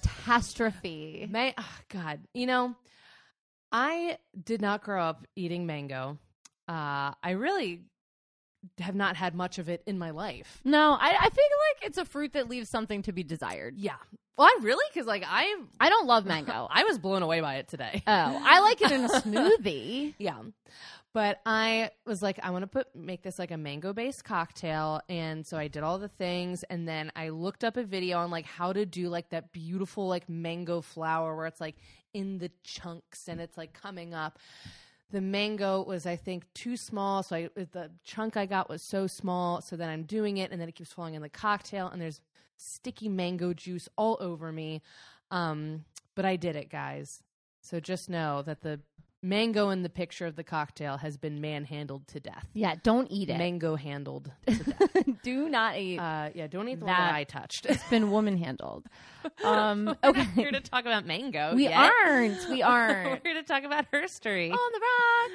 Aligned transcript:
catastrophe. 0.00 1.26
May 1.30 1.54
oh, 1.56 1.78
God, 1.88 2.20
you 2.34 2.46
know, 2.46 2.74
I 3.70 4.18
did 4.42 4.60
not 4.60 4.82
grow 4.82 5.02
up 5.02 5.26
eating 5.36 5.66
mango. 5.66 6.18
Uh, 6.68 7.12
I 7.22 7.30
really 7.30 7.82
have 8.78 8.94
not 8.94 9.16
had 9.16 9.34
much 9.34 9.58
of 9.58 9.68
it 9.68 9.82
in 9.86 9.98
my 9.98 10.10
life. 10.10 10.60
No, 10.64 10.92
I, 10.92 11.08
I 11.08 11.30
feel 11.30 11.44
like 11.70 11.88
it's 11.88 11.98
a 11.98 12.04
fruit 12.04 12.34
that 12.34 12.48
leaves 12.48 12.68
something 12.68 13.02
to 13.02 13.12
be 13.12 13.22
desired. 13.22 13.76
Yeah. 13.76 13.96
Well, 14.36 14.46
I 14.46 14.58
really 14.62 14.84
because 14.92 15.06
like 15.06 15.24
I 15.26 15.54
I 15.78 15.88
don't 15.88 16.06
love 16.06 16.24
mango. 16.24 16.66
I 16.70 16.84
was 16.84 16.98
blown 16.98 17.22
away 17.22 17.40
by 17.40 17.56
it 17.56 17.68
today. 17.68 18.02
oh, 18.06 18.42
I 18.44 18.60
like 18.60 18.80
it 18.80 18.90
in 18.90 19.04
a 19.04 19.08
smoothie. 19.20 20.14
Yeah. 20.18 20.40
But 21.14 21.40
I 21.44 21.90
was 22.06 22.22
like, 22.22 22.38
I 22.42 22.50
want 22.50 22.62
to 22.62 22.66
put 22.66 22.94
make 22.96 23.22
this 23.22 23.38
like 23.38 23.50
a 23.50 23.56
mango 23.58 23.92
based 23.92 24.24
cocktail, 24.24 25.02
and 25.08 25.46
so 25.46 25.58
I 25.58 25.68
did 25.68 25.82
all 25.82 25.98
the 25.98 26.08
things, 26.08 26.62
and 26.64 26.88
then 26.88 27.12
I 27.14 27.28
looked 27.28 27.64
up 27.64 27.76
a 27.76 27.82
video 27.82 28.18
on 28.18 28.30
like 28.30 28.46
how 28.46 28.72
to 28.72 28.86
do 28.86 29.08
like 29.08 29.28
that 29.30 29.52
beautiful 29.52 30.08
like 30.08 30.28
mango 30.28 30.80
flower 30.80 31.36
where 31.36 31.46
it's 31.46 31.60
like 31.60 31.76
in 32.14 32.38
the 32.38 32.50
chunks 32.64 33.28
and 33.28 33.40
it's 33.40 33.58
like 33.58 33.72
coming 33.74 34.14
up. 34.14 34.38
The 35.10 35.20
mango 35.20 35.82
was, 35.82 36.06
I 36.06 36.16
think, 36.16 36.44
too 36.54 36.78
small, 36.78 37.22
so 37.22 37.36
I 37.36 37.50
the 37.54 37.90
chunk 38.02 38.38
I 38.38 38.46
got 38.46 38.70
was 38.70 38.80
so 38.80 39.06
small. 39.06 39.60
So 39.60 39.76
then 39.76 39.90
I'm 39.90 40.04
doing 40.04 40.38
it, 40.38 40.50
and 40.50 40.58
then 40.58 40.68
it 40.68 40.74
keeps 40.74 40.92
falling 40.92 41.12
in 41.12 41.20
the 41.20 41.28
cocktail, 41.28 41.88
and 41.88 42.00
there's 42.00 42.22
sticky 42.56 43.10
mango 43.10 43.52
juice 43.52 43.90
all 43.98 44.16
over 44.20 44.50
me. 44.50 44.80
Um, 45.30 45.84
but 46.14 46.24
I 46.24 46.36
did 46.36 46.56
it, 46.56 46.70
guys. 46.70 47.22
So 47.60 47.78
just 47.78 48.08
know 48.08 48.42
that 48.42 48.62
the 48.62 48.80
mango 49.22 49.70
in 49.70 49.82
the 49.82 49.88
picture 49.88 50.26
of 50.26 50.36
the 50.36 50.44
cocktail 50.44 50.96
has 50.96 51.16
been 51.16 51.40
manhandled 51.40 52.06
to 52.08 52.20
death. 52.20 52.46
Yeah, 52.54 52.74
don't 52.82 53.06
eat 53.10 53.28
it. 53.30 53.38
Mango 53.38 53.76
handled 53.76 54.30
to 54.46 54.54
death. 54.64 55.06
Do 55.22 55.48
not 55.48 55.78
eat. 55.78 55.98
uh, 55.98 56.30
yeah, 56.34 56.46
don't 56.48 56.68
eat 56.68 56.80
the 56.80 56.86
one 56.86 56.94
That- 56.96 57.14
I 57.14 57.24
touched. 57.24 57.66
it's 57.66 57.82
been 57.88 58.10
woman 58.10 58.36
handled. 58.36 58.86
Um, 59.44 59.84
We're 60.02 60.12
not 60.14 60.26
here 60.34 60.50
to 60.50 60.60
talk 60.60 60.80
about 60.80 61.06
mango. 61.06 61.54
we 61.54 61.62
yet. 61.68 61.74
aren't. 61.78 62.48
We 62.50 62.60
aren't. 62.62 63.08
We're 63.24 63.32
here 63.32 63.40
to 63.40 63.44
talk 63.44 63.62
about 63.62 63.88
herstory 63.92 64.50
On 64.50 64.72
the 64.72 64.80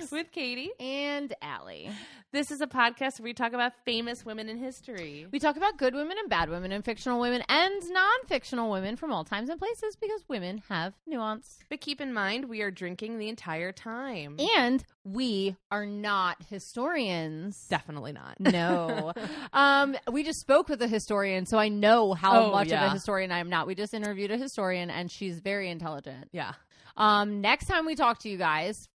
rocks. 0.02 0.12
with 0.12 0.30
Katie. 0.34 0.72
and 0.78 1.34
Allie. 1.42 1.90
This 2.34 2.52
is 2.52 2.60
a 2.60 2.68
podcast 2.68 3.20
where 3.22 3.24
we 3.24 3.34
talk 3.34 3.54
about 3.54 3.72
famous 3.86 4.26
women 4.26 4.50
in 4.50 4.58
history. 4.58 5.26
We 5.32 5.40
talk 5.40 5.56
about 5.56 5.78
good 5.78 5.96
women 5.96 6.18
and 6.20 6.30
bad 6.30 6.50
women 6.50 6.74
and 6.74 6.84
fictional 6.84 7.22
women 7.22 7.42
and 7.48 7.82
non 7.90 8.26
fictional 8.28 8.70
women 8.70 8.98
from 8.98 9.14
all 9.14 9.24
times 9.24 9.48
and 9.50 9.58
places 9.58 9.96
because 9.96 10.22
women 10.28 10.62
have 10.68 10.94
nuance. 11.08 11.60
But 11.70 11.80
keep 11.80 12.02
in 12.02 12.14
mind, 12.14 12.50
we 12.50 12.62
are 12.64 12.72
drinking 12.72 13.20
the 13.20 13.30
entire 13.30 13.72
time. 13.78 14.36
And 14.58 14.84
we 15.06 15.56
are 15.72 15.86
not 15.86 16.38
historians. 16.50 17.66
Definitely 17.70 18.12
not. 18.12 18.36
No. 18.40 19.14
um, 19.54 19.96
we 20.12 20.24
just 20.24 20.40
spoke 20.42 20.68
with 20.70 20.82
a 20.82 20.88
historian, 20.88 21.46
so 21.46 21.58
I 21.58 21.70
know 21.70 22.14
how 22.14 22.46
Oh, 22.48 22.52
much 22.52 22.68
of 22.68 22.82
a 22.82 22.90
historian 22.90 23.32
I 23.32 23.40
am 23.40 23.50
not. 23.50 23.68
We 23.68 23.76
just 23.76 23.94
interviewed 23.94 24.32
a 24.32 24.38
historian, 24.38 24.90
and 24.90 25.10
she's 25.10 25.40
very 25.40 25.70
intelligent. 25.70 26.30
Yeah. 26.32 26.54
Um, 26.98 27.42
next 27.42 27.68
time 27.68 27.86
we 27.86 27.96
talk 27.96 28.20
to 28.20 28.30
you 28.30 28.38
guys, 28.38 28.90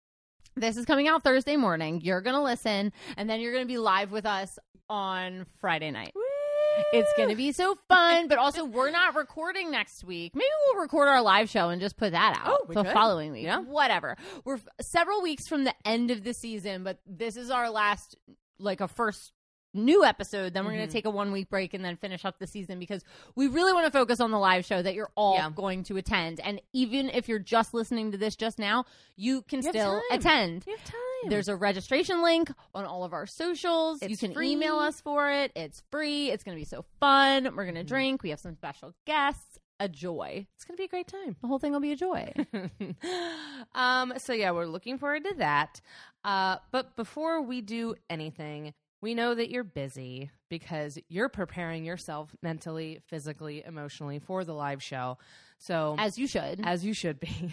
this 0.56 0.78
is 0.78 0.86
coming 0.86 1.08
out 1.08 1.24
Thursday 1.24 1.56
morning. 1.58 2.02
You're 2.02 2.22
going 2.22 2.36
to 2.36 2.42
listen, 2.42 2.92
and 3.18 3.30
then 3.30 3.40
you're 3.42 3.52
going 3.54 3.66
to 3.66 3.72
be 3.72 3.78
live 3.78 4.12
with 4.12 4.26
us 4.26 4.58
on 4.90 5.46
Friday 5.62 5.92
night. 5.92 6.14
It's 6.94 7.12
going 7.18 7.30
to 7.30 7.36
be 7.36 7.52
so 7.52 7.78
fun, 7.88 8.28
but 8.28 8.38
also 8.38 8.66
we're 8.66 8.92
not 8.92 9.16
recording 9.16 9.72
next 9.72 10.04
week. 10.04 10.34
Maybe 10.36 10.46
we'll 10.68 10.82
record 10.82 11.08
our 11.08 11.22
live 11.22 11.50
show 11.50 11.70
and 11.70 11.80
just 11.82 11.98
put 11.98 12.12
that 12.12 12.38
out 12.44 12.60
Oh, 12.62 12.66
we 12.68 12.76
the 12.76 12.84
could. 12.84 12.94
following 12.94 13.32
week. 13.32 13.44
Yeah. 13.44 13.60
Whatever. 13.60 14.18
We're 14.46 14.56
f- 14.56 14.68
several 14.82 15.22
weeks 15.22 15.48
from 15.48 15.64
the 15.64 15.74
end 15.86 16.12
of 16.12 16.24
the 16.24 16.34
season, 16.34 16.84
but 16.84 17.00
this 17.06 17.38
is 17.38 17.50
our 17.50 17.70
last, 17.70 18.16
like 18.60 18.82
a 18.82 18.88
first 18.88 19.34
new 19.74 20.04
episode. 20.04 20.54
Then 20.54 20.66
we're 20.66 20.72
going 20.72 20.84
Mhm. 20.84 20.88
to 20.88 20.92
take 20.94 21.06
a 21.06 21.12
one 21.12 21.32
week 21.32 21.48
break 21.50 21.76
and 21.76 21.86
then 21.86 21.96
finish 21.96 22.26
up 22.26 22.40
the 22.40 22.48
season 22.48 22.80
because 22.80 23.04
we 23.36 23.48
really 23.48 23.72
want 23.72 23.86
to 23.86 23.92
focus 23.92 24.20
on 24.20 24.32
the 24.32 24.40
live 24.40 24.66
show 24.66 24.82
that 24.82 24.96
you're 24.96 25.12
all 25.16 25.36
Yeah. 25.36 25.52
going 25.54 25.84
to 25.84 25.98
attend. 25.98 26.40
And 26.40 26.60
even 26.74 27.10
if 27.10 27.30
you're 27.30 27.38
just 27.38 27.74
listening 27.74 28.12
to 28.12 28.18
this 28.18 28.36
just 28.36 28.58
now, 28.58 28.86
you 29.16 29.44
can 29.44 29.62
You 29.62 29.70
still 29.70 30.02
attend. 30.12 30.64
You 30.66 30.76
have 30.76 30.84
time. 30.86 31.00
There's 31.28 31.48
a 31.50 31.56
registration 31.56 32.22
link 32.24 32.52
on 32.74 32.86
all 32.86 33.04
of 33.04 33.14
our 33.14 33.26
socials. 33.26 34.02
you 34.02 34.16
can 34.18 34.34
free. 34.34 34.52
email 34.52 34.78
us 34.78 35.02
for 35.02 35.30
it. 35.30 35.52
It's 35.56 35.84
free. 35.92 36.32
It's 36.32 36.44
going 36.44 36.56
to 36.56 36.62
be 36.62 36.66
so 36.66 36.86
fun. 37.00 37.56
We're 37.56 37.66
going 37.66 37.76
to 37.76 37.84
Mhm. 37.84 37.88
drink. 37.88 38.24
We 38.24 38.30
have 38.30 38.40
some 38.40 38.56
special 38.56 38.94
guests. 39.06 39.58
A 39.82 39.88
joy. 39.88 40.46
it's 40.56 40.66
going 40.66 40.76
to 40.76 40.82
be 40.82 40.86
a 40.86 40.90
great 40.90 41.08
time. 41.08 41.38
The 41.42 41.48
whole 41.48 41.58
thing 41.58 41.72
will 41.72 41.80
be 41.80 41.94
a 41.94 41.96
joy. 41.96 42.34
um, 43.74 44.14
so 44.18 44.34
yeah, 44.34 44.52
we're 44.52 44.66
looking 44.66 44.98
forward 44.98 45.24
to 45.26 45.36
that. 45.36 45.82
Uh, 46.24 46.58
but 46.72 46.96
before 46.96 47.42
we 47.42 47.62
do 47.62 47.96
anything, 48.10 48.74
we 49.02 49.14
know 49.16 49.34
that 49.34 49.50
you're 49.50 49.64
busy 49.64 50.32
because 50.50 51.00
you're 51.08 51.30
preparing 51.30 51.86
yourself 51.86 52.36
mentally, 52.44 53.00
physically, 53.08 53.64
emotionally 53.66 54.20
for 54.20 54.44
the 54.44 54.54
live 54.54 54.84
show. 54.84 55.18
So 55.60 55.96
As 56.00 56.18
you 56.18 56.26
should. 56.28 56.62
as 56.64 56.86
you 56.86 56.94
should 56.94 57.20
be. 57.20 57.52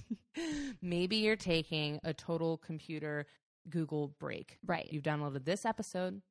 Maybe 0.82 1.16
you're 1.16 1.36
taking 1.36 1.98
a 2.04 2.14
total 2.14 2.56
computer 2.58 3.26
Google 3.68 4.14
break. 4.18 4.58
right. 4.64 4.88
You've 4.90 5.02
downloaded 5.02 5.44
this 5.44 5.64
episode, 5.66 6.22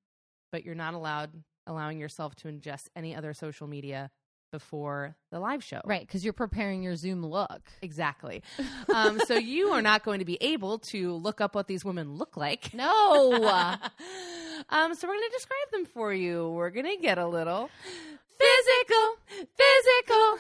but 0.51 0.63
you're 0.65 0.75
not 0.75 0.93
allowed 0.93 1.31
allowing 1.67 1.99
yourself 1.99 2.35
to 2.35 2.47
ingest 2.47 2.87
any 2.95 3.15
other 3.15 3.33
social 3.33 3.67
media 3.67 4.09
before 4.51 5.15
the 5.31 5.39
live 5.39 5.63
show. 5.63 5.79
Right. 5.85 6.01
Because 6.01 6.23
you're 6.23 6.33
preparing 6.33 6.81
your 6.81 6.95
Zoom 6.95 7.23
look. 7.23 7.61
Exactly. 7.81 8.41
Um, 8.91 9.19
so 9.27 9.35
you 9.35 9.67
are 9.69 9.83
not 9.83 10.03
going 10.03 10.17
to 10.17 10.25
be 10.25 10.39
able 10.41 10.79
to 10.79 11.13
look 11.13 11.39
up 11.41 11.53
what 11.53 11.67
these 11.67 11.85
women 11.85 12.15
look 12.15 12.35
like. 12.35 12.73
No. 12.73 13.33
um, 14.69 14.95
so 14.95 15.07
we're 15.07 15.13
going 15.13 15.29
to 15.29 15.37
describe 15.37 15.71
them 15.71 15.85
for 15.85 16.11
you. 16.11 16.49
We're 16.49 16.71
going 16.71 16.87
to 16.87 16.97
get 16.99 17.19
a 17.19 17.27
little 17.27 17.69
physical, 18.39 19.15
physical. 19.55 20.39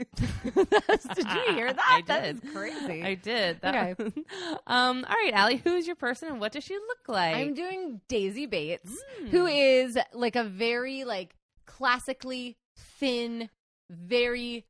did 0.54 1.26
you 1.26 1.54
hear 1.54 1.72
that? 1.72 1.78
I 1.88 2.02
That 2.06 2.22
did. 2.22 2.44
is 2.44 2.52
crazy. 2.52 3.02
I 3.02 3.14
did. 3.14 3.60
That 3.60 3.98
um, 4.66 5.04
all 5.08 5.14
right, 5.24 5.32
Allie, 5.32 5.56
who's 5.62 5.86
your 5.86 5.96
person 5.96 6.28
and 6.28 6.40
what 6.40 6.52
does 6.52 6.64
she 6.64 6.74
look 6.74 7.08
like? 7.08 7.36
I'm 7.36 7.54
doing 7.54 8.00
Daisy 8.08 8.46
Bates, 8.46 8.90
Hmm. 9.20 9.26
who 9.28 9.46
is 9.46 9.98
like 10.12 10.36
a 10.36 10.44
very 10.44 11.04
like 11.04 11.34
classically 11.66 12.56
thin, 12.76 13.48
very 13.90 14.66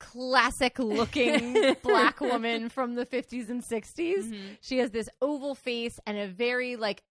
classic 0.00 0.78
looking 0.78 1.76
black 1.82 2.20
woman 2.20 2.68
from 2.68 2.94
the 2.94 3.06
50s 3.06 3.48
and 3.48 3.62
60s. 3.62 4.24
Mhm. 4.24 4.38
She 4.60 4.78
has 4.78 4.90
this 4.90 5.08
oval 5.22 5.54
face 5.54 5.98
and 6.06 6.18
a 6.18 6.26
very 6.26 6.76
like 6.76 7.02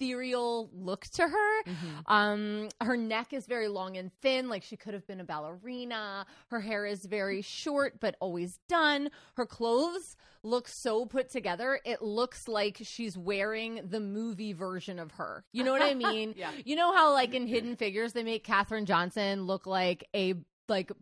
ethereal 0.00 0.70
look 0.72 1.04
to 1.06 1.22
her. 1.28 1.62
Mhm. 1.64 2.02
Um, 2.06 2.68
her 2.80 2.96
neck 2.96 3.32
is 3.32 3.46
very 3.46 3.68
long 3.68 3.96
and 3.96 4.10
thin, 4.22 4.48
like 4.48 4.62
she 4.62 4.76
could 4.76 4.94
have 4.94 5.06
been 5.06 5.20
a 5.20 5.24
ballerina. 5.24 6.26
Her 6.48 6.60
hair 6.60 6.86
is 6.86 7.04
very 7.04 7.42
short, 7.42 8.00
but 8.00 8.16
always 8.20 8.58
done. 8.68 9.10
Her 9.34 9.46
clothes 9.46 10.16
look 10.42 10.68
so 10.68 11.04
put 11.04 11.28
together. 11.28 11.80
It 11.84 12.02
looks 12.02 12.48
like 12.48 12.78
she's 12.82 13.16
wearing 13.16 13.80
the 13.88 14.00
movie 14.00 14.52
version 14.52 14.98
of 14.98 15.12
her. 15.12 15.44
You 15.52 15.64
know 15.64 15.72
what 15.72 15.82
I 15.82 15.94
mean? 15.94 16.34
Yeah. 16.36 16.50
You 16.64 16.76
know 16.76 16.92
how, 16.94 17.12
like 17.12 17.34
in 17.34 17.46
Hidden 17.46 17.76
Figures, 17.76 18.12
they 18.14 18.24
make 18.24 18.44
Katherine 18.44 18.86
Johnson 18.86 19.44
look 19.44 19.66
like 19.66 20.04
a 20.14 20.34
like 20.68 20.92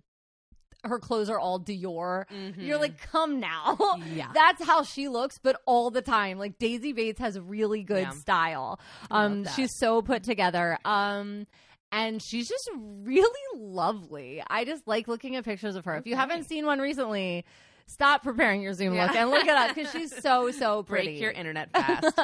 her 0.84 0.98
clothes 0.98 1.28
are 1.28 1.38
all 1.38 1.58
Dior. 1.60 2.24
You're 2.56 2.76
Mhm. 2.78 2.80
like, 2.80 3.00
come 3.00 3.40
now. 3.40 3.76
Yeah. 4.12 4.30
That's 4.32 4.64
how 4.64 4.82
she 4.82 5.08
looks, 5.08 5.38
but 5.38 5.60
all 5.66 5.90
the 5.90 6.02
time. 6.02 6.38
Like 6.38 6.58
Daisy 6.58 6.92
Bates 6.92 7.18
has 7.20 7.38
really 7.38 7.82
good 7.82 8.02
Yeah. 8.02 8.10
style. 8.10 8.80
Um, 9.10 9.44
she's 9.56 9.70
so 9.78 10.02
put 10.02 10.22
together. 10.22 10.78
Um, 10.84 11.46
and 11.90 12.22
she's 12.22 12.48
just 12.48 12.68
really 12.74 13.40
lovely. 13.56 14.42
I 14.48 14.64
just 14.64 14.86
like 14.86 15.08
looking 15.08 15.36
at 15.36 15.44
pictures 15.44 15.74
of 15.74 15.84
her. 15.86 15.96
If 15.96 16.06
you 16.06 16.16
haven't 16.16 16.44
seen 16.44 16.66
one 16.66 16.78
recently, 16.80 17.44
stop 17.88 18.22
preparing 18.22 18.62
your 18.62 18.72
Zoom 18.74 18.94
Yeah. 18.94 19.06
look 19.06 19.16
and 19.16 19.30
look 19.30 19.44
it 19.44 19.50
up 19.50 19.74
because 19.74 19.90
she's 19.90 20.14
so 20.14 20.50
so 20.52 20.82
pretty. 20.84 21.08
break 21.08 21.20
your 21.20 21.32
internet 21.32 21.70
fast. 21.74 22.16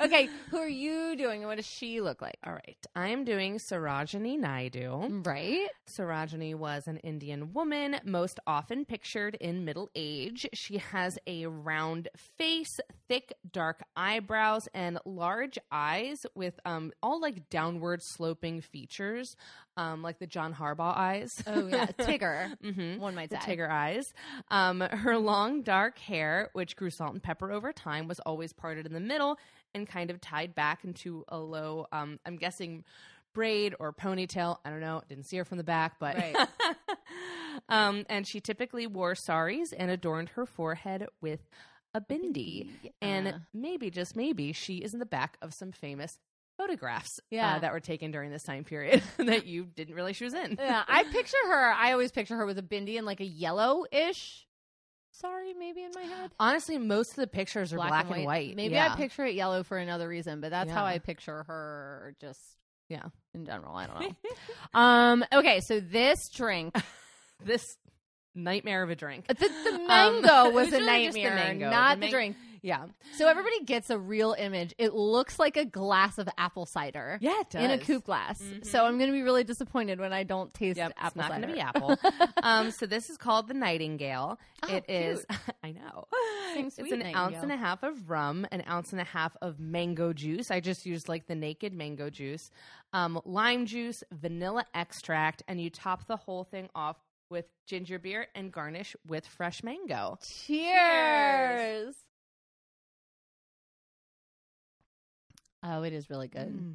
okay, 0.00 0.28
who 0.50 0.58
are 0.58 0.68
you 0.68 1.16
doing 1.16 1.40
and 1.40 1.48
what 1.48 1.56
does 1.56 1.66
she 1.66 2.00
look 2.02 2.20
like? 2.20 2.36
All 2.46 2.52
right. 2.52 2.76
I 2.94 3.08
am 3.08 3.24
doing 3.24 3.56
Sarojini 3.56 4.38
Naidu. 4.38 5.22
Right? 5.24 5.68
Sarojini 5.88 6.54
was 6.54 6.86
an 6.86 6.98
Indian 6.98 7.52
woman, 7.52 7.96
most 8.04 8.38
often 8.46 8.84
pictured 8.84 9.36
in 9.36 9.64
middle 9.64 9.88
age. 9.94 10.46
She 10.52 10.78
has 10.78 11.18
a 11.26 11.46
round 11.46 12.08
face, 12.16 12.78
thick, 13.08 13.32
dark 13.50 13.82
eyebrows, 13.96 14.68
and 14.74 14.98
large 15.04 15.58
eyes 15.72 16.26
with 16.34 16.58
um, 16.64 16.92
all 17.02 17.20
like 17.20 17.48
downward 17.48 18.02
sloping 18.02 18.60
features, 18.60 19.36
um, 19.76 20.02
like 20.02 20.18
the 20.18 20.26
John 20.26 20.52
Harbaugh 20.54 20.96
eyes. 20.96 21.42
Oh 21.46 21.66
yeah, 21.68 21.86
Tigger. 21.98 22.56
hmm 22.62 22.98
One 23.00 23.14
might 23.14 23.30
say. 23.30 23.36
Tigger 23.38 23.70
eyes. 23.70 24.12
Um, 24.50 24.79
her 24.80 25.16
long 25.18 25.62
dark 25.62 25.98
hair, 25.98 26.50
which 26.52 26.76
grew 26.76 26.90
salt 26.90 27.12
and 27.12 27.22
pepper 27.22 27.50
over 27.52 27.72
time, 27.72 28.08
was 28.08 28.20
always 28.20 28.52
parted 28.52 28.86
in 28.86 28.92
the 28.92 29.00
middle 29.00 29.38
and 29.74 29.86
kind 29.86 30.10
of 30.10 30.20
tied 30.20 30.54
back 30.54 30.84
into 30.84 31.24
a 31.28 31.38
low, 31.38 31.86
um, 31.92 32.18
I'm 32.26 32.36
guessing 32.36 32.84
braid 33.34 33.74
or 33.78 33.92
ponytail. 33.92 34.56
I 34.64 34.70
don't 34.70 34.80
know. 34.80 35.02
Didn't 35.08 35.26
see 35.26 35.36
her 35.36 35.44
from 35.44 35.58
the 35.58 35.64
back, 35.64 35.94
but. 36.00 36.16
Right. 36.16 36.36
um, 37.68 38.04
and 38.08 38.26
she 38.26 38.40
typically 38.40 38.86
wore 38.86 39.14
saris 39.14 39.72
and 39.72 39.90
adorned 39.90 40.30
her 40.30 40.46
forehead 40.46 41.06
with 41.20 41.40
a 41.94 42.00
bindi. 42.00 42.68
Uh, 42.84 42.88
And 43.02 43.34
maybe, 43.54 43.90
just 43.90 44.16
maybe, 44.16 44.52
she 44.52 44.76
is 44.78 44.92
in 44.94 45.00
the 45.00 45.06
back 45.06 45.36
of 45.42 45.54
some 45.54 45.72
famous 45.72 46.18
photographs 46.56 47.20
Yeah. 47.30 47.56
uh, 47.56 47.58
that 47.60 47.72
were 47.72 47.80
taken 47.80 48.10
during 48.10 48.30
this 48.30 48.42
time 48.42 48.64
period 48.64 49.02
that 49.16 49.46
you 49.46 49.64
didn't 49.64 49.94
realize 49.94 50.16
she 50.16 50.24
was 50.24 50.34
in. 50.34 50.56
Yeah, 50.58 50.82
I 50.86 51.04
picture 51.04 51.36
her. 51.46 51.72
I 51.72 51.92
always 51.92 52.12
picture 52.12 52.36
her 52.36 52.46
with 52.46 52.58
a 52.58 52.62
bindi 52.62 52.96
and 52.98 53.06
like 53.06 53.20
a 53.20 53.24
yellow-ish. 53.26 54.46
Sorry, 55.20 55.52
maybe 55.52 55.82
in 55.82 55.90
my 55.94 56.02
head. 56.02 56.30
Honestly, 56.40 56.78
most 56.78 57.10
of 57.10 57.16
the 57.16 57.26
pictures 57.26 57.72
are 57.72 57.76
black, 57.76 58.10
and, 58.10 58.24
white. 58.24 58.56
Maybe 58.56 58.74
yeah. 58.74 58.92
I 58.92 58.96
picture 58.96 59.24
it 59.24 59.34
yellow 59.34 59.62
for 59.62 59.76
another 59.76 60.08
reason, 60.08 60.40
but 60.40 60.50
that's 60.50 60.70
how 60.70 60.84
I 60.84 60.98
picture 60.98 61.42
her. 61.44 62.14
Just 62.20 62.40
Yeah. 62.88 63.04
in 63.34 63.44
general. 63.44 63.76
I 63.76 63.86
don't 63.86 64.00
know. 64.00 64.14
um. 64.80 65.24
Okay, 65.32 65.60
so 65.60 65.80
this 65.80 66.28
drink, 66.30 66.74
this 67.44 67.76
nightmare 68.34 68.82
of 68.82 68.90
a 68.90 68.96
drink. 68.96 69.26
the, 69.26 69.34
the 69.34 69.84
mango 69.86 70.28
Um, 70.28 70.54
was 70.54 70.68
a 70.68 70.70
just 70.70 70.80
the 70.80 70.86
nightmare, 70.86 71.34
mango. 71.34 71.70
not 71.70 72.00
The 72.00 72.06
the, 72.06 72.10
drink. 72.10 72.36
Yeah. 72.62 72.86
So 73.16 73.28
everybody 73.28 73.64
gets 73.64 73.90
a 73.90 73.98
real 73.98 74.34
image. 74.38 74.74
It 74.78 74.92
looks 74.94 75.38
like 75.38 75.56
a 75.56 75.64
glass 75.64 76.18
of 76.18 76.28
apple 76.38 76.66
cider. 76.66 77.18
Yeah, 77.20 77.40
it 77.40 77.54
In 77.54 77.70
a 77.70 77.78
coupe 77.78 78.04
glass. 78.04 78.40
Mhm. 78.42 78.64
So 78.64 78.84
I'm 78.84 78.98
going 78.98 79.08
to 79.10 79.14
be 79.16 79.22
really 79.22 79.44
disappointed 79.44 79.98
when 79.98 80.12
I 80.12 80.22
don't 80.24 80.52
taste 80.52 80.76
Yep, 80.76 80.92
apple 80.96 81.06
it's 81.06 81.16
not 81.16 81.28
cider. 81.30 81.46
going 81.46 81.48
to 81.48 81.54
be 81.54 81.60
apple. 81.60 82.32
um, 82.42 82.70
so 82.70 82.86
this 82.86 83.10
is 83.10 83.16
called 83.16 83.48
the 83.48 83.54
Nightingale. 83.54 84.38
Oh, 84.62 84.74
it 84.74 84.84
is, 84.88 85.24
I 85.64 85.72
know. 85.72 86.06
Being 86.54 86.66
It's 86.66 86.78
an 86.92 87.14
ounce 87.14 87.36
and 87.42 87.52
a 87.52 87.56
half 87.56 87.82
of 87.82 88.10
rum, 88.10 88.46
an 88.50 88.62
ounce 88.68 88.92
and 88.92 89.00
a 89.00 89.04
half 89.04 89.36
of 89.40 89.58
mango 89.60 90.12
juice. 90.12 90.50
I 90.50 90.60
just 90.60 90.84
used 90.86 91.08
like 91.08 91.26
the 91.26 91.34
naked 91.34 91.72
mango 91.72 92.10
juice, 92.10 92.50
um, 92.92 93.20
lime 93.24 93.66
juice, 93.66 94.02
vanilla 94.12 94.64
extract, 94.74 95.42
and 95.48 95.60
you 95.60 95.70
top 95.70 96.06
the 96.06 96.16
whole 96.16 96.44
thing 96.44 96.68
off 96.74 96.96
with 97.30 97.46
ginger 97.66 97.98
beer 98.00 98.26
and 98.34 98.50
garnish 98.52 98.96
with 99.06 99.24
fresh 99.26 99.62
mango. 99.62 100.18
Cheers. 100.22 101.94
Oh, 105.62 105.82
it 105.82 105.92
is 105.92 106.08
really 106.10 106.28
good. 106.28 106.48
Mm. 106.56 106.74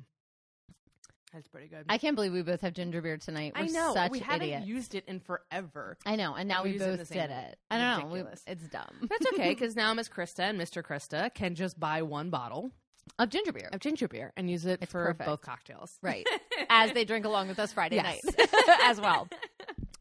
That's 1.34 1.48
pretty 1.50 1.68
good. 1.68 1.86
I 1.90 1.98
can't 1.98 2.16
believe 2.16 2.32
we 2.32 2.44
both 2.44 2.62
have 2.62 2.74
ginger 2.74 3.02
beer 3.02 3.18
tonight. 3.18 3.54
We're 3.58 3.64
I 3.66 3.68
know 3.68 3.94
such 3.94 4.12
we 4.12 4.20
haven't 4.20 4.44
idiots. 4.48 4.66
used 4.68 4.96
it 4.96 5.04
in 5.06 5.20
forever. 5.20 5.98
I 6.06 6.16
know, 6.16 6.34
and 6.34 6.48
now 6.48 6.64
we 6.64 6.70
we 6.70 6.74
use 6.76 6.82
it 6.82 6.86
in 6.86 6.92
both 6.92 7.00
the 7.00 7.06
same 7.14 7.22
did 7.24 7.30
way. 7.32 7.48
it. 7.52 7.58
I 7.70 7.78
don't 8.00 8.08
know. 8.10 8.14
We, 8.14 8.24
it's 8.48 8.68
dumb. 8.70 9.10
That's 9.10 9.26
okay 9.34 9.50
because 9.54 9.76
now 9.76 9.94
Miss 9.94 10.08
Krista 10.08 10.40
and 10.42 10.60
Mr. 10.60 10.82
Krista 10.82 11.34
can 11.34 11.56
just 11.56 11.78
buy 11.78 12.04
one 12.04 12.30
bottle 12.30 12.72
of 13.20 13.30
ginger 13.30 13.52
beer, 13.52 13.70
of 13.74 13.82
ginger 13.82 14.08
beer 14.08 14.32
and 14.38 14.50
use 14.50 14.66
it 14.66 14.80
It's 14.82 14.92
for 14.92 15.04
perfect. 15.08 15.28
both 15.28 15.42
cocktails. 15.42 15.98
right? 16.02 16.26
As 16.70 16.94
they 16.94 17.04
drink 17.04 17.26
along 17.26 17.50
with 17.50 17.60
us 17.60 17.74
Friday 17.74 17.98
Yes. 17.98 18.24
night 18.24 18.50
as 18.84 19.02
well. 19.02 19.28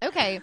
Okay. 0.04 0.40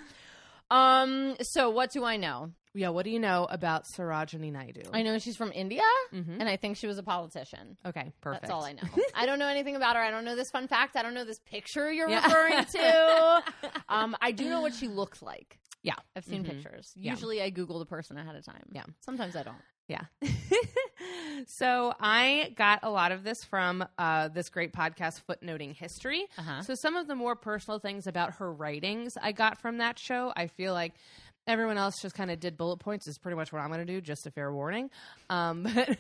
Um. 0.70 1.36
So 1.42 1.70
what 1.70 1.92
do 1.92 2.04
I 2.04 2.18
know? 2.18 2.52
Yeah, 2.74 2.90
what 2.90 3.04
do 3.04 3.12
you 3.12 3.20
know 3.20 3.48
about 3.50 3.84
Sarojini 3.86 4.52
Naidu? 4.52 4.84
I 4.94 5.02
know 5.02 5.18
she's 5.20 5.36
from 5.36 5.52
India, 5.52 5.82
Mhm. 6.14 6.38
and 6.40 6.48
I 6.48 6.56
think 6.56 6.78
she 6.78 6.88
was 6.88 6.98
a 6.98 7.04
politician. 7.04 7.76
Okay, 7.86 8.14
perfect. 8.22 8.44
That's 8.44 8.52
all 8.54 8.64
I 8.64 8.72
know. 8.74 8.84
I 9.16 9.26
don't 9.26 9.40
know 9.40 9.48
anything 9.50 9.76
about 9.76 9.98
her. 9.98 10.02
I 10.02 10.10
don't 10.10 10.24
know 10.24 10.36
this 10.38 10.50
fun 10.52 10.68
fact. 10.70 10.96
I 10.96 11.02
don't 11.04 11.14
know 11.14 11.26
this 11.26 11.40
picture 11.40 11.92
you're 11.92 12.10
Yeah. 12.10 12.24
referring 12.26 12.64
to. 12.66 13.44
Um, 13.90 14.16
I 14.22 14.32
do 14.32 14.48
know 14.48 14.62
what 14.62 14.74
she 14.74 14.88
looks 14.88 15.22
like. 15.22 15.60
Yeah. 15.84 15.96
I've 16.16 16.24
seen 16.24 16.44
Mhm. 16.46 16.48
pictures. 16.50 16.94
Yeah. 16.96 17.12
Usually 17.12 17.42
I 17.42 17.50
Google 17.50 17.80
the 17.80 17.86
person 17.86 18.18
ahead 18.18 18.36
of 18.38 18.46
time. 18.46 18.64
Yeah. 18.72 18.84
Sometimes 19.02 19.36
I 19.36 19.44
don't. 19.44 19.58
Yeah. 19.90 20.06
so 21.48 21.94
I 22.00 22.54
got 22.56 22.80
a 22.84 22.90
lot 22.90 23.12
of 23.12 23.24
this 23.24 23.44
from 23.44 23.86
uh, 23.98 24.30
this 24.30 24.50
great 24.50 24.74
podcast, 24.74 25.22
Footnoting 25.28 25.74
History. 25.76 26.26
Uh-huh. 26.38 26.62
So 26.62 26.76
some 26.76 26.96
of 26.96 27.08
the 27.08 27.16
more 27.16 27.36
personal 27.36 27.80
things 27.80 28.08
about 28.08 28.36
her 28.36 28.52
writings 28.54 29.18
I 29.22 29.32
got 29.32 29.60
from 29.60 29.78
that 29.80 30.00
show. 30.00 30.32
I 30.36 30.48
feel 30.48 30.74
like 30.74 30.94
everyone 31.48 31.78
else 31.78 32.02
just 32.02 32.16
kind 32.16 32.32
of 32.32 32.40
did 32.40 32.58
bullet 32.58 32.78
points 32.78 33.08
is 33.08 33.18
pretty 33.18 33.36
much 33.36 33.52
what 33.52 33.62
I'm 33.62 33.70
going 33.70 33.86
to 33.86 33.94
do, 33.94 34.02
just 34.02 34.28
a 34.28 34.32
fair 34.32 34.52
warning. 34.52 34.90
Um, 35.30 35.64
but 35.74 35.98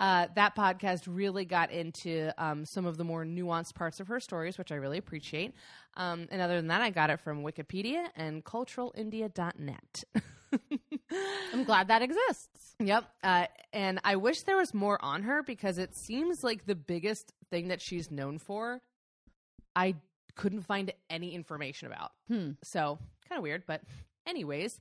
uh, 0.00 0.26
that 0.34 0.56
podcast 0.56 1.02
really 1.06 1.44
got 1.44 1.70
into 1.70 2.32
um, 2.38 2.64
some 2.64 2.86
of 2.86 2.96
the 2.96 3.04
more 3.04 3.24
nuanced 3.24 3.74
parts 3.74 4.00
of 4.00 4.08
her 4.08 4.20
stories, 4.20 4.58
which 4.58 4.72
I 4.72 4.76
really 4.76 4.98
appreciate. 4.98 5.54
Um, 5.96 6.28
and 6.30 6.40
other 6.40 6.56
than 6.56 6.68
that, 6.68 6.82
I 6.82 6.90
got 6.90 7.10
it 7.10 7.20
from 7.20 7.44
Wikipedia 7.44 8.06
and 8.16 8.44
culturalindia.net. 8.44 10.04
I'm 11.52 11.64
glad 11.64 11.88
that 11.88 12.02
exists. 12.02 12.74
Yep. 12.80 13.04
Uh, 13.22 13.46
and 13.72 14.00
I 14.04 14.16
wish 14.16 14.42
there 14.42 14.56
was 14.56 14.74
more 14.74 15.02
on 15.02 15.22
her 15.24 15.42
because 15.42 15.78
it 15.78 15.94
seems 15.96 16.44
like 16.44 16.66
the 16.66 16.74
biggest 16.74 17.32
thing 17.50 17.68
that 17.68 17.80
she's 17.80 18.10
known 18.10 18.38
for, 18.38 18.80
I 19.74 19.96
couldn't 20.34 20.62
find 20.62 20.92
any 21.10 21.34
information 21.34 21.88
about. 21.88 22.12
Hmm. 22.28 22.52
So 22.62 22.98
kind 23.28 23.38
of 23.38 23.42
weird, 23.42 23.64
but 23.66 23.82
anyways, 24.28 24.78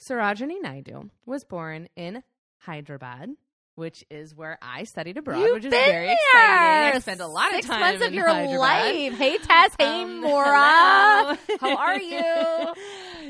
Sarojini 0.00 0.60
Naidu 0.62 1.10
was 1.26 1.44
born 1.44 1.88
in 1.96 2.22
Hyderabad, 2.58 3.30
which 3.74 4.04
is 4.10 4.34
where 4.34 4.58
I 4.62 4.84
studied 4.84 5.16
abroad, 5.18 5.40
You've 5.40 5.54
which 5.54 5.64
is 5.66 5.70
very 5.70 6.06
there. 6.06 6.14
exciting. 6.14 6.96
I 6.96 6.98
spent 7.00 7.20
a 7.20 7.26
lot 7.26 7.50
Six 7.52 7.66
of 7.66 7.70
time 7.70 7.80
months 7.80 8.02
of 8.02 8.08
in 8.08 8.14
your 8.14 8.26
Hyderabad. 8.28 8.58
life. 8.58 9.12
Hey 9.14 9.38
Tess. 9.38 9.72
Hey 9.78 10.02
Um, 10.02 10.20
Mora. 10.22 11.38
How 11.60 11.76
are 11.76 12.00
you? 12.00 12.74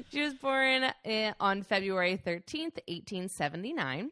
she 0.10 0.22
was 0.22 0.34
born 0.34 0.84
uh, 0.84 1.32
on 1.40 1.62
February 1.62 2.20
13th, 2.25 2.78
1879. 2.88 4.10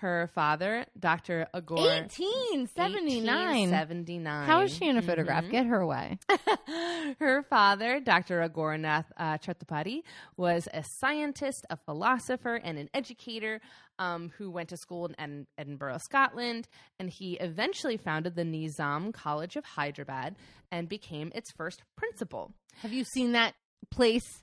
Her 0.00 0.30
father, 0.34 0.84
Dr. 0.98 1.46
Agor. 1.54 1.76
1879. 1.76 3.70
1879. 3.70 4.46
How 4.46 4.60
is 4.62 4.70
she 4.74 4.86
in 4.88 4.96
a 4.98 5.02
photograph? 5.02 5.44
Mhm. 5.44 5.50
Get 5.50 5.66
her 5.66 5.80
away. 5.80 6.18
Her 7.18 7.42
father, 7.42 8.00
Dr. 8.00 8.46
Agornath 8.46 9.06
uh, 9.16 9.38
Chattapati, 9.38 10.02
was 10.36 10.68
a 10.74 10.82
scientist, 10.84 11.64
a 11.70 11.76
philosopher, 11.76 12.56
and 12.56 12.78
an 12.78 12.90
educator 12.92 13.60
um, 13.98 14.32
who 14.36 14.50
went 14.50 14.68
to 14.68 14.76
school 14.76 15.06
in 15.06 15.14
Ed- 15.18 15.46
Edinburgh, 15.56 15.98
Scotland. 15.98 16.68
And 16.98 17.08
he 17.08 17.34
eventually 17.34 17.96
founded 17.96 18.34
the 18.34 18.44
Nizam 18.44 19.14
College 19.14 19.56
of 19.56 19.64
Hyderabad 19.64 20.36
and 20.70 20.88
became 20.88 21.32
its 21.34 21.50
first 21.50 21.82
principal. 21.96 22.52
Have 22.82 22.92
you 22.92 23.04
seen 23.04 23.32
that 23.32 23.54
place? 23.90 24.42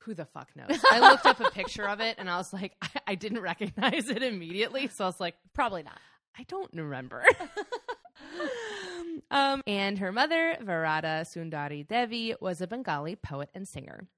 Who 0.00 0.14
the 0.14 0.24
fuck 0.24 0.48
knows? 0.56 0.78
I 0.90 1.00
looked 1.00 1.26
up 1.26 1.40
a 1.40 1.50
picture 1.50 1.88
of 1.88 2.00
it 2.00 2.16
and 2.18 2.28
I 2.28 2.36
was 2.38 2.52
like, 2.52 2.72
I, 2.80 2.88
I 3.08 3.14
didn't 3.14 3.40
recognize 3.40 4.08
it 4.08 4.22
immediately. 4.22 4.88
So 4.88 5.04
I 5.04 5.08
was 5.08 5.20
like, 5.20 5.34
Probably 5.52 5.82
not. 5.82 5.98
I 6.38 6.44
don't 6.44 6.70
remember. 6.72 7.24
um, 9.30 9.62
and 9.66 9.98
her 9.98 10.12
mother, 10.12 10.56
Varada 10.62 11.22
Sundari 11.22 11.86
Devi, 11.86 12.34
was 12.40 12.60
a 12.60 12.66
Bengali 12.66 13.16
poet 13.16 13.50
and 13.54 13.66
singer. 13.66 14.08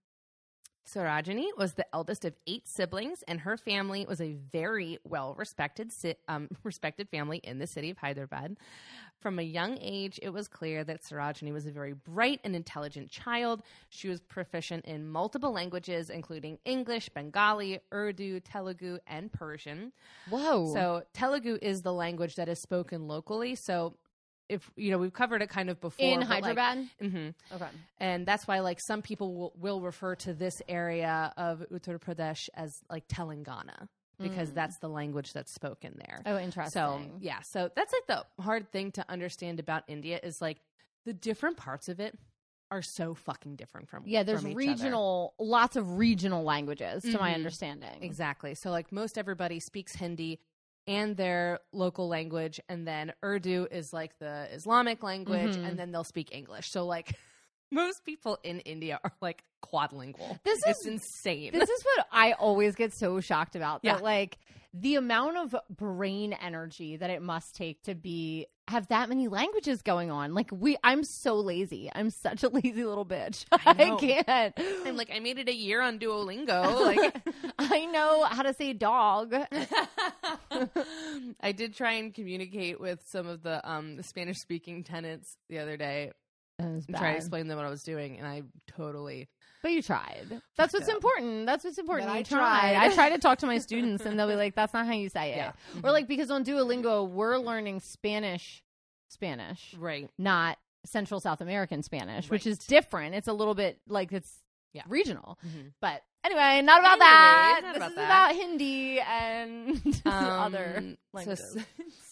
Sarojini 0.86 1.46
was 1.56 1.74
the 1.74 1.86
eldest 1.94 2.24
of 2.24 2.34
eight 2.46 2.66
siblings, 2.66 3.22
and 3.28 3.40
her 3.40 3.56
family 3.56 4.04
was 4.06 4.20
a 4.20 4.32
very 4.32 4.98
well 5.04 5.34
respected 5.38 5.92
si- 5.92 6.16
um, 6.28 6.48
respected 6.64 7.08
family 7.08 7.38
in 7.38 7.58
the 7.58 7.66
city 7.66 7.90
of 7.90 7.98
Hyderabad. 7.98 8.56
From 9.22 9.38
a 9.38 9.42
young 9.42 9.78
age, 9.80 10.18
it 10.20 10.30
was 10.30 10.48
clear 10.48 10.82
that 10.82 11.02
Sarojini 11.02 11.52
was 11.52 11.64
a 11.64 11.70
very 11.70 11.92
bright 11.92 12.40
and 12.42 12.56
intelligent 12.56 13.08
child. 13.08 13.62
She 13.88 14.08
was 14.08 14.20
proficient 14.20 14.84
in 14.84 15.08
multiple 15.08 15.52
languages, 15.52 16.10
including 16.10 16.58
English, 16.64 17.08
Bengali, 17.10 17.78
Urdu, 17.94 18.40
Telugu, 18.40 18.98
and 19.06 19.30
Persian. 19.32 19.92
Whoa. 20.28 20.74
So 20.74 21.02
Telugu 21.14 21.56
is 21.62 21.82
the 21.82 21.92
language 21.92 22.34
that 22.34 22.48
is 22.48 22.60
spoken 22.60 23.06
locally. 23.06 23.54
So 23.54 23.94
if 24.48 24.68
you 24.74 24.90
know, 24.90 24.98
we've 24.98 25.12
covered 25.12 25.40
it 25.40 25.48
kind 25.48 25.70
of 25.70 25.80
before 25.80 26.04
in 26.04 26.18
but, 26.18 26.28
like- 26.28 26.42
Hyderabad? 26.44 26.88
Mhm. 27.00 27.34
okay. 27.54 27.68
and 28.00 28.26
that's 28.26 28.46
why 28.48 28.58
like 28.58 28.80
some 28.80 29.02
people 29.02 29.34
will, 29.34 29.52
will 29.56 29.80
refer 29.80 30.16
to 30.16 30.34
this 30.34 30.60
area 30.68 31.32
of 31.36 31.64
Uttar 31.72 31.98
Pradesh 32.00 32.48
as 32.54 32.82
like 32.90 33.06
Telangana 33.06 33.88
because 34.22 34.50
Mm. 34.50 34.54
that's 34.54 34.78
the 34.78 34.88
language 34.88 35.32
that's 35.32 35.52
spoken 35.52 35.94
there. 35.98 36.22
Oh, 36.26 36.38
interesting. 36.38 36.72
So 36.72 37.16
yeah, 37.20 37.40
so 37.42 37.70
that's 37.74 37.92
like 37.92 38.06
the 38.06 38.42
hard 38.42 38.70
thing 38.70 38.92
to 38.92 39.04
understand 39.10 39.60
about 39.60 39.84
India 39.88 40.20
is 40.22 40.40
like 40.40 40.58
the 41.04 41.12
different 41.12 41.56
parts 41.56 41.88
of 41.88 42.00
it 42.00 42.16
are 42.70 42.82
so 42.82 43.12
fucking 43.14 43.56
different 43.56 43.88
from 43.88 44.04
Yeah, 44.06 44.22
there's 44.22 44.40
from 44.42 44.50
each 44.52 44.54
other. 44.54 44.72
regional, 44.72 45.34
lots 45.38 45.76
of 45.76 45.98
regional 45.98 46.42
languages, 46.42 47.02
to 47.02 47.18
my 47.18 47.32
Mhm. 47.32 47.34
understanding. 47.34 48.02
Exactly. 48.02 48.54
So 48.54 48.70
like 48.70 48.90
most 48.92 49.18
everybody 49.18 49.60
speaks 49.60 49.94
Hindi 49.96 50.40
and 50.86 51.16
their 51.16 51.60
local 51.72 52.08
language 52.08 52.60
and 52.68 52.88
then 52.88 53.12
Urdu 53.22 53.68
is 53.70 53.92
like 53.92 54.18
the 54.18 54.48
Islamic 54.52 55.02
language 55.02 55.54
Mhm. 55.56 55.64
and 55.68 55.78
then 55.78 55.92
they'll 55.92 56.02
speak 56.04 56.34
English. 56.34 56.70
So 56.70 56.86
like 56.86 57.14
most 57.72 58.04
people 58.04 58.38
in 58.44 58.60
India 58.60 59.00
are 59.02 59.12
like 59.20 59.42
quadlingual. 59.64 60.38
This 60.44 60.62
it's 60.66 60.80
is- 60.82 60.86
insane. 60.86 61.52
This 61.52 61.68
is 61.68 61.84
what 61.84 62.06
I 62.12 62.32
always 62.32 62.74
get 62.74 62.92
so 62.92 63.20
shocked 63.20 63.56
about. 63.56 63.80
Yeah. 63.82 63.94
That 63.94 64.02
like 64.02 64.38
the 64.74 64.94
amount 64.94 65.36
of 65.36 65.54
brain 65.68 66.32
energy 66.32 66.96
that 66.96 67.10
it 67.10 67.20
must 67.20 67.54
take 67.54 67.82
to 67.82 67.94
be 67.94 68.46
have 68.68 68.86
that 68.88 69.08
many 69.08 69.28
languages 69.28 69.82
going 69.82 70.10
on. 70.10 70.34
Like 70.34 70.48
we 70.50 70.76
I'm 70.82 71.04
so 71.04 71.34
lazy. 71.36 71.90
I'm 71.94 72.10
such 72.10 72.42
a 72.42 72.48
lazy 72.48 72.84
little 72.84 73.04
bitch. 73.04 73.44
I 73.52 73.58
I, 73.66 73.96
can't. 73.96 74.54
I'm 74.86 74.96
like 74.96 75.10
I 75.14 75.18
made 75.18 75.38
it 75.38 75.48
a 75.48 75.54
year 75.54 75.80
on 75.82 75.98
Duolingo. 75.98 76.62
Like 76.92 77.22
I 77.58 77.86
know 77.86 78.24
how 78.24 78.42
to 78.42 78.54
say 78.54 78.72
dog. 78.72 79.34
I 81.40 81.52
did 81.52 81.74
try 81.74 81.92
and 81.92 82.14
communicate 82.14 82.80
with 82.80 83.02
some 83.06 83.26
of 83.26 83.42
the 83.42 83.68
um 83.68 83.96
the 83.96 84.02
Spanish 84.02 84.38
speaking 84.38 84.84
tenants 84.84 85.36
the 85.48 85.58
other 85.58 85.76
day 85.76 86.12
and 86.58 86.86
try 86.96 87.12
to 87.12 87.16
explain 87.16 87.48
them 87.48 87.56
what 87.56 87.66
I 87.66 87.70
was 87.70 87.82
doing 87.82 88.18
and 88.18 88.26
I 88.26 88.42
totally 88.66 89.28
But 89.62 89.72
you 89.72 89.82
tried. 89.82 90.40
That's 90.56 90.72
what's 90.72 90.88
Yeah. 90.88 90.94
important. 90.94 91.46
That's 91.46 91.64
what's 91.64 91.78
important. 91.78 92.08
But 92.08 92.14
I 92.14 92.18
you 92.18 92.24
tried. 92.24 92.38
tried. 92.72 92.76
I 92.90 92.94
try 92.94 93.10
to 93.14 93.18
talk 93.18 93.38
to 93.38 93.46
my 93.46 93.58
students 93.58 94.04
and 94.04 94.18
they'll 94.18 94.28
be 94.28 94.34
like, 94.34 94.54
that's 94.54 94.72
not 94.74 94.86
how 94.86 94.92
you 94.92 95.08
say 95.08 95.32
it. 95.32 95.36
Yeah. 95.36 95.52
Or 95.84 95.90
like 95.92 96.08
because 96.08 96.30
on 96.30 96.44
Duolingo 96.44 97.08
we're 97.08 97.36
learning 97.38 97.80
Spanish 97.80 98.62
Spanish, 99.08 99.74
Right. 99.78 100.10
not 100.18 100.58
Central 100.84 101.20
South 101.20 101.40
American 101.40 101.82
Spanish, 101.82 102.28
which 102.30 102.46
is 102.46 102.58
different. 102.58 103.14
It's 103.14 103.28
a 103.28 103.32
little 103.32 103.54
bit 103.54 103.80
like 103.86 104.12
it's 104.12 104.42
Yeah. 104.72 104.82
regional. 104.88 105.38
Mhm. 105.46 105.72
But 105.80 106.02
anyway, 106.24 106.62
not 106.62 106.80
about 106.80 106.92
Anyway, 106.92 106.98
that. 107.00 107.60
not 107.62 107.68
this 107.74 107.76
about 107.76 107.90
is 107.90 107.96
that. 107.96 108.04
about 108.04 108.34
Hindi 108.36 109.00
and 109.00 110.02
other 110.06 110.74
Um, 110.78 110.96
languages. 111.12 111.56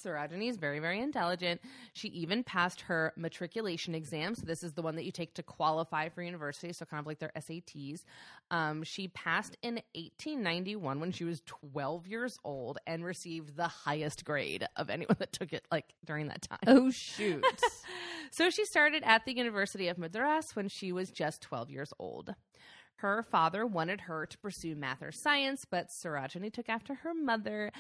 So 0.02 0.10
Sarojini 0.10 0.48
is 0.48 0.56
very, 0.56 0.78
very 0.78 0.98
intelligent. 1.00 1.60
She 1.92 2.08
even 2.08 2.42
passed 2.42 2.82
her 2.82 3.12
matriculation 3.16 3.94
exam. 3.94 4.34
So 4.34 4.42
this 4.46 4.62
is 4.62 4.72
the 4.72 4.82
one 4.82 4.96
that 4.96 5.04
you 5.04 5.12
take 5.12 5.34
to 5.34 5.42
qualify 5.42 6.08
for 6.08 6.22
university. 6.22 6.72
So 6.72 6.86
kind 6.86 7.00
of 7.00 7.06
like 7.06 7.18
their 7.18 7.32
SATs. 7.36 8.02
Um, 8.50 8.82
she 8.82 9.08
passed 9.08 9.56
in 9.62 9.74
1891 9.94 11.00
when 11.00 11.12
she 11.12 11.24
was 11.24 11.42
12 11.46 12.06
years 12.06 12.38
old 12.44 12.78
and 12.86 13.04
received 13.04 13.56
the 13.56 13.68
highest 13.68 14.24
grade 14.24 14.66
of 14.76 14.88
anyone 14.90 15.16
that 15.18 15.32
took 15.32 15.52
it 15.52 15.66
like 15.70 15.92
during 16.04 16.28
that 16.28 16.42
time. 16.42 16.58
oh 16.66 16.90
shoot. 16.90 17.44
So 18.30 18.48
she 18.50 18.64
started 18.64 19.02
at 19.04 19.24
the 19.26 19.34
University 19.36 19.88
of 19.88 19.98
Madras 19.98 20.56
when 20.56 20.68
she 20.68 20.92
was 20.92 21.10
just 21.10 21.42
12 21.42 21.70
years 21.70 21.92
old. 21.98 22.34
Her 23.00 23.24
father 23.30 23.66
wanted 23.66 24.02
her 24.02 24.26
to 24.26 24.38
pursue 24.38 24.76
math 24.76 25.00
or 25.02 25.10
science, 25.10 25.64
but 25.70 25.88
Sarojini 25.88 26.52
took 26.52 26.68
after 26.68 26.94
her 26.96 27.14
mother. 27.14 27.72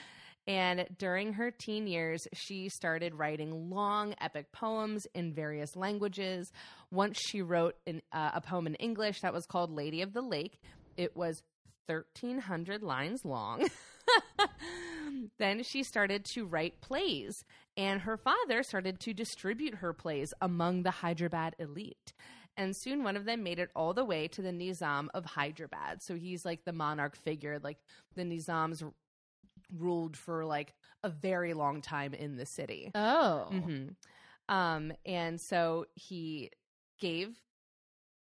And 0.46 0.86
during 0.98 1.34
her 1.34 1.50
teen 1.50 1.86
years, 1.86 2.26
she 2.32 2.70
started 2.70 3.14
writing 3.14 3.68
long, 3.68 4.14
epic 4.20 4.50
poems 4.52 5.06
in 5.14 5.34
various 5.34 5.76
languages. 5.76 6.50
Once 6.90 7.18
she 7.20 7.42
wrote 7.42 7.76
an, 7.86 8.00
uh, 8.12 8.30
a 8.34 8.40
poem 8.40 8.66
in 8.66 8.74
English 8.76 9.20
that 9.20 9.34
was 9.34 9.44
called 9.44 9.70
Lady 9.70 10.00
of 10.00 10.14
the 10.14 10.22
Lake. 10.22 10.58
It 10.96 11.14
was 11.14 11.42
1,300 11.86 12.82
lines 12.82 13.22
long. 13.24 13.68
then 15.38 15.62
she 15.62 15.82
started 15.82 16.24
to 16.34 16.46
write 16.46 16.80
plays, 16.80 17.44
and 17.76 18.00
her 18.00 18.16
father 18.16 18.62
started 18.62 19.00
to 19.00 19.12
distribute 19.12 19.76
her 19.76 19.92
plays 19.92 20.32
among 20.40 20.82
the 20.82 20.90
Hyderabad 20.90 21.56
elite. 21.58 22.14
And 22.60 22.76
soon 22.76 23.04
one 23.04 23.16
of 23.16 23.24
them 23.24 23.42
made 23.42 23.58
it 23.58 23.70
all 23.74 23.94
the 23.94 24.04
way 24.04 24.28
to 24.28 24.42
the 24.42 24.50
Nizam 24.50 25.08
of 25.14 25.24
Hyderabad. 25.24 26.02
So 26.02 26.14
he's 26.14 26.44
like 26.44 26.66
the 26.66 26.74
monarch 26.74 27.16
figure, 27.16 27.58
like 27.58 27.78
the 28.16 28.22
Nizams 28.22 28.84
ruled 29.74 30.14
for 30.14 30.44
like 30.44 30.74
a 31.02 31.08
very 31.08 31.54
long 31.54 31.80
time 31.80 32.12
in 32.12 32.36
the 32.36 32.44
city. 32.44 32.90
oh. 32.94 33.48
Mm-hmm. 33.50 34.54
Um, 34.54 34.92
and 35.06 35.40
so 35.40 35.86
he 35.94 36.50
gave, 37.00 37.30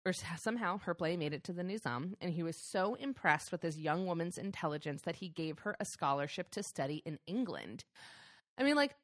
or 0.05 0.12
somehow 0.12 0.81
her 0.81 0.93
play 0.93 1.16
made 1.16 1.33
it 1.33 1.45
to 1.45 1.55
the 1.55 1.62
Nizam, 1.62 2.12
and 2.21 2.31
he 2.31 2.43
was 2.43 2.57
so 2.57 2.95
impressed 2.95 3.50
with 3.50 3.62
this 3.62 3.78
young 3.78 4.05
woman's 4.05 4.37
intelligence 4.37 5.02
that 5.02 5.16
he 5.16 5.31
gave 5.31 5.61
her 5.61 5.76
a 5.81 5.87
scholarship 5.87 6.50
to 6.50 6.62
study 6.62 7.00
in 7.07 7.19
England. 7.26 7.85
I 8.59 8.64
mean, 8.64 8.76
like, 8.76 8.97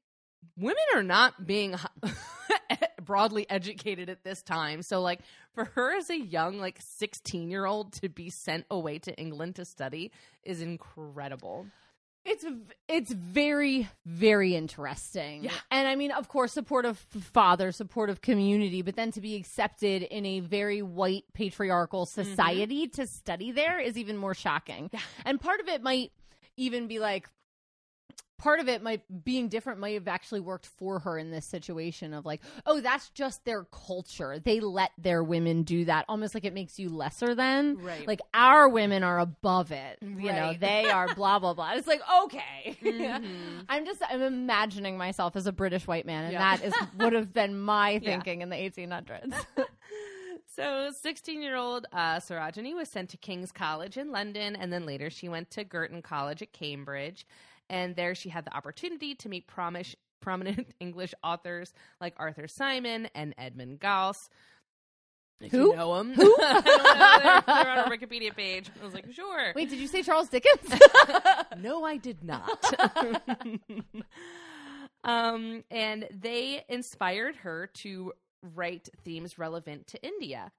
women 0.59 0.83
are 0.95 1.03
not 1.03 1.47
being 1.47 1.75
broadly 3.05 3.49
educated 3.51 4.09
at 4.09 4.25
this 4.25 4.43
time. 4.43 4.83
So, 4.83 5.01
like, 5.01 5.21
for 5.55 5.65
her 5.65 5.97
as 5.97 6.11
a 6.11 6.19
young, 6.19 6.59
like, 6.59 6.79
16 6.81 7.51
year 7.51 7.67
old 7.67 7.93
to 7.95 8.09
be 8.09 8.31
sent 8.31 8.67
away 8.71 8.99
to 9.01 9.15
England 9.19 9.57
to 9.57 9.65
study 9.65 10.11
is 10.43 10.61
incredible. 10.61 11.67
It's 12.25 12.45
it's 12.87 13.11
very 13.11 13.89
very 14.07 14.55
interesting. 14.55 15.45
Yeah. 15.45 15.51
And 15.73 15.89
I 15.89 15.97
mean, 15.97 16.13
of 16.13 16.29
course, 16.29 16.53
supportive 16.53 16.97
father, 16.99 17.73
supportive 17.73 18.21
community, 18.21 18.83
but 18.83 18.95
then 18.95 19.11
to 19.13 19.21
be 19.21 19.35
accepted 19.35 20.03
in 20.03 20.25
a 20.25 20.39
very 20.39 20.83
white 20.83 21.25
patriarchal 21.35 22.07
mm-hmm. 22.07 22.23
society 22.23 22.87
to 22.89 23.09
study 23.09 23.51
there 23.51 23.81
is 23.81 23.99
even 23.99 24.17
more 24.17 24.35
shocking. 24.35 24.89
Yeah. 24.93 25.01
And 25.25 25.41
part 25.41 25.59
of 25.61 25.67
it 25.67 25.83
might 25.83 26.13
even 26.57 26.87
be 26.87 27.01
like 27.01 27.29
part 28.43 28.59
of 28.59 28.69
it 28.69 28.83
might 28.83 29.03
being 29.25 29.49
different 29.49 29.79
might 29.79 29.95
have 29.95 30.09
actually 30.09 30.41
worked 30.41 30.67
for 30.67 30.99
her 30.99 31.17
in 31.17 31.31
this 31.31 31.47
situation 31.47 32.13
of 32.13 32.27
like 32.27 32.41
oh 32.67 32.81
that's 32.81 33.09
just 33.11 33.45
their 33.45 33.65
culture 33.87 34.41
they 34.41 34.59
let 34.59 34.91
their 34.99 35.23
women 35.23 35.63
do 35.63 35.85
that 35.85 36.05
almost 36.09 36.35
like 36.35 36.45
it 36.45 36.53
makes 36.53 36.77
you 36.77 36.89
lesser 36.89 37.37
than 37.37 37.77
Right. 37.77 38.05
like 38.07 38.21
our 38.35 38.69
women 38.69 39.05
are 39.05 39.21
above 39.21 39.71
it 39.71 39.99
you 40.03 40.33
know 40.33 40.55
they 40.59 40.91
are 40.91 41.15
blah 41.15 41.39
blah 41.39 41.55
blah 41.55 41.75
it's 41.75 41.87
like 41.87 42.03
okay 42.25 42.77
Mhm. 42.83 43.65
i'm 43.69 43.87
just 43.87 44.03
i'm 44.11 44.23
imagining 44.23 44.99
myself 44.99 45.37
as 45.37 45.47
a 45.47 45.53
british 45.53 45.87
white 45.87 46.05
man 46.05 46.25
and 46.25 46.33
Yeah. 46.33 46.57
that 46.57 46.65
is 46.65 46.75
would 46.99 47.13
have 47.13 47.33
been 47.33 47.61
my 47.61 47.91
Yeah. 48.03 48.11
thinking 48.11 48.43
in 48.43 48.49
the 48.49 48.57
1800s 48.57 49.33
So, 50.55 50.91
16 50.91 51.41
year 51.41 51.57
old 51.57 51.87
uh, 51.93 52.17
Sarojini 52.17 52.75
was 52.75 52.91
sent 52.91 53.09
to 53.11 53.17
King's 53.17 53.53
College 53.53 53.97
in 53.97 54.13
London, 54.13 54.55
and 54.55 54.71
then 54.71 54.85
later 54.85 55.09
she 55.09 55.27
went 55.27 55.51
to 55.53 55.65
Girton 55.65 56.03
College 56.03 56.43
at 56.43 56.53
Cambridge. 56.53 57.25
And 57.69 57.97
there 57.97 58.15
she 58.15 58.29
had 58.29 58.45
the 58.45 58.55
opportunity 58.55 59.15
to 59.17 59.29
meet 59.29 59.47
promish, 59.49 59.95
prominent 60.21 60.75
English 60.81 61.15
authors 61.23 61.73
like 62.01 62.15
Arthur 62.17 62.49
Simon 62.49 63.09
and 63.15 63.35
Edmund 63.39 63.81
Gosse. 63.81 64.29
If 65.41 65.51
Who? 65.51 65.71
You 65.71 65.77
know 65.77 65.97
them. 65.99 66.15
Who? 66.15 66.37
they're, 66.39 66.63
they're 66.63 67.43
on 67.47 67.79
our 67.79 67.91
Wikipedia 67.91 68.35
page. 68.35 68.71
I 68.81 68.85
was 68.85 68.95
like, 68.95 69.13
sure. 69.13 69.53
wait 69.57 69.69
did 69.71 69.81
you 69.81 69.89
say 69.89 70.03
charles 70.03 70.29
dickens 70.29 70.73
No, 71.59 71.85
I 71.85 71.97
did 71.97 72.23
not. 72.23 72.65
um, 75.03 75.65
and 75.71 76.07
they 76.13 76.65
inspired 76.69 77.37
her 77.37 77.69
to 77.75 78.13
write 78.55 78.89
themes 79.05 79.39
relevant 79.39 79.89
to 79.89 80.03
India. 80.07 80.53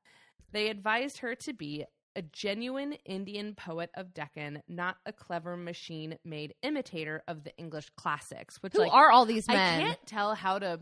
They 0.52 0.70
advised 0.70 1.20
her 1.20 1.36
to 1.36 1.54
be 1.54 1.86
a 2.15 2.22
genuine 2.22 2.93
Indian 3.05 3.55
poet 3.55 3.89
of 3.96 4.13
Deccan, 4.13 4.62
not 4.67 4.98
a 5.05 5.13
clever 5.13 5.58
machine 5.58 6.17
made 6.24 6.53
imitator 6.62 7.24
of 7.27 7.43
the 7.43 7.55
English 7.58 7.89
classics. 7.96 8.62
Which 8.62 8.74
who 8.74 8.79
like, 8.79 8.93
are 8.93 9.12
all 9.12 9.25
these 9.25 9.48
men? 9.48 9.58
I 9.58 9.84
can't 9.84 10.05
tell 10.05 10.36
how 10.36 10.60
to 10.60 10.79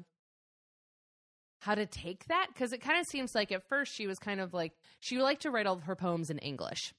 how 1.60 1.76
to 1.76 1.86
take 1.86 2.26
that 2.26 2.48
because 2.54 2.74
it 2.74 2.82
kind 2.82 3.00
of 3.00 3.06
seems 3.06 3.36
like 3.36 3.52
at 3.52 3.68
first 3.70 3.94
she 3.94 4.08
was 4.08 4.18
kind 4.18 4.42
of 4.42 4.54
like 4.54 4.74
she 5.00 5.18
would 5.18 5.24
like 5.24 5.40
to 5.42 5.52
write 5.52 5.68
all 5.68 5.76
of 5.76 5.84
her 5.84 5.96
poems 5.96 6.30
in 6.30 6.40
English. 6.40 6.94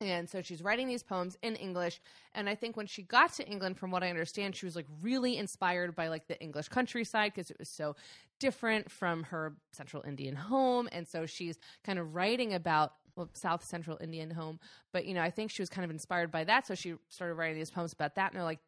And 0.00 0.28
so 0.28 0.42
she's 0.42 0.62
writing 0.62 0.88
these 0.88 1.02
poems 1.02 1.36
in 1.42 1.54
English. 1.54 2.00
And 2.34 2.48
I 2.48 2.54
think 2.54 2.76
when 2.76 2.86
she 2.86 3.02
got 3.02 3.32
to 3.34 3.46
England, 3.46 3.78
from 3.78 3.90
what 3.90 4.02
I 4.02 4.10
understand, 4.10 4.56
she 4.56 4.66
was 4.66 4.74
like 4.74 4.86
really 5.00 5.36
inspired 5.36 5.94
by 5.94 6.08
like 6.08 6.26
the 6.26 6.40
English 6.40 6.68
countryside 6.68 7.32
because 7.34 7.50
it 7.50 7.58
was 7.58 7.68
so 7.68 7.94
different 8.40 8.90
from 8.90 9.24
her 9.24 9.54
central 9.72 10.02
Indian 10.02 10.34
home. 10.34 10.88
And 10.90 11.06
so 11.06 11.26
she's 11.26 11.58
kind 11.84 11.98
of 11.98 12.14
writing 12.14 12.52
about 12.52 12.94
well, 13.16 13.28
South 13.34 13.64
Central 13.64 13.98
Indian 14.00 14.30
home. 14.30 14.58
But, 14.92 15.06
you 15.06 15.14
know, 15.14 15.22
I 15.22 15.30
think 15.30 15.50
she 15.50 15.62
was 15.62 15.68
kind 15.68 15.84
of 15.84 15.90
inspired 15.90 16.30
by 16.30 16.44
that. 16.44 16.66
So 16.66 16.74
she 16.74 16.94
started 17.08 17.34
writing 17.34 17.56
these 17.56 17.70
poems 17.70 17.92
about 17.92 18.14
that. 18.16 18.30
And 18.30 18.36
they're 18.36 18.44
like, 18.44 18.60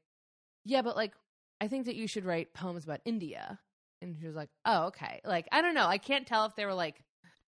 yeah, 0.65 0.83
but 0.83 0.97
like, 0.97 1.13
I 1.61 1.69
think 1.69 1.87
that 1.87 1.97
you 1.97 2.07
should 2.07 2.25
write 2.25 2.53
poems 2.55 2.85
about 2.85 3.01
India. 3.05 3.59
And 4.03 4.17
she 4.21 4.27
was 4.27 4.37
like, 4.37 4.51
oh, 4.65 4.87
okay. 4.87 5.21
Like, 5.25 5.49
I 5.51 5.63
don't 5.63 5.75
know. 5.75 5.87
I 5.87 5.99
can't 5.99 6.27
tell 6.27 6.45
if 6.47 6.55
they 6.57 6.67
were 6.67 6.75
like, 6.75 7.03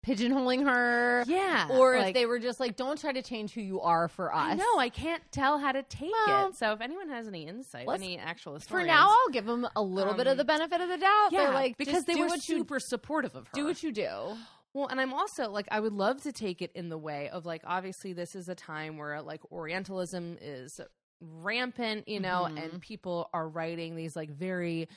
pigeonholing 0.05 0.63
her 0.63 1.23
yeah. 1.27 1.67
or 1.71 1.95
if 1.95 2.13
they 2.13 2.25
were 2.25 2.37
just 2.37 2.59
like 2.59 2.75
don't 2.75 2.99
try 2.99 3.11
to 3.11 3.21
change 3.21 3.53
who 3.53 3.61
you 3.61 3.81
are 3.81 4.07
for 4.07 4.33
us 4.33 4.57
No. 4.57 4.77
I 4.77 4.89
can't 4.89 5.23
tell 5.31 5.57
how 5.57 5.71
to 5.71 5.81
take 5.83 6.11
Well, 6.27 6.49
it. 6.49 6.55
So 6.55 6.71
if 6.73 6.81
anyone 6.81 7.09
has 7.09 7.27
any 7.27 7.47
insight, 7.47 7.87
any 7.91 8.17
actual 8.17 8.59
for 8.59 8.83
now 8.83 9.07
i'll 9.09 9.31
give 9.31 9.45
them 9.45 9.67
a 9.75 9.81
little 9.81 10.13
bit 10.13 10.27
of 10.27 10.33
Um, 10.33 10.37
the 10.37 10.45
benefit 10.45 10.79
of 10.79 10.89
the 10.89 10.97
doubt 10.97 11.29
yeah, 11.31 11.45
They're 11.45 11.53
like 11.53 11.77
because 11.77 12.05
they 12.05 12.15
were 12.15 12.27
what 12.27 12.47
you 12.47 12.57
super 12.57 12.79
supportive 12.79 13.35
of 13.35 13.47
her. 13.47 13.53
do 13.53 13.65
what 13.65 13.81
you 13.81 13.91
do 13.91 14.37
Well, 14.75 14.87
and 14.87 14.99
I'm 14.99 15.13
also 15.13 15.49
like, 15.49 15.67
I 15.71 15.79
would 15.79 15.93
love 15.93 16.21
to 16.23 16.33
take 16.33 16.61
it 16.61 16.69
in 16.75 16.89
the 16.89 16.97
way 16.97 17.29
of 17.29 17.45
like, 17.45 17.61
obviously, 17.65 18.11
this 18.11 18.35
is 18.35 18.49
a 18.49 18.55
time 18.55 18.97
where 18.97 19.21
like 19.21 19.39
Orientalism 19.49 20.37
is 20.41 20.81
rampant, 21.21 22.09
you 22.09 22.19
know, 22.19 22.49
Mhm. 22.51 22.61
and 22.61 22.81
people 22.81 23.29
are 23.33 23.47
writing 23.47 23.95
these 23.95 24.17
like 24.17 24.29
very 24.29 24.89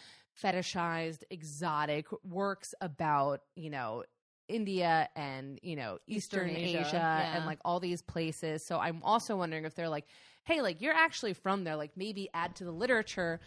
fetishized, 0.43 1.23
exotic 1.31 2.07
works 2.25 2.75
about, 2.81 3.43
you 3.55 3.71
know, 3.71 4.03
India 4.49 5.09
and, 5.15 5.61
you 5.63 5.77
know, 5.77 6.01
Eastern, 6.09 6.49
Eastern 6.51 6.65
Asia, 6.65 6.81
Asia, 6.81 6.97
yeah. 6.97 7.37
and 7.37 7.47
like 7.47 7.61
all 7.65 7.79
these 7.79 8.03
places. 8.03 8.67
So 8.67 8.81
I'm 8.81 9.01
also 9.05 9.37
wondering 9.37 9.65
if 9.65 9.77
they're 9.77 9.89
like, 9.89 10.09
hey, 10.43 10.61
like 10.61 10.81
you're 10.81 10.93
actually 10.95 11.35
from 11.35 11.63
there, 11.63 11.77
like 11.77 11.97
maybe 11.97 12.29
add 12.35 12.57
to 12.57 12.65
the 12.65 12.73
literature, 12.73 13.39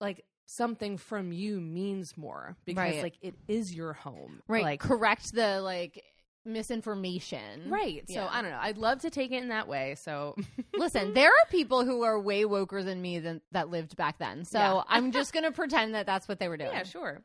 like 0.00 0.24
something 0.50 0.96
from 0.96 1.30
you 1.30 1.60
means 1.60 2.16
more 2.16 2.56
because 2.64 2.94
Right. 2.94 3.02
like 3.02 3.18
it 3.20 3.34
is 3.48 3.74
your 3.74 3.92
home. 3.92 4.40
right 4.48 4.62
Like 4.64 4.80
correct 4.80 5.34
the 5.34 5.60
like 5.60 6.02
misinformation 6.44 7.68
Right. 7.68 8.04
So 8.08 8.14
Yeah. 8.14 8.28
I 8.30 8.40
don't 8.40 8.50
know. 8.52 8.58
I'd 8.58 8.78
love 8.78 9.00
to 9.00 9.10
take 9.10 9.30
it 9.32 9.42
in 9.42 9.48
that 9.48 9.68
way. 9.68 9.94
So 9.96 10.34
listen 10.78 11.12
there 11.12 11.28
are 11.30 11.46
people 11.50 11.84
who 11.84 12.02
are 12.02 12.18
way 12.18 12.44
woker 12.44 12.82
than 12.82 13.02
me 13.02 13.18
than 13.18 13.42
that 13.52 13.68
lived 13.68 13.96
back 13.96 14.16
then 14.18 14.44
so 14.46 14.58
Yeah. 14.58 14.82
i'm 14.88 15.12
just 15.12 15.32
gonna 15.34 15.52
pretend 15.52 15.94
that 15.94 16.06
that's 16.06 16.26
what 16.28 16.38
they 16.38 16.48
were 16.48 16.56
doing 16.64 16.70
yeah, 16.72 16.84
sure. 16.84 17.22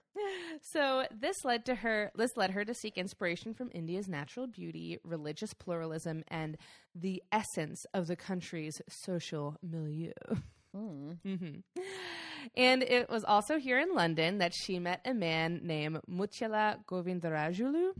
So 0.62 1.06
this 1.12 1.44
led 1.46 1.66
to 1.66 1.76
her. 1.76 2.12
This 2.16 2.36
led 2.38 2.52
her 2.52 2.64
to 2.66 2.74
seek 2.74 2.98
inspiration 2.98 3.54
from 3.54 3.70
India's 3.74 4.08
natural 4.08 4.48
beauty, 4.48 5.00
religious 5.04 5.54
pluralism, 5.54 6.24
and 6.30 6.58
the 6.96 7.22
essence 7.32 7.86
of 7.94 8.08
the 8.08 8.16
country's 8.16 8.82
social 8.88 9.58
milieu. 9.62 10.12
Mm. 10.76 11.18
hmm 11.24 11.82
And 12.56 12.84
it 12.84 13.10
was 13.10 13.24
also 13.24 13.58
here 13.58 13.80
in 13.80 13.94
London 13.94 14.40
that 14.40 14.54
she 14.54 14.80
met 14.80 15.02
a 15.06 15.14
man 15.14 15.62
named 15.64 16.00
Mutyala 16.10 16.84
Govindarajulu 16.86 17.92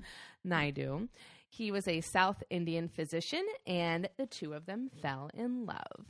Naidu. 0.44 1.08
He 1.50 1.72
was 1.72 1.88
a 1.88 2.02
South 2.02 2.42
Indian 2.50 2.88
physician, 2.88 3.46
and 3.68 4.10
the 4.18 4.26
two 4.26 4.54
of 4.54 4.66
them 4.66 4.90
fell 5.02 5.30
in 5.34 5.66
love. 5.66 6.06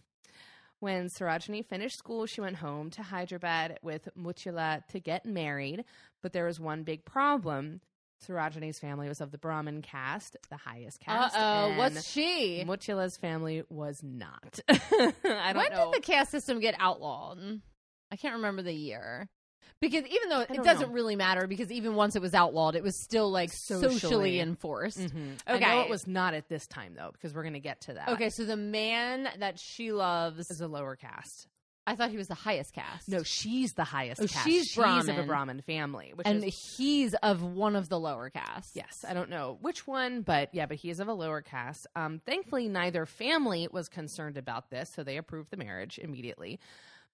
When 0.79 1.07
Sarojini 1.07 1.65
finished 1.65 1.97
school, 1.97 2.25
she 2.25 2.41
went 2.41 2.57
home 2.57 2.89
to 2.91 3.03
Hyderabad 3.03 3.79
with 3.81 4.07
Mutyala 4.17 4.85
to 4.87 4.99
get 4.99 5.25
married. 5.25 5.85
But 6.21 6.33
there 6.33 6.45
was 6.45 6.59
one 6.59 6.83
big 6.83 7.05
problem. 7.05 7.81
Sarojini's 8.25 8.79
family 8.79 9.09
was 9.09 9.19
of 9.21 9.31
the 9.31 9.37
Brahmin 9.37 9.81
caste, 9.81 10.37
the 10.49 10.55
highest 10.57 11.01
Uh 11.05 11.11
caste. 11.11 11.35
oh, 11.37 11.73
what's 11.77 12.09
she? 12.09 12.63
Mutyala's 12.65 13.17
family 13.17 13.63
was 13.69 14.01
not. 14.01 14.59
I 14.69 14.77
don't 15.51 15.55
when 15.57 15.71
know. 15.71 15.91
did 15.91 16.01
the 16.01 16.05
caste 16.05 16.31
system 16.31 16.59
get 16.59 16.75
outlawed? 16.79 17.61
I 18.13 18.15
can't 18.15 18.35
remember 18.35 18.61
the 18.61 18.73
year. 18.73 19.27
Because 19.81 20.05
even 20.05 20.29
though 20.29 20.41
it 20.41 20.63
doesn't 20.63 20.89
know. 20.89 20.93
really 20.93 21.15
matter, 21.17 21.45
because 21.47 21.69
even 21.71 21.95
once 21.95 22.15
it 22.15 22.21
was 22.21 22.33
outlawed, 22.33 22.75
it 22.75 22.83
was 22.83 22.95
still 23.03 23.29
like 23.31 23.51
socially, 23.51 23.89
Socially. 23.99 24.39
enforced. 24.39 24.99
Mhm. 24.99 25.39
I 25.47 25.53
Okay. 25.55 25.65
know 25.65 25.81
it 25.81 25.89
was 25.89 26.07
not 26.07 26.33
at 26.35 26.47
this 26.47 26.67
time 26.67 26.93
though, 26.95 27.09
because 27.11 27.33
we're 27.33 27.41
going 27.41 27.55
to 27.55 27.59
get 27.59 27.81
to 27.81 27.93
that. 27.95 28.09
Okay, 28.09 28.29
so 28.29 28.45
the 28.45 28.55
man 28.55 29.27
that 29.39 29.59
she 29.59 29.91
loves, 29.91 30.49
is 30.51 30.61
a 30.61 30.67
lower 30.67 30.95
caste. 30.95 31.47
I 31.85 31.97
thought 31.97 32.11
he 32.11 32.17
was 32.17 32.29
the 32.29 32.33
highest 32.35 32.71
caste. 32.71 33.09
No, 33.09 33.23
she's 33.23 33.73
the 33.73 33.83
highest 33.83 34.21
Oh, 34.21 34.27
caste. 34.27 34.45
she's 34.47 34.71
of 34.71 34.77
a 34.77 34.81
Brahmin. 35.13 35.27
Brahmin 35.27 35.61
family, 35.63 36.13
which 36.15 36.25
and 36.27 36.41
is 36.45 36.75
he's 36.77 37.13
of 37.15 37.43
one 37.43 37.75
of 37.75 37.89
the 37.89 37.99
lower 37.99 38.29
castes. 38.29 38.73
Yes, 38.77 39.03
I 39.05 39.13
don't 39.13 39.29
know 39.29 39.57
which 39.59 39.85
one, 39.85 40.21
but 40.21 40.47
yeah, 40.53 40.65
but 40.65 40.77
he 40.77 40.91
is 40.91 41.01
of 41.01 41.09
a 41.09 41.13
lower 41.13 41.41
caste. 41.41 41.87
Um, 41.97 42.21
thankfully, 42.25 42.69
neither 42.69 43.05
family 43.05 43.67
was 43.69 43.89
concerned 43.89 44.37
about 44.37 44.69
this, 44.69 44.91
so 44.93 45.03
they 45.03 45.17
approved 45.17 45.51
the 45.51 45.57
marriage 45.57 45.99
immediately. 46.01 46.57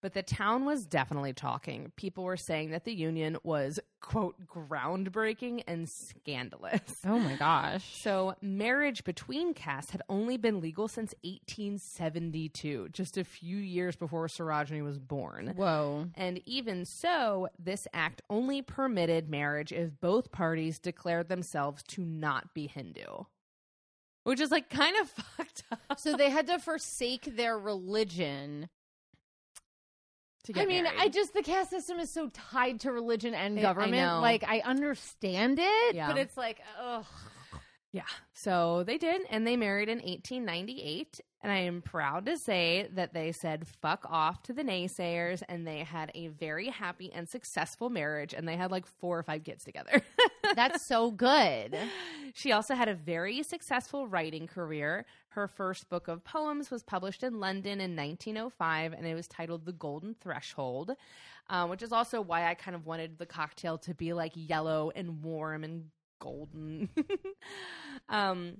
But 0.02 0.14
the 0.14 0.24
town 0.24 0.64
was 0.64 0.86
definitely 0.86 1.34
talking. 1.34 1.92
People 1.98 2.24
were 2.24 2.38
saying 2.38 2.72
that 2.72 2.86
the 2.86 2.94
union 2.94 3.38
was, 3.44 3.80
quote, 4.00 4.36
groundbreaking 4.48 5.64
and 5.68 5.90
scandalous. 5.90 7.02
Oh 7.06 7.20
my 7.20 7.36
gosh. 7.36 7.98
So, 8.02 8.36
marriage 8.42 9.04
between 9.04 9.54
castes 9.54 9.92
had 9.92 10.02
only 10.08 10.38
been 10.38 10.62
legal 10.62 10.88
since 10.88 11.14
1872, 11.24 12.90
just 12.90 13.18
a 13.18 13.26
few 13.26 13.58
years 13.58 13.98
before 13.98 14.28
Sarojini 14.28 14.84
was 14.84 15.00
born. 15.00 15.54
Whoa. 15.56 16.08
And 16.16 16.42
even 16.46 16.86
so, 16.86 17.50
this 17.58 17.88
act 17.94 18.22
only 18.30 18.62
permitted 18.62 19.30
marriage 19.30 19.74
if 19.74 20.00
both 20.00 20.32
parties 20.32 20.80
declared 20.80 21.28
themselves 21.28 21.84
to 21.90 22.06
not 22.06 22.54
be 22.54 22.68
Hindu. 22.68 23.26
Which 24.24 24.40
is 24.40 24.52
like 24.52 24.70
kind 24.70 24.96
of 24.98 25.10
fucked 25.38 25.64
up. 25.72 26.00
So 26.00 26.16
they 26.16 26.30
had 26.30 26.48
to 26.48 26.60
forsake 26.60 27.36
their 27.36 27.58
religion. 27.58 28.70
To 30.46 30.60
I 30.62 30.66
mean, 30.66 30.88
I 30.88 31.10
just 31.10 31.34
the 31.34 31.44
caste 31.44 31.70
system 31.70 32.00
is 32.00 32.10
so 32.10 32.30
tied 32.30 32.80
to 32.82 32.92
religion 32.92 33.34
and 33.34 33.58
I- 33.58 33.62
I 33.62 33.64
government. 33.64 33.94
know. 33.94 34.20
like 34.22 34.44
I 34.48 34.62
understand 34.62 35.60
it, 35.60 35.96
Yeah. 35.96 36.08
but 36.08 36.18
it's 36.18 36.38
like, 36.38 36.62
ugh. 36.80 37.06
Yeah. 37.92 38.04
So 38.34 38.84
they 38.84 38.98
did, 38.98 39.24
and 39.30 39.46
they 39.46 39.58
married 39.58 39.90
in 39.90 40.00
1898. 40.00 41.22
And 41.42 41.52
I 41.54 41.60
am 41.60 41.82
proud 41.82 42.26
to 42.26 42.38
say 42.38 42.90
that 42.96 43.14
they 43.14 43.32
said 43.32 43.66
fuck 43.82 44.06
off 44.10 44.44
to 44.44 44.54
the 44.54 44.64
naysayers, 44.64 45.42
and 45.48 45.66
they 45.66 45.80
had 45.80 46.12
a 46.14 46.28
very 46.28 46.68
happy 46.68 47.12
and 47.14 47.30
successful 47.30 47.90
marriage, 47.90 48.34
and 48.34 48.46
they 48.46 48.58
had 48.58 48.72
like 48.72 48.86
four 48.86 49.18
or 49.18 49.24
five 49.24 49.46
kids 49.46 49.64
together. 49.64 50.02
That's 50.56 50.86
so 50.86 51.12
good. 51.12 51.78
She 52.34 52.52
also 52.52 52.76
had 52.76 52.90
a 52.90 52.94
very 52.94 53.42
successful 53.44 54.06
writing 54.06 54.48
career. 54.48 55.06
Her 55.30 55.48
first 55.48 55.90
book 55.90 56.10
of 56.10 56.26
poems 56.26 56.70
was 56.70 56.84
published 56.84 57.24
in 57.24 57.40
London 57.40 57.80
in 57.80 57.96
1905, 57.96 58.92
and 58.92 59.06
it 59.06 59.16
was 59.16 59.28
titled 59.28 59.66
The 59.66 59.72
Golden 59.72 60.16
Threshold, 60.16 60.92
uh, 61.50 61.68
which 61.68 61.82
is 61.82 61.94
also 61.94 62.20
why 62.20 62.50
I 62.50 62.54
kind 62.54 62.76
of 62.76 62.86
wanted 62.86 63.18
the 63.18 63.26
cocktail 63.26 63.78
to 63.80 63.94
be 63.94 64.12
like 64.12 64.34
yellow 64.36 64.92
and 64.94 65.24
warm 65.24 65.64
and 65.64 65.86
golden. 66.20 66.90
um, 68.10 68.58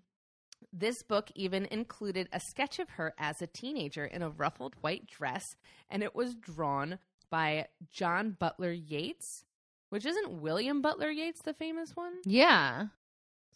this 0.72 1.04
book 1.04 1.32
even 1.36 1.66
included 1.66 2.30
a 2.32 2.40
sketch 2.40 2.80
of 2.80 2.92
her 2.92 3.14
as 3.18 3.42
a 3.42 3.48
teenager 3.48 4.06
in 4.06 4.22
a 4.22 4.30
ruffled 4.30 4.76
white 4.82 5.08
dress, 5.08 5.56
and 5.90 6.04
it 6.04 6.16
was 6.16 6.36
drawn 6.36 7.00
by 7.30 7.68
John 7.90 8.36
Butler 8.40 8.72
Yeats, 8.72 9.46
which 9.90 10.06
isn't 10.06 10.42
William 10.42 10.82
Butler 10.82 11.10
Yeats 11.10 11.42
the 11.42 11.54
famous 11.54 11.96
one. 11.96 12.14
Yeah. 12.26 12.88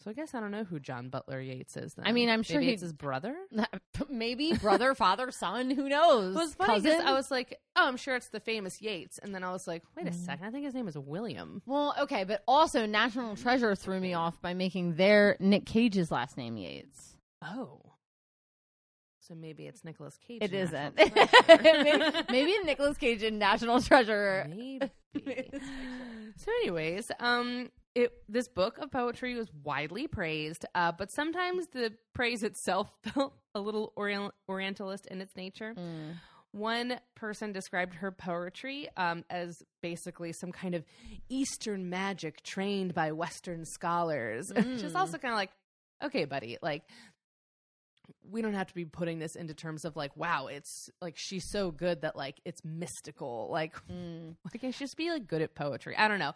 So 0.03 0.09
I 0.11 0.13
guess 0.13 0.33
I 0.33 0.39
don't 0.41 0.51
know 0.51 0.65
who 0.65 0.79
John 0.79 1.07
Butler 1.09 1.39
Yeats 1.39 1.77
is. 1.77 1.93
Then. 1.93 2.05
I 2.05 2.11
mean, 2.11 2.29
I'm 2.29 2.43
sure 2.43 2.57
Maybe 2.57 2.67
he- 2.67 2.73
it's 2.73 2.81
his 2.81 2.91
brother. 2.93 3.35
Maybe 4.09 4.51
brother, 4.53 4.93
father, 4.95 5.31
son, 5.31 5.69
who 5.71 5.87
knows? 5.87 6.35
It 6.35 6.39
was 6.39 6.55
funny 6.55 6.81
'cause? 6.81 7.01
I 7.05 7.13
was 7.13 7.31
like, 7.31 7.59
"Oh, 7.75 7.87
I'm 7.87 7.95
sure 7.97 8.15
it's 8.15 8.27
the 8.27 8.39
famous 8.41 8.81
Yeats," 8.81 9.17
and 9.19 9.33
then 9.33 9.43
I 9.43 9.51
was 9.51 9.65
like, 9.67 9.83
"Wait 9.95 10.07
a 10.07 10.11
Mm. 10.11 10.13
second, 10.25 10.45
I 10.45 10.51
think 10.51 10.65
his 10.65 10.73
name 10.73 10.87
is 10.89 10.97
William." 10.97 11.61
Well, 11.65 11.95
okay, 12.01 12.25
but 12.25 12.43
also 12.47 12.85
National 12.85 13.35
Treasure 13.37 13.75
threw 13.75 13.99
me 13.99 14.13
off 14.13 14.41
by 14.41 14.53
making 14.53 14.95
their 14.95 15.37
Nick 15.39 15.65
Cage's 15.65 16.11
last 16.11 16.35
name 16.37 16.57
Yates. 16.57 17.17
Oh, 17.41 17.92
so 19.27 19.35
maybe 19.35 19.67
it's 19.67 19.83
Nicolas 19.83 20.17
Cage. 20.17 20.41
It 20.41 20.53
isn't. 20.53 20.95
Maybe, 21.47 21.91
maybe 22.29 22.57
Nicolas 22.65 22.97
Cage 22.97 23.23
in 23.23 23.37
National 23.39 23.81
Treasure. 23.81 24.45
Maybe. 24.49 24.79
so, 26.37 26.51
anyways, 26.61 27.11
um, 27.19 27.69
it 27.95 28.11
this 28.27 28.47
book 28.47 28.77
of 28.79 28.91
poetry 28.91 29.35
was 29.35 29.47
widely 29.63 30.07
praised, 30.07 30.65
uh, 30.75 30.91
but 30.91 31.11
sometimes 31.11 31.67
the 31.67 31.93
praise 32.13 32.43
itself 32.43 32.91
felt 33.03 33.33
a 33.55 33.59
little 33.59 33.93
orient- 33.95 34.33
Orientalist 34.49 35.05
in 35.07 35.21
its 35.21 35.35
nature. 35.35 35.73
Mm. 35.77 36.15
One 36.51 36.99
person 37.15 37.51
described 37.51 37.95
her 37.95 38.11
poetry 38.11 38.87
um, 38.97 39.23
as 39.29 39.63
basically 39.81 40.33
some 40.33 40.51
kind 40.51 40.75
of 40.75 40.83
Eastern 41.29 41.89
magic 41.89 42.43
trained 42.43 42.93
by 42.93 43.11
Western 43.11 43.65
scholars, 43.65 44.53
which 44.53 44.65
is 44.83 44.93
Mm. 44.93 44.99
also 44.99 45.17
kind 45.17 45.33
of 45.33 45.37
like, 45.37 45.49
okay, 46.03 46.25
buddy, 46.25 46.57
like 46.61 46.83
we 48.29 48.41
don't 48.41 48.53
have 48.53 48.67
to 48.67 48.73
be 48.75 48.85
putting 48.85 49.19
this 49.19 49.35
into 49.35 49.53
terms 49.53 49.85
of 49.85 49.95
like, 49.95 50.15
wow, 50.17 50.47
it's 50.47 50.89
like 51.01 51.15
she's 51.17 51.49
so 51.51 51.71
good 51.71 52.01
that 52.01 52.15
like 52.15 52.39
it's 52.45 52.63
mystical. 52.63 53.49
Like, 53.51 53.73
Mm. 53.91 54.35
like 54.53 54.63
I 54.63 54.71
should 54.71 54.79
just 54.79 54.97
be 54.97 55.09
like 55.11 55.27
good 55.27 55.41
at 55.41 55.55
poetry. 55.55 55.95
I 55.97 56.07
don't 56.07 56.19
know. 56.19 56.33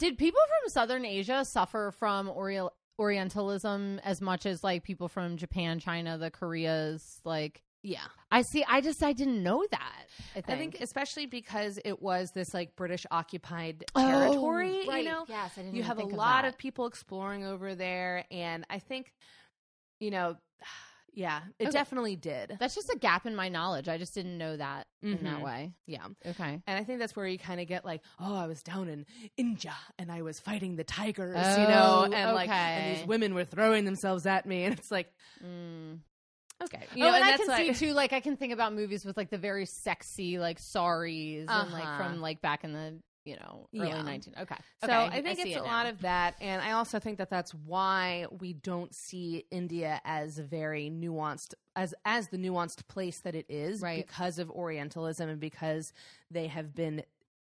Did 0.00 0.18
people 0.18 0.40
from 0.46 0.70
Southern 0.70 1.04
Asia 1.04 1.44
suffer 1.44 1.92
from 1.98 2.28
Ori- 2.28 2.60
Orientalism 2.98 4.00
as 4.04 4.20
much 4.20 4.44
as 4.46 4.64
like 4.64 4.82
people 4.84 5.08
from 5.08 5.36
Japan, 5.36 5.78
China, 5.78 6.18
the 6.18 6.30
Koreas? 6.30 7.20
Like, 7.24 7.62
Yeah, 7.82 8.00
I 8.30 8.42
see. 8.42 8.64
I 8.68 8.80
just 8.80 9.02
I 9.02 9.12
didn't 9.12 9.42
know 9.42 9.64
that. 9.70 10.06
I 10.36 10.40
think, 10.40 10.48
I 10.48 10.56
think 10.56 10.78
especially 10.80 11.26
because 11.26 11.78
it 11.84 12.02
was 12.02 12.30
this 12.34 12.52
like 12.52 12.74
British 12.76 13.06
occupied 13.10 13.84
Oh, 13.94 14.00
territory. 14.00 14.86
right. 14.88 15.04
You 15.04 15.10
know, 15.10 15.24
yes, 15.28 15.52
I 15.56 15.62
didn't 15.62 15.76
you 15.76 15.82
have 15.84 15.98
a 15.98 16.04
lot 16.04 16.42
that. 16.42 16.48
of 16.48 16.58
people 16.58 16.86
exploring 16.86 17.44
over 17.44 17.74
there 17.74 18.24
and 18.30 18.64
i 18.70 18.78
think 18.78 19.12
you 20.00 20.10
know 20.10 20.36
yeah 21.14 21.40
it 21.58 21.64
Okay. 21.68 21.70
definitely 21.72 22.16
did 22.16 22.56
That's 22.60 22.74
just 22.74 22.90
a 22.90 22.98
gap 22.98 23.24
in 23.26 23.34
my 23.36 23.48
knowledge. 23.48 23.88
I 23.88 23.98
just 23.98 24.14
didn't 24.14 24.36
know 24.36 24.56
that 24.56 24.86
in 25.02 25.22
that 25.24 25.38
Mhm. 25.38 25.42
way. 25.42 25.72
yeah 25.86 26.06
Okay. 26.26 26.62
and 26.66 26.78
i 26.78 26.82
think 26.84 26.98
that's 26.98 27.14
where 27.14 27.26
you 27.26 27.38
kind 27.38 27.60
of 27.60 27.66
get 27.66 27.84
like 27.84 28.02
oh 28.20 28.34
i 28.36 28.46
was 28.46 28.62
down 28.62 28.88
in 28.88 29.06
india 29.36 29.74
and 29.98 30.10
i 30.10 30.22
was 30.22 30.40
fighting 30.40 30.76
the 30.76 30.84
tigers 30.84 31.36
you 31.36 31.64
Oh, 31.64 32.06
know 32.06 32.12
and 32.14 32.34
like 32.34 32.48
and 32.50 32.96
these 32.98 33.06
women 33.06 33.34
were 33.34 33.44
throwing 33.44 33.84
themselves 33.84 34.26
at 34.26 34.46
me 34.46 34.64
and 34.66 34.74
it's 34.78 34.90
like 34.90 35.12
Mm. 35.44 35.98
okay 36.62 36.84
You 36.94 37.04
know, 37.04 37.08
and 37.14 37.16
and 37.16 37.24
I 37.24 37.36
can 37.36 37.46
like- 37.48 37.74
see 37.76 37.86
too. 37.86 37.92
Like 37.92 38.12
I 38.12 38.20
can 38.20 38.36
think 38.36 38.52
about 38.52 38.72
movies 38.74 39.04
with 39.04 39.16
like 39.16 39.30
the 39.30 39.38
very 39.38 39.66
sexy 39.66 40.38
like 40.38 40.58
saris 40.58 41.46
and 41.48 41.72
like 41.72 41.82
Uh-huh. 41.84 41.96
from 41.98 42.20
like 42.20 42.40
back 42.40 42.64
in 42.64 42.72
the 42.72 42.98
you 43.24 43.36
know 43.36 43.68
early 43.78 43.88
Yeah. 43.88 44.02
nineteen. 44.02 44.34
Okay, 44.38 44.56
So 44.84 44.86
Okay, 44.86 44.94
I 44.94 45.22
think 45.22 45.38
see 45.38 45.48
it's 45.50 45.56
it 45.56 45.60
a 45.60 45.64
now. 45.64 45.72
lot 45.72 45.86
of 45.86 46.00
that, 46.02 46.34
and 46.40 46.60
I 46.62 46.72
also 46.72 46.98
think 46.98 47.18
that 47.18 47.30
that's 47.30 47.54
why 47.54 48.26
we 48.40 48.52
don't 48.52 48.94
see 48.94 49.44
India 49.50 50.00
as 50.04 50.38
a 50.38 50.42
very 50.42 50.90
nuanced 50.90 51.54
as 51.76 51.94
as 52.04 52.28
the 52.28 52.36
nuanced 52.38 52.86
place 52.86 53.18
that 53.20 53.34
it 53.34 53.46
is, 53.48 53.80
Right. 53.80 54.06
Because 54.06 54.38
of 54.38 54.50
Orientalism 54.50 55.28
and 55.28 55.40
because 55.40 55.92
they 56.30 56.46
have 56.48 56.74
been 56.74 57.02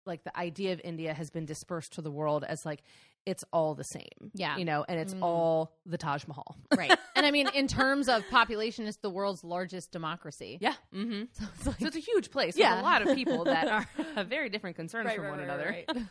like 0.06 0.24
the 0.24 0.38
idea 0.38 0.74
of 0.74 0.82
India 0.84 1.13
has 1.13 1.30
been 1.30 1.46
dispersed 1.46 1.94
to 1.94 2.02
the 2.02 2.12
world 2.12 2.44
as 2.44 2.66
like 2.66 2.82
it's 3.28 3.44
all 3.54 3.76
the 3.76 3.84
same, 3.84 4.32
Yeah. 4.34 4.58
you 4.58 4.66
know, 4.66 4.84
and 4.88 5.00
it's 5.00 5.13
Mm. 5.13 5.22
all 5.22 5.76
the 5.86 5.98
Taj 5.98 6.26
Mahal, 6.28 6.56
right. 6.76 6.98
And 7.16 7.26
I 7.26 7.32
mean, 7.32 7.48
in 7.54 7.68
terms 7.68 8.08
of 8.08 8.24
population, 8.30 8.88
it's 8.88 8.98
the 8.98 9.10
world's 9.10 9.44
largest 9.44 9.92
democracy. 9.92 10.58
yeah. 10.62 10.74
Mm-hmm. 10.94 11.24
So 11.34 11.46
it's 11.56 11.68
like, 11.68 11.80
So 11.80 11.88
it's 11.88 11.96
a 11.98 12.00
huge 12.00 12.32
place. 12.32 12.56
Yeah. 12.58 12.76
Yeah, 12.76 12.82
a 12.82 12.84
lot 12.84 13.02
of 13.06 13.13
people 13.16 13.44
that 13.46 13.68
are 13.76 13.86
have 14.16 14.28
very 14.28 14.50
different 14.50 14.76
concerns 14.78 15.06
Right, 15.08 15.16
from 15.18 15.26
right, 15.26 15.32
one 15.32 15.40
right, 15.48 15.86
another. 15.90 16.08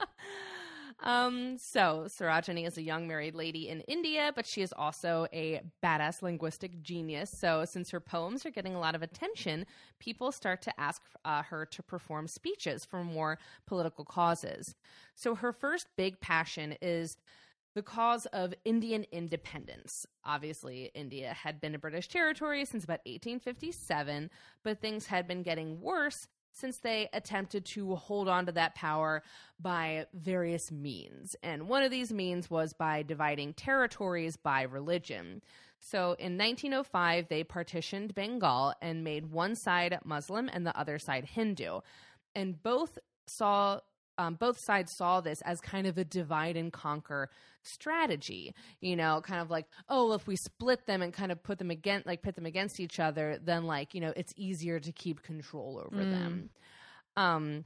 Um, 1.01 1.59
so 1.59 2.05
Sarojini 2.07 2.67
is 2.67 2.79
a 2.79 2.83
young 2.83 3.07
married 3.07 3.35
lady 3.35 3.69
in 3.69 3.81
India, 3.83 4.33
but 4.35 4.47
she 4.47 4.63
is 4.63 4.73
also 4.73 5.27
a 5.33 5.61
badass 5.85 6.23
linguistic 6.23 6.83
genius. 6.83 7.31
So 7.31 7.65
since 7.67 7.91
her 7.91 8.01
poems 8.01 8.47
are 8.47 8.51
getting 8.51 8.75
a 8.75 8.81
lot 8.81 8.95
of 8.95 9.03
attention, 9.03 9.67
people 9.99 10.33
start 10.33 10.63
to 10.63 10.81
ask 10.81 11.03
uh, 11.25 11.43
her 11.43 11.67
to 11.67 11.83
perform 11.83 12.29
speeches 12.29 12.85
for 12.85 13.05
more 13.05 13.39
political 13.67 14.05
causes. 14.05 14.75
So 15.15 15.35
her 15.35 15.53
first 15.53 15.89
big 15.97 16.21
passion 16.21 16.77
is 16.81 17.19
the 17.75 17.83
cause 17.83 18.25
of 18.27 18.55
Indian 18.65 19.05
independence. 19.13 20.07
Obviously, 20.25 20.91
India 20.95 21.35
had 21.35 21.61
been 21.61 21.75
a 21.75 21.79
British 21.79 22.09
territory 22.09 22.65
since 22.65 22.85
about 22.85 23.01
1857, 23.05 24.31
but 24.65 24.81
things 24.81 25.07
had 25.07 25.29
been 25.29 25.43
getting 25.43 25.83
worse 25.83 26.27
since 26.57 26.79
they 26.79 27.09
attempted 27.12 27.66
to 27.66 27.95
hold 27.97 28.29
on 28.29 28.47
to 28.47 28.53
that 28.53 28.75
power 28.75 29.23
by 29.61 30.07
various 30.14 30.73
means. 30.73 31.37
And 31.42 31.69
one 31.69 31.83
of 31.83 31.90
these 31.90 32.12
means 32.12 32.51
was 32.51 32.73
by 32.73 33.03
dividing 33.03 33.53
territories 33.53 34.37
by 34.37 34.62
religion. 34.62 35.42
So 35.81 36.16
in 36.19 36.38
1905, 36.38 37.29
they 37.29 37.45
partitioned 37.45 38.14
Bengal 38.14 38.73
and 38.81 39.05
made 39.05 39.31
one 39.31 39.55
side 39.55 39.99
Muslim 40.05 40.49
and 40.51 40.66
the 40.66 40.77
other 40.79 40.99
side 40.99 41.27
Hindu. 41.27 41.81
And 42.35 42.62
both 42.62 42.99
saw 43.27 43.81
um, 44.19 44.35
both 44.35 44.59
sides 44.59 44.93
saw 44.93 45.21
this 45.21 45.43
as 45.43 45.61
kind 45.61 45.87
of 45.87 45.99
a 45.99 46.05
divide 46.05 46.57
and 46.57 46.73
conquer 46.73 47.31
strategy. 47.63 48.55
You 48.81 48.97
know, 48.97 49.21
kind 49.23 49.41
of 49.41 49.51
like, 49.51 49.67
oh, 49.89 50.13
if 50.13 50.27
we 50.27 50.37
split 50.37 50.87
them 50.87 51.03
and 51.03 51.13
kind 51.13 51.31
of 51.33 51.43
put 51.43 51.59
them 51.59 51.71
against, 51.71 52.07
like 52.07 52.23
put 52.23 52.35
them 52.35 52.47
against 52.47 52.81
each 52.81 52.99
other, 53.01 53.39
then 53.43 53.65
like 53.65 53.95
you 53.95 54.01
know, 54.01 54.13
it's 54.17 54.33
easier 54.37 54.81
to 54.81 54.93
keep 54.93 55.23
control 55.23 55.83
over 55.85 56.05
Mm. 56.05 56.11
them. 56.11 56.51
Um, 57.17 57.65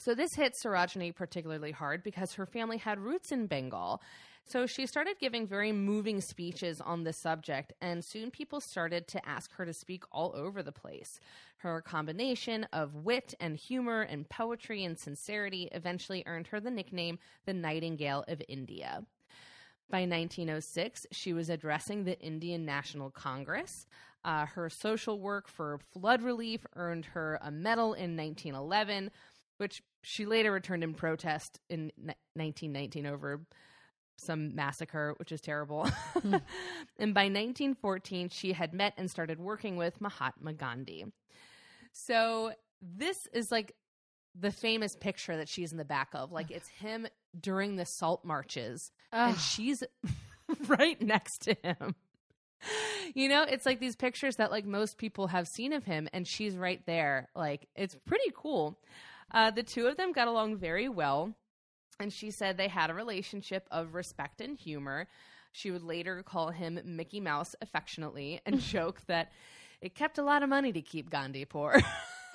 so 0.00 0.14
this 0.14 0.34
hit 0.34 0.54
Sarojini 0.54 1.14
particularly 1.14 1.72
hard 1.72 2.02
because 2.02 2.34
her 2.34 2.46
family 2.46 2.78
had 2.78 2.98
roots 2.98 3.32
in 3.32 3.46
Bengal. 3.46 4.02
So 4.44 4.66
she 4.66 4.86
started 4.86 5.18
giving 5.20 5.46
very 5.46 5.72
moving 5.72 6.22
speeches 6.22 6.80
on 6.80 7.04
this 7.04 7.18
subject, 7.18 7.74
and 7.82 8.02
soon 8.02 8.30
people 8.30 8.62
started 8.62 9.06
to 9.08 9.28
ask 9.28 9.52
her 9.52 9.66
to 9.66 9.74
speak 9.74 10.04
all 10.10 10.32
over 10.34 10.62
the 10.62 10.72
place. 10.72 11.20
Her 11.58 11.82
combination 11.82 12.64
of 12.72 12.94
wit 12.94 13.34
and 13.40 13.58
humor 13.58 14.00
and 14.00 14.26
poetry 14.26 14.84
and 14.84 14.98
sincerity 14.98 15.68
eventually 15.72 16.22
earned 16.24 16.46
her 16.46 16.60
the 16.60 16.70
nickname 16.70 17.18
the 17.44 17.52
Nightingale 17.52 18.24
of 18.26 18.40
India. 18.48 19.04
By 19.90 20.00
1906, 20.00 21.06
she 21.12 21.34
was 21.34 21.50
addressing 21.50 22.04
the 22.04 22.18
Indian 22.18 22.64
National 22.64 23.10
Congress. 23.10 23.86
Uh, 24.24 24.46
her 24.46 24.70
social 24.70 25.20
work 25.20 25.46
for 25.48 25.80
flood 25.92 26.22
relief 26.22 26.66
earned 26.74 27.04
her 27.06 27.38
a 27.42 27.50
medal 27.50 27.92
in 27.92 28.16
1911, 28.16 29.10
which 29.58 29.82
she 30.02 30.26
later 30.26 30.50
returned 30.50 30.82
in 30.82 30.94
protest 30.94 31.60
in 31.68 31.92
1919 32.34 33.06
over 33.06 33.40
some 34.16 34.54
massacre, 34.54 35.14
which 35.18 35.32
is 35.32 35.40
terrible. 35.40 35.86
Hmm. 35.86 36.36
and 36.98 37.14
by 37.14 37.24
1914, 37.24 38.30
she 38.30 38.52
had 38.52 38.72
met 38.72 38.94
and 38.96 39.10
started 39.10 39.38
working 39.38 39.76
with 39.76 40.00
Mahatma 40.00 40.54
Gandhi. 40.54 41.06
So 41.92 42.52
this 42.82 43.28
is 43.32 43.50
like 43.50 43.74
the 44.38 44.50
famous 44.50 44.96
picture 44.96 45.36
that 45.36 45.48
she's 45.48 45.72
in 45.72 45.78
the 45.78 45.84
back 45.84 46.10
of. 46.14 46.32
Like 46.32 46.50
it's 46.50 46.68
him 46.80 47.06
during 47.38 47.76
the 47.76 47.86
salt 47.86 48.24
marches, 48.24 48.90
and 49.12 49.38
she's 49.38 49.82
right 50.66 51.00
next 51.00 51.42
to 51.42 51.56
him. 51.62 51.94
You 53.14 53.28
know, 53.28 53.44
it's 53.44 53.64
like 53.64 53.78
these 53.78 53.94
pictures 53.94 54.36
that 54.36 54.50
like 54.50 54.64
most 54.64 54.98
people 54.98 55.28
have 55.28 55.46
seen 55.46 55.72
of 55.72 55.84
him, 55.84 56.08
and 56.12 56.26
she's 56.26 56.56
right 56.56 56.84
there. 56.86 57.28
Like 57.34 57.68
it's 57.76 57.96
pretty 58.06 58.32
cool. 58.34 58.78
Uh, 59.32 59.50
the 59.50 59.62
two 59.62 59.86
of 59.86 59.96
them 59.96 60.12
got 60.12 60.28
along 60.28 60.56
very 60.56 60.88
well, 60.88 61.34
and 62.00 62.12
she 62.12 62.30
said 62.30 62.56
they 62.56 62.68
had 62.68 62.90
a 62.90 62.94
relationship 62.94 63.66
of 63.70 63.94
respect 63.94 64.40
and 64.40 64.56
humor. 64.58 65.06
She 65.52 65.70
would 65.70 65.82
later 65.82 66.22
call 66.22 66.50
him 66.50 66.80
Mickey 66.84 67.20
Mouse 67.20 67.54
affectionately 67.60 68.40
and 68.46 68.60
joke 68.60 69.00
that 69.06 69.32
it 69.80 69.94
kept 69.94 70.18
a 70.18 70.22
lot 70.22 70.42
of 70.42 70.48
money 70.48 70.72
to 70.72 70.80
keep 70.80 71.10
Gandhi 71.10 71.44
poor. 71.44 71.80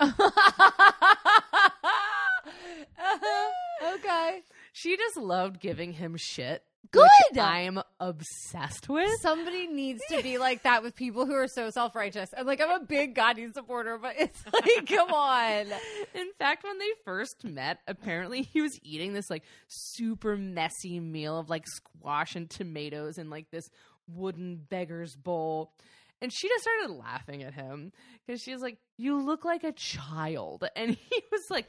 okay. 3.94 4.42
she 4.72 4.96
just 4.96 5.16
loved 5.16 5.60
giving 5.60 5.92
him 5.92 6.16
shit. 6.16 6.64
Good. 6.90 7.38
I'm 7.38 7.80
obsessed 7.98 8.88
with. 8.88 9.10
Somebody 9.20 9.66
needs 9.66 10.00
to 10.10 10.22
be 10.22 10.38
like 10.38 10.62
that 10.62 10.82
with 10.82 10.94
people 10.94 11.26
who 11.26 11.34
are 11.34 11.48
so 11.48 11.70
self 11.70 11.94
righteous. 11.94 12.30
And 12.36 12.46
like, 12.46 12.60
I'm 12.60 12.70
a 12.70 12.84
big 12.84 13.14
Gandhi 13.14 13.50
supporter, 13.52 13.98
but 13.98 14.14
it's 14.18 14.42
like, 14.52 14.86
come 14.86 15.10
on. 15.12 15.66
In 16.14 16.30
fact, 16.38 16.64
when 16.64 16.78
they 16.78 16.90
first 17.04 17.44
met, 17.44 17.78
apparently 17.86 18.42
he 18.42 18.60
was 18.60 18.78
eating 18.82 19.12
this 19.12 19.30
like 19.30 19.42
super 19.68 20.36
messy 20.36 21.00
meal 21.00 21.38
of 21.38 21.50
like 21.50 21.66
squash 21.66 22.36
and 22.36 22.48
tomatoes 22.48 23.18
in 23.18 23.30
like 23.30 23.50
this 23.50 23.70
wooden 24.06 24.56
beggar's 24.56 25.16
bowl. 25.16 25.72
And 26.20 26.32
she 26.32 26.48
just 26.48 26.62
started 26.62 26.94
laughing 26.94 27.42
at 27.42 27.54
him 27.54 27.92
because 28.26 28.40
she 28.40 28.52
was 28.52 28.62
like, 28.62 28.78
You 28.96 29.20
look 29.20 29.44
like 29.44 29.64
a 29.64 29.72
child. 29.72 30.64
And 30.76 30.90
he 30.90 31.22
was 31.32 31.42
like, 31.50 31.66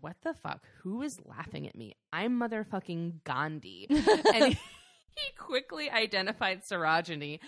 What 0.00 0.16
the 0.22 0.34
fuck? 0.34 0.64
Who 0.82 1.02
is 1.02 1.18
laughing 1.24 1.66
at 1.66 1.76
me? 1.76 1.96
I'm 2.12 2.38
motherfucking 2.38 3.24
Gandhi. 3.24 3.86
and 3.90 4.44
he, 4.46 4.58
he 5.14 5.32
quickly 5.38 5.90
identified 5.90 6.62
Sarojini. 6.62 7.40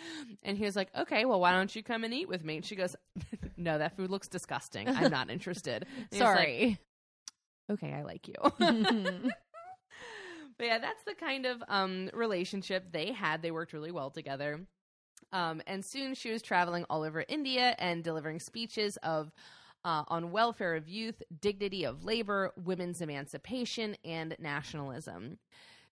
And 0.43 0.57
he 0.57 0.65
was 0.65 0.75
like, 0.75 0.89
Okay, 0.97 1.25
well, 1.25 1.41
why 1.41 1.53
don't 1.53 1.75
you 1.75 1.83
come 1.83 2.03
and 2.05 2.15
eat 2.15 2.29
with 2.29 2.45
me? 2.45 2.57
And 2.57 2.65
she 2.65 2.77
goes, 2.77 2.97
No, 3.57 3.79
that 3.79 3.97
food 3.97 4.11
looks 4.11 4.29
disgusting. 4.29 4.89
I'm 4.89 5.11
not 5.11 5.31
interested. 5.31 5.87
Was 6.11 6.21
like, 6.21 6.29
Sorry. 6.29 6.79
okay, 7.71 7.93
I 7.93 8.03
like 8.03 8.27
you. 8.27 8.35
but 8.41 8.57
yeah, 10.67 10.79
that's 10.79 11.05
the 11.07 11.15
kind 11.15 11.47
of 11.47 11.63
um, 11.69 12.11
relationship 12.15 12.91
they 12.91 13.13
had. 13.13 13.43
They 13.43 13.51
worked 13.51 13.73
really 13.75 13.93
well 13.93 14.11
together. 14.11 14.61
Um, 15.33 15.63
and 15.67 15.85
soon 15.85 16.15
she 16.15 16.33
was 16.33 16.43
traveling 16.43 16.85
all 16.91 17.03
over 17.03 17.25
India 17.29 17.77
and 17.79 18.03
delivering 18.03 18.41
speeches 18.41 18.97
of 18.99 19.31
uh, 19.85 20.05
on 20.09 20.31
welfare 20.31 20.77
of 20.77 20.89
youth, 20.89 21.23
dignity 21.41 21.85
of 21.85 22.05
labor, 22.05 22.53
women's 22.57 23.01
emancipation, 23.01 23.97
and 24.05 24.37
nationalism. 24.39 25.39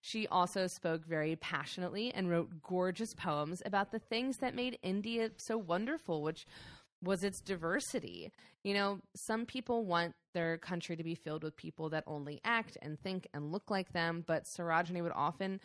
She 0.00 0.26
also 0.28 0.66
spoke 0.66 1.04
very 1.04 1.36
passionately 1.36 2.12
and 2.14 2.30
wrote 2.30 2.62
gorgeous 2.62 3.14
poems 3.14 3.62
about 3.64 3.90
the 3.90 3.98
things 3.98 4.38
that 4.38 4.54
made 4.54 4.78
India 4.82 5.30
so 5.36 5.58
wonderful, 5.58 6.22
which 6.22 6.46
was 7.02 7.24
its 7.24 7.40
diversity. 7.40 8.30
You 8.62 8.74
know, 8.74 9.00
some 9.14 9.46
people 9.46 9.84
want 9.84 10.14
their 10.34 10.58
country 10.58 10.96
to 10.96 11.04
be 11.04 11.14
filled 11.14 11.44
with 11.44 11.56
people 11.56 11.88
that 11.90 12.04
only 12.06 12.40
act 12.44 12.76
and 12.82 12.98
think 13.00 13.26
and 13.34 13.52
look 13.52 13.70
like 13.70 13.92
them, 13.92 14.24
but 14.26 14.44
Sarojini 14.44 15.02
would 15.02 15.12
often 15.14 15.60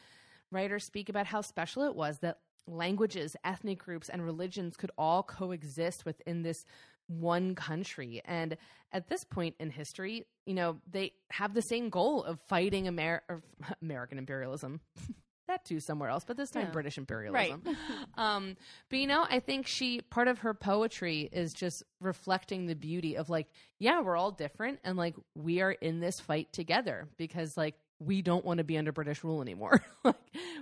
write 0.51 0.71
or 0.71 0.79
speak 0.79 1.09
about 1.09 1.27
how 1.27 1.41
special 1.41 1.83
it 1.83 1.95
was 1.95 2.19
that 2.19 2.39
languages, 2.67 3.35
ethnic 3.43 3.79
groups, 3.79 4.09
and 4.09 4.23
religions 4.23 4.77
could 4.77 4.91
all 4.97 5.23
coexist 5.23 6.05
within 6.05 6.43
this 6.43 6.65
one 7.07 7.55
country. 7.55 8.21
And 8.25 8.57
at 8.91 9.09
this 9.09 9.23
point 9.23 9.55
in 9.59 9.69
history, 9.69 10.25
you 10.45 10.53
know, 10.53 10.77
they 10.89 11.13
have 11.31 11.53
the 11.53 11.61
same 11.61 11.89
goal 11.89 12.23
of 12.23 12.39
fighting 12.47 12.87
Amer- 12.87 13.23
American 13.81 14.17
imperialism. 14.17 14.79
that 15.47 15.65
too 15.65 15.79
somewhere 15.81 16.09
else, 16.09 16.23
but 16.25 16.37
this 16.37 16.49
time 16.51 16.67
Yeah. 16.67 16.71
British 16.71 16.97
imperialism. 16.97 17.63
um, 18.17 18.55
but 18.89 18.99
you 18.99 19.07
know, 19.07 19.25
I 19.29 19.39
think 19.41 19.67
she 19.67 19.99
part 19.99 20.29
of 20.29 20.39
her 20.39 20.53
poetry 20.53 21.27
is 21.31 21.51
just 21.53 21.83
reflecting 21.99 22.65
the 22.65 22.75
beauty 22.75 23.17
of 23.17 23.29
like, 23.29 23.47
yeah, 23.77 23.99
we're 24.01 24.15
all 24.15 24.31
different 24.31 24.79
and 24.85 24.97
like 24.97 25.15
we 25.35 25.59
are 25.61 25.71
in 25.71 25.99
this 25.99 26.19
fight 26.21 26.53
together 26.53 27.09
because 27.17 27.57
like 27.57 27.75
we 27.99 28.21
don't 28.21 28.43
want 28.45 28.59
to 28.59 28.63
be 28.63 28.77
under 28.77 28.91
British 28.93 29.23
rule 29.23 29.41
anymore. 29.41 29.81
like, 30.03 30.15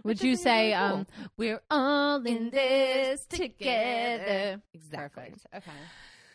Would 0.03 0.21
you 0.21 0.35
say, 0.35 0.73
really 0.73 0.89
cool. 0.89 0.97
um, 0.97 1.07
we're 1.37 1.61
all 1.71 2.25
in 2.25 2.49
this 2.49 3.25
together? 3.27 4.61
Exactly. 4.73 5.23
Perfect. 5.23 5.45
Okay. 5.55 5.77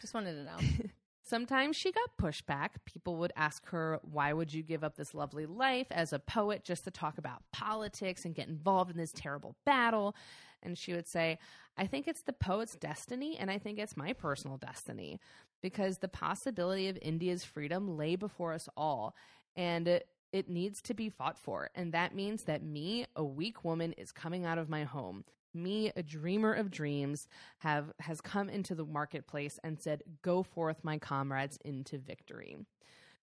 Just 0.06 0.14
wanted 0.14 0.34
to 0.34 0.44
know. 0.44 0.88
Sometimes 1.24 1.74
she 1.74 1.90
got 1.90 2.16
pushback. 2.16 2.68
People 2.84 3.16
would 3.16 3.32
ask 3.34 3.66
her, 3.70 3.98
Why 4.02 4.32
would 4.32 4.54
you 4.54 4.62
give 4.62 4.84
up 4.84 4.94
this 4.94 5.14
lovely 5.14 5.46
life 5.46 5.88
as 5.90 6.12
a 6.12 6.20
poet 6.20 6.62
just 6.62 6.84
to 6.84 6.92
talk 6.92 7.18
about 7.18 7.42
politics 7.52 8.24
and 8.24 8.32
get 8.32 8.46
involved 8.46 8.92
in 8.92 8.98
this 8.98 9.10
terrible 9.10 9.56
battle? 9.66 10.14
And 10.62 10.78
she 10.78 10.92
would 10.92 11.08
say, 11.08 11.40
I 11.76 11.88
think 11.88 12.06
it's 12.06 12.22
the 12.22 12.32
poet's 12.32 12.76
destiny, 12.76 13.36
and 13.36 13.50
I 13.50 13.58
think 13.58 13.80
it's 13.80 13.96
my 13.96 14.12
personal 14.12 14.58
destiny 14.58 15.18
because 15.60 15.98
the 15.98 16.06
possibility 16.06 16.88
of 16.88 16.96
India's 17.02 17.42
freedom 17.42 17.96
lay 17.96 18.14
before 18.14 18.52
us 18.52 18.68
all. 18.76 19.16
And 19.56 19.88
it, 19.88 20.06
it 20.32 20.48
needs 20.48 20.80
to 20.82 20.94
be 20.94 21.08
fought 21.08 21.36
for. 21.36 21.70
And 21.74 21.90
that 21.94 22.14
means 22.14 22.44
that 22.44 22.62
me, 22.62 23.06
a 23.16 23.24
weak 23.24 23.64
woman, 23.64 23.92
is 23.94 24.12
coming 24.12 24.46
out 24.46 24.58
of 24.58 24.68
my 24.68 24.84
home. 24.84 25.24
Me, 25.56 25.90
a 25.96 26.02
dreamer 26.02 26.52
of 26.52 26.70
dreams, 26.70 27.26
have 27.58 27.92
has 28.00 28.20
come 28.20 28.48
into 28.48 28.74
the 28.74 28.84
marketplace 28.84 29.58
and 29.64 29.80
said, 29.80 30.02
"Go 30.22 30.42
forth, 30.42 30.84
my 30.84 30.98
comrades, 30.98 31.58
into 31.64 31.98
victory." 31.98 32.56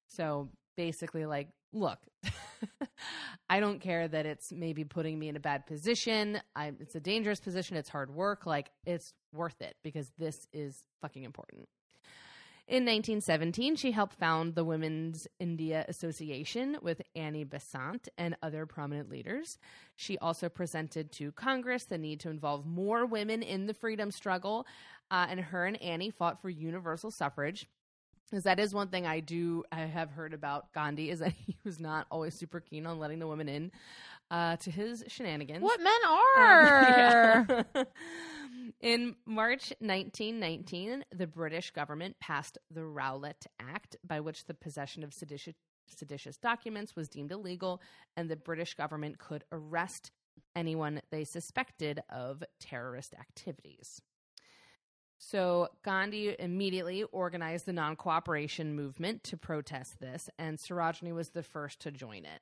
So 0.08 0.50
basically, 0.76 1.26
like, 1.26 1.50
look, 1.72 2.00
I 3.50 3.60
don't 3.60 3.80
care 3.80 4.08
that 4.08 4.26
it's 4.26 4.52
maybe 4.52 4.84
putting 4.84 5.18
me 5.18 5.30
in 5.30 5.36
a 5.36 5.40
bad 5.40 5.66
position. 5.66 6.40
I, 6.56 6.74
it's 6.80 6.96
a 6.96 7.00
dangerous 7.00 7.40
position. 7.40 7.78
It's 7.78 7.90
hard 7.90 8.14
work. 8.14 8.46
Like, 8.46 8.72
it's 8.86 9.14
worth 9.34 9.62
it 9.62 9.76
because 9.84 10.12
this 10.18 10.48
is 10.54 10.84
fucking 11.02 11.24
important. 11.24 11.68
In 12.66 12.86
1917, 12.86 13.76
she 13.76 13.92
helped 13.92 14.16
found 14.16 14.56
the 14.56 14.64
Women's 14.64 15.28
India 15.38 15.84
Association 15.90 16.78
with 16.82 17.02
Annie 17.14 17.44
Besant 17.44 18.08
and 18.18 18.38
other 18.42 18.66
prominent 18.66 19.10
leaders. 19.10 19.58
She 19.98 20.18
also 20.20 20.48
presented 20.48 21.12
to 21.14 21.34
Congress 21.34 21.84
the 21.84 21.98
need 21.98 22.22
to 22.22 22.30
involve 22.30 22.66
more 22.66 23.06
women 23.06 23.44
in 23.44 23.66
the 23.66 23.74
freedom 23.74 24.12
struggle, 24.12 24.66
uh, 25.12 25.28
and 25.30 25.42
her 25.42 25.66
and 25.66 25.82
Annie 25.82 26.10
fought 26.10 26.42
for 26.42 26.50
universal 26.50 27.12
suffrage. 27.12 27.68
Because 28.32 28.46
that 28.46 28.62
is 28.62 28.74
one 28.74 28.88
thing 28.88 29.06
I 29.06 29.20
do 29.20 29.66
I 29.70 29.82
have 29.82 30.10
heard 30.10 30.34
about 30.34 30.72
Gandhi 30.72 31.10
is 31.10 31.20
that 31.20 31.34
he 31.46 31.58
was 31.66 31.82
not 31.82 32.08
always 32.10 32.34
super 32.34 32.62
keen 32.62 32.86
on 32.86 32.98
letting 32.98 33.20
the 33.20 33.28
women 33.28 33.50
in 33.50 33.72
uh, 34.32 34.56
to 34.58 34.72
his 34.72 35.04
shenanigans. 35.08 35.62
what 35.62 35.80
men 35.82 35.94
Um, 36.06 36.12
are. 36.38 37.46
yeah. 37.78 37.84
In 38.82 39.16
March 39.26 39.74
1919, 39.80 41.04
the 41.16 41.28
British 41.28 41.72
government 41.72 42.18
passed 42.20 42.58
the 42.72 42.84
Rowlatt 42.86 43.46
Act, 43.60 43.96
by 44.06 44.20
which 44.20 44.46
the 44.46 44.54
possession 44.54 45.04
of 45.04 45.14
seditious, 45.14 45.56
seditious 45.88 46.38
documents 46.38 46.96
was 46.96 47.10
deemed 47.10 47.32
illegal, 47.32 47.82
and 48.18 48.30
the 48.30 48.36
British 48.36 48.74
government 48.74 49.18
could 49.20 49.44
arrest 49.52 50.12
anyone 50.56 51.02
they 51.12 51.24
suspected 51.24 52.02
of 52.10 52.44
terrorist 52.60 53.14
activities. 53.20 54.02
So 55.18 55.70
Gandhi 55.84 56.36
immediately 56.38 57.04
organized 57.04 57.66
the 57.66 57.74
non 57.74 57.96
cooperation 57.96 58.76
movement 58.76 59.24
to 59.26 59.38
protest 59.38 60.00
this, 60.00 60.30
and 60.38 60.58
Sarojini 60.58 61.14
was 61.14 61.30
the 61.30 61.44
first 61.44 61.80
to 61.82 61.92
join 61.92 62.26
it. 62.26 62.42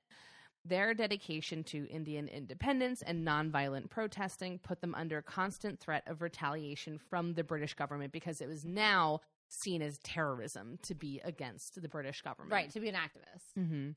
Their 0.63 0.93
dedication 0.93 1.63
to 1.65 1.87
Indian 1.89 2.27
independence 2.27 3.01
and 3.01 3.27
nonviolent 3.27 3.89
protesting 3.89 4.59
put 4.59 4.81
them 4.81 4.93
under 4.93 5.21
constant 5.21 5.79
threat 5.79 6.03
of 6.05 6.21
retaliation 6.21 6.99
from 6.99 7.33
the 7.33 7.43
British 7.43 7.73
government 7.73 8.11
because 8.11 8.41
it 8.41 8.47
was 8.47 8.63
now 8.63 9.21
seen 9.47 9.81
as 9.81 9.97
terrorism 9.99 10.77
to 10.83 10.93
be 10.93 11.19
against 11.23 11.81
the 11.81 11.89
British 11.89 12.21
government. 12.21 12.51
Right, 12.51 12.69
to 12.71 12.79
be 12.79 12.89
an 12.89 12.95
activist. 12.95 13.59
Mm-hmm. 13.59 13.89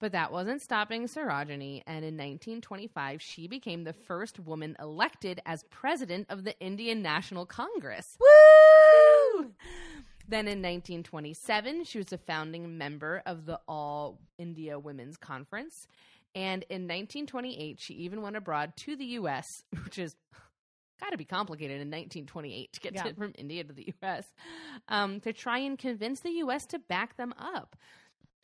But 0.00 0.12
that 0.12 0.30
wasn't 0.30 0.62
stopping 0.62 1.04
Sarojini, 1.08 1.82
and 1.86 2.04
in 2.04 2.14
1925, 2.14 3.20
she 3.20 3.48
became 3.48 3.82
the 3.82 3.92
first 3.92 4.38
woman 4.38 4.76
elected 4.78 5.42
as 5.44 5.64
president 5.64 6.26
of 6.30 6.44
the 6.44 6.58
Indian 6.60 7.02
National 7.02 7.44
Congress. 7.44 8.16
Woo! 8.20 9.52
Then 10.28 10.40
in 10.46 10.58
1927, 10.58 11.84
she 11.84 11.98
was 11.98 12.12
a 12.12 12.18
founding 12.18 12.76
member 12.76 13.22
of 13.24 13.46
the 13.46 13.58
All 13.66 14.18
India 14.38 14.78
Women's 14.78 15.16
Conference. 15.16 15.86
And 16.34 16.64
in 16.68 16.82
1928, 16.82 17.80
she 17.80 17.94
even 17.94 18.20
went 18.20 18.36
abroad 18.36 18.74
to 18.78 18.94
the 18.96 19.04
U.S., 19.06 19.46
which 19.84 19.98
is 19.98 20.14
got 21.00 21.10
to 21.10 21.16
be 21.16 21.24
complicated 21.24 21.76
in 21.80 21.88
1928 21.88 22.72
to 22.74 22.80
get 22.80 22.94
Yeah. 22.94 23.02
to, 23.04 23.14
from 23.14 23.32
India 23.38 23.64
to 23.64 23.72
the 23.72 23.94
U.S., 24.02 24.26
um, 24.88 25.20
to 25.20 25.32
try 25.32 25.58
and 25.58 25.78
convince 25.78 26.20
the 26.20 26.30
U.S. 26.32 26.66
to 26.66 26.78
back 26.78 27.16
them 27.16 27.32
up. 27.38 27.76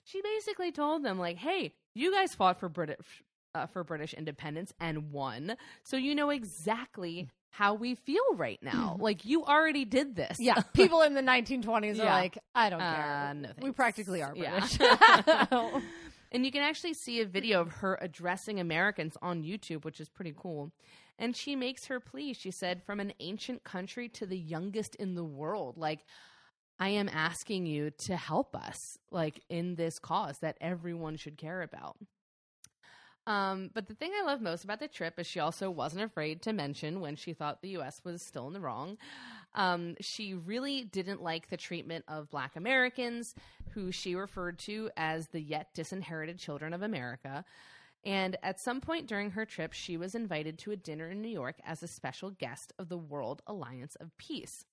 She 0.05 0.23
basically 0.23 0.71
told 0.73 1.03
them, 1.03 1.19
like, 1.19 1.37
"Hey, 1.39 1.73
you 1.95 2.13
guys 2.13 2.35
fought 2.35 2.61
for 2.61 2.69
British 2.69 3.23
uh, 3.55 3.67
for 3.67 3.85
British 3.85 4.13
independence 4.15 4.73
and 4.81 5.13
won, 5.13 5.57
so 5.83 5.97
you 5.97 6.15
know 6.15 6.31
exactly 6.31 7.29
how 7.57 7.75
we 7.75 7.95
feel 7.95 8.35
right 8.35 8.59
now. 8.63 8.97
like, 8.99 9.25
you 9.25 9.45
already 9.45 9.85
did 9.85 10.17
this. 10.17 10.39
Yeah, 10.41 10.61
people 10.75 11.03
in 11.03 11.15
the 11.15 11.23
1920s 11.23 12.01
are 12.01 12.05
like, 12.05 12.37
I 12.55 12.69
don't 12.69 12.81
Uh, 12.81 12.95
care. 12.97 13.35
no 13.35 13.49
we 13.63 13.71
practically 13.71 14.23
are 14.23 14.33
Yeah. 14.37 14.59
British. 14.59 15.83
And 16.33 16.45
you 16.45 16.51
can 16.51 16.63
actually 16.63 16.95
see 16.95 17.21
a 17.21 17.27
video 17.27 17.61
of 17.61 17.71
her 17.75 17.97
addressing 18.03 18.59
Americans 18.59 19.17
on 19.23 19.45
YouTube, 19.45 19.85
which 19.85 20.01
is 20.01 20.09
pretty 20.09 20.35
cool. 20.37 20.73
And 21.17 21.37
she 21.37 21.55
makes 21.55 21.87
her 21.87 22.01
plea. 22.01 22.33
She 22.35 22.51
said, 22.51 22.83
From 22.83 22.99
an 22.99 23.13
ancient 23.21 23.63
country 23.63 24.09
to 24.09 24.27
the 24.27 24.37
youngest 24.37 24.97
in 24.97 25.15
the 25.15 25.23
world, 25.23 25.77
like, 25.79 26.01
I 26.81 26.89
am 26.89 27.09
asking 27.09 27.67
you 27.67 27.93
to 28.07 28.17
help 28.17 28.57
us, 28.57 28.99
like, 29.13 29.45
in 29.49 29.77
this 29.77 30.01
cause 30.01 30.39
that 30.41 30.57
everyone 30.61 31.17
should 31.19 31.37
care 31.39 31.63
about. 31.63 31.97
Um, 33.27 33.71
but 33.73 33.89
the 33.89 33.95
thing 33.95 34.13
I 34.19 34.25
love 34.25 34.41
most 34.41 34.65
about 34.65 34.81
the 34.81 34.89
trip 34.89 35.19
is 35.19 35.27
she 35.27 35.41
also 35.41 35.71
wasn't 35.71 36.05
afraid 36.05 36.43
to 36.43 36.53
mention 36.53 37.01
when 37.01 37.17
she 37.17 37.33
thought 37.33 37.63
the 37.63 37.77
US 37.79 38.03
was 38.05 38.23
still 38.23 38.47
in 38.47 38.53
the 38.53 38.61
wrong. 38.61 38.99
Um, 39.55 39.97
she 40.01 40.35
really 40.35 40.85
didn't 40.85 41.23
like 41.23 41.49
the 41.49 41.57
treatment 41.57 42.05
of 42.09 42.31
black 42.31 42.57
Americans, 42.57 43.35
who 43.71 43.93
she 43.93 44.15
referred 44.15 44.59
to 44.61 44.91
as 44.97 45.29
the 45.29 45.41
yet 45.41 45.73
disinherited 45.75 46.39
children 46.39 46.75
of 46.75 46.83
America. 46.83 47.45
And 48.05 48.37
at 48.43 48.61
some 48.61 48.81
point 48.81 49.07
during 49.07 49.31
her 49.31 49.47
trip, 49.47 49.73
she 49.73 49.97
was 49.97 50.15
invited 50.15 50.59
to 50.59 50.73
a 50.73 50.77
dinner 50.77 51.11
in 51.11 51.23
New 51.23 51.29
York 51.29 51.57
as 51.65 51.83
a 51.83 51.89
special 51.89 52.31
guest 52.31 52.73
of 52.79 52.89
the 52.89 52.99
World 52.99 53.41
Alliance 53.47 53.97
of 53.97 54.17
Peace. 54.19 54.67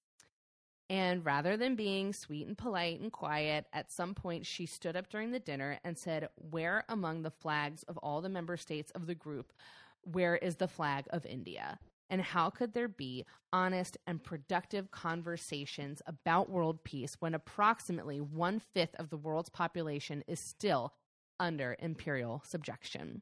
And 0.91 1.25
rather 1.25 1.56
than 1.56 1.75
being 1.75 2.12
sweet 2.12 2.47
and 2.47 2.58
polite 2.58 2.99
and 2.99 3.13
quiet, 3.13 3.65
at 3.71 3.93
some 3.93 4.13
point 4.13 4.45
she 4.45 4.65
stood 4.65 4.97
up 4.97 5.10
during 5.10 5.32
the 5.32 5.39
dinner 5.39 5.80
and 5.86 5.97
said, 5.97 6.27
Where 6.36 6.84
among 6.89 7.21
the 7.21 7.32
flags 7.32 7.84
of 7.84 7.97
all 7.99 8.19
the 8.19 8.27
member 8.27 8.58
states 8.58 8.91
of 8.91 9.08
the 9.08 9.15
group, 9.15 9.54
where 10.01 10.36
is 10.36 10.58
the 10.58 10.67
flag 10.67 11.06
of 11.12 11.25
India? 11.25 11.80
And 12.10 12.21
how 12.21 12.49
could 12.49 12.73
there 12.73 12.89
be 12.89 13.25
honest 13.54 13.97
and 14.06 14.21
productive 14.21 14.91
conversations 14.91 16.01
about 16.06 16.49
world 16.49 16.84
peace 16.84 17.15
when 17.21 17.36
approximately 17.36 18.19
one 18.19 18.60
fifth 18.60 18.95
of 18.95 19.10
the 19.10 19.17
world's 19.17 19.47
population 19.47 20.25
is 20.27 20.41
still 20.41 20.91
under 21.39 21.77
imperial 21.80 22.43
subjection? 22.45 23.21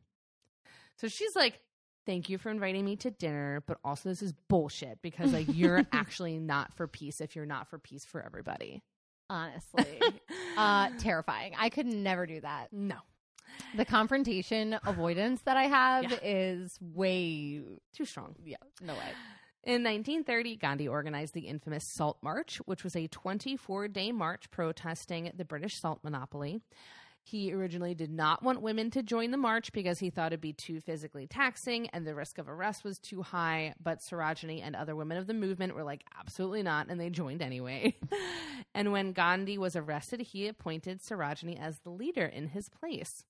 So 0.95 1.07
she's 1.07 1.35
like, 1.35 1.61
Thank 2.05 2.29
you 2.29 2.37
for 2.37 2.49
inviting 2.49 2.85
me 2.85 2.95
to 2.97 3.11
dinner, 3.11 3.61
but 3.67 3.77
also 3.83 4.09
this 4.09 4.21
is 4.21 4.33
bullshit 4.47 4.99
because 5.01 5.31
like 5.33 5.47
you're 5.49 5.83
actually 5.91 6.37
not 6.39 6.73
for 6.73 6.87
peace 6.87 7.21
if 7.21 7.35
you're 7.35 7.45
not 7.45 7.67
for 7.67 7.77
peace 7.77 8.05
for 8.05 8.21
everybody. 8.21 8.81
Honestly, 9.29 9.99
uh, 10.57 10.89
terrifying. 10.97 11.53
I 11.57 11.69
could 11.69 11.85
never 11.85 12.25
do 12.25 12.41
that. 12.41 12.73
No. 12.73 12.95
The 13.75 13.85
confrontation 13.85 14.79
avoidance 14.87 15.41
that 15.43 15.55
I 15.57 15.63
have 15.65 16.03
Yeah. 16.09 16.17
is 16.23 16.79
way, 16.81 17.61
Too 17.93 18.05
strong. 18.05 18.35
yeah, 18.43 18.57
no 18.81 18.93
way. 18.93 19.13
In 19.65 19.83
1930, 19.83 20.55
Gandhi 20.55 20.87
organized 20.87 21.33
the 21.35 21.41
infamous 21.41 21.83
Salt 21.93 22.17
March, 22.23 22.57
which 22.65 22.83
was 22.83 22.95
a 22.95 23.05
24 23.07 23.87
day 23.89 24.11
march 24.11 24.49
protesting 24.49 25.31
the 25.35 25.45
British 25.45 25.79
salt 25.79 25.99
monopoly. 26.03 26.61
He 27.29 27.53
originally 27.53 27.93
did 27.93 28.09
not 28.09 28.41
want 28.41 28.63
women 28.63 28.89
to 28.89 29.03
join 29.03 29.29
the 29.29 29.37
march 29.37 29.71
because 29.71 29.99
he 29.99 30.09
thought 30.09 30.33
it'd 30.33 30.41
be 30.41 30.51
too 30.51 30.81
physically 30.81 31.27
taxing 31.27 31.87
and 31.89 32.05
the 32.05 32.15
risk 32.15 32.39
of 32.39 32.49
arrest 32.49 32.83
was 32.83 32.97
too 32.97 33.21
high. 33.21 33.75
But 33.79 33.99
Sarojini 33.99 34.63
and 34.63 34.75
other 34.75 34.95
women 34.95 35.15
of 35.15 35.27
the 35.27 35.35
movement 35.35 35.75
were 35.75 35.83
like, 35.83 36.03
absolutely 36.19 36.63
not, 36.63 36.87
and 36.89 36.99
they 36.99 37.11
joined 37.11 37.43
anyway. 37.43 37.95
and 38.73 38.91
when 38.91 39.11
Gandhi 39.11 39.59
was 39.59 39.75
arrested, 39.75 40.21
he 40.21 40.47
appointed 40.47 41.03
Sarojini 41.03 41.59
as 41.59 41.77
the 41.81 41.91
leader 41.91 42.25
in 42.25 42.47
his 42.47 42.67
place. 42.67 43.23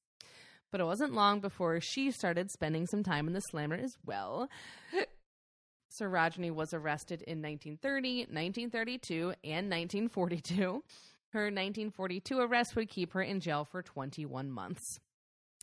But 0.71 0.79
it 0.79 0.85
wasn't 0.85 1.13
long 1.13 1.41
before 1.41 1.81
she 1.81 2.09
started 2.11 2.49
spending 2.49 2.87
some 2.87 3.03
time 3.03 3.27
in 3.27 3.33
the 3.33 3.41
slammer 3.41 3.75
as 3.75 3.97
well. 4.05 4.47
Sarojini 5.91 6.51
was 6.51 6.73
arrested 6.73 7.21
in 7.23 7.41
1930, 7.41 8.19
1932, 8.31 9.33
and 9.43 9.69
1942. 9.69 10.83
Her 11.31 11.45
1942 11.45 12.39
arrest 12.39 12.75
would 12.75 12.89
keep 12.89 13.13
her 13.13 13.21
in 13.21 13.39
jail 13.39 13.65
for 13.65 13.81
21 13.81 14.49
months. 14.49 14.99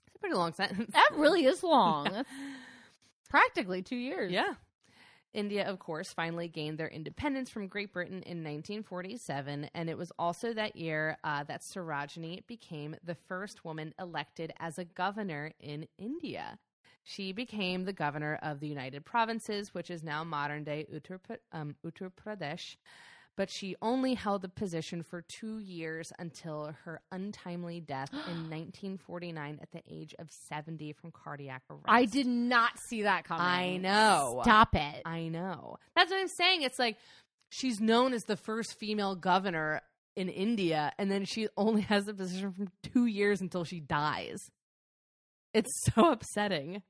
It's 0.06 0.16
a 0.16 0.18
pretty 0.18 0.36
long 0.36 0.52
sentence. 0.52 0.92
That 0.92 1.10
really 1.16 1.44
is 1.44 1.62
long. 1.62 2.04
That's 2.12 2.28
practically 3.28 3.82
two 3.82 3.96
years. 3.96 4.30
Yeah. 4.30 4.54
India, 5.34 5.68
of 5.68 5.78
course, 5.78 6.12
finally 6.14 6.48
gained 6.48 6.78
their 6.78 6.88
independence 6.88 7.50
from 7.50 7.68
Great 7.68 7.92
Britain 7.92 8.22
in 8.22 8.38
1947, 8.38 9.68
and 9.74 9.90
it 9.90 9.98
was 9.98 10.10
also 10.18 10.54
that 10.54 10.76
year 10.76 11.18
uh, 11.24 11.44
that 11.44 11.60
Sarojini 11.60 12.46
became 12.46 12.96
the 13.04 13.16
first 13.28 13.62
woman 13.62 13.92
elected 14.00 14.52
as 14.58 14.78
a 14.78 14.84
governor 14.84 15.52
in 15.60 15.86
India. 15.98 16.58
She 17.02 17.32
became 17.32 17.84
the 17.84 17.92
governor 17.92 18.38
of 18.42 18.60
the 18.60 18.66
United 18.66 19.04
Provinces, 19.04 19.74
which 19.74 19.90
is 19.90 20.02
now 20.02 20.24
modern 20.24 20.64
day 20.64 20.86
Uttar, 20.92 21.20
um, 21.52 21.76
Uttar 21.84 22.10
Pradesh. 22.10 22.76
But 23.36 23.50
she 23.50 23.76
only 23.82 24.14
held 24.14 24.42
the 24.42 24.48
position 24.48 25.02
for 25.02 25.22
two 25.22 25.58
years 25.58 26.12
until 26.18 26.74
her 26.84 27.00
untimely 27.12 27.80
death 27.80 28.10
in 28.12 28.50
1949 28.50 29.58
at 29.60 29.70
the 29.72 29.82
age 29.90 30.14
of 30.18 30.30
70 30.48 30.92
from 30.94 31.10
cardiac 31.10 31.62
arrest. 31.70 31.84
I 31.86 32.06
did 32.06 32.26
not 32.26 32.78
see 32.88 33.02
that 33.02 33.24
coming. 33.24 33.44
I 33.44 33.76
know. 33.76 34.40
Stop 34.42 34.74
it. 34.74 35.02
I 35.04 35.28
know. 35.28 35.76
That's 35.94 36.10
what 36.10 36.20
I'm 36.20 36.28
saying. 36.28 36.62
It's 36.62 36.78
like 36.78 36.96
she's 37.50 37.80
known 37.80 38.12
as 38.12 38.24
the 38.24 38.36
first 38.36 38.78
female 38.78 39.14
governor 39.14 39.82
in 40.16 40.28
India, 40.30 40.92
and 40.98 41.10
then 41.10 41.24
she 41.26 41.48
only 41.56 41.82
has 41.82 42.06
the 42.06 42.14
position 42.14 42.52
for 42.52 42.66
two 42.82 43.06
years 43.06 43.40
until 43.40 43.64
she 43.64 43.80
dies. 43.80 44.50
It's 45.52 45.70
so 45.94 46.12
upsetting. 46.12 46.82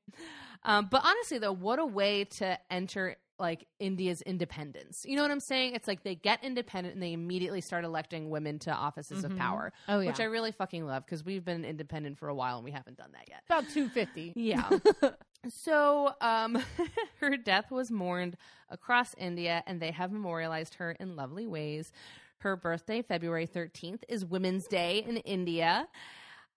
Um, 0.65 0.89
but 0.91 1.03
honestly, 1.05 1.39
though, 1.39 1.53
what 1.53 1.79
a 1.79 1.87
way 1.87 2.25
to 2.39 2.59
enter 2.71 3.17
like 3.39 3.67
India's 3.79 4.23
independence. 4.23 5.05
You 5.07 5.17
know 5.17 5.23
what 5.23 5.31
I'm 5.31 5.41
saying? 5.41 5.75
It's 5.75 5.87
like 5.87 6.03
they 6.03 6.15
get 6.15 6.43
independent 6.43 6.95
and 6.95 7.03
they 7.03 7.13
immediately 7.13 7.61
start 7.61 7.85
electing 7.85 8.31
women 8.31 8.59
to 8.61 8.73
offices 8.73 9.23
Mhm. 9.23 9.33
of 9.33 9.37
power, 9.37 9.73
oh 9.89 10.01
yeah. 10.01 10.09
which 10.09 10.21
I 10.21 10.25
really 10.25 10.53
fucking 10.53 10.87
love 10.87 11.05
because 11.05 11.25
we've 11.25 11.45
been 11.45 11.65
independent 11.65 12.19
for 12.19 12.29
a 12.29 12.35
while 12.35 12.57
and 12.57 12.65
we 12.65 12.71
haven't 12.71 12.97
done 12.97 13.11
that 13.13 13.29
yet. 13.29 13.43
About 13.49 13.69
two 13.71 13.89
fifty. 13.89 14.33
Yeah. 14.37 14.69
so, 15.49 16.15
um, 16.21 16.63
her 17.21 17.37
death 17.37 17.71
was 17.71 17.91
mourned 17.91 18.37
across 18.71 19.15
India, 19.19 19.63
and 19.67 19.81
they 19.81 19.91
have 19.93 20.11
memorialized 20.13 20.75
her 20.77 20.93
in 20.93 21.17
lovely 21.17 21.47
ways. 21.47 21.93
Her 22.39 22.57
birthday, 22.57 23.01
February 23.03 23.47
13th, 23.47 24.03
is 24.09 24.25
Women's 24.25 24.67
Day 24.67 25.05
in 25.07 25.17
India. 25.19 25.89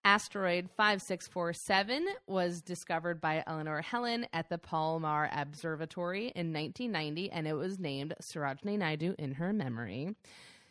Asteroid 0.05 0.69
5647 0.77 2.07
was 2.25 2.61
discovered 2.61 3.19
by 3.19 3.43
Eleanor 3.45 3.83
Helin 3.83 4.25
at 4.31 4.49
the 4.49 4.57
Palomar 4.57 5.29
Observatory 5.33 6.27
in 6.35 6.53
1990, 6.53 7.31
and 7.31 7.47
it 7.47 7.53
was 7.53 7.79
named 7.79 8.13
Sarojini 8.21 8.77
Naidu 8.77 9.15
in 9.19 9.33
her 9.33 9.51
memory. 9.51 10.15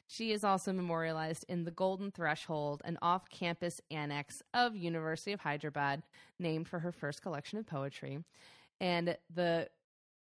She 0.07 0.33
is 0.33 0.45
also 0.45 0.73
memorialized 0.73 1.45
in 1.47 1.65
the 1.65 1.71
Golden 1.71 2.11
Threshold, 2.11 2.81
an 2.87 2.97
off-campus 3.03 3.83
annex 3.91 4.43
of 4.55 4.75
University 4.75 5.33
of 5.33 5.41
Hyderabad, 5.41 6.03
named 6.39 6.67
for 6.67 6.79
her 6.79 6.93
first 6.93 7.21
collection 7.21 7.59
of 7.59 7.67
poetry. 7.67 8.25
And 8.81 9.19
the 9.35 9.69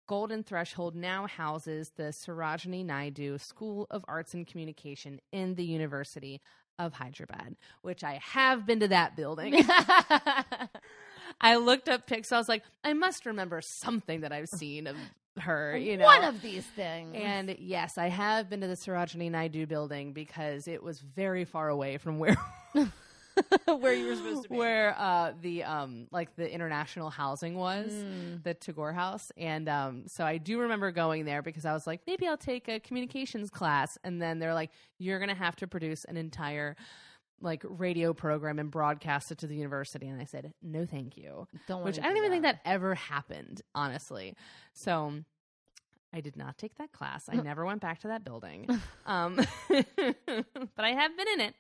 Golden 0.08 0.44
Threshold 0.44 0.96
now 0.96 1.28
houses 1.28 1.92
the 1.96 2.12
Sarojini 2.12 2.86
Naidu 2.86 3.38
School 3.38 3.88
of 3.90 4.04
Arts 4.10 4.34
and 4.34 4.46
Communication 4.46 5.22
in 5.32 5.56
the 5.56 5.66
University 5.66 6.42
of 6.80 6.94
Hyderabad, 6.94 7.56
which 7.82 8.04
I 8.04 8.20
have 8.24 8.66
been 8.66 8.80
to 8.82 8.88
that 8.90 9.16
building. 9.16 9.56
I 11.42 11.56
looked 11.58 11.90
up 11.90 12.08
pics. 12.08 12.32
I 12.32 12.38
was 12.38 12.50
like, 12.50 12.64
I 12.84 12.94
must 12.94 13.26
remember 13.26 13.62
something 13.62 14.22
that 14.22 14.32
I've 14.32 14.50
seen 14.50 14.88
of 14.88 14.96
her. 15.40 15.78
You 15.78 15.98
know, 15.98 16.06
One 16.06 16.24
of 16.24 16.42
these 16.42 16.66
things. 16.66 17.16
and 17.16 17.56
yes, 17.60 17.98
I 17.98 18.08
have 18.08 18.50
been 18.50 18.62
to 18.62 18.68
the 18.68 18.74
Sarojini 18.76 19.30
Naidu 19.30 19.66
building 19.68 20.14
because 20.14 20.68
it 20.68 20.82
was 20.82 21.00
very 21.00 21.46
far 21.46 21.70
away 21.70 21.98
from 21.98 22.20
where 22.20 22.38
where 23.80 23.94
you 23.94 24.08
were 24.08 24.16
supposed 24.16 24.44
to 24.44 24.50
be. 24.50 24.56
where 24.58 24.96
uh, 24.98 25.34
the 25.42 25.64
um 25.64 26.08
like 26.12 26.36
the 26.36 26.52
international 26.52 27.10
housing 27.10 27.56
was, 27.56 27.92
Mm. 27.92 28.44
the 28.44 28.54
Tagore 28.54 28.94
House, 28.94 29.32
and 29.38 29.68
um 29.70 30.04
so 30.08 30.24
I 30.26 30.38
do 30.38 30.60
remember 30.60 30.92
going 30.92 31.26
there 31.26 31.42
because 31.42 31.66
I 31.66 31.74
was 31.74 31.86
like, 31.88 32.02
maybe 32.08 32.28
I'll 32.28 32.38
take 32.38 32.68
a 32.68 32.80
communications 32.80 33.50
class, 33.50 33.98
and 34.04 34.22
then 34.22 34.40
they're 34.40 34.54
like, 34.54 34.72
you're 34.98 35.20
gonna 35.20 35.36
have 35.36 35.56
to 35.58 35.68
produce 35.68 36.06
an 36.06 36.18
entire 36.18 36.76
like 37.40 37.62
radio 37.68 38.14
program 38.14 38.58
and 38.58 38.72
broadcast 38.72 39.32
it 39.32 39.38
to 39.40 39.48
the 39.48 39.56
university, 39.56 40.08
and 40.08 40.20
I 40.20 40.26
said, 40.26 40.54
no, 40.64 40.86
thank 40.88 41.18
you, 41.18 41.48
Don't 41.68 41.84
which 41.84 42.00
I 42.00 42.04
don't 42.04 42.14
do 42.14 42.18
even 42.20 42.32
think 42.32 42.44
that 42.44 42.62
ever 42.66 42.96
happened, 42.96 43.62
honestly. 43.76 44.36
So. 44.74 45.14
I 46.14 46.22
did 46.22 46.38
not 46.38 46.58
take 46.58 46.74
that 46.78 46.94
class. 46.94 47.28
I 47.30 47.36
never 47.52 47.66
went 47.66 47.82
back 47.82 48.00
to 48.00 48.08
that 48.08 48.24
building. 48.24 48.66
Um, 49.06 49.36
but 49.70 50.86
I 50.86 50.92
have 50.92 51.18
been 51.18 51.28
in 51.34 51.42
it. 51.42 51.54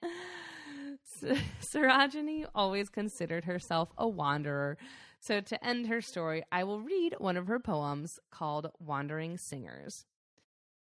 Sarojini 1.62 2.46
always 2.54 2.90
considered 2.90 3.46
herself 3.46 3.90
a 3.98 4.08
wanderer. 4.08 4.78
So, 5.20 5.42
to 5.42 5.66
end 5.66 5.88
her 5.88 6.02
story, 6.02 6.44
I 6.52 6.64
will 6.64 6.82
read 6.82 7.16
one 7.18 7.38
of 7.38 7.48
her 7.48 7.60
poems 7.60 8.20
called 8.30 8.72
Wandering 8.80 9.38
Singers. 9.38 10.06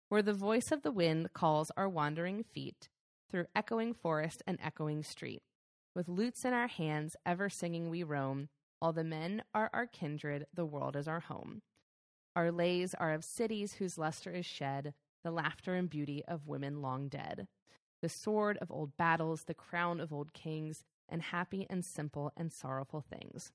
Where 0.08 0.22
the 0.22 0.34
voice 0.34 0.70
of 0.70 0.82
the 0.82 0.92
wind 0.92 1.32
calls 1.32 1.70
our 1.76 1.88
wandering 1.88 2.42
feet 2.42 2.88
through 3.30 3.46
echoing 3.54 3.94
forest 3.94 4.42
and 4.46 4.58
echoing 4.62 5.02
street. 5.02 5.42
With 5.94 6.08
lutes 6.08 6.44
in 6.44 6.52
our 6.52 6.68
hands, 6.68 7.16
ever 7.24 7.48
singing 7.48 7.90
we 7.90 8.02
roam. 8.02 8.48
All 8.82 8.92
the 8.92 9.04
men 9.04 9.42
are 9.54 9.70
our 9.72 9.86
kindred, 9.86 10.46
the 10.54 10.64
world 10.64 10.96
is 10.96 11.08
our 11.08 11.20
home. 11.20 11.62
Our 12.36 12.52
lays 12.52 12.94
are 12.94 13.12
of 13.12 13.24
cities 13.24 13.74
whose 13.74 13.98
luster 13.98 14.30
is 14.30 14.46
shed, 14.46 14.94
the 15.22 15.30
laughter 15.30 15.74
and 15.74 15.90
beauty 15.90 16.22
of 16.26 16.46
women 16.46 16.80
long 16.80 17.08
dead 17.08 17.48
the 18.00 18.08
sword 18.08 18.58
of 18.58 18.70
old 18.70 18.96
battles, 18.96 19.44
the 19.44 19.54
crown 19.54 20.00
of 20.00 20.12
old 20.12 20.32
kings, 20.32 20.84
and 21.08 21.22
happy 21.22 21.66
and 21.68 21.84
simple 21.84 22.32
and 22.36 22.52
sorrowful 22.52 23.00
things. 23.00 23.52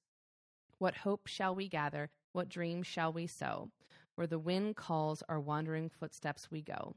What 0.77 0.97
hope 0.97 1.27
shall 1.27 1.55
we 1.55 1.67
gather? 1.67 2.09
What 2.33 2.49
dreams 2.49 2.85
shall 2.87 3.13
we 3.13 3.27
sow? 3.27 3.71
Where 4.15 4.27
the 4.27 4.39
wind 4.39 4.75
calls 4.75 5.23
our 5.27 5.39
wandering 5.39 5.89
footsteps 5.89 6.51
we 6.51 6.61
go. 6.61 6.95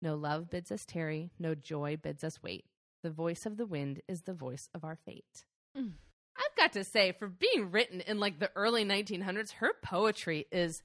No 0.00 0.14
love 0.14 0.48
bids 0.48 0.70
us 0.70 0.84
tarry, 0.84 1.30
no 1.38 1.54
joy 1.54 1.96
bids 1.96 2.24
us 2.24 2.42
wait. 2.42 2.64
The 3.02 3.10
voice 3.10 3.46
of 3.46 3.56
the 3.56 3.66
wind 3.66 4.00
is 4.08 4.22
the 4.22 4.34
voice 4.34 4.68
of 4.74 4.84
our 4.84 4.96
fate. 4.96 5.44
Mm. 5.76 5.92
I've 6.36 6.56
got 6.56 6.72
to 6.74 6.84
say, 6.84 7.12
for 7.12 7.28
being 7.28 7.70
written 7.70 8.00
in 8.00 8.18
like 8.20 8.38
the 8.38 8.50
early 8.54 8.84
1900s, 8.84 9.52
her 9.54 9.72
poetry 9.82 10.46
is 10.52 10.82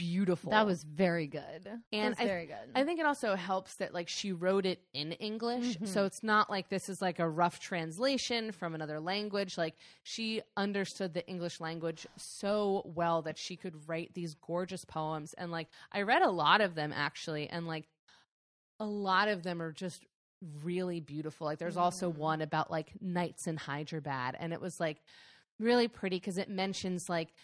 beautiful. 0.00 0.50
That 0.50 0.66
was 0.66 0.82
very 0.82 1.26
good. 1.26 1.66
And 1.66 1.80
And 1.92 2.16
very 2.16 2.46
good. 2.46 2.56
I 2.74 2.84
think 2.84 3.00
it 3.00 3.06
also 3.06 3.34
helps 3.34 3.74
that 3.76 3.92
like 3.92 4.08
she 4.08 4.32
wrote 4.32 4.64
it 4.64 4.80
in 4.94 5.12
English, 5.12 5.76
so 5.84 6.04
it's 6.06 6.22
not 6.22 6.48
like 6.48 6.70
this 6.70 6.88
is 6.88 7.02
like 7.02 7.18
a 7.18 7.28
rough 7.28 7.60
translation 7.60 8.52
from 8.52 8.74
another 8.74 8.98
language. 8.98 9.58
Like 9.58 9.74
she 10.02 10.40
understood 10.56 11.12
the 11.12 11.26
English 11.28 11.60
language 11.60 12.06
so 12.16 12.82
well 12.94 13.20
that 13.22 13.36
she 13.36 13.56
could 13.56 13.88
write 13.88 14.14
these 14.14 14.34
gorgeous 14.34 14.84
poems 14.84 15.34
and 15.34 15.52
like 15.52 15.68
I 15.92 16.02
read 16.02 16.22
a 16.22 16.30
lot 16.30 16.60
of 16.62 16.74
them 16.74 16.92
actually 16.96 17.48
and 17.48 17.66
like 17.66 17.86
a 18.78 18.86
lot 18.86 19.28
of 19.28 19.42
them 19.42 19.60
are 19.60 19.72
just 19.72 20.06
really 20.64 21.00
beautiful. 21.00 21.46
Like 21.46 21.58
there's 21.58 21.76
also 21.76 22.08
one 22.08 22.40
about 22.40 22.70
like 22.70 22.92
nights 23.02 23.46
in 23.46 23.58
Hyderabad 23.58 24.36
and 24.40 24.54
it 24.54 24.60
was 24.60 24.80
like 24.80 25.02
really 25.58 25.88
pretty 25.88 26.18
cuz 26.18 26.38
it 26.38 26.48
mentions 26.48 27.10
like 27.10 27.34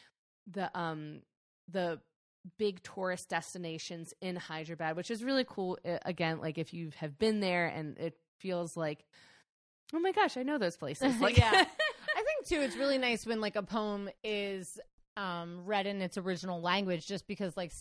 the 0.47 0.71
um 0.79 1.21
the 1.69 2.01
big 2.59 2.83
tourist 2.83 3.29
destinations 3.29 4.15
in 4.21 4.37
Hyderabad, 4.37 4.97
which 4.97 5.11
is 5.11 5.25
really 5.25 5.45
cool. 5.49 5.79
Uh, 5.85 5.99
Again, 6.05 6.41
like 6.41 6.59
if 6.59 6.73
you 6.73 6.91
have 6.97 7.19
been 7.19 7.41
there 7.41 7.67
and 7.67 7.99
it 7.99 8.17
feels 8.39 8.77
like, 8.77 9.05
oh 9.93 9.99
my 9.99 10.13
gosh, 10.13 10.37
I 10.37 10.43
know 10.43 10.59
those 10.59 10.77
places. 10.79 11.21
Like, 11.21 11.37
yeah. 11.37 11.51
I 12.17 12.23
think 12.23 12.47
too 12.47 12.61
it's 12.61 12.77
really 12.77 12.99
nice 12.99 13.27
when 13.27 13.41
like 13.41 13.57
a 13.57 13.63
poem 13.63 14.09
is 14.25 14.79
um 15.17 15.63
read 15.65 15.87
in 15.87 16.01
its 16.03 16.19
original 16.19 16.61
language 16.61 17.07
just 17.07 17.27
because 17.27 17.57
like 17.57 17.73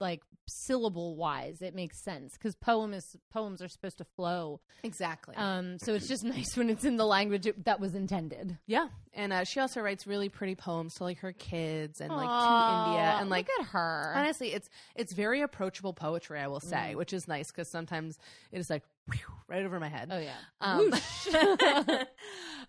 like 0.00 0.22
syllable 0.48 1.14
wise 1.14 1.62
it 1.62 1.76
makes 1.76 2.02
sense 2.02 2.36
cuz 2.36 2.56
poem 2.56 2.92
is 2.92 3.16
poems 3.32 3.62
are 3.62 3.68
supposed 3.68 3.98
to 3.98 4.04
flow. 4.04 4.60
exactly. 4.82 5.36
Um 5.36 5.78
so 5.78 5.94
it's 5.94 6.08
just 6.08 6.24
nice 6.36 6.56
when 6.56 6.68
it's 6.70 6.84
in 6.84 6.96
the 6.96 7.06
language 7.06 7.46
it- 7.46 7.64
that 7.66 7.78
was 7.78 7.94
intended. 7.94 8.58
yeah, 8.66 8.88
and 9.14 9.32
uh, 9.32 9.44
she 9.44 9.60
also 9.60 9.80
writes 9.80 10.06
really 10.06 10.28
pretty 10.28 10.54
poems 10.56 10.94
to 10.94 11.04
like 11.04 11.18
her 11.18 11.32
kids 11.32 12.00
and 12.00 12.10
like 12.10 12.28
to 12.28 12.88
India 12.90 13.16
and 13.20 13.30
like. 13.30 13.46
look 13.48 13.60
at 13.60 13.66
her. 13.72 14.12
Honestly, 14.16 14.52
it's 14.52 14.68
it's 14.96 15.12
very 15.12 15.40
approachable 15.42 15.92
poetry, 15.92 16.40
I 16.40 16.48
will 16.48 16.60
Mm. 16.60 16.70
say, 16.70 16.94
which 16.96 17.12
is 17.12 17.28
nice 17.28 17.46
because 17.52 17.70
sometimes 17.70 18.18
it 18.50 18.58
is 18.58 18.68
like 18.70 18.82
whew, 19.06 19.18
right 19.48 19.64
over 19.64 19.78
my 19.78 19.88
head. 19.88 20.08
Oh 20.10 20.18
yeah. 20.18 20.36
Um, 20.60 20.92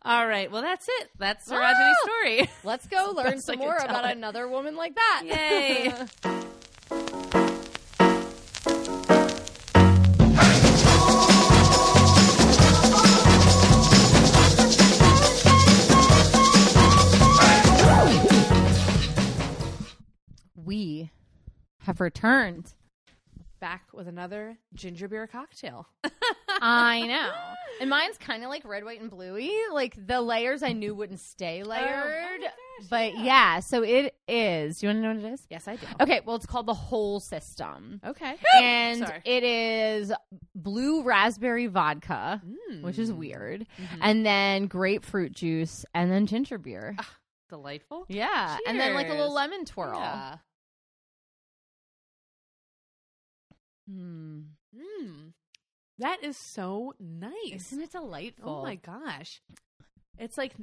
all 0.03 0.27
right, 0.27 0.51
well 0.51 0.61
that's 0.61 0.85
it. 0.87 1.09
That's 1.17 1.49
Sarojini's 1.49 1.77
Ah! 1.79 1.95
story. 2.03 2.49
Let's 2.63 2.85
go 2.87 3.11
learn 3.15 3.39
some 3.41 3.57
more 3.59 3.75
about 3.77 4.05
another 4.05 4.47
woman 4.47 4.75
like 4.75 4.93
that. 4.95 5.23
Yay. 5.25 5.93
We 20.71 21.11
have 21.81 21.99
returned. 21.99 22.73
Back 23.59 23.87
with 23.93 24.07
another 24.07 24.57
ginger 24.73 25.09
beer 25.09 25.27
cocktail. 25.27 25.85
I 26.61 27.05
know. 27.05 27.29
And 27.81 27.89
mine's 27.89 28.17
kind 28.17 28.41
of 28.43 28.49
like 28.49 28.63
red, 28.63 28.85
white, 28.85 29.01
and 29.01 29.09
bluey. 29.09 29.51
Like 29.73 29.95
the 30.07 30.21
layers 30.21 30.63
I 30.63 30.71
knew 30.71 30.95
wouldn't 30.95 31.19
stay 31.19 31.63
layered. 31.63 32.41
gosh, 32.41 32.51
but 32.89 33.17
yeah. 33.19 33.59
so 33.59 33.83
it 33.83 34.15
is. 34.29 34.79
Do 34.79 34.85
you 34.85 34.93
want 34.93 34.97
to 34.97 35.01
know 35.01 35.13
what 35.21 35.29
it 35.29 35.33
is? 35.33 35.45
Yes, 35.49 35.67
I 35.67 35.75
do. 35.75 35.85
Okay, 35.99 36.21
well, 36.25 36.37
it's 36.37 36.45
called 36.45 36.67
the 36.67 36.73
whole 36.73 37.19
system. 37.19 37.99
Okay. 38.05 38.35
And 38.55 38.99
Sorry. 39.05 39.21
it 39.25 39.43
is 39.43 40.13
blue 40.55 41.03
raspberry 41.03 41.67
vodka, 41.67 42.41
which 42.81 42.97
is 42.97 43.11
Mm. 43.11 43.17
weird, 43.17 43.67
Mhm. 43.77 43.97
and 44.01 44.25
then 44.25 44.67
grapefruit 44.67 45.33
juice, 45.33 45.85
and 45.93 46.09
then 46.09 46.25
ginger 46.27 46.57
beer. 46.57 46.95
Delightful. 47.49 48.05
yeah, 48.07 48.57
and 48.65 48.79
then 48.79 48.93
like 48.93 49.09
a 49.09 49.13
little 49.13 49.33
lemon 49.33 49.65
twirl. 49.65 49.99
Yeah. 49.99 50.37
Hmm. 53.91 54.39
Mm. 54.75 55.33
That 55.99 56.23
is 56.23 56.37
so 56.37 56.93
nice. 56.99 57.53
Isn't 57.71 57.81
it 57.81 57.91
delightful? 57.91 58.59
Oh 58.59 58.63
my 58.63 58.75
gosh. 58.75 59.41
It's 60.17 60.37
like 60.37 60.53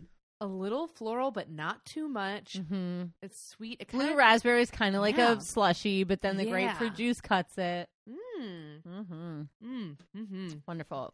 a 0.41 0.47
little 0.47 0.87
floral, 0.87 1.31
but 1.31 1.51
not 1.51 1.85
too 1.85 2.09
much. 2.09 2.57
hmm 2.69 3.05
It's 3.23 3.41
sweet. 3.51 3.79
It 3.81 3.89
Blue 3.91 4.17
raspberry 4.17 4.63
is 4.63 4.71
kind 4.71 4.95
of 4.97 5.03
like 5.03 5.17
Yeah. 5.17 5.37
a 5.39 5.41
slushy, 5.41 6.05
but 6.05 6.21
then 6.23 6.37
the 6.37 6.45
Yeah. 6.45 6.51
grapefruit 6.51 6.95
juice 6.95 7.21
cuts 7.21 7.59
it. 7.59 7.89
Mm. 8.09 8.83
Mm-hmm. 8.83 9.43
Mm. 9.65 9.97
Mm-hmm. 10.17 10.49
Wonderful. 10.67 11.13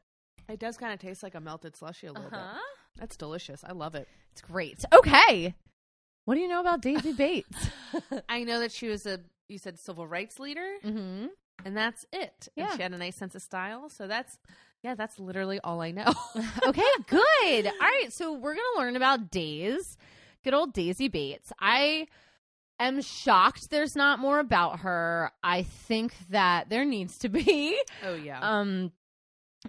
It 0.49 0.59
does 0.59 0.77
kind 0.77 0.93
of 0.93 1.01
taste 1.01 1.23
like 1.23 1.35
a 1.35 1.41
melted 1.41 1.75
slushy 1.77 2.07
a 2.07 2.13
little 2.13 2.31
bit. 2.31 2.39
That's 2.99 3.17
delicious. 3.17 3.65
I 3.65 3.73
love 3.73 3.95
it. 3.95 4.07
It's 4.33 4.43
great. 4.43 4.85
Okay. 4.93 5.55
What 6.27 6.35
do 6.35 6.41
you 6.41 6.49
know 6.49 6.61
about 6.61 6.81
Daisy 6.83 7.13
Bates? 7.13 7.71
I 8.29 8.45
know 8.45 8.61
that 8.61 8.73
she 8.73 8.89
was 8.89 9.05
a, 9.07 9.21
you 9.49 9.59
said 9.59 9.79
civil 9.79 10.07
rights 10.07 10.39
leader, 10.39 10.67
mm-hmm. 10.85 11.27
And 11.65 11.77
that's 11.77 12.05
it. 12.13 12.49
And 12.57 12.67
Yeah. 12.67 12.77
she 12.77 12.83
had 12.83 12.93
a 12.93 12.99
nice 12.99 13.17
sense 13.17 13.35
of 13.35 13.43
style. 13.43 13.89
So 13.89 14.07
that's, 14.07 14.39
yeah, 14.83 14.95
that's 14.95 15.19
literally 15.19 15.61
all 15.63 15.81
I 15.81 15.91
know. 15.91 16.13
okay, 16.67 16.83
good. 17.09 17.67
All 17.67 17.73
right, 17.81 18.09
so 18.11 18.33
we're 18.33 18.55
going 18.55 18.67
to 18.77 18.81
learn 18.81 18.97
about 18.97 19.31
Days. 19.31 19.97
Good 20.43 20.55
old 20.55 20.73
Daisy 20.73 21.09
Bates. 21.09 21.53
I 21.61 22.07
am 22.79 23.01
shocked 23.01 23.71
there's 23.71 23.97
not 23.97 24.19
more 24.19 24.39
about 24.39 24.81
her. 24.81 25.31
I 25.43 25.63
think 25.63 26.15
that 26.31 26.69
there 26.69 26.85
needs 26.85 27.19
to 27.19 27.29
be. 27.29 27.79
oh, 28.05 28.15
yeah. 28.15 28.41
Um 28.41 28.93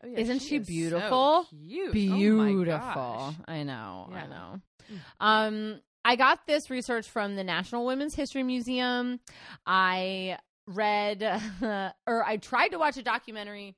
Oh, 0.04 0.08
yeah, 0.10 0.20
isn't 0.20 0.40
she 0.40 0.58
is 0.58 0.68
so 0.68 0.72
beautiful? 0.74 1.48
Oh, 1.50 1.92
beautiful. 1.94 2.74
gosh. 2.76 3.34
I 3.48 3.64
know. 3.64 4.10
I 4.14 4.28
know. 4.28 4.62
Mm. 4.92 5.00
Um, 5.22 5.82
I 6.04 6.18
got 6.18 6.46
this 6.48 6.70
research 6.70 7.08
from 7.10 7.38
the 7.38 7.46
National 7.46 7.86
Women's 7.86 8.14
History 8.14 8.44
Museum. 8.44 9.22
I 9.66 10.38
read, 10.68 11.24
or 12.08 12.24
I 12.26 12.38
tried 12.38 12.70
to 12.70 12.78
watch 12.80 12.98
a 12.98 13.04
documentary 13.04 13.76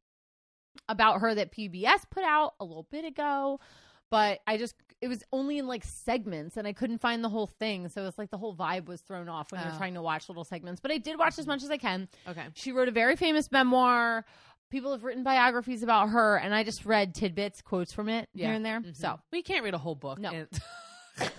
about 0.90 1.22
her 1.22 1.34
that 1.36 1.52
PBS 1.52 2.02
put 2.10 2.24
out 2.24 2.54
a 2.60 2.66
little 2.66 2.88
bit 2.92 3.04
ago, 3.06 3.60
but 4.12 4.40
I 4.48 4.58
just 4.58 4.76
it 5.02 5.08
was 5.10 5.24
only 5.32 5.58
in 5.60 5.68
like 5.68 5.84
segments 5.84 6.58
and 6.58 6.68
I 6.68 6.74
couldn't 6.74 6.98
find 7.00 7.24
the 7.24 7.30
whole 7.30 7.46
thing. 7.48 7.88
So 7.90 8.06
it's 8.08 8.18
like 8.18 8.32
the 8.32 8.38
whole 8.38 8.56
vibe 8.56 8.88
was 8.88 9.02
thrown 9.02 9.30
off 9.30 9.52
when 9.52 9.62
you're 9.62 9.72
Oh. 9.74 9.78
trying 9.78 9.94
to 9.96 10.02
watch 10.02 10.28
little 10.30 10.44
segments. 10.44 10.80
But 10.82 10.92
I 10.92 10.98
did 10.98 11.20
watch 11.20 11.38
as 11.38 11.46
much 11.46 11.62
as 11.64 11.70
I 11.70 11.78
can. 11.78 12.08
Okay. 12.28 12.46
She 12.56 12.72
wrote 12.72 12.88
a 12.88 12.92
very 12.92 13.16
famous 13.16 13.52
memoir. 13.52 14.26
People 14.70 14.92
have 14.92 15.04
written 15.04 15.24
biographies 15.24 15.82
about 15.84 16.10
her, 16.10 16.36
and 16.38 16.54
I 16.54 16.64
just 16.64 16.86
read 16.86 17.14
tidbits, 17.16 17.62
quotes 17.62 17.94
from 17.94 18.10
it 18.10 18.28
Yeah. 18.34 18.48
here 18.48 18.56
and 18.56 18.66
there. 18.66 18.82
Mhm. 18.82 18.96
So 18.96 19.20
we 19.32 19.42
can't 19.44 19.64
read 19.64 19.74
a 19.74 19.78
whole 19.78 19.96
book. 19.96 20.20
No. 20.20 20.32
and- 20.32 20.50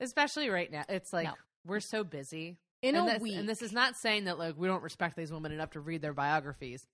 Especially 0.00 0.48
right 0.48 0.70
now. 0.70 0.84
It's 0.88 1.12
like 1.12 1.26
No. 1.26 1.34
we're 1.66 1.80
so 1.80 2.04
busy. 2.04 2.56
In 2.82 2.94
and 2.94 3.08
a 3.08 3.12
this, 3.14 3.22
week. 3.22 3.36
And 3.36 3.48
this 3.48 3.62
is 3.62 3.72
not 3.72 3.96
saying 3.96 4.24
that 4.24 4.38
like 4.38 4.54
we 4.56 4.68
don't 4.68 4.82
respect 4.82 5.16
these 5.16 5.32
women 5.32 5.52
enough 5.52 5.70
to 5.70 5.80
read 5.80 6.02
their 6.02 6.14
biographies. 6.14 6.86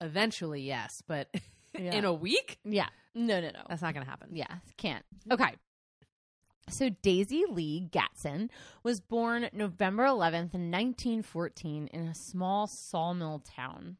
Eventually, 0.00 0.62
yes, 0.62 1.02
but 1.06 1.28
Yeah. 1.78 1.94
in 1.94 2.04
a 2.04 2.12
week, 2.12 2.58
yeah. 2.64 2.88
No, 3.14 3.40
no, 3.40 3.48
no. 3.48 3.60
that's 3.68 3.82
not 3.82 3.92
going 3.94 4.04
to 4.04 4.10
happen. 4.10 4.30
Yeah, 4.32 4.46
can't. 4.76 5.04
Okay. 5.30 5.54
So 6.68 6.88
Daisy 7.02 7.44
Lee 7.48 7.88
Gatson 7.90 8.48
was 8.82 9.00
born 9.00 9.48
November 9.52 10.04
11th, 10.04 10.54
1914, 10.54 11.88
in 11.92 12.08
a 12.08 12.14
small 12.14 12.66
sawmill 12.66 13.40
town. 13.40 13.98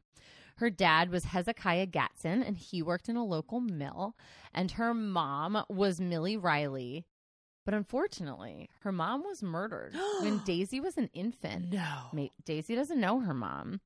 Her 0.57 0.69
dad 0.69 1.11
was 1.11 1.25
Hezekiah 1.25 1.87
Gatson, 1.87 2.45
and 2.45 2.57
he 2.57 2.81
worked 2.81 3.09
in 3.09 3.15
a 3.15 3.23
local 3.23 3.59
mill. 3.61 4.15
And 4.53 4.71
her 4.71 4.93
mom 4.93 5.63
was 5.69 6.01
Millie 6.01 6.35
Riley. 6.37 7.05
But 7.67 7.73
unfortunately, 7.73 8.69
her 8.83 8.93
mom 8.93 9.25
was 9.25 9.43
murdered 9.43 9.93
when 10.21 10.37
Daisy 10.45 10.79
was 10.79 10.95
an 10.95 11.09
infant. 11.13 11.73
No. 11.73 12.29
Daisy 12.45 12.75
doesn't 12.75 12.97
know 12.97 13.19
her 13.19 13.33
mom. 13.33 13.81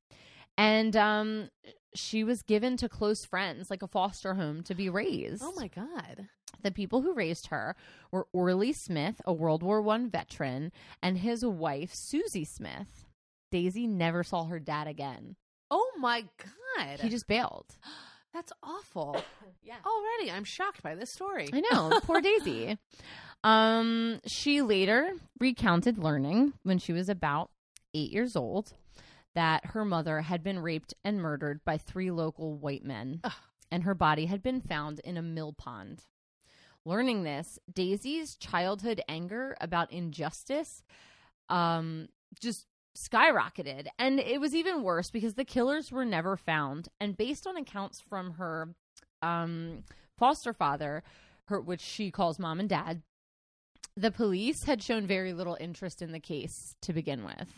And 0.56 0.94
um, 0.94 1.50
she 1.92 2.22
was 2.22 2.42
given 2.42 2.76
to 2.76 2.88
close 2.88 3.24
friends, 3.24 3.70
like 3.70 3.82
a 3.82 3.88
foster 3.88 4.34
home, 4.34 4.62
to 4.62 4.76
be 4.76 4.88
raised. 4.88 5.42
Oh 5.44 5.52
my 5.56 5.66
god. 5.66 6.28
The 6.62 6.70
people 6.70 7.02
who 7.02 7.12
raised 7.12 7.48
her 7.48 7.74
were 8.12 8.28
Orly 8.32 8.72
Smith, 8.72 9.20
a 9.24 9.32
World 9.32 9.64
War 9.64 9.82
One 9.82 10.08
veteran, 10.08 10.70
and 11.02 11.18
his 11.18 11.44
wife 11.44 11.92
Susie 11.92 12.44
Smith. 12.44 13.08
Daisy 13.50 13.88
never 13.88 14.22
saw 14.22 14.44
her 14.44 14.60
dad 14.60 14.86
again. 14.86 15.34
Oh 15.72 15.90
my 15.98 16.26
god. 16.78 17.00
He 17.00 17.08
just 17.08 17.26
bailed. 17.26 17.76
That's 18.32 18.52
awful. 18.62 19.20
Yeah. 19.64 19.76
Already, 19.86 20.28
I'm 20.32 20.42
shocked 20.42 20.82
by 20.82 20.96
this 20.96 21.12
story. 21.12 21.48
I 21.52 21.60
know, 21.60 22.00
poor 22.02 22.20
Daisy. 22.20 22.76
Um, 23.44 24.20
she 24.26 24.62
later 24.62 25.12
recounted 25.40 25.98
learning 25.98 26.52
when 26.62 26.78
she 26.78 26.92
was 26.92 27.08
about 27.08 27.50
eight 27.94 28.12
years 28.12 28.36
old 28.36 28.74
that 29.34 29.66
her 29.66 29.84
mother 29.84 30.20
had 30.20 30.42
been 30.44 30.58
raped 30.58 30.94
and 31.04 31.20
murdered 31.20 31.64
by 31.64 31.78
three 31.78 32.10
local 32.10 32.56
white 32.56 32.84
men, 32.84 33.20
Ugh. 33.24 33.32
and 33.70 33.82
her 33.84 33.94
body 33.94 34.26
had 34.26 34.42
been 34.42 34.60
found 34.60 35.00
in 35.00 35.16
a 35.16 35.22
mill 35.22 35.52
pond. 35.52 36.04
Learning 36.84 37.22
this, 37.22 37.58
Daisy's 37.72 38.36
childhood 38.36 39.00
anger 39.08 39.56
about 39.60 39.92
injustice 39.92 40.82
um, 41.48 42.08
just 42.40 42.66
skyrocketed. 42.96 43.86
And 43.98 44.20
it 44.20 44.40
was 44.40 44.54
even 44.54 44.82
worse 44.82 45.10
because 45.10 45.34
the 45.34 45.44
killers 45.44 45.90
were 45.92 46.04
never 46.04 46.36
found. 46.36 46.88
And 47.00 47.16
based 47.16 47.46
on 47.46 47.56
accounts 47.56 48.00
from 48.00 48.32
her 48.32 48.74
um, 49.22 49.84
foster 50.18 50.52
father, 50.52 51.02
her, 51.46 51.60
which 51.60 51.80
she 51.80 52.10
calls 52.10 52.38
mom 52.38 52.60
and 52.60 52.68
dad, 52.68 53.02
the 53.96 54.10
police 54.10 54.64
had 54.64 54.82
shown 54.82 55.06
very 55.06 55.32
little 55.32 55.56
interest 55.60 56.00
in 56.02 56.12
the 56.12 56.20
case 56.20 56.74
to 56.82 56.92
begin 56.92 57.24
with, 57.24 57.48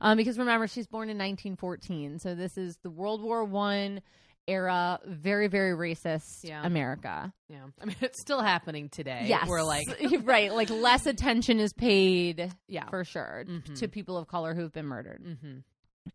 um, 0.00 0.16
because 0.16 0.38
remember 0.38 0.66
she's 0.66 0.86
born 0.86 1.08
in 1.08 1.16
1914, 1.16 2.18
so 2.18 2.34
this 2.34 2.58
is 2.58 2.76
the 2.82 2.90
World 2.90 3.22
War 3.22 3.44
One 3.44 4.00
era, 4.46 4.98
very 5.06 5.46
very 5.48 5.72
racist 5.76 6.42
Yeah. 6.44 6.64
America. 6.64 7.32
Yeah. 7.48 7.64
I 7.80 7.84
mean, 7.84 7.96
it's 8.00 8.20
still 8.20 8.40
happening 8.40 8.88
today. 8.88 9.24
Yes, 9.26 9.46
We're 9.48 9.62
like, 9.62 9.88
right, 10.22 10.52
like 10.52 10.70
less 10.70 11.06
attention 11.06 11.58
is 11.60 11.72
paid 11.72 12.52
yeah. 12.66 12.88
for 12.88 13.04
sure 13.04 13.44
Mhm. 13.46 13.78
to 13.78 13.88
people 13.88 14.16
of 14.16 14.26
color 14.28 14.54
who've 14.54 14.72
been 14.72 14.86
murdered. 14.86 15.22
mm-hmm. 15.22 15.58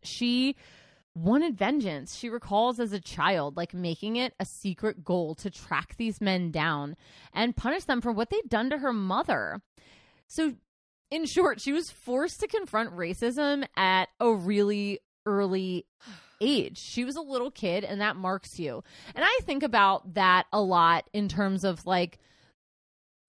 She 0.02 0.56
wanted 1.14 1.56
vengeance. 1.56 2.16
She 2.16 2.28
recalls 2.28 2.80
as 2.80 2.92
a 2.92 3.00
child, 3.00 3.56
like 3.56 3.72
making 3.72 4.16
it 4.16 4.34
a 4.40 4.44
secret 4.44 5.04
goal 5.04 5.34
to 5.36 5.50
track 5.50 5.96
these 5.96 6.20
men 6.20 6.50
down 6.50 6.96
and 7.32 7.56
punish 7.56 7.84
them 7.84 8.00
for 8.00 8.12
what 8.12 8.30
they'd 8.30 8.48
done 8.48 8.70
to 8.70 8.78
her 8.78 8.92
mother. 8.92 9.60
So, 10.26 10.54
in 11.10 11.26
short, 11.26 11.60
she 11.60 11.72
was 11.72 11.90
forced 11.90 12.40
to 12.40 12.48
confront 12.48 12.96
racism 12.96 13.66
at 13.76 14.08
a 14.18 14.32
really 14.32 15.00
early 15.26 15.86
age. 16.40 16.78
She 16.78 17.04
was 17.04 17.14
a 17.14 17.20
little 17.20 17.50
kid, 17.50 17.84
and 17.84 18.00
that 18.00 18.16
marks 18.16 18.58
you. 18.58 18.82
And 19.14 19.24
I 19.24 19.38
think 19.42 19.62
about 19.62 20.14
that 20.14 20.46
a 20.52 20.60
lot 20.60 21.08
in 21.12 21.28
terms 21.28 21.62
of 21.62 21.86
like, 21.86 22.18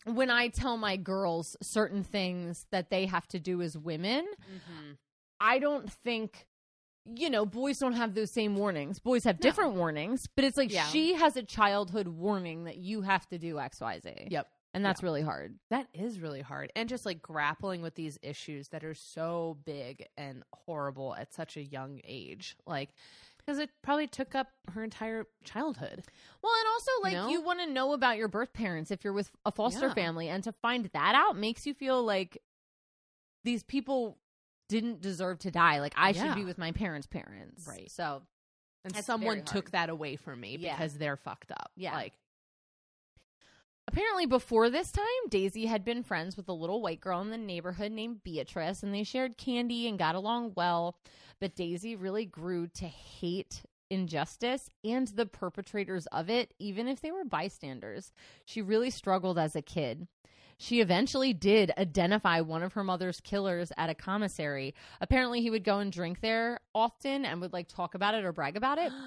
when 0.06 0.30
I 0.30 0.48
tell 0.48 0.78
my 0.78 0.98
girls 0.98 1.56
certain 1.62 2.04
things 2.04 2.66
that 2.72 2.90
they 2.90 3.06
have 3.06 3.28
to 3.30 3.40
do 3.40 3.62
as 3.62 3.78
women, 3.78 4.26
Mm-hmm. 4.26 4.92
I 5.40 5.60
don't 5.60 5.92
think 5.92 6.48
you 7.14 7.30
know, 7.30 7.46
boys 7.46 7.78
don't 7.78 7.94
have 7.94 8.16
those 8.16 8.32
same 8.32 8.56
warnings. 8.56 9.00
Boys 9.00 9.24
have 9.26 9.40
different 9.40 9.74
warnings, 9.74 10.28
but 10.36 10.44
it's 10.44 10.58
like 10.58 10.72
Yeah. 10.72 10.88
she 10.88 11.14
has 11.14 11.36
a 11.38 11.44
childhood 11.44 12.08
warning 12.08 12.64
that 12.64 12.78
you 12.78 13.02
have 13.02 13.28
to 13.30 13.38
do 13.38 13.56
XYZ. 13.60 14.28
Yep. 14.32 14.50
And 14.74 14.84
that's 14.84 15.02
really 15.02 15.22
hard. 15.22 15.58
That 15.70 15.88
is 15.94 16.20
really 16.20 16.42
hard. 16.42 16.72
And 16.76 16.90
just 16.90 17.06
like 17.06 17.22
grappling 17.22 17.82
with 17.82 17.96
these 17.96 18.18
issues 18.22 18.68
that 18.70 18.84
are 18.84 18.94
so 18.96 19.58
big 19.64 20.06
and 20.18 20.44
horrible 20.52 21.16
at 21.16 21.34
such 21.34 21.56
a 21.56 21.62
young 21.64 22.02
age. 22.04 22.58
Like, 22.68 22.90
because 23.38 23.58
it 23.60 23.70
probably 23.84 24.08
took 24.08 24.36
up 24.36 24.48
her 24.74 24.84
entire 24.84 25.28
childhood. 25.46 26.04
Well, 26.42 26.52
and 26.60 26.68
also 26.68 26.92
like 27.04 27.14
know? 27.14 27.30
you 27.30 27.42
want 27.42 27.60
to 27.62 27.68
know 27.68 27.94
about 27.94 28.18
your 28.18 28.28
birth 28.28 28.52
parents 28.52 28.92
if 28.92 29.04
you're 29.04 29.14
with 29.14 29.30
a 29.46 29.52
foster 29.52 29.88
Yeah. 29.88 29.94
family 29.94 30.28
and 30.28 30.44
to 30.44 30.52
find 30.52 30.86
that 30.94 31.16
out 31.16 31.38
makes 31.38 31.66
you 31.66 31.74
feel 31.74 32.04
like 32.04 32.42
these 33.46 33.64
people 33.64 34.18
didn't 34.70 35.02
deserve 35.02 35.40
to 35.40 35.52
die. 35.52 35.80
Like 35.80 35.94
I 35.96 36.12
should 36.12 36.36
be 36.36 36.46
with 36.46 36.58
my 36.58 36.72
parents' 36.72 37.08
parents. 37.08 37.68
Right. 37.68 37.90
So, 37.92 38.24
And 38.84 38.96
someone 38.98 39.44
took 39.44 39.72
that 39.72 39.90
away 39.90 40.16
from 40.16 40.40
me 40.40 40.58
Yeah. 40.60 40.76
because 40.76 40.98
they're 40.98 41.18
fucked 41.18 41.52
up. 41.52 41.72
Yeah. 41.76 41.94
Like, 41.94 42.14
Apparently, 43.88 44.26
before 44.26 44.70
this 44.72 44.92
time, 44.92 45.06
Daisy 45.30 45.68
had 45.68 45.86
been 45.86 46.02
friends 46.02 46.36
with 46.36 46.50
a 46.50 46.54
little 46.54 46.82
white 46.82 47.00
girl 47.00 47.22
in 47.22 47.30
the 47.30 47.38
neighborhood 47.38 47.92
named 47.92 48.24
Beatrice, 48.24 48.82
and 48.82 48.92
they 48.94 49.04
shared 49.04 49.38
candy 49.38 49.88
and 49.88 50.00
got 50.00 50.16
along 50.16 50.54
well. 50.56 50.98
But 51.40 51.56
Daisy 51.56 51.96
really 51.96 52.26
grew 52.26 52.66
to 52.68 52.86
hate 52.88 53.62
injustice 53.92 54.72
and 54.84 55.08
the 55.10 55.28
perpetrators 55.28 56.08
of 56.08 56.32
it, 56.32 56.54
even 56.58 56.88
if 56.88 57.00
they 57.02 57.12
were 57.12 57.24
bystanders. 57.24 58.12
She 58.44 58.60
really 58.62 58.90
struggled 58.90 59.38
as 59.38 59.56
a 59.56 59.62
kid. 59.62 60.08
She 60.58 60.80
eventually 60.82 61.34
did 61.34 61.72
identify 61.78 62.42
one 62.42 62.64
of 62.64 62.74
her 62.74 62.84
mother's 62.84 63.20
killers 63.20 63.72
at 63.78 63.90
a 63.90 63.96
commissary. 63.96 64.74
Apparently, 65.02 65.42
he 65.42 65.50
would 65.50 65.64
go 65.64 65.80
and 65.80 65.92
drink 65.92 66.22
there 66.22 66.60
often 66.74 67.26
and 67.26 67.42
would 67.42 67.52
like 67.54 67.68
talk 67.68 67.94
about 67.96 68.16
it 68.16 68.24
or 68.26 68.32
brag 68.32 68.56
about 68.58 68.78
it. 68.78 68.92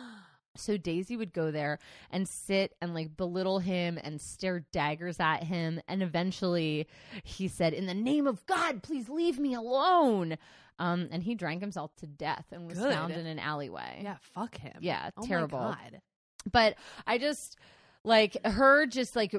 So 0.57 0.76
Daisy 0.76 1.16
would 1.16 1.32
go 1.32 1.53
there 1.53 1.78
and 2.11 2.26
sit 2.28 2.74
and 2.80 2.92
like 2.92 3.16
belittle 3.16 3.61
him 3.61 3.96
and 4.03 4.20
stare 4.20 4.66
daggers 4.72 5.20
at 5.20 5.44
him. 5.44 5.80
And 5.86 6.03
eventually 6.03 6.88
he 7.22 7.46
said, 7.46 7.74
In 7.74 7.86
the 7.86 7.94
name 7.94 8.26
of 8.26 8.44
God, 8.46 8.82
please 8.82 9.09
leave 9.09 9.38
me 9.38 9.55
alone. 9.55 10.36
Um, 10.80 11.09
and 11.12 11.22
he 11.22 11.36
drank 11.36 11.61
himself 11.61 11.94
to 11.99 12.09
death 12.09 12.46
and 12.51 12.66
was 12.66 12.76
Good. 12.76 12.92
found 12.92 13.12
in 13.12 13.24
an 13.26 13.38
alleyway. 13.38 14.01
yeah, 14.03 14.16
fuck 14.34 14.57
him. 14.59 14.72
Yeah, 14.80 15.11
Oh 15.16 15.20
my 15.20 15.26
terrible. 15.28 15.59
God. 15.61 16.01
But 16.51 16.74
I 17.07 17.18
just 17.18 17.57
like 18.03 18.36
her 18.44 18.86
just 18.86 19.14
like 19.14 19.36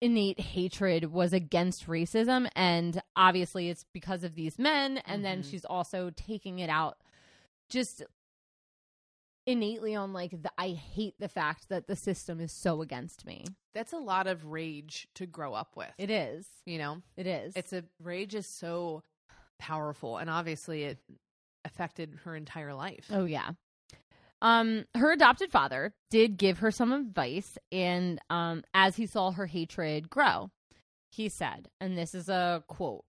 innate 0.00 0.38
hatred 0.38 1.10
was 1.12 1.32
against 1.32 1.86
racism 1.86 2.48
and 2.54 3.00
obviously 3.16 3.70
it's 3.70 3.84
because 3.94 4.24
of 4.24 4.34
these 4.34 4.58
men 4.58 4.98
and 4.98 5.24
then 5.24 5.42
Mhm. 5.42 5.50
she's 5.50 5.64
also 5.64 6.10
taking 6.10 6.58
it 6.58 6.68
out 6.68 6.98
just 7.70 8.02
innately 9.46 9.94
on 9.94 10.12
like 10.12 10.30
the 10.42 10.50
I 10.58 10.70
hate 10.70 11.14
the 11.18 11.28
fact 11.28 11.68
that 11.68 11.86
the 11.86 11.96
system 11.96 12.40
is 12.40 12.52
so 12.52 12.82
against 12.82 13.24
me. 13.24 13.44
That's 13.74 13.92
a 13.92 13.98
lot 13.98 14.26
of 14.26 14.44
rage 14.46 15.08
to 15.14 15.26
grow 15.26 15.54
up 15.54 15.76
with. 15.76 15.92
It 15.98 16.10
is. 16.10 16.46
you 16.64 16.78
know, 16.78 17.02
It 17.16 17.26
is. 17.26 17.54
it's 17.56 17.72
a 17.72 17.84
rage 18.02 18.34
is 18.34 18.46
so 18.46 19.02
powerful, 19.58 20.18
and 20.18 20.28
obviously 20.28 20.84
it 20.84 20.98
affected 21.64 22.18
her 22.24 22.34
entire 22.36 22.74
life. 22.74 23.06
Oh 23.10 23.24
yeah. 23.24 23.52
Um 24.46 24.84
her 24.94 25.10
adopted 25.10 25.50
father 25.50 25.92
did 26.08 26.36
give 26.36 26.60
her 26.60 26.70
some 26.70 26.92
advice 26.92 27.58
and 27.72 28.20
um 28.30 28.62
as 28.72 28.94
he 28.94 29.04
saw 29.04 29.32
her 29.32 29.46
hatred 29.46 30.08
grow, 30.08 30.50
he 31.10 31.28
said, 31.28 31.68
and 31.80 31.98
this 31.98 32.14
is 32.14 32.28
a 32.28 32.62
quote. 32.68 33.04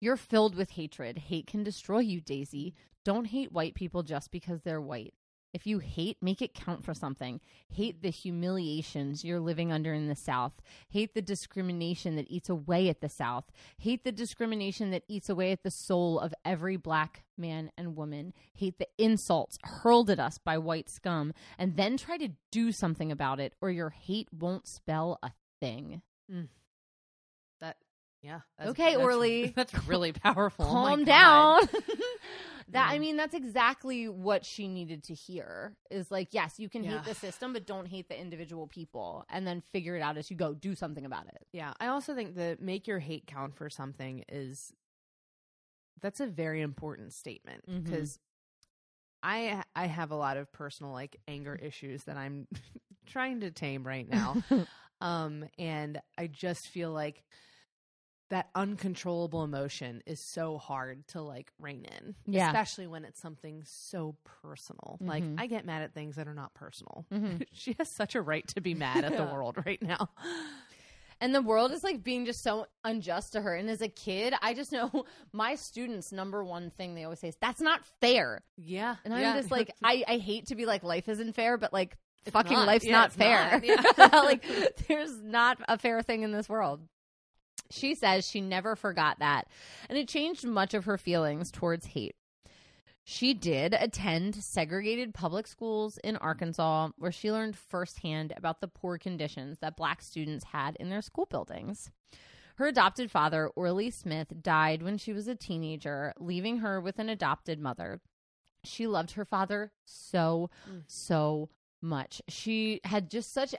You're 0.00 0.16
filled 0.16 0.54
with 0.54 0.70
hatred. 0.70 1.18
Hate 1.18 1.48
can 1.48 1.64
destroy 1.64 1.98
you, 1.98 2.20
Daisy. 2.20 2.74
Don't 3.04 3.24
hate 3.24 3.50
white 3.50 3.74
people 3.74 4.04
just 4.04 4.30
because 4.30 4.62
they're 4.62 4.80
white. 4.80 5.14
If 5.54 5.68
you 5.68 5.78
hate, 5.78 6.18
make 6.20 6.42
it 6.42 6.52
count 6.52 6.84
for 6.84 6.94
something. 6.94 7.40
Hate 7.70 8.02
the 8.02 8.10
humiliations 8.10 9.24
you're 9.24 9.38
living 9.38 9.70
under 9.70 9.94
in 9.94 10.08
the 10.08 10.16
South. 10.16 10.60
Hate 10.90 11.14
the 11.14 11.22
discrimination 11.22 12.16
that 12.16 12.28
eats 12.28 12.48
away 12.48 12.88
at 12.88 13.00
the 13.00 13.08
South. 13.08 13.44
Hate 13.78 14.02
the 14.02 14.10
discrimination 14.10 14.90
that 14.90 15.04
eats 15.06 15.28
away 15.28 15.52
at 15.52 15.62
the 15.62 15.70
soul 15.70 16.18
of 16.18 16.34
every 16.44 16.76
black 16.76 17.22
man 17.38 17.70
and 17.78 17.94
woman. 17.94 18.34
Hate 18.54 18.78
the 18.80 18.88
insults 18.98 19.56
hurled 19.62 20.10
at 20.10 20.18
us 20.18 20.38
by 20.38 20.58
white 20.58 20.90
scum. 20.90 21.32
And 21.56 21.76
then 21.76 21.96
try 21.96 22.18
to 22.18 22.32
do 22.50 22.72
something 22.72 23.12
about 23.12 23.38
it, 23.38 23.54
or 23.60 23.70
your 23.70 23.90
hate 23.90 24.28
won't 24.32 24.66
spell 24.66 25.20
a 25.22 25.30
thing. 25.60 26.02
That 26.28 26.63
Yeah. 28.24 28.40
Okay, 28.64 28.92
that's, 28.94 29.04
Orly. 29.04 29.48
That's 29.56 29.86
really 29.86 30.12
powerful. 30.12 30.64
Oh 30.64 30.70
calm 30.72 31.04
God. 31.04 31.68
down. 31.68 31.82
that 32.70 32.88
I 32.90 32.98
mean, 32.98 33.16
that's 33.18 33.34
exactly 33.34 34.08
what 34.08 34.46
she 34.46 34.66
needed 34.66 35.04
to 35.04 35.14
hear. 35.14 35.76
Is 35.90 36.10
like, 36.10 36.28
yes, 36.30 36.58
you 36.58 36.70
can 36.70 36.82
Yeah. 36.84 36.92
hate 36.92 37.04
the 37.04 37.14
system, 37.14 37.52
but 37.52 37.66
don't 37.66 37.86
hate 37.86 38.08
the 38.08 38.18
individual 38.18 38.66
people, 38.66 39.26
and 39.28 39.46
then 39.46 39.60
figure 39.72 39.94
it 39.94 40.00
out 40.00 40.16
as 40.16 40.30
you 40.30 40.36
go. 40.38 40.54
Do 40.54 40.74
something 40.74 41.04
about 41.04 41.26
it. 41.26 41.46
Yeah, 41.52 41.74
I 41.78 41.88
also 41.88 42.14
think 42.14 42.36
that 42.36 42.62
make 42.62 42.86
your 42.86 42.98
hate 42.98 43.26
count 43.26 43.54
for 43.56 43.68
something 43.68 44.24
is 44.28 44.72
that's 46.00 46.20
a 46.20 46.26
very 46.26 46.62
important 46.62 47.12
statement 47.12 47.64
because 47.66 48.18
I 49.22 49.62
I 49.76 49.86
have 49.86 50.10
a 50.10 50.16
lot 50.16 50.36
of 50.36 50.52
personal 50.52 50.92
like 50.92 51.16
anger 51.28 51.54
issues 51.54 52.04
that 52.04 52.16
I'm 52.16 52.46
trying 53.06 53.40
to 53.40 53.50
tame 53.50 53.86
right 53.86 54.08
now. 54.08 54.42
um 55.00 55.44
and 55.58 56.00
I 56.16 56.26
just 56.26 56.68
feel 56.68 56.90
like 56.90 57.22
that 58.30 58.48
uncontrollable 58.54 59.44
emotion 59.44 60.02
is 60.06 60.18
so 60.18 60.56
hard 60.58 61.06
to 61.08 61.20
like 61.20 61.52
rein 61.60 61.84
in, 61.84 62.14
Yeah. 62.26 62.46
especially 62.48 62.86
when 62.86 63.04
it's 63.04 63.20
something 63.20 63.62
so 63.66 64.16
personal. 64.42 64.98
Like 65.00 65.22
Mhm. 65.22 65.38
I 65.40 65.46
get 65.46 65.64
mad 65.66 65.82
at 65.82 65.92
things 65.94 66.16
that 66.16 66.26
are 66.26 66.34
not 66.34 66.54
personal. 66.54 67.04
Mhm. 67.12 67.46
she 67.52 67.74
has 67.78 67.90
such 67.90 68.14
a 68.14 68.22
right 68.22 68.46
to 68.48 68.60
be 68.60 68.74
mad 68.74 69.04
at 69.04 69.16
the 69.16 69.24
world 69.34 69.58
right 69.66 69.80
now. 69.82 70.08
And 71.20 71.34
the 71.34 71.42
world 71.42 71.70
is 71.70 71.84
like 71.84 72.02
being 72.02 72.24
just 72.26 72.42
so 72.42 72.66
unjust 72.82 73.32
to 73.32 73.40
her. 73.40 73.54
And 73.54 73.70
as 73.70 73.80
a 73.80 73.88
kid, 73.88 74.34
I 74.42 74.52
just 74.54 74.72
know 74.72 75.04
my 75.32 75.54
students' 75.54 76.10
number 76.10 76.42
one 76.42 76.70
thing 76.70 76.94
they 76.94 77.04
always 77.04 77.20
say 77.20 77.28
is, 77.28 77.36
"That's 77.40 77.60
not 77.60 77.84
fair." 78.00 78.42
Yeah. 78.56 78.96
And 79.04 79.14
I'm 79.14 79.20
yeah. 79.20 79.36
just 79.36 79.50
like, 79.50 79.70
I, 79.82 80.02
I 80.08 80.16
hate 80.18 80.46
to 80.46 80.54
be 80.54 80.66
like, 80.66 80.82
life 80.82 81.08
isn't 81.08 81.34
fair, 81.34 81.56
but 81.56 81.72
like, 81.72 81.96
It's 82.26 82.32
fucking 82.32 82.52
not. 82.56 82.66
life's 82.66 82.84
Yeah, 82.84 82.92
not 82.92 83.12
fair. 83.12 83.52
not. 83.52 83.64
Yeah. 83.64 84.20
like, 84.20 84.44
there's 84.88 85.16
not 85.22 85.58
a 85.68 85.78
fair 85.78 86.02
thing 86.02 86.22
in 86.22 86.32
this 86.32 86.48
world. 86.48 86.80
She 87.74 87.94
says 87.94 88.28
she 88.28 88.40
never 88.40 88.76
forgot 88.76 89.18
that, 89.18 89.48
and 89.88 89.98
it 89.98 90.08
changed 90.08 90.46
much 90.46 90.74
of 90.74 90.84
her 90.84 90.96
feelings 90.96 91.50
towards 91.50 91.86
hate. 91.86 92.14
She 93.02 93.34
did 93.34 93.74
attend 93.74 94.36
segregated 94.36 95.12
public 95.12 95.46
schools 95.46 95.98
in 95.98 96.16
Arkansas, 96.16 96.90
where 96.96 97.12
she 97.12 97.30
learned 97.30 97.56
firsthand 97.56 98.32
about 98.36 98.60
the 98.60 98.68
poor 98.68 98.96
conditions 98.96 99.58
that 99.58 99.76
black 99.76 100.00
students 100.00 100.46
had 100.46 100.76
in 100.76 100.88
their 100.88 101.02
school 101.02 101.26
buildings. 101.26 101.90
Her 102.56 102.66
adopted 102.66 103.10
father, 103.10 103.48
Orly 103.48 103.90
Smith, 103.90 104.32
died 104.40 104.82
when 104.82 104.96
she 104.96 105.12
was 105.12 105.26
a 105.28 105.34
teenager, 105.34 106.14
leaving 106.18 106.58
her 106.58 106.80
with 106.80 106.98
an 106.98 107.08
adopted 107.08 107.58
mother. 107.58 108.00
She 108.62 108.86
loved 108.86 109.10
her 109.12 109.24
father 109.24 109.72
so, 109.84 110.48
Mm. 110.70 110.84
so 110.86 111.50
much. 111.82 112.22
She 112.28 112.80
had 112.84 113.10
just 113.10 113.32
such 113.32 113.54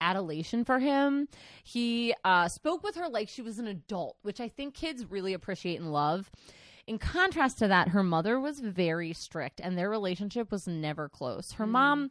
adulation 0.00 0.64
for 0.64 0.78
him. 0.78 1.28
He 1.64 2.14
uh, 2.24 2.48
spoke 2.48 2.82
with 2.82 2.96
her 2.96 3.08
like 3.08 3.28
she 3.28 3.42
was 3.42 3.58
an 3.58 3.66
adult, 3.66 4.16
which 4.22 4.40
I 4.40 4.48
think 4.48 4.74
kids 4.74 5.04
really 5.10 5.32
appreciate 5.34 5.80
and 5.80 5.92
love. 5.92 6.30
In 6.86 6.98
contrast 6.98 7.58
to 7.58 7.68
that, 7.68 7.88
her 7.88 8.02
mother 8.02 8.40
was 8.40 8.60
very 8.60 9.12
strict 9.12 9.60
and 9.62 9.76
their 9.76 9.90
relationship 9.90 10.50
was 10.50 10.66
never 10.66 11.08
close. 11.08 11.52
Her 11.52 11.66
Mm. 11.66 11.70
mom 11.70 12.10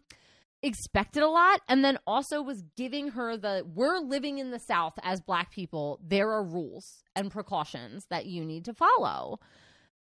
expected 0.63 1.21
a 1.21 1.27
lot 1.29 1.61
and 1.67 1.83
then 1.85 1.97
also 2.07 2.41
was 2.41 2.63
giving 2.75 3.09
her 3.09 3.37
the 3.37 3.63
we're 3.75 3.99
living 3.99 4.39
in 4.39 4.49
the 4.49 4.57
south 4.59 4.93
as 5.03 5.21
black 5.21 5.51
people 5.51 5.99
there 6.03 6.31
are 6.31 6.43
rules 6.43 7.03
and 7.15 7.29
precautions 7.31 8.05
that 8.09 8.25
you 8.25 8.43
need 8.43 8.65
to 8.65 8.73
follow 8.73 9.39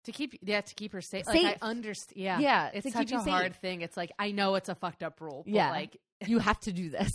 to 0.05 0.13
keep 0.13 0.39
yeah 0.41 0.61
to 0.61 0.74
keep 0.76 0.93
her 0.93 1.01
safe. 1.01 1.26
Safe. 1.26 1.43
Like 1.43 1.57
I 1.61 1.65
understand. 1.67 2.17
Yeah, 2.22 2.39
Yeah, 2.39 2.70
It's 2.74 2.93
such 2.93 3.11
a 3.11 3.20
hard 3.20 3.53
thing. 3.57 3.82
It's 3.82 3.97
like 3.97 4.11
I 4.17 4.32
know 4.32 4.55
it's 4.55 4.70
a 4.70 4.76
fucked 4.76 5.03
up 5.03 5.20
rule. 5.20 5.43
But 5.45 5.53
Yeah. 5.53 5.72
like 5.72 5.97
you 6.26 6.39
have 6.39 6.59
to 6.61 6.72
do 6.72 6.89
this 6.89 7.11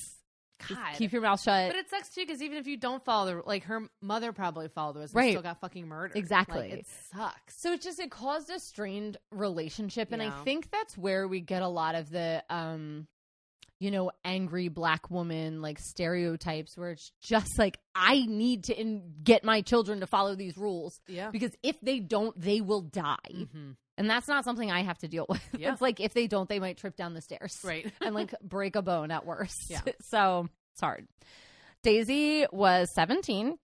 Just 0.68 0.80
God. 0.80 0.94
keep 0.96 1.12
your 1.12 1.20
mouth 1.22 1.40
shut 1.42 1.70
but 1.72 1.76
it 1.76 1.90
sucks 1.90 2.10
too 2.10 2.22
because 2.22 2.40
even 2.42 2.56
if 2.58 2.66
you 2.66 2.76
don't 2.76 3.04
follow 3.04 3.34
the 3.36 3.42
like 3.46 3.64
her 3.64 3.82
mother 4.00 4.32
probably 4.32 4.68
followed 4.68 4.94
the 4.94 4.98
rules 5.00 5.10
and 5.10 5.16
Right. 5.18 5.30
still 5.32 5.42
got 5.42 5.60
fucking 5.60 5.86
murdered. 5.86 6.16
Exactly. 6.16 6.70
Like, 6.70 6.72
it 6.80 6.86
sucks. 7.12 7.60
So 7.60 7.72
it 7.72 7.82
just 7.82 7.98
it 7.98 8.10
caused 8.10 8.48
a 8.50 8.58
strained 8.60 9.16
relationship 9.32 10.12
and 10.12 10.22
I 10.22 10.26
Yeah. 10.26 10.44
think 10.44 10.70
that's 10.70 10.96
where 10.96 11.26
we 11.28 11.40
get 11.40 11.62
a 11.62 11.68
lot 11.68 11.94
of 11.96 12.08
the 12.10 12.42
um 12.48 13.06
you 13.80 13.90
know 13.90 14.12
angry 14.24 14.68
black 14.68 15.10
woman 15.10 15.60
like 15.60 15.78
stereotypes 15.80 16.76
where 16.78 16.92
it's 16.92 17.10
just 17.20 17.58
like 17.58 17.78
I 17.94 18.24
need 18.26 18.64
to 18.64 18.80
in- 18.80 19.14
get 19.22 19.42
my 19.44 19.60
children 19.60 20.00
to 20.00 20.06
follow 20.06 20.34
these 20.36 20.56
rules 20.56 21.00
Yeah. 21.08 21.30
because 21.30 21.50
if 21.62 21.80
they 21.80 21.98
don't 21.98 22.40
they 22.40 22.60
will 22.60 22.82
die. 22.82 23.16
hmm 23.52 23.72
And 23.96 24.10
that's 24.10 24.26
not 24.28 24.44
something 24.44 24.70
I 24.70 24.82
have 24.82 24.98
to 24.98 25.08
deal 25.08 25.26
with. 25.28 25.42
Yeah. 25.56 25.72
It's 25.72 25.80
like 25.80 26.00
if 26.00 26.14
they 26.14 26.26
don't 26.26 26.48
they 26.48 26.58
might 26.58 26.78
trip 26.78 26.96
down 26.96 27.14
the 27.14 27.22
stairs. 27.22 27.56
Right. 27.64 27.92
and 28.00 28.14
like 28.14 28.34
break 28.42 28.76
a 28.76 28.82
bone 28.82 29.10
at 29.10 29.26
worst. 29.26 29.70
Yeah. 29.70 29.80
So 30.00 30.48
it's 30.72 30.80
hard. 30.80 31.06
Daisy 31.82 32.46
was 32.50 32.88
17 32.94 33.56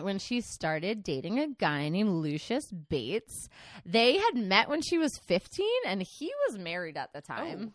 when 0.00 0.18
she 0.18 0.40
started 0.40 1.02
dating 1.02 1.38
a 1.38 1.48
guy 1.48 1.88
named 1.88 2.10
Lucius 2.10 2.70
Bates. 2.70 3.48
They 3.84 4.18
had 4.18 4.34
met 4.34 4.68
when 4.68 4.82
she 4.82 4.98
was 4.98 5.12
15 5.26 5.66
and 5.86 6.02
he 6.02 6.30
was 6.46 6.58
married 6.58 6.96
at 6.96 7.12
the 7.12 7.20
time. 7.22 7.72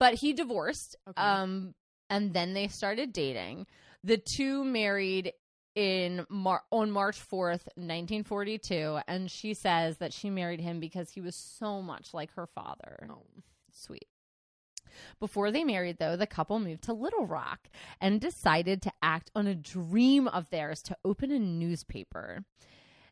But 0.00 0.14
he 0.14 0.32
divorced. 0.32 0.96
Okay. 1.08 1.20
Um 1.20 1.74
and 2.10 2.34
then 2.34 2.54
they 2.54 2.68
started 2.68 3.12
dating. 3.12 3.66
The 4.02 4.22
two 4.36 4.64
married 4.64 5.32
in 5.74 6.26
Mar- 6.28 6.64
on 6.70 6.90
March 6.90 7.18
4th, 7.18 7.66
1942, 7.76 9.00
and 9.08 9.30
she 9.30 9.54
says 9.54 9.98
that 9.98 10.12
she 10.12 10.30
married 10.30 10.60
him 10.60 10.80
because 10.80 11.10
he 11.10 11.20
was 11.20 11.34
so 11.34 11.82
much 11.82 12.14
like 12.14 12.32
her 12.34 12.46
father. 12.46 13.08
Oh. 13.10 13.22
Sweet. 13.72 14.06
Before 15.18 15.50
they 15.50 15.64
married, 15.64 15.98
though, 15.98 16.16
the 16.16 16.26
couple 16.26 16.58
moved 16.60 16.82
to 16.84 16.92
Little 16.92 17.26
Rock 17.26 17.68
and 18.00 18.20
decided 18.20 18.82
to 18.82 18.92
act 19.02 19.30
on 19.34 19.46
a 19.46 19.54
dream 19.54 20.28
of 20.28 20.50
theirs 20.50 20.82
to 20.82 20.96
open 21.04 21.32
a 21.32 21.38
newspaper. 21.38 22.44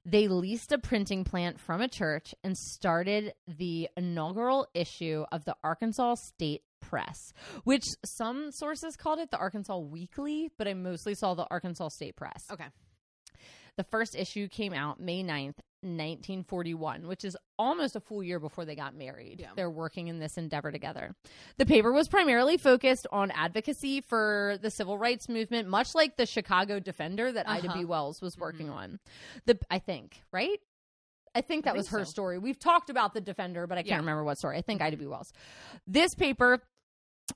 They 0.04 0.28
leased 0.28 0.72
a 0.72 0.78
printing 0.78 1.24
plant 1.24 1.60
from 1.60 1.80
a 1.80 1.88
church 1.88 2.34
and 2.42 2.58
started 2.58 3.34
the 3.46 3.88
inaugural 3.96 4.66
issue 4.74 5.24
of 5.30 5.44
the 5.44 5.56
Arkansas 5.62 6.16
State 6.16 6.62
Press, 6.93 7.32
which 7.64 7.84
some 8.05 8.53
sources 8.53 8.97
called 8.97 9.18
it 9.18 9.30
the 9.30 9.38
Arkansas 9.38 9.78
Weekly, 9.78 10.51
but 10.59 10.68
I 10.68 10.74
mostly 10.74 11.14
saw 11.14 11.32
the 11.32 11.47
Arkansas 11.51 11.88
State 11.88 12.16
Press. 12.16 12.45
Okay. 12.53 12.66
The 13.78 13.84
first 13.84 14.14
issue 14.14 14.49
came 14.49 14.74
out 14.74 15.01
May 15.01 15.22
9th, 15.24 15.57
1941, 15.80 17.07
which 17.07 17.24
is 17.24 17.34
almost 17.59 17.97
a 17.97 18.01
full 18.01 18.22
year 18.22 18.38
before 18.38 18.66
they 18.66 18.74
got 18.76 18.95
married. 18.95 19.40
Yeah. 19.40 19.53
They're 19.57 19.70
working 19.70 20.09
in 20.09 20.18
this 20.18 20.36
endeavor 20.36 20.70
together. 20.70 21.14
The 21.57 21.64
paper 21.64 21.90
was 21.90 22.07
primarily 22.07 22.59
focused 22.59 23.07
on 23.11 23.30
advocacy 23.30 24.03
for 24.03 24.59
the 24.61 24.70
civil 24.70 24.99
rights 24.99 25.26
movement, 25.30 25.68
much 25.68 25.95
like 25.95 26.16
the 26.18 26.26
Chicago 26.26 26.80
Defender 26.80 27.32
that 27.32 27.49
Ida 27.49 27.68
Uh-huh. 27.68 27.78
B. 27.78 27.84
Wells 27.86 28.20
was 28.20 28.36
working 28.36 28.66
Mhm. 28.66 28.74
on. 28.74 29.01
The 29.47 29.59
I 29.70 29.78
think, 29.78 30.20
right? 30.32 30.61
I 31.34 31.40
think 31.40 31.66
I 31.66 31.70
that 31.70 31.76
was 31.78 31.88
her 31.88 32.05
so. 32.05 32.11
story. 32.11 32.38
We've 32.38 32.59
talked 32.59 32.90
about 32.90 33.14
the 33.14 33.22
Defender, 33.22 33.66
but 33.66 33.78
I 33.78 33.82
can't 33.82 33.88
Yeah. 33.93 33.97
remember 34.01 34.22
what 34.22 34.36
story. 34.36 34.59
I 34.59 34.61
think 34.61 34.82
Ida 34.82 34.99
B. 34.99 35.07
Wells. 35.07 35.32
This 35.86 36.14
paper 36.14 36.61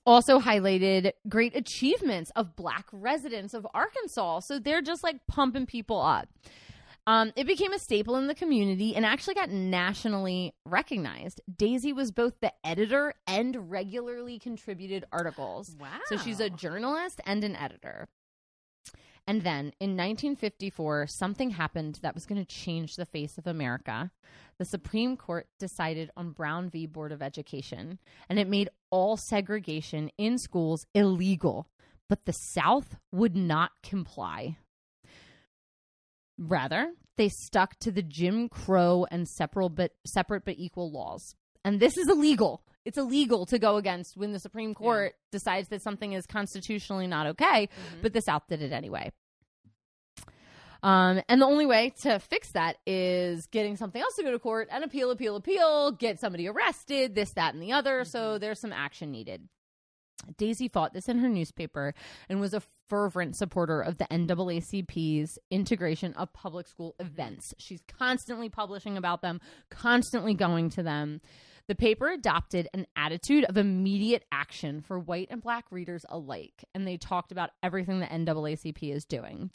also 0.05 0.41
highlighted 0.41 1.13
great 1.29 1.57
achievements 1.57 2.31
of 2.37 2.57
black 2.57 2.87
residents 2.93 3.55
of 3.55 3.67
Arkansas. 3.73 4.41
So 4.41 4.59
they're 4.59 4.83
just 4.83 5.03
like 5.03 5.27
pumping 5.27 5.67
people 5.67 6.01
up. 6.01 6.29
Um, 7.09 7.33
it 7.37 7.47
became 7.47 7.73
a 7.73 7.79
staple 7.79 8.17
in 8.17 8.27
the 8.27 8.35
community 8.35 8.97
and 8.97 9.07
actually 9.07 9.35
got 9.35 9.49
nationally 9.49 10.55
recognized. 10.65 11.41
Daisy 11.57 11.93
was 11.93 12.11
both 12.11 12.35
the 12.41 12.53
editor 12.65 13.15
and 13.29 13.71
regularly 13.71 14.41
contributed 14.41 15.05
articles. 15.13 15.77
Wow. 15.79 16.01
So 16.07 16.17
she's 16.17 16.41
a 16.41 16.51
journalist 16.51 17.21
and 17.25 17.45
an 17.45 17.55
editor. 17.55 18.09
And 19.27 19.43
then 19.43 19.73
in 19.81 19.97
1954, 19.97 21.09
something 21.09 21.51
happened 21.51 21.99
that 22.03 22.15
was 22.15 22.27
going 22.27 22.45
to 22.45 22.55
change 22.55 22.95
the 22.95 23.07
face 23.07 23.39
of 23.39 23.47
America. 23.47 24.13
The 24.59 24.65
Supreme 24.65 25.17
Court 25.17 25.49
decided 25.59 26.11
on 26.17 26.31
Brown 26.31 26.71
v. 26.71 26.87
Board 26.87 27.11
of 27.11 27.23
Education, 27.23 27.99
and 28.29 28.39
it 28.39 28.49
made 28.49 28.69
all 28.91 29.17
segregation 29.17 30.11
in 30.17 30.39
schools 30.39 30.87
illegal. 30.95 31.69
But 32.09 32.25
the 32.25 32.33
South 32.33 32.97
would 33.11 33.35
not 33.35 33.73
comply. 33.83 34.59
Rather, 36.39 36.93
they 37.17 37.29
stuck 37.29 37.79
to 37.81 37.91
the 37.91 38.03
Jim 38.03 38.49
Crow 38.49 39.07
and 39.11 39.27
separate 39.27 39.71
but, 39.71 39.93
separate 40.07 40.45
but 40.45 40.55
equal 40.57 40.93
laws. 40.93 41.35
And 41.65 41.81
this 41.81 41.97
is 41.97 42.09
illegal. 42.09 42.63
It's 42.87 42.97
illegal 42.97 43.45
to 43.47 43.59
go 43.59 43.77
against 43.77 44.17
when 44.17 44.33
the 44.33 44.39
Supreme 44.39 44.73
Court 44.73 45.15
decides 45.33 45.69
that 45.69 45.83
something 45.83 46.13
is 46.13 46.25
constitutionally 46.25 47.09
not 47.09 47.27
okay, 47.27 47.67
Mhm. 47.67 48.03
but 48.03 48.13
the 48.13 48.21
South 48.23 48.45
did 48.49 48.63
it 48.63 48.73
anyway. 48.73 49.13
Um, 50.83 51.21
and 51.29 51.41
the 51.43 51.47
only 51.47 51.67
way 51.67 51.91
to 52.03 52.21
fix 52.21 52.53
that 52.53 52.77
is 52.87 53.47
getting 53.49 53.77
something 53.77 54.01
else 54.01 54.15
to 54.17 54.23
go 54.23 54.31
to 54.31 54.39
court 54.39 54.69
and 54.71 54.85
appeal, 54.85 55.11
appeal, 55.11 55.35
appeal, 55.35 55.91
get 55.91 56.21
somebody 56.21 56.47
arrested, 56.47 57.15
this, 57.17 57.33
that, 57.33 57.55
and 57.55 57.63
the 57.63 57.73
other. 57.73 58.05
So 58.05 58.39
there's 58.39 58.61
some 58.61 58.73
action 58.73 59.11
needed. 59.11 59.49
Daisy 60.39 60.69
fought 60.69 60.93
this 60.93 61.09
in 61.09 61.19
her 61.19 61.29
newspaper 61.29 61.93
and 62.29 62.41
was 62.41 62.55
a 62.55 62.63
fervent 62.89 63.37
supporter 63.37 63.81
of 63.81 63.99
the 63.99 64.07
NAACP's 64.13 65.39
integration 65.51 66.15
of 66.15 66.33
public 66.33 66.69
school 66.69 66.95
events. 67.01 67.53
She's 67.59 67.83
constantly 67.89 68.49
publishing 68.49 68.97
about 68.97 69.23
them, 69.23 69.41
constantly 69.71 70.35
going 70.35 70.71
to 70.71 70.83
them. 70.83 71.21
The 71.69 71.75
paper 71.75 72.09
adopted 72.09 72.69
an 72.73 72.87
attitude 72.95 73.45
of 73.45 73.57
immediate 73.57 74.25
action 74.31 74.81
for 74.83 74.99
white 74.99 75.29
and 75.31 75.43
black 75.43 75.65
readers 75.71 76.05
alike, 76.09 76.65
and 76.75 76.87
they 76.87 76.97
talked 76.97 77.33
about 77.33 77.51
everything 77.63 77.99
the 77.99 78.07
NAACP 78.07 78.95
is 78.95 79.05
doing. 79.05 79.51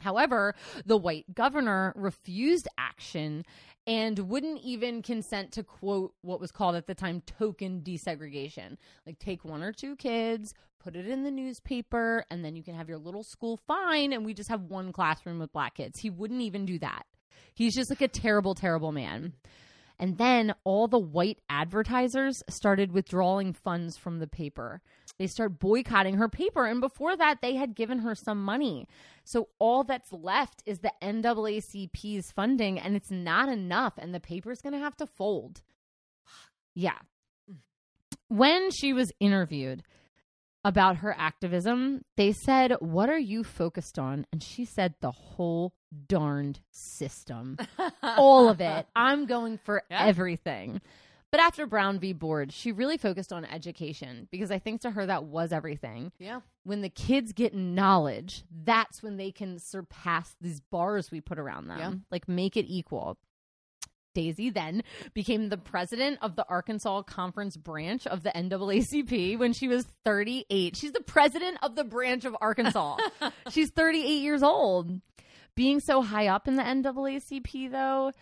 However, 0.00 0.54
the 0.84 0.96
white 0.96 1.34
governor 1.34 1.92
refused 1.96 2.68
action 2.78 3.44
and 3.86 4.18
wouldn't 4.18 4.60
even 4.62 5.02
consent 5.02 5.52
to 5.52 5.64
quote 5.64 6.14
what 6.22 6.40
was 6.40 6.52
called 6.52 6.76
at 6.76 6.86
the 6.86 6.94
time 6.94 7.22
token 7.22 7.80
desegregation. 7.80 8.76
Like, 9.06 9.18
take 9.18 9.44
one 9.44 9.62
or 9.62 9.72
two 9.72 9.96
kids, 9.96 10.54
put 10.78 10.94
it 10.94 11.08
in 11.08 11.24
the 11.24 11.30
newspaper, 11.30 12.24
and 12.30 12.44
then 12.44 12.54
you 12.54 12.62
can 12.62 12.74
have 12.74 12.88
your 12.88 12.98
little 12.98 13.24
school 13.24 13.58
fine, 13.66 14.12
and 14.12 14.24
we 14.24 14.34
just 14.34 14.50
have 14.50 14.62
one 14.62 14.92
classroom 14.92 15.38
with 15.38 15.52
black 15.52 15.74
kids. 15.74 15.98
He 15.98 16.10
wouldn't 16.10 16.42
even 16.42 16.66
do 16.66 16.78
that. 16.78 17.06
He's 17.54 17.74
just 17.74 17.90
like 17.90 18.02
a 18.02 18.08
terrible, 18.08 18.54
terrible 18.54 18.92
man. 18.92 19.32
And 20.00 20.16
then 20.16 20.54
all 20.64 20.88
the 20.88 20.98
white 20.98 21.40
advertisers 21.50 22.42
started 22.48 22.90
withdrawing 22.90 23.52
funds 23.52 23.98
from 23.98 24.18
the 24.18 24.26
paper. 24.26 24.80
They 25.18 25.26
start 25.26 25.58
boycotting 25.58 26.16
her 26.16 26.28
paper. 26.28 26.64
And 26.64 26.80
before 26.80 27.18
that, 27.18 27.42
they 27.42 27.56
had 27.56 27.76
given 27.76 27.98
her 27.98 28.14
some 28.14 28.42
money. 28.42 28.88
So 29.24 29.50
all 29.58 29.84
that's 29.84 30.10
left 30.10 30.62
is 30.64 30.78
the 30.78 30.92
NAACP's 31.02 32.32
funding, 32.32 32.78
and 32.78 32.96
it's 32.96 33.10
not 33.10 33.50
enough. 33.50 33.92
And 33.98 34.14
the 34.14 34.20
paper's 34.20 34.62
going 34.62 34.72
to 34.72 34.78
have 34.78 34.96
to 34.96 35.06
fold. 35.06 35.60
Yeah. 36.74 36.98
When 38.28 38.70
she 38.70 38.94
was 38.94 39.12
interviewed, 39.20 39.82
about 40.64 40.96
her 40.98 41.14
activism, 41.18 42.02
they 42.16 42.32
said, 42.32 42.72
What 42.80 43.08
are 43.08 43.18
you 43.18 43.44
focused 43.44 43.98
on? 43.98 44.26
And 44.32 44.42
she 44.42 44.64
said, 44.64 44.94
The 45.00 45.10
whole 45.10 45.72
darned 46.08 46.60
system. 46.70 47.56
All 48.02 48.48
of 48.48 48.60
it. 48.60 48.86
I'm 48.94 49.26
going 49.26 49.58
for 49.58 49.82
Yeah. 49.90 50.04
everything. 50.06 50.80
But 51.32 51.38
after 51.40 51.64
Brown 51.64 52.00
v. 52.00 52.12
Board, 52.12 52.52
she 52.52 52.72
really 52.72 52.98
focused 52.98 53.32
on 53.32 53.44
education 53.44 54.26
because 54.32 54.50
I 54.50 54.58
think 54.58 54.80
to 54.80 54.90
her 54.90 55.06
that 55.06 55.24
was 55.24 55.52
everything. 55.52 56.10
Yeah. 56.18 56.40
When 56.64 56.80
the 56.80 56.88
kids 56.88 57.32
get 57.32 57.54
knowledge, 57.54 58.42
that's 58.64 59.00
when 59.00 59.16
they 59.16 59.30
can 59.30 59.60
surpass 59.60 60.34
these 60.40 60.60
bars 60.60 61.12
we 61.12 61.20
put 61.20 61.38
around 61.38 61.68
them. 61.68 61.78
Yeah. 61.78 61.92
Like 62.10 62.28
make 62.28 62.56
it 62.56 62.66
equal. 62.68 63.16
Daisy 64.14 64.50
then 64.50 64.82
became 65.14 65.48
the 65.48 65.56
president 65.56 66.18
of 66.22 66.36
the 66.36 66.46
Arkansas 66.48 67.02
Conference 67.02 67.56
branch 67.56 68.06
of 68.06 68.22
the 68.22 68.30
NAACP 68.30 69.38
when 69.38 69.52
she 69.52 69.68
was 69.68 69.86
38. 70.04 70.76
She's 70.76 70.92
the 70.92 71.00
president 71.02 71.58
of 71.62 71.76
the 71.76 71.84
branch 71.84 72.24
of 72.24 72.36
Arkansas. 72.40 72.96
She's 73.50 73.70
38 73.70 74.06
years 74.22 74.42
old. 74.42 75.00
Being 75.54 75.80
so 75.80 76.02
high 76.02 76.28
up 76.28 76.48
in 76.48 76.56
the 76.56 76.62
NAACP, 76.62 77.70
though, 77.70 78.12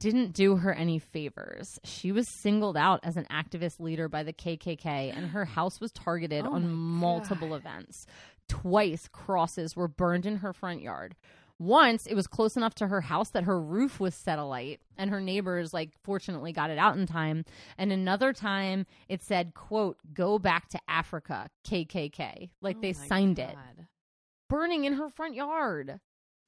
didn't 0.00 0.32
do 0.32 0.56
her 0.56 0.72
any 0.72 0.98
favors. 0.98 1.78
She 1.84 2.10
was 2.12 2.28
singled 2.28 2.76
out 2.76 3.00
as 3.04 3.16
an 3.16 3.26
activist 3.30 3.78
leader 3.78 4.08
by 4.08 4.24
the 4.24 4.32
KKK, 4.32 5.16
and 5.16 5.28
her 5.30 5.44
house 5.44 5.80
was 5.80 5.92
targeted 5.92 6.44
Oh 6.46 6.54
on 6.54 6.72
multiple 6.72 7.50
God. 7.50 7.60
events. 7.60 8.06
Twice, 8.48 9.08
crosses 9.12 9.76
were 9.76 9.88
burned 9.88 10.26
in 10.26 10.38
her 10.38 10.52
front 10.52 10.82
yard. 10.82 11.14
Once 11.62 12.06
it 12.06 12.14
was 12.14 12.26
close 12.26 12.56
enough 12.56 12.74
to 12.74 12.88
her 12.88 13.02
house 13.02 13.30
that 13.30 13.44
her 13.44 13.60
roof 13.60 14.00
was 14.00 14.14
set 14.16 14.36
alight 14.38 14.80
and 14.98 15.10
her 15.10 15.20
neighbors 15.20 15.72
like 15.72 15.90
fortunately 16.02 16.52
got 16.52 16.70
it 16.70 16.78
out 16.78 16.96
in 16.96 17.06
time. 17.06 17.44
And 17.78 17.92
another 17.92 18.32
time 18.32 18.84
it 19.08 19.22
said 19.22 19.54
quote 19.54 19.96
go 20.12 20.38
back 20.40 20.68
to 20.70 20.80
africa 20.88 21.48
kkk 21.64 22.50
like 22.60 22.76
oh 22.78 22.80
they 22.80 22.90
Oh 22.92 22.98
my 22.98 23.06
signed 23.06 23.38
it. 23.38 23.56
Burning 24.48 24.84
in 24.84 24.94
her 24.94 25.08
front 25.08 25.34
yard 25.34 26.00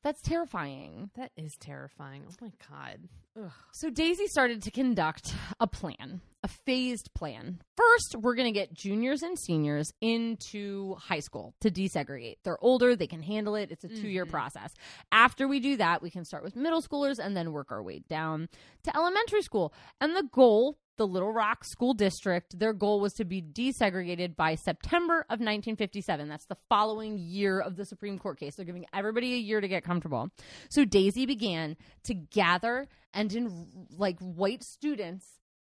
that's 0.04 0.20
terrifying 0.22 1.10
That 1.16 1.32
is 1.36 1.56
terrifying. 1.58 2.22
Oh 2.28 2.34
my 2.40 2.52
god. 2.70 2.98
Ugh. 3.36 3.50
so 3.72 3.90
Daisy 3.90 4.28
started 4.28 4.62
to 4.62 4.70
conduct 4.70 5.34
a 5.58 5.66
plan, 5.66 6.20
a 6.44 6.48
phased 6.48 7.10
plan. 7.16 7.60
First, 7.76 8.14
we're 8.20 8.36
going 8.36 8.46
to 8.46 8.52
get 8.56 8.72
juniors 8.72 9.22
and 9.24 9.36
seniors 9.36 9.90
into 10.00 10.94
high 11.00 11.18
school 11.18 11.52
to 11.62 11.68
desegregate. 11.70 12.36
They're 12.44 12.62
older, 12.62 12.94
they 12.94 13.08
can 13.08 13.22
handle 13.22 13.56
it. 13.56 13.72
It's 13.72 13.82
a 13.82 13.88
two 13.88 14.06
year 14.08 14.24
Mhm. 14.26 14.30
process. 14.30 14.72
After 15.10 15.48
we 15.48 15.58
do 15.58 15.76
that, 15.78 16.00
we 16.00 16.10
can 16.10 16.24
start 16.24 16.44
with 16.44 16.54
middle 16.54 16.80
schoolers 16.80 17.18
and 17.18 17.36
then 17.36 17.50
work 17.50 17.72
our 17.72 17.82
way 17.82 18.02
down 18.08 18.48
to 18.84 18.96
elementary 18.96 19.42
school. 19.42 19.74
And 20.00 20.14
the 20.14 20.28
goal, 20.30 20.78
the 20.96 21.06
Little 21.06 21.32
Rock 21.32 21.64
School 21.64 21.94
District, 21.94 22.58
their 22.58 22.72
goal 22.72 23.00
was 23.00 23.14
to 23.14 23.24
be 23.24 23.42
desegregated 23.42 24.36
by 24.36 24.54
September 24.54 25.20
of 25.22 25.40
1957. 25.40 26.28
That's 26.28 26.46
the 26.46 26.56
following 26.68 27.18
year 27.18 27.60
of 27.60 27.76
the 27.76 27.84
Supreme 27.84 28.18
Court 28.18 28.38
case. 28.38 28.56
They're 28.56 28.64
giving 28.64 28.86
everybody 28.94 29.34
a 29.34 29.38
year 29.38 29.60
to 29.60 29.68
get 29.68 29.84
comfortable. 29.84 30.30
So 30.70 30.84
Daisy 30.84 31.26
began 31.26 31.76
to 32.04 32.14
gather 32.14 32.88
and 33.12 33.32
in 33.32 33.68
like 33.96 34.18
white 34.20 34.62
students 34.62 35.26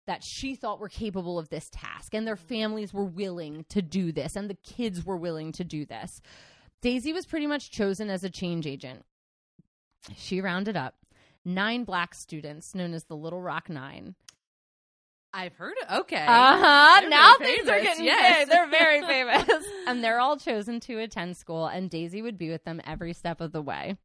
that 0.07 0.23
she 0.23 0.55
thought 0.55 0.79
were 0.79 0.89
capable 0.89 1.37
of 1.37 1.49
this 1.49 1.69
task 1.71 2.13
and 2.13 2.25
their 2.25 2.35
families 2.35 2.93
were 2.93 3.05
willing 3.05 3.65
to 3.69 3.81
do 3.81 4.11
this 4.11 4.35
and 4.35 4.49
the 4.49 4.57
kids 4.63 5.05
were 5.05 5.17
willing 5.17 5.51
to 5.51 5.63
do 5.63 5.85
this. 5.85 6.21
Daisy 6.81 7.13
was 7.13 7.25
pretty 7.25 7.45
much 7.45 7.71
chosen 7.71 8.09
as 8.09 8.23
a 8.23 8.29
change 8.29 8.65
agent. 8.65 9.05
She 10.15 10.41
rounded 10.41 10.77
up 10.77 10.95
nine 11.45 11.83
black 11.83 12.15
students 12.15 12.73
known 12.73 12.93
as 12.93 13.03
the 13.05 13.15
Little 13.15 13.41
Rock 13.41 13.69
Nine. 13.69 14.15
I've 15.33 15.53
heard 15.55 15.75
it. 15.81 15.91
Okay. 15.99 16.25
Uh 16.25 16.57
huh. 16.57 17.01
They're 17.01 17.09
Now 17.09 17.35
things 17.37 17.67
are 17.69 17.79
getting 17.81 18.05
yes. 18.05 18.39
big. 18.39 18.49
They're 18.49 18.69
very 18.69 19.01
famous. 19.01 19.47
and 19.87 20.03
they're 20.03 20.19
all 20.19 20.37
chosen 20.37 20.79
to 20.81 20.99
attend 20.99 21.37
school, 21.37 21.67
and 21.67 21.89
Daisy 21.89 22.21
would 22.21 22.37
be 22.37 22.49
with 22.49 22.63
them 22.63 22.81
every 22.85 23.13
step 23.13 23.39
of 23.41 23.51
the 23.51 23.61
way. 23.61 23.97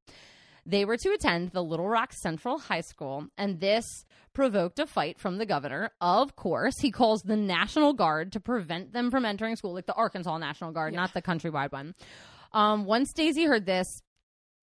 They 0.66 0.84
were 0.86 0.96
to 0.96 1.10
attend 1.10 1.50
the 1.50 1.62
Little 1.62 1.88
Rock 1.88 2.12
Central 2.12 2.58
High 2.58 2.80
School, 2.80 3.26
and 3.36 3.60
this 3.60 3.84
provoked 4.32 4.78
a 4.78 4.86
fight 4.86 5.18
from 5.18 5.36
the 5.38 5.44
governor. 5.46 5.90
Of 6.00 6.36
course, 6.36 6.74
he 6.80 6.90
calls 6.90 7.20
the 7.22 7.36
National 7.36 7.92
Guard 7.92 8.32
to 8.32 8.40
prevent 8.40 8.92
them 8.92 9.10
from 9.10 9.24
entering 9.26 9.56
school, 9.56 9.74
like 9.74 9.86
the 9.86 9.92
Arkansas 9.94 10.38
National 10.38 10.72
Guard, 10.72 10.92
Yeah. 10.94 11.00
not 11.00 11.12
the 11.14 11.22
countrywide 11.22 11.70
one. 11.72 11.94
Um, 12.52 12.84
once 12.86 13.12
Daisy 13.12 13.44
heard 13.44 13.66
this, 13.66 13.86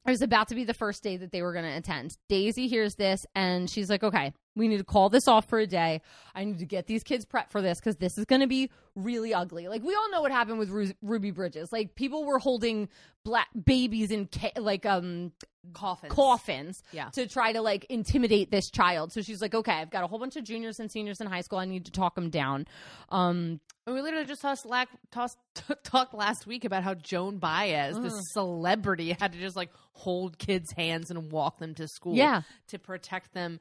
it 0.07 0.09
was 0.09 0.21
about 0.23 0.47
to 0.47 0.55
be 0.55 0.63
the 0.63 0.73
first 0.73 1.03
day 1.03 1.17
that 1.17 1.31
they 1.31 1.41
were 1.43 1.53
going 1.53 1.65
to 1.65 1.77
attend. 1.77 2.17
Daisy 2.29 2.67
hears 2.67 2.95
this 2.95 3.23
and 3.35 3.69
she's 3.69 3.89
like, 3.89 4.03
okay, 4.03 4.33
we 4.55 4.67
need 4.67 4.77
to 4.79 4.83
call 4.83 5.09
this 5.09 5.27
off 5.27 5.47
for 5.47 5.59
a 5.59 5.67
day. 5.67 6.01
I 6.35 6.43
need 6.43 6.59
to 6.59 6.65
get 6.65 6.85
these 6.87 7.03
kids 7.03 7.25
prepped 7.25 7.51
for 7.51 7.61
this 7.61 7.79
because 7.79 7.95
this 7.97 8.17
is 8.17 8.25
going 8.25 8.41
to 8.41 8.47
be 8.47 8.69
really 8.95 9.33
ugly. 9.33 9.67
Like, 9.69 9.81
we 9.83 9.95
all 9.95 10.11
know 10.11 10.21
what 10.21 10.31
happened 10.31 10.59
with 10.59 10.69
Ru- 10.69 10.91
Ruby 11.01 11.31
Bridges. 11.31 11.71
Like, 11.71 11.95
people 11.95 12.25
were 12.25 12.37
holding 12.39 12.89
black 13.23 13.47
babies 13.65 14.11
in 14.11 14.27
ca- 14.27 14.59
like 14.59 14.85
um 14.85 15.31
Coffins. 15.73 16.11
coffins 16.11 16.83
Yeah. 16.91 17.09
to 17.11 17.27
try 17.27 17.53
to 17.53 17.61
like 17.61 17.85
intimidate 17.85 18.49
this 18.49 18.69
child. 18.71 19.13
So 19.13 19.21
she's 19.21 19.41
like, 19.41 19.53
okay, 19.53 19.73
I've 19.73 19.91
got 19.91 20.03
a 20.03 20.07
whole 20.07 20.17
bunch 20.17 20.35
of 20.35 20.43
juniors 20.43 20.79
and 20.79 20.91
seniors 20.91 21.21
in 21.21 21.27
high 21.27 21.41
school. 21.41 21.59
I 21.59 21.65
need 21.65 21.85
to 21.85 21.91
talk 21.91 22.15
them 22.15 22.29
down. 22.31 22.65
Um, 23.09 23.59
And 23.85 23.95
we 23.95 24.01
literally 24.01 24.25
just 24.25 24.41
tossed, 24.41 24.65
lack, 24.65 24.89
tossed, 25.11 25.37
talked 25.83 26.13
last 26.15 26.47
week 26.47 26.65
about 26.65 26.83
how 26.83 26.95
Joan 26.95 27.37
Baez, 27.37 27.95
this 27.99 28.19
celebrity, 28.33 29.15
had 29.17 29.33
to 29.33 29.39
just 29.39 29.55
like 29.55 29.69
hold 29.93 30.37
kids' 30.39 30.71
hands 30.75 31.11
and 31.11 31.31
walk 31.31 31.59
them 31.59 31.75
to 31.75 31.87
school. 31.87 32.15
Yeah. 32.15 32.41
To 32.69 32.79
protect 32.79 33.33
them 33.33 33.59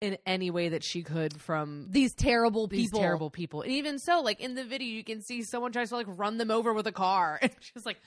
in 0.00 0.18
any 0.26 0.50
way 0.50 0.70
that 0.70 0.84
she 0.84 1.02
could 1.02 1.40
from 1.40 1.86
these 1.90 2.14
terrible 2.14 2.66
these 2.66 2.86
people. 2.86 3.00
terrible 3.00 3.30
people. 3.30 3.62
And 3.62 3.72
even 3.72 3.98
so, 3.98 4.20
like 4.20 4.40
in 4.40 4.54
the 4.54 4.64
video, 4.64 4.88
you 4.88 5.04
can 5.04 5.22
see 5.22 5.42
someone 5.42 5.72
tries 5.72 5.88
to 5.90 5.96
like 5.96 6.06
run 6.08 6.38
them 6.38 6.50
over 6.50 6.72
with 6.72 6.86
a 6.86 6.92
car. 6.92 7.38
And 7.42 7.52
she's 7.60 7.86
like, 7.86 7.98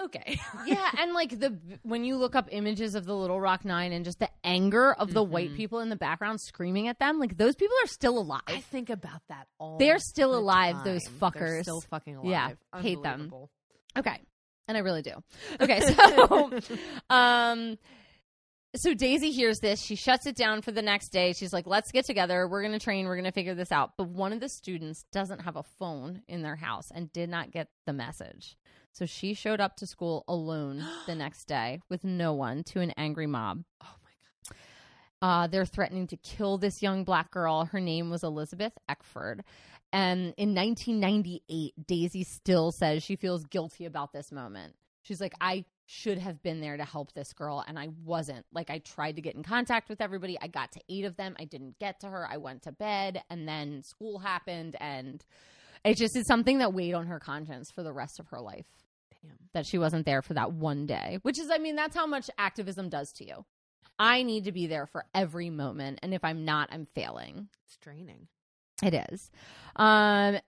okay. 0.00 0.38
yeah, 0.66 0.90
and 0.98 1.12
like 1.14 1.38
the 1.38 1.58
when 1.82 2.04
you 2.04 2.16
look 2.16 2.34
up 2.34 2.48
images 2.50 2.94
of 2.94 3.04
the 3.04 3.14
Little 3.14 3.40
Rock 3.40 3.64
Nine 3.64 3.92
and 3.92 4.04
just 4.04 4.18
the 4.18 4.30
anger 4.44 4.92
of 4.92 5.12
the 5.12 5.22
white 5.22 5.54
people 5.54 5.80
in 5.80 5.88
the 5.88 5.96
background 5.96 6.40
screaming 6.40 6.88
at 6.88 6.98
them, 6.98 7.18
like 7.18 7.36
those 7.36 7.54
people 7.54 7.76
are 7.82 7.88
still 7.88 8.18
alive. 8.18 8.42
I 8.46 8.60
think 8.60 8.90
about 8.90 9.22
that 9.28 9.46
all 9.58 9.78
They're 9.78 9.98
still 9.98 10.32
the 10.32 10.38
alive, 10.38 10.84
those 10.84 11.02
time. 11.04 11.12
They're 11.20 11.30
fuckers. 11.30 11.62
still 11.62 11.80
fucking 11.82 12.16
alive. 12.16 12.56
Yeah, 12.72 12.80
hate 12.80 13.02
them. 13.02 13.32
Okay. 13.96 14.18
And 14.68 14.76
I 14.76 14.80
really 14.80 15.02
do. 15.02 15.12
Okay, 15.60 15.80
so 15.80 16.50
um 17.10 17.76
so 18.76 18.94
Daisy 18.94 19.30
hears 19.30 19.60
this, 19.60 19.80
she 19.80 19.96
shuts 19.96 20.26
it 20.26 20.34
down 20.34 20.62
for 20.62 20.72
the 20.72 20.82
next 20.82 21.10
day. 21.10 21.32
She's 21.32 21.52
like, 21.52 21.66
"Let's 21.66 21.92
get 21.92 22.04
together. 22.04 22.48
We're 22.48 22.62
going 22.62 22.72
to 22.72 22.82
train. 22.82 23.06
We're 23.06 23.16
going 23.16 23.24
to 23.24 23.32
figure 23.32 23.54
this 23.54 23.72
out." 23.72 23.92
But 23.98 24.08
one 24.08 24.32
of 24.32 24.40
the 24.40 24.48
students 24.48 25.04
doesn't 25.12 25.40
have 25.40 25.56
a 25.56 25.62
phone 25.62 26.22
in 26.28 26.42
their 26.42 26.56
house 26.56 26.90
and 26.94 27.12
did 27.12 27.28
not 27.28 27.50
get 27.50 27.68
the 27.86 27.92
message. 27.92 28.56
So 28.92 29.06
she 29.06 29.34
showed 29.34 29.60
up 29.60 29.76
to 29.76 29.86
school 29.86 30.24
alone 30.28 30.84
the 31.06 31.14
next 31.14 31.44
day 31.44 31.80
with 31.88 32.04
no 32.04 32.32
one 32.34 32.64
to 32.64 32.80
an 32.80 32.92
angry 32.96 33.26
mob. 33.26 33.64
Oh 33.82 33.94
my 34.02 34.10
god. 34.50 34.56
Uh, 35.22 35.46
they're 35.46 35.66
threatening 35.66 36.06
to 36.08 36.16
kill 36.16 36.58
this 36.58 36.82
young 36.82 37.04
black 37.04 37.30
girl. 37.30 37.66
Her 37.66 37.80
name 37.80 38.10
was 38.10 38.22
Elizabeth 38.22 38.72
Eckford. 38.88 39.44
And 39.92 40.32
in 40.38 40.54
1998, 40.54 41.74
Daisy 41.86 42.24
still 42.24 42.72
says 42.72 43.02
she 43.02 43.16
feels 43.16 43.44
guilty 43.44 43.84
about 43.84 44.12
this 44.12 44.32
moment. 44.32 44.74
She's 45.02 45.20
like, 45.20 45.34
I 45.40 45.64
should 45.86 46.18
have 46.18 46.42
been 46.42 46.60
there 46.60 46.76
to 46.76 46.84
help 46.84 47.12
this 47.12 47.32
girl, 47.32 47.64
and 47.66 47.78
I 47.78 47.88
wasn't. 48.04 48.46
Like, 48.52 48.70
I 48.70 48.78
tried 48.78 49.16
to 49.16 49.22
get 49.22 49.34
in 49.34 49.42
contact 49.42 49.88
with 49.88 50.00
everybody. 50.00 50.38
I 50.40 50.46
got 50.46 50.72
to 50.72 50.80
eight 50.88 51.04
of 51.04 51.16
them. 51.16 51.36
I 51.38 51.44
didn't 51.44 51.78
get 51.78 52.00
to 52.00 52.08
her. 52.08 52.26
I 52.30 52.36
went 52.36 52.62
to 52.62 52.72
bed, 52.72 53.22
and 53.30 53.46
then 53.46 53.82
school 53.82 54.18
happened. 54.18 54.76
And 54.80 55.24
it 55.84 55.96
just 55.96 56.16
is 56.16 56.26
something 56.26 56.58
that 56.58 56.72
weighed 56.72 56.94
on 56.94 57.06
her 57.06 57.18
conscience 57.18 57.70
for 57.70 57.82
the 57.82 57.92
rest 57.92 58.20
of 58.20 58.28
her 58.28 58.40
life 58.40 58.66
Damn. 59.22 59.32
that 59.52 59.66
she 59.66 59.78
wasn't 59.78 60.06
there 60.06 60.22
for 60.22 60.34
that 60.34 60.52
one 60.52 60.86
day, 60.86 61.18
which 61.22 61.38
is, 61.38 61.50
I 61.50 61.58
mean, 61.58 61.76
that's 61.76 61.96
how 61.96 62.06
much 62.06 62.30
activism 62.38 62.88
does 62.88 63.12
to 63.16 63.26
you. 63.26 63.44
I 63.98 64.22
need 64.22 64.44
to 64.44 64.52
be 64.52 64.66
there 64.66 64.86
for 64.86 65.04
every 65.14 65.50
moment. 65.50 65.98
And 66.02 66.14
if 66.14 66.24
I'm 66.24 66.44
not, 66.44 66.70
I'm 66.72 66.86
failing. 66.94 67.48
It's 67.66 67.76
draining. 67.76 68.28
It 68.82 68.94
is. 69.12 69.30
Um, 69.76 70.38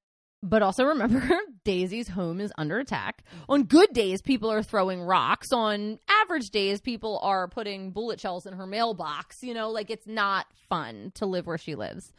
But 0.47 0.61
also 0.63 0.85
remember, 0.85 1.27
Daisy's 1.65 2.09
home 2.09 2.39
is 2.39 2.53
under 2.59 2.79
attack. 2.79 3.25
On 3.49 3.63
good 3.63 3.95
days, 3.95 4.21
people 4.21 4.53
are 4.53 4.63
throwing 4.63 5.01
rocks. 5.01 5.53
On 5.55 5.99
average 6.07 6.51
days, 6.51 6.83
people 6.83 7.19
are 7.23 7.49
putting 7.49 7.93
bullet 7.93 8.21
shells 8.21 8.45
in 8.45 8.53
her 8.53 8.67
mailbox. 8.67 9.43
You 9.43 9.55
know, 9.55 9.71
like 9.71 9.89
it's 9.89 10.07
not 10.07 10.47
fun 10.69 11.13
to 11.15 11.25
live 11.25 11.47
where 11.47 11.57
she 11.57 11.75
lives. 11.75 12.13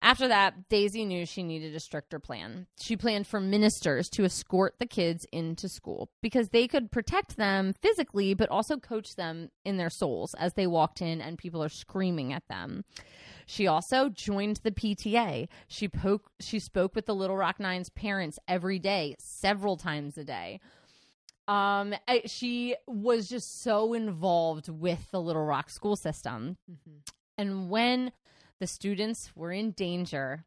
After 0.00 0.28
that, 0.28 0.68
Daisy 0.68 1.04
knew 1.04 1.26
she 1.26 1.42
needed 1.42 1.74
a 1.74 1.80
stricter 1.80 2.20
plan. 2.20 2.66
She 2.80 2.96
planned 2.96 3.26
for 3.26 3.40
ministers 3.40 4.08
to 4.10 4.24
escort 4.24 4.76
the 4.78 4.86
kids 4.86 5.26
into 5.32 5.68
school 5.68 6.10
because 6.22 6.50
they 6.50 6.68
could 6.68 6.92
protect 6.92 7.36
them 7.36 7.74
physically, 7.82 8.32
but 8.32 8.48
also 8.48 8.76
coach 8.76 9.16
them 9.16 9.50
in 9.64 9.76
their 9.76 9.90
souls 9.90 10.34
as 10.34 10.54
they 10.54 10.68
walked 10.68 11.02
in 11.02 11.20
and 11.20 11.36
people 11.36 11.62
are 11.62 11.68
screaming 11.68 12.32
at 12.32 12.46
them. 12.48 12.84
She 13.44 13.66
also 13.66 14.08
joined 14.08 14.60
the 14.62 14.70
PTA. 14.70 15.48
She 15.66 15.88
poke, 15.88 16.30
she 16.38 16.60
spoke 16.60 16.94
with 16.94 17.06
the 17.06 17.14
Little 17.14 17.36
Rock 17.36 17.58
Nine's 17.58 17.88
parents 17.88 18.38
every 18.46 18.78
day, 18.78 19.16
several 19.18 19.76
times 19.76 20.16
a 20.16 20.24
day. 20.24 20.60
Um, 21.48 21.94
she 22.26 22.76
was 22.86 23.28
just 23.28 23.62
so 23.62 23.94
involved 23.94 24.68
with 24.68 25.10
the 25.10 25.20
Little 25.20 25.44
Rock 25.44 25.70
school 25.70 25.96
system. 25.96 26.58
And 27.38 27.70
when 27.70 28.12
the 28.60 28.66
students 28.66 29.30
were 29.34 29.52
in 29.52 29.72
danger, 29.72 30.44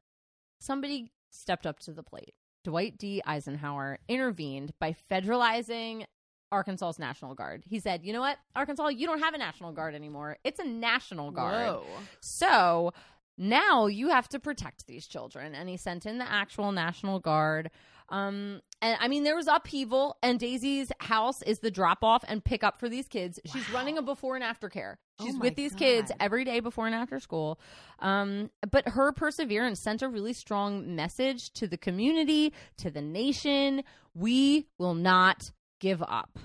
somebody 0.60 1.12
stepped 1.30 1.66
up 1.66 1.80
to 1.80 1.92
the 1.92 2.04
plate. 2.04 2.34
Dwight 2.64 2.98
D. 2.98 3.22
Eisenhower 3.26 4.00
intervened 4.08 4.74
by 4.80 4.96
federalizing 5.10 6.06
Arkansas's 6.52 7.00
National 7.00 7.34
Guard. 7.34 7.64
He 7.66 7.80
said, 7.80 8.04
You 8.04 8.14
know 8.14 8.20
what, 8.20 8.38
Arkansas, 8.56 8.90
you 8.90 9.08
don't 9.08 9.20
have 9.20 9.34
a 9.34 9.38
National 9.38 9.72
Guard 9.72 9.96
anymore. 9.96 10.38
It's 10.44 10.60
a 10.60 10.66
National 10.66 11.32
Guard. 11.32 11.68
Whoa. 11.68 11.86
So 12.20 12.94
now 13.38 13.88
you 13.88 14.10
have 14.10 14.28
to 14.30 14.40
protect 14.40 14.86
these 14.86 15.08
children. 15.08 15.56
And 15.56 15.70
he 15.70 15.78
sent 15.78 16.06
in 16.06 16.18
the 16.18 16.30
actual 16.30 16.72
National 16.72 17.20
Guard. 17.20 17.72
Um, 18.12 18.62
and 18.82 18.98
I 19.00 19.08
mean, 19.08 19.24
there 19.24 19.36
was 19.36 19.48
upheaval, 19.48 20.18
and 20.22 20.40
Daisy's 20.40 20.92
house 21.00 21.42
is 21.44 21.60
the 21.60 21.72
drop 21.72 22.04
off 22.04 22.24
and 22.28 22.44
pick 22.44 22.64
up 22.64 22.80
for 22.80 22.90
these 22.90 23.08
kids. 23.08 23.40
She's 23.46 23.70
running 23.72 23.98
a 23.98 24.02
before 24.02 24.36
and 24.36 24.44
after 24.44 24.70
care. 24.70 25.00
Oh 25.20 25.26
She's 25.26 25.36
my 25.36 25.46
with 25.46 25.56
these 25.56 25.74
kids 25.74 26.12
every 26.20 26.44
day 26.44 26.60
before 26.60 26.88
and 26.88 26.96
after 26.96 27.20
school. 27.20 27.60
Um, 28.00 28.50
but 28.70 28.90
her 28.90 29.14
perseverance 29.14 29.80
sent 29.80 30.02
a 30.02 30.10
really 30.10 30.34
strong 30.34 30.96
message 30.96 31.52
to 31.54 31.68
the 31.68 31.78
community, 31.78 32.54
to 32.78 32.92
the 32.92 33.02
nation. 33.02 33.84
We 34.14 34.68
will 34.78 34.96
not 34.96 35.52
give 35.80 36.04
up 36.04 36.38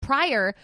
prior 0.00 0.54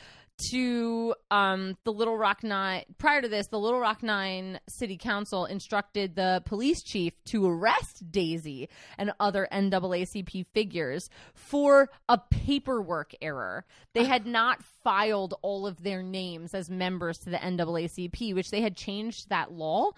to 0.51 1.14
um, 1.30 1.76
the 1.85 1.93
Little 1.93 2.16
Rock 2.16 2.43
Nine, 2.43 2.85
prior 2.99 3.22
to 3.22 3.28
this, 3.28 3.47
the 3.49 3.59
Little 3.59 3.80
Rock 3.80 4.03
Nine 4.03 4.61
City 4.68 4.97
Council 4.97 5.47
instructed 5.47 6.14
the 6.14 6.43
police 6.45 6.82
chief 6.82 7.12
to 7.26 7.47
arrest 7.47 8.11
Daisy 8.11 8.68
and 8.99 9.12
other 9.20 9.49
NAACP 9.53 10.47
figures 10.53 11.09
for 11.35 11.91
a 12.09 12.18
paperwork 12.18 13.14
error. 13.22 13.64
They 13.93 14.05
had 14.05 14.26
not 14.26 14.62
filed 14.82 15.35
all 15.43 15.66
of 15.66 15.82
their 15.82 16.03
names 16.03 16.55
as 16.55 16.70
members 16.70 17.18
to 17.18 17.30
the 17.30 17.39
NAACP, 17.39 18.35
which 18.35 18.51
they 18.51 18.61
had 18.61 18.76
changed 18.76 19.28
that 19.28 19.53
law 19.53 19.91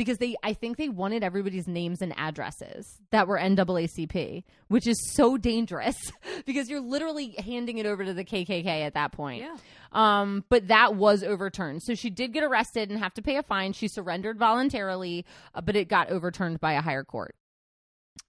because 0.00 0.16
they 0.16 0.34
I 0.42 0.54
think 0.54 0.78
they 0.78 0.88
wanted 0.88 1.22
everybody's 1.22 1.68
names 1.68 2.00
and 2.00 2.14
addresses 2.16 3.02
that 3.10 3.28
were 3.28 3.38
NAACP, 3.38 4.44
which 4.68 4.86
is 4.86 4.96
so 5.12 5.36
dangerous 5.36 5.94
because 6.46 6.70
you're 6.70 6.80
literally 6.80 7.34
handing 7.44 7.76
it 7.76 7.84
over 7.84 8.02
to 8.06 8.14
the 8.14 8.24
KKK 8.24 8.66
at 8.86 8.94
that 8.94 9.12
point. 9.12 9.42
Yeah. 9.42 9.58
Um, 9.92 10.42
but 10.48 10.68
that 10.68 10.94
was 10.94 11.22
overturned. 11.22 11.82
So 11.82 11.94
she 11.94 12.08
did 12.08 12.32
get 12.32 12.42
arrested 12.42 12.88
and 12.88 12.98
have 12.98 13.12
to 13.12 13.20
pay 13.20 13.36
a 13.36 13.42
fine. 13.42 13.74
She 13.74 13.88
surrendered 13.88 14.38
voluntarily, 14.38 15.26
uh, 15.54 15.60
but 15.60 15.76
it 15.76 15.88
got 15.88 16.08
overturned 16.08 16.60
by 16.60 16.72
a 16.72 16.80
higher 16.80 17.04
court. 17.04 17.34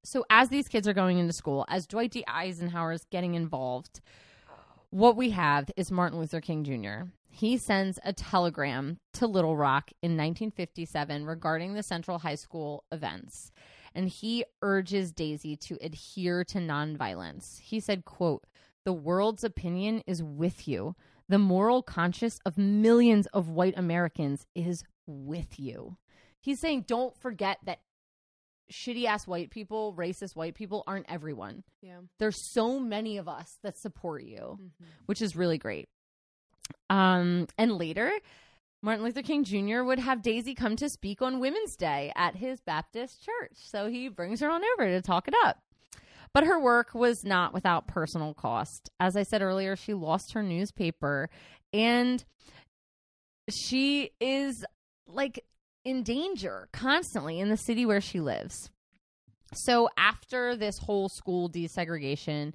So 0.03 0.26
as 0.30 0.49
these 0.49 0.67
kids 0.67 0.89
are 0.89 0.93
going 0.93 1.19
into 1.19 1.32
school, 1.32 1.63
as 1.69 1.88
Dwight 1.88 2.11
D. 2.11 2.26
Eisenhower 2.28 2.91
is 2.91 3.05
getting 3.11 3.36
involved, 3.36 4.01
what 4.89 5.15
we 5.15 5.30
have 5.30 5.72
is 5.78 5.89
Martin 5.89 6.19
Luther 6.19 6.41
King 6.41 6.65
Jr. 6.65 7.07
He 7.32 7.58
sends 7.58 7.98
a 8.04 8.14
telegram 8.14 9.00
to 9.14 9.26
Little 9.28 9.56
Rock 9.58 9.92
in 10.02 10.12
1957 10.12 11.26
regarding 11.26 11.74
the 11.74 11.84
Central 11.84 12.20
High 12.20 12.36
School 12.36 12.84
events. 12.92 13.52
And 13.96 14.08
he 14.10 14.46
urges 14.62 15.12
Daisy 15.12 15.56
to 15.58 15.78
adhere 15.82 16.44
to 16.46 16.60
nonviolence. 16.60 17.60
He 17.60 17.80
said, 17.80 18.06
quote, 18.06 18.46
the 18.86 18.94
world's 18.94 19.44
opinion 19.44 20.02
is 20.08 20.22
with 20.24 20.68
you. 20.68 20.96
The 21.30 21.38
moral 21.40 21.82
conscience 21.82 22.40
of 22.46 22.58
millions 22.58 23.28
of 23.28 23.50
white 23.50 23.74
Americans 23.78 24.46
is 24.56 24.84
with 25.08 25.60
you. 25.60 25.98
He's 26.40 26.60
saying, 26.60 26.86
don't 26.88 27.16
forget 27.18 27.58
that 27.66 27.80
shitty 28.72 29.06
ass 29.06 29.28
white 29.28 29.52
people, 29.52 29.94
racist 29.98 30.36
white 30.36 30.56
people 30.56 30.84
aren't 30.88 31.06
everyone. 31.12 31.64
Yeah. 31.82 32.00
There's 32.20 32.42
so 32.42 32.80
many 32.80 33.18
of 33.18 33.28
us 33.28 33.58
that 33.64 33.78
support 33.78 34.24
you, 34.24 34.58
Mm-hmm. 34.62 34.86
which 35.06 35.22
is 35.22 35.36
really 35.36 35.58
great. 35.58 35.90
Um, 36.89 37.47
and 37.57 37.78
later, 37.78 38.11
Martin 38.84 39.05
Luther 39.05 39.22
King 39.22 39.43
Jr. 39.43 39.84
would 39.84 39.99
have 39.99 40.22
Daisy 40.22 40.55
come 40.55 40.76
to 40.78 40.89
speak 40.89 41.22
on 41.22 41.39
Women's 41.39 41.76
Day 41.76 42.11
at 42.15 42.36
his 42.36 42.59
Baptist 42.61 43.24
church. 43.24 43.53
So 43.55 43.88
he 43.88 44.07
brings 44.09 44.39
her 44.41 44.49
on 44.49 44.61
over 44.74 44.88
to 44.88 45.01
talk 45.01 45.28
it 45.28 45.36
up. 45.43 45.59
But 46.34 46.45
her 46.45 46.59
work 46.59 46.93
was 46.93 47.24
not 47.24 47.53
without 47.53 47.88
personal 47.88 48.34
cost. 48.34 48.89
As 48.99 49.15
I 49.15 49.24
said 49.24 49.41
earlier, 49.41 49.76
she 49.76 49.93
lost 49.93 50.34
her 50.34 50.41
newspaper 50.41 51.30
and 51.74 52.24
she 53.49 54.11
is 54.19 54.65
like 55.07 55.43
in 55.84 56.03
danger 56.03 56.69
constantly 56.72 57.39
in 57.39 57.49
the 57.49 57.57
city 57.57 57.86
where 57.86 58.01
she 58.01 58.19
lives. 58.19 58.69
So 59.53 59.89
after 59.97 60.55
this 60.55 60.78
whole 60.78 61.09
school 61.09 61.49
desegregation, 61.49 62.53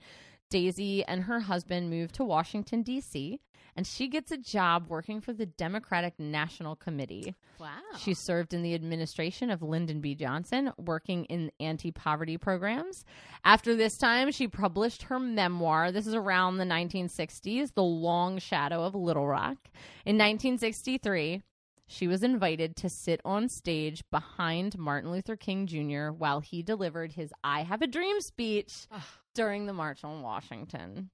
Daisy 0.49 1.05
and 1.05 1.25
her 1.25 1.41
husband 1.41 1.91
moved 1.91 2.15
to 2.17 2.25
Washington, 2.25 2.83
D.C., 2.83 3.41
and 3.77 3.87
she 3.87 4.09
gets 4.09 4.33
a 4.33 4.39
job 4.39 4.87
working 4.89 5.21
for 5.21 5.33
the 5.35 5.47
Democratic 5.47 6.19
National 6.19 6.75
Committee. 6.75 7.35
Wow. 7.61 7.69
She 7.99 8.15
served 8.15 8.55
in 8.55 8.63
the 8.63 8.75
administration 8.75 9.51
of 9.51 9.63
Lyndon 9.63 10.01
B. 10.01 10.15
Johnson, 10.15 10.73
working 10.79 11.27
in 11.27 11.53
anti 11.61 11.91
poverty 11.91 12.39
programs. 12.39 13.05
After 13.45 13.77
this 13.77 13.99
time, 13.99 14.33
she 14.33 14.49
published 14.49 15.05
her 15.05 15.19
memoir. 15.19 15.93
This 15.93 16.07
is 16.07 16.15
around 16.15 16.57
the 16.57 16.65
1960s, 16.65 17.75
The 17.75 17.83
Long 17.83 18.39
Shadow 18.39 18.83
of 18.83 18.95
Little 18.95 19.27
Rock. 19.27 19.59
In 20.05 20.17
1963, 20.17 21.43
she 21.87 22.09
was 22.09 22.23
invited 22.23 22.77
to 22.77 22.89
sit 22.89 23.21
on 23.25 23.49
stage 23.49 24.03
behind 24.11 24.77
Martin 24.79 25.13
Luther 25.13 25.37
King 25.37 25.67
Jr. 25.67 26.09
while 26.09 26.41
he 26.41 26.63
delivered 26.63 27.13
his 27.13 27.33
I 27.45 27.63
Have 27.63 27.83
a 27.83 27.87
Dream 27.87 28.21
speech 28.21 28.87
Ugh. 28.91 29.03
during 29.35 29.67
the 29.67 29.73
March 29.73 30.03
on 30.03 30.23
Washington. 30.23 31.11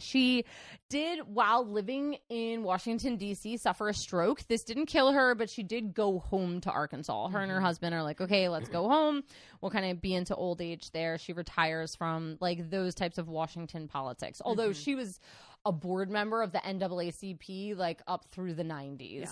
She 0.00 0.44
did, 0.88 1.20
while 1.26 1.66
living 1.66 2.16
in 2.28 2.62
Washington, 2.62 3.16
D.C., 3.16 3.56
suffer 3.56 3.88
a 3.88 3.94
stroke. 3.94 4.46
This 4.48 4.64
didn't 4.64 4.86
kill 4.86 5.12
her, 5.12 5.34
but 5.34 5.50
she 5.50 5.62
did 5.62 5.94
go 5.94 6.18
home 6.18 6.60
to 6.62 6.70
Arkansas. 6.70 7.28
Her 7.28 7.40
and 7.40 7.50
her 7.50 7.58
mm-hmm. 7.58 7.66
husband 7.66 7.94
are 7.94 8.02
like, 8.02 8.20
okay, 8.20 8.48
let's 8.48 8.68
go 8.68 8.88
home. 8.88 9.22
We'll 9.60 9.70
kind 9.70 9.90
of 9.90 10.00
be 10.00 10.14
into 10.14 10.34
old 10.34 10.60
age 10.60 10.90
there. 10.92 11.18
She 11.18 11.32
retires 11.32 11.94
from 11.94 12.38
like 12.40 12.70
those 12.70 12.94
types 12.94 13.18
of 13.18 13.28
Washington 13.28 13.88
politics. 13.88 14.40
Although 14.44 14.70
mm-hmm. 14.70 14.82
she 14.82 14.94
was 14.94 15.20
a 15.64 15.72
board 15.72 16.10
member 16.10 16.42
of 16.42 16.52
the 16.52 16.58
NAACP 16.58 17.76
like 17.76 18.02
up 18.06 18.26
through 18.30 18.54
the 18.54 18.64
90s, 18.64 19.20
Yeah. 19.20 19.26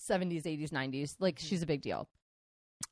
70s, 0.00 0.44
80s, 0.44 0.70
90s. 0.70 1.16
Like 1.18 1.36
mm-hmm. 1.36 1.46
she's 1.46 1.62
a 1.62 1.66
big 1.66 1.82
deal. 1.82 2.08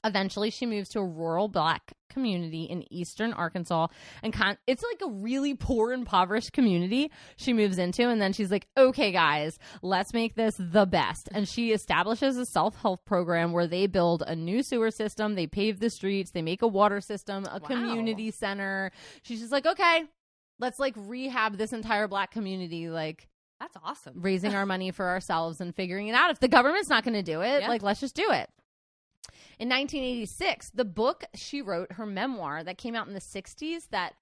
Eventually, 0.04 0.50
she 0.50 0.66
moves 0.66 0.88
to 0.90 1.00
a 1.00 1.04
rural 1.04 1.48
black 1.48 1.92
community 2.10 2.64
in 2.64 2.90
eastern 2.92 3.32
Arkansas, 3.32 3.88
and 4.22 4.32
con- 4.32 4.56
it's 4.66 4.82
like 4.82 5.00
a 5.02 5.10
really 5.12 5.54
poor, 5.54 5.92
impoverished 5.92 6.52
community 6.52 7.10
she 7.36 7.52
moves 7.52 7.78
into. 7.78 8.08
And 8.08 8.20
then 8.20 8.32
she's 8.32 8.50
like, 8.50 8.68
"Okay, 8.76 9.10
guys, 9.12 9.58
let's 9.82 10.12
make 10.14 10.34
this 10.34 10.54
the 10.58 10.86
best." 10.86 11.28
And 11.32 11.48
she 11.48 11.72
establishes 11.72 12.36
a 12.36 12.46
self 12.46 12.76
help 12.80 13.04
program 13.04 13.52
where 13.52 13.66
they 13.66 13.86
build 13.86 14.22
a 14.26 14.34
new 14.36 14.62
sewer 14.62 14.90
system, 14.90 15.34
they 15.34 15.46
pave 15.46 15.78
the 15.80 15.90
streets, 15.90 16.30
they 16.30 16.42
make 16.42 16.62
a 16.62 16.68
water 16.68 17.00
system, 17.00 17.44
a 17.46 17.58
Wow. 17.60 17.66
community 17.68 18.30
center. 18.30 18.92
She's 19.22 19.40
just 19.40 19.52
like, 19.52 19.66
"Okay, 19.66 20.04
let's 20.58 20.78
like 20.78 20.94
rehab 20.96 21.56
this 21.58 21.72
entire 21.72 22.08
black 22.08 22.30
community." 22.30 22.88
Like 22.88 23.28
That's 23.60 23.76
awesome. 23.84 24.20
raising 24.20 24.54
our 24.54 24.66
money 24.66 24.90
for 24.90 25.06
ourselves 25.08 25.60
and 25.60 25.74
figuring 25.74 26.08
it 26.08 26.14
out. 26.14 26.30
If 26.30 26.40
the 26.40 26.48
government's 26.48 26.88
not 26.90 27.04
going 27.04 27.14
to 27.14 27.22
do 27.22 27.40
it, 27.42 27.62
Yeah. 27.62 27.68
like 27.68 27.82
let's 27.82 28.00
just 28.00 28.14
do 28.16 28.30
it. 28.30 28.48
In 29.58 29.68
1986, 29.70 30.70
the 30.74 30.84
book 30.84 31.24
she 31.34 31.62
wrote, 31.62 31.92
her 31.92 32.06
memoir 32.06 32.62
that 32.62 32.76
came 32.78 32.94
out 32.94 33.08
in 33.08 33.14
the 33.14 33.20
60s, 33.20 33.88
that 33.90 34.14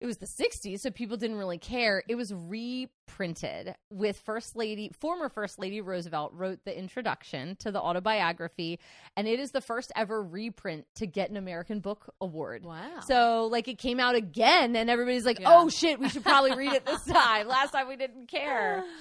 it 0.00 0.06
was 0.06 0.16
the 0.16 0.26
60s, 0.26 0.80
so 0.80 0.90
people 0.90 1.16
didn't 1.16 1.36
really 1.36 1.58
care. 1.58 2.02
It 2.08 2.16
was 2.16 2.32
reprinted 2.34 3.76
with 3.90 4.18
First 4.18 4.56
Lady, 4.56 4.90
former 4.98 5.28
First 5.28 5.58
Lady 5.60 5.80
Roosevelt 5.80 6.32
wrote 6.34 6.58
the 6.64 6.76
introduction 6.76 7.54
to 7.60 7.70
the 7.70 7.80
autobiography, 7.80 8.80
and 9.16 9.28
it 9.28 9.38
is 9.38 9.52
the 9.52 9.60
first 9.60 9.92
ever 9.94 10.20
reprint 10.20 10.86
to 10.96 11.06
get 11.06 11.30
an 11.30 11.36
American 11.36 11.78
Book 11.80 12.12
Award. 12.20 12.64
Wow. 12.64 13.00
So, 13.06 13.46
like, 13.52 13.68
it 13.68 13.78
came 13.78 14.00
out 14.00 14.16
again, 14.16 14.74
and 14.74 14.90
everybody's 14.90 15.24
like, 15.24 15.38
Yeah. 15.38 15.54
oh 15.56 15.68
shit, 15.68 16.00
we 16.00 16.08
should 16.08 16.24
probably 16.24 16.56
read 16.56 16.72
it 16.72 16.84
this 16.84 17.04
time. 17.04 17.46
Last 17.48 17.70
time 17.70 17.86
we 17.88 17.96
didn't 17.96 18.26
care. 18.28 18.84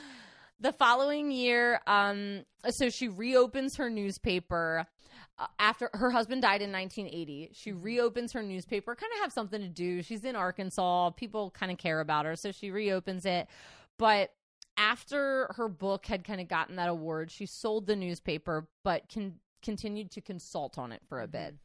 The 0.59 0.73
following 0.73 1.31
year, 1.31 1.81
um, 1.87 2.43
so 2.69 2.91
she 2.91 3.07
reopens 3.07 3.77
her 3.77 3.89
newspaper. 3.89 4.85
Uh, 5.41 5.47
after 5.57 5.89
her 5.93 6.11
husband 6.11 6.43
died 6.43 6.61
in 6.61 6.71
1980, 6.71 7.49
she 7.53 7.71
reopens 7.71 8.31
her 8.33 8.43
newspaper, 8.43 8.95
kind 8.95 9.11
of 9.15 9.21
have 9.21 9.33
something 9.33 9.59
to 9.59 9.67
do. 9.67 10.03
She's 10.03 10.23
in 10.23 10.35
Arkansas. 10.35 11.09
People 11.11 11.49
kind 11.49 11.71
of 11.71 11.79
care 11.79 11.99
about 11.99 12.25
her, 12.25 12.35
so 12.35 12.51
she 12.51 12.69
reopens 12.69 13.25
it. 13.25 13.47
But 13.97 14.31
after 14.77 15.51
her 15.55 15.67
book 15.67 16.05
had 16.05 16.23
kind 16.23 16.39
of 16.39 16.47
gotten 16.47 16.75
that 16.75 16.89
award, 16.89 17.31
she 17.31 17.47
sold 17.47 17.87
the 17.87 17.95
newspaper, 17.95 18.67
but 18.83 19.09
can 19.09 19.39
continued 19.63 20.11
to 20.11 20.21
consult 20.21 20.77
on 20.77 20.91
it 20.91 21.01
for 21.07 21.21
a 21.21 21.27
bit. 21.27 21.55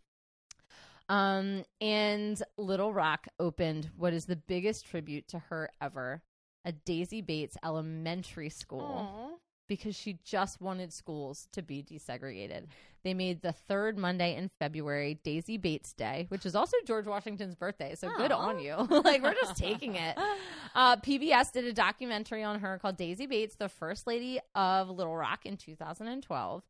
Um, 1.09 1.65
and 1.81 2.43
Little 2.59 2.93
Rock 2.93 3.29
opened 3.39 3.91
what 3.97 4.13
is 4.13 4.27
the 4.27 4.37
biggest 4.37 4.87
tribute 4.87 5.29
to 5.29 5.39
her 5.39 5.71
ever, 5.81 6.23
a 6.65 6.73
Daisy 6.73 7.23
Bates 7.23 7.57
Elementary 7.65 8.51
School 8.51 9.39
because 9.69 9.95
she 9.97 10.19
just 10.25 10.61
wanted 10.61 10.93
schools 10.93 11.49
to 11.53 11.63
be 11.63 11.83
desegregated. 11.83 12.67
They 13.03 13.15
made 13.15 13.41
the 13.41 13.53
third 13.53 13.97
Monday 13.97 14.35
in 14.35 14.51
February 14.59 15.21
Daisy 15.23 15.59
Bates 15.59 15.93
Day, 15.93 16.27
which 16.29 16.45
is 16.45 16.57
also 16.57 16.77
George 16.87 17.07
Washington's 17.07 17.55
birthday. 17.55 17.95
So 17.95 18.11
good 18.17 18.33
on 18.33 18.59
you. 18.59 18.75
like 19.05 19.23
we're 19.23 19.35
just 19.35 19.57
taking 19.57 19.95
it. 19.95 20.19
Uh, 20.75 20.95
PBS 20.95 21.53
did 21.53 21.65
a 21.65 21.73
documentary 21.73 22.43
on 22.43 22.61
her 22.61 22.79
called 22.79 22.99
Daisy 22.99 23.25
Bates, 23.25 23.55
the 23.55 23.67
First 23.67 24.07
Lady 24.07 24.39
of 24.55 24.91
Little 24.91 25.17
Rock 25.17 25.47
in 25.47 25.57
2012. 25.57 26.63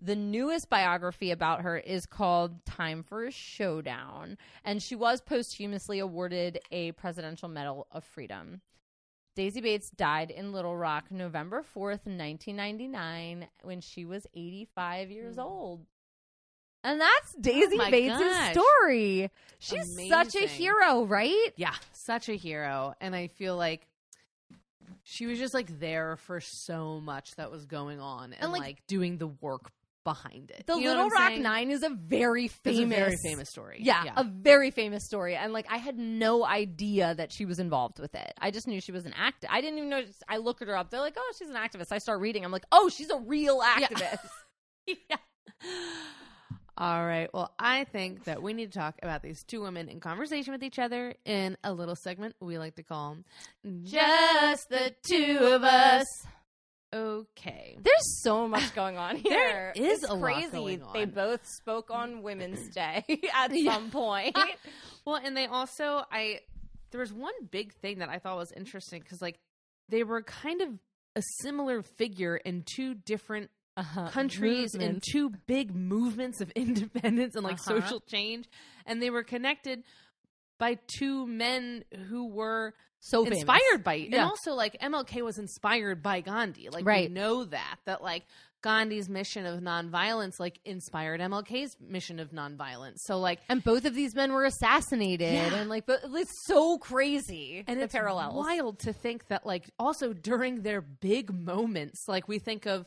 The 0.00 0.14
newest 0.14 0.70
biography 0.70 1.32
about 1.32 1.62
her 1.62 1.76
is 1.76 2.06
called 2.06 2.64
Time 2.64 3.02
for 3.02 3.24
a 3.24 3.32
Showdown, 3.32 4.38
and 4.64 4.80
she 4.80 4.94
was 4.94 5.20
posthumously 5.20 5.98
awarded 5.98 6.60
a 6.70 6.92
Presidential 6.92 7.48
Medal 7.48 7.88
of 7.90 8.04
Freedom. 8.04 8.60
Daisy 9.40 9.62
Bates 9.62 9.88
died 9.88 10.30
in 10.30 10.52
Little 10.52 10.76
Rock 10.76 11.06
November 11.10 11.64
4th, 11.74 12.04
1999, 12.04 13.48
when 13.62 13.80
she 13.80 14.04
was 14.04 14.26
85 14.34 15.10
years 15.10 15.36
hmm. 15.36 15.40
old. 15.40 15.86
And 16.84 17.00
that's 17.00 17.34
oh 17.34 17.40
Daisy 17.40 17.78
my 17.78 17.90
Bates' 17.90 18.18
gosh. 18.18 18.52
story. 18.52 19.30
She's 19.58 20.08
such 20.10 20.34
a 20.34 20.46
hero, 20.46 21.04
right? 21.04 21.54
Yeah, 21.56 21.72
such 21.94 22.28
a 22.28 22.34
hero. 22.34 22.92
And 23.00 23.16
I 23.16 23.28
feel 23.28 23.56
like 23.56 23.88
she 25.04 25.24
was 25.24 25.38
just 25.38 25.54
like 25.54 25.80
there 25.80 26.18
for 26.18 26.42
so 26.42 27.00
much 27.00 27.34
that 27.36 27.50
was 27.50 27.64
going 27.64 27.98
on 27.98 28.34
and, 28.34 28.52
like- 28.52 28.60
like, 28.60 28.86
doing 28.88 29.16
the 29.16 29.28
work 29.28 29.70
behind 30.04 30.50
it. 30.50 30.64
The 30.66 30.74
You 30.76 30.84
know 30.84 30.90
Little 30.90 31.08
Rock 31.10 31.28
saying? 31.28 31.42
Nine 31.42 31.70
is 31.70 31.82
a 31.82 31.90
very 31.90 32.48
famous, 32.48 32.80
a 32.80 32.86
very 32.86 33.16
famous 33.22 33.48
story. 33.48 33.78
Yeah, 33.82 34.04
a 34.16 34.24
very 34.24 34.70
famous 34.70 35.04
story. 35.04 35.36
And 35.36 35.52
like, 35.52 35.66
I 35.70 35.76
had 35.78 35.98
no 35.98 36.44
idea 36.44 37.14
that 37.14 37.32
she 37.32 37.44
was 37.44 37.58
involved 37.58 37.98
with 37.98 38.14
it. 38.14 38.32
I 38.38 38.50
just 38.50 38.66
knew 38.66 38.80
she 38.80 38.92
was 38.92 39.06
an 39.06 39.14
actor. 39.16 39.46
I 39.50 39.60
didn't 39.60 39.78
even 39.78 39.90
know. 39.90 40.02
I 40.28 40.38
looked 40.38 40.64
her 40.64 40.76
up. 40.76 40.90
They're 40.90 41.00
like, 41.00 41.16
oh, 41.18 41.32
she's 41.38 41.48
an 41.48 41.56
activist. 41.56 41.92
I 41.92 41.98
start 41.98 42.20
reading. 42.20 42.44
I'm 42.44 42.52
like, 42.52 42.66
oh, 42.72 42.88
she's 42.88 43.10
a 43.10 43.18
real 43.18 43.60
activist. 43.60 44.18
yeah. 44.86 45.16
All 46.78 47.04
right. 47.04 47.28
Well, 47.34 47.52
I 47.58 47.84
think 47.84 48.24
that 48.24 48.42
we 48.42 48.54
need 48.54 48.72
to 48.72 48.78
talk 48.78 48.94
about 49.02 49.22
these 49.22 49.42
two 49.42 49.60
women 49.60 49.88
in 49.88 50.00
conversation 50.00 50.52
with 50.52 50.62
each 50.62 50.78
other 50.78 51.14
in 51.26 51.58
a 51.62 51.74
little 51.74 51.94
segment 51.94 52.34
we 52.40 52.56
like 52.56 52.76
to 52.76 52.82
call 52.82 53.18
Just 53.82 54.70
the 54.70 54.94
two 55.06 55.38
of 55.42 55.62
us. 55.62 56.06
Okay. 56.92 57.78
There's 57.80 58.22
so 58.22 58.48
much 58.48 58.74
going 58.74 58.98
on 58.98 59.16
here. 59.16 59.30
There 59.30 59.72
is 59.76 60.02
It's 60.02 60.10
a 60.10 60.14
lot 60.14 60.42
crazy. 60.50 60.80
They 60.92 61.04
both 61.04 61.46
spoke 61.46 61.90
on 61.90 62.22
Women's 62.22 62.68
Day 62.74 63.04
at 63.34 63.52
some 63.64 63.90
point. 63.90 64.36
Well, 65.06 65.16
and 65.16 65.34
they 65.36 65.46
also 65.46 66.04
I 66.12 66.40
there 66.90 67.00
was 67.00 67.12
one 67.12 67.32
big 67.50 67.72
thing 67.74 68.00
that 68.00 68.08
I 68.10 68.18
thought 68.18 68.36
was 68.36 68.52
interesting 68.52 69.00
because 69.00 69.22
like 69.22 69.38
they 69.88 70.04
were 70.04 70.22
kind 70.22 70.60
of 70.60 70.68
a 71.16 71.22
similar 71.40 71.82
figure 71.82 72.36
in 72.36 72.64
two 72.76 72.94
different 72.94 73.50
Uh-huh. 73.76 74.08
countries 74.10 74.74
and 74.74 75.02
two 75.12 75.30
big 75.46 75.74
movements 75.74 76.40
of 76.42 76.50
independence 76.50 77.34
and 77.34 77.44
like 77.44 77.58
Uh-huh. 77.66 77.80
social 77.80 78.00
change, 78.00 78.46
and 78.84 79.00
they 79.00 79.08
were 79.10 79.22
connected 79.24 79.84
by 80.58 80.76
two 80.98 81.26
men 81.26 81.84
who 82.08 82.28
were 82.28 82.74
so 83.00 83.24
famous. 83.24 83.38
inspired 83.40 83.82
by 83.82 83.94
and 83.94 84.14
also 84.16 84.52
like 84.54 84.78
MLK 84.80 85.22
was 85.22 85.38
inspired 85.38 86.02
by 86.02 86.20
Gandhi. 86.20 86.68
Like 86.68 86.84
Right. 86.86 87.08
we 87.08 87.14
know 87.14 87.44
that 87.44 87.76
that 87.86 88.02
like 88.02 88.24
Gandhi's 88.62 89.08
mission 89.08 89.46
of 89.46 89.60
nonviolence 89.60 90.38
like 90.38 90.60
inspired 90.66 91.18
MLK's 91.20 91.76
mission 91.80 92.20
of 92.20 92.30
nonviolence. 92.30 92.98
So 92.98 93.18
like 93.18 93.40
And 93.48 93.64
both 93.64 93.86
of 93.86 93.94
these 93.94 94.14
men 94.14 94.32
were 94.34 94.44
assassinated, 94.44 95.32
Yeah. 95.32 95.54
and 95.54 95.70
like, 95.70 95.86
but 95.86 96.00
it's 96.04 96.44
so 96.46 96.76
crazy. 96.78 97.64
and 97.66 97.80
the 97.80 97.84
it's 97.84 97.94
parallels. 97.94 98.34
wild 98.34 98.78
to 98.80 98.92
think 98.92 99.28
that 99.28 99.46
like 99.46 99.70
also 99.78 100.12
during 100.12 100.60
their 100.62 100.82
big 100.82 101.32
moments, 101.32 102.04
like 102.06 102.28
we 102.28 102.38
think 102.38 102.66
of 102.66 102.86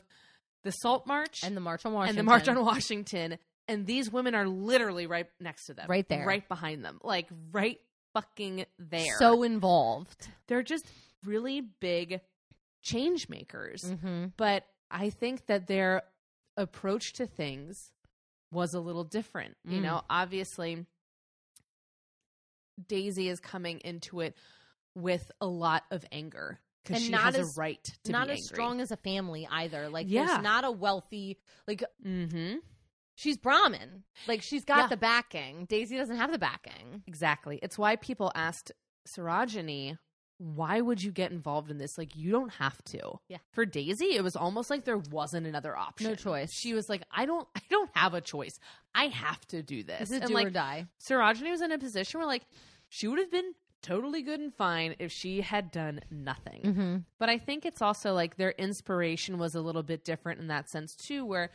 the 0.62 0.70
Salt 0.70 1.06
March 1.08 1.42
and 1.44 1.56
the 1.56 1.60
March 1.60 1.84
on 1.84 1.92
Washington 1.92 2.18
and 2.20 2.26
the 2.28 2.30
March 2.30 2.48
on 2.48 2.64
Washington, 2.64 3.38
and 3.66 3.84
these 3.84 4.10
women 4.12 4.34
are 4.36 4.46
literally 4.46 5.06
right 5.08 5.26
next 5.40 5.66
to 5.66 5.74
them, 5.74 5.86
Right 5.88 6.08
there. 6.08 6.24
right 6.24 6.46
behind 6.48 6.84
them, 6.84 7.00
like 7.02 7.26
right 7.52 7.80
fucking 8.14 8.64
there. 8.78 9.18
so 9.18 9.42
involved. 9.42 10.28
they're 10.48 10.62
just 10.62 10.86
really 11.24 11.60
big 11.60 12.20
change 12.82 13.28
makers. 13.28 13.82
Mm-hmm. 13.84 14.26
But 14.36 14.64
I 14.90 15.10
think 15.10 15.46
that 15.46 15.66
their 15.66 16.02
approach 16.56 17.14
to 17.14 17.26
things 17.26 17.90
was 18.52 18.72
a 18.74 18.80
little 18.80 19.04
different. 19.04 19.56
You 19.64 19.80
Mm. 19.80 19.82
know, 19.82 20.02
obviously, 20.08 20.86
Daisy 22.88 23.28
is 23.28 23.40
coming 23.40 23.80
into 23.84 24.20
it 24.20 24.36
with 24.94 25.30
a 25.40 25.46
lot 25.46 25.84
of 25.90 26.04
anger 26.12 26.60
because 26.84 27.02
she 27.02 27.10
not 27.10 27.22
has 27.22 27.36
as- 27.36 27.56
a 27.56 27.60
right 27.60 27.82
to 28.04 28.12
Not 28.12 28.24
as 28.30 28.38
angry. 28.38 28.42
strong 28.42 28.80
as 28.80 28.90
a 28.90 28.96
family 28.96 29.46
either. 29.50 29.88
Like, 29.88 30.06
Yeah. 30.08 30.26
there's 30.26 30.42
not 30.42 30.64
a 30.64 30.70
wealthy 30.70 31.38
like. 31.66 31.82
Mm-hmm. 32.04 32.58
She's 33.14 33.36
Brahmin. 33.36 34.04
Like, 34.26 34.42
she's 34.42 34.64
got 34.64 34.78
Yeah. 34.78 34.86
the 34.88 34.96
backing. 34.96 35.66
Daisy 35.66 35.96
doesn't 35.96 36.16
have 36.16 36.32
the 36.32 36.38
backing. 36.38 37.02
Exactly. 37.06 37.58
It's 37.62 37.78
why 37.78 37.96
people 37.96 38.32
asked 38.34 38.72
Sarojini, 39.06 39.98
why 40.38 40.80
would 40.80 41.02
you 41.02 41.12
get 41.12 41.30
involved 41.30 41.70
in 41.70 41.78
this? 41.78 41.96
Like, 41.96 42.16
you 42.16 42.32
don't 42.32 42.54
have 42.54 42.82
to. 42.86 43.20
Yeah. 43.28 43.38
For 43.52 43.64
Daisy, 43.64 44.16
it 44.16 44.24
was 44.24 44.34
almost 44.34 44.68
like 44.68 44.84
there 44.84 44.98
wasn't 44.98 45.46
another 45.46 45.76
option. 45.76 46.08
No 46.08 46.16
choice. 46.16 46.52
She 46.52 46.74
was 46.74 46.88
like, 46.88 47.02
I 47.12 47.24
don't, 47.24 47.46
I 47.54 47.60
don't 47.70 47.90
have 47.94 48.14
a 48.14 48.20
choice. 48.20 48.58
I 48.94 49.06
have 49.06 49.46
to 49.48 49.62
do 49.62 49.84
this. 49.84 50.00
This 50.00 50.10
is 50.10 50.16
and 50.16 50.28
do 50.28 50.34
like, 50.34 50.48
or 50.48 50.50
die. 50.50 50.86
Sarojini 51.00 51.50
was 51.50 51.60
in 51.62 51.70
a 51.70 51.78
position 51.78 52.18
where, 52.18 52.26
like, 52.26 52.46
she 52.88 53.06
would 53.06 53.20
have 53.20 53.30
been 53.30 53.52
totally 53.80 54.22
good 54.22 54.40
and 54.40 54.54
fine 54.54 54.96
if 54.98 55.12
she 55.12 55.42
had 55.42 55.70
done 55.70 56.00
nothing. 56.10 56.62
Mm-hmm. 56.64 56.96
But 57.18 57.28
I 57.28 57.38
think 57.38 57.66
it's 57.66 57.82
also 57.82 58.14
like 58.14 58.36
their 58.36 58.52
inspiration 58.52 59.38
was 59.38 59.54
a 59.54 59.60
little 59.60 59.82
bit 59.82 60.04
different 60.04 60.40
in 60.40 60.48
that 60.48 60.70
sense 60.70 60.96
too, 60.96 61.26
where 61.26 61.50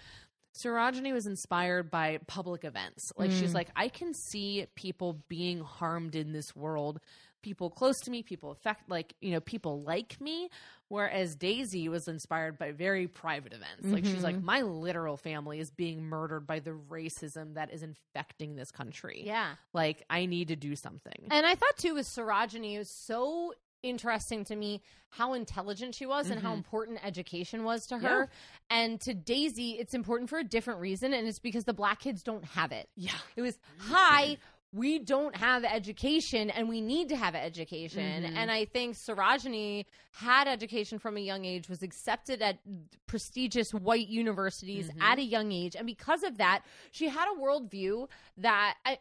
Sarojini 0.55 1.13
was 1.13 1.27
inspired 1.27 1.89
by 1.91 2.19
public 2.27 2.63
events. 2.63 3.13
Like 3.17 3.31
she's 3.31 3.51
Mm. 3.51 3.55
like, 3.55 3.69
I 3.75 3.87
can 3.87 4.13
see 4.13 4.67
people 4.75 5.23
being 5.29 5.59
harmed 5.61 6.15
in 6.15 6.33
this 6.33 6.55
world, 6.55 6.99
people 7.41 7.69
close 7.69 8.01
to 8.01 8.11
me, 8.11 8.21
people 8.23 8.51
affect 8.51 8.89
like, 8.89 9.13
you 9.21 9.31
know, 9.31 9.39
people 9.39 9.81
like 9.81 10.19
me. 10.19 10.49
Whereas 10.89 11.35
Daisy 11.35 11.87
was 11.87 12.07
inspired 12.07 12.57
by 12.57 12.71
very 12.71 13.07
private 13.07 13.53
events. 13.53 13.85
Like 13.85 14.03
she's 14.03 14.23
like, 14.23 14.35
Mhm. 14.37 14.41
my 14.43 14.61
literal 14.63 15.17
family 15.17 15.59
is 15.59 15.69
being 15.69 16.03
murdered 16.03 16.47
by 16.47 16.59
the 16.59 16.71
racism 16.71 17.53
that 17.53 17.71
is 17.71 17.83
infecting 17.83 18.55
this 18.55 18.71
country. 18.71 19.21
Yeah. 19.23 19.55
Like 19.71 20.03
I 20.09 20.25
need 20.25 20.47
to 20.47 20.55
do 20.55 20.75
something. 20.75 21.27
And 21.29 21.45
I 21.45 21.53
thought 21.55 21.77
too 21.77 21.93
with 21.93 22.07
Sarojini, 22.07 22.73
it 22.73 22.79
was 22.79 22.89
so 22.89 23.53
interesting 23.83 24.43
to 24.45 24.55
me 24.55 24.81
how 25.09 25.33
intelligent 25.33 25.95
she 25.95 26.05
was 26.05 26.29
and 26.29 26.41
how 26.41 26.51
Mhm. 26.53 26.57
important 26.57 27.03
education 27.05 27.63
was 27.63 27.87
to 27.87 27.97
her. 27.99 28.29
And 28.69 28.99
to 29.01 29.13
Daisy, 29.13 29.71
it's 29.71 29.93
important 29.93 30.29
for 30.29 30.37
a 30.39 30.43
different 30.43 30.79
reason, 30.79 31.13
and 31.13 31.27
it's 31.27 31.39
because 31.39 31.63
the 31.65 31.73
black 31.73 31.99
kids 31.99 32.21
don't 32.23 32.45
have 32.45 32.71
it. 32.71 32.89
yeah. 32.95 33.17
It 33.35 33.41
was, 33.41 33.57
hi, 33.79 34.37
we 34.71 34.99
don't 34.99 35.35
have 35.35 35.65
education 35.65 36.51
and 36.51 36.69
we 36.69 36.79
need 36.79 37.09
to 37.09 37.15
have 37.15 37.33
education. 37.33 38.23
Mhm. 38.23 38.35
And 38.35 38.51
I 38.51 38.65
think 38.65 38.95
Sarojini 38.95 39.85
had 40.11 40.47
education 40.47 40.99
from 40.99 41.17
a 41.17 41.21
young 41.21 41.43
age, 41.43 41.67
was 41.67 41.81
accepted 41.81 42.39
at 42.43 42.59
prestigious 43.07 43.73
white 43.73 44.07
universities 44.09 44.91
Mhm. 44.91 45.01
at 45.01 45.17
a 45.17 45.23
young 45.23 45.51
age. 45.51 45.75
And 45.75 45.87
because 45.87 46.21
of 46.21 46.37
that, 46.37 46.63
she 46.91 47.07
had 47.09 47.27
a 47.31 47.39
worldview 47.39 48.09
that 48.37 48.77
I. 48.85 48.99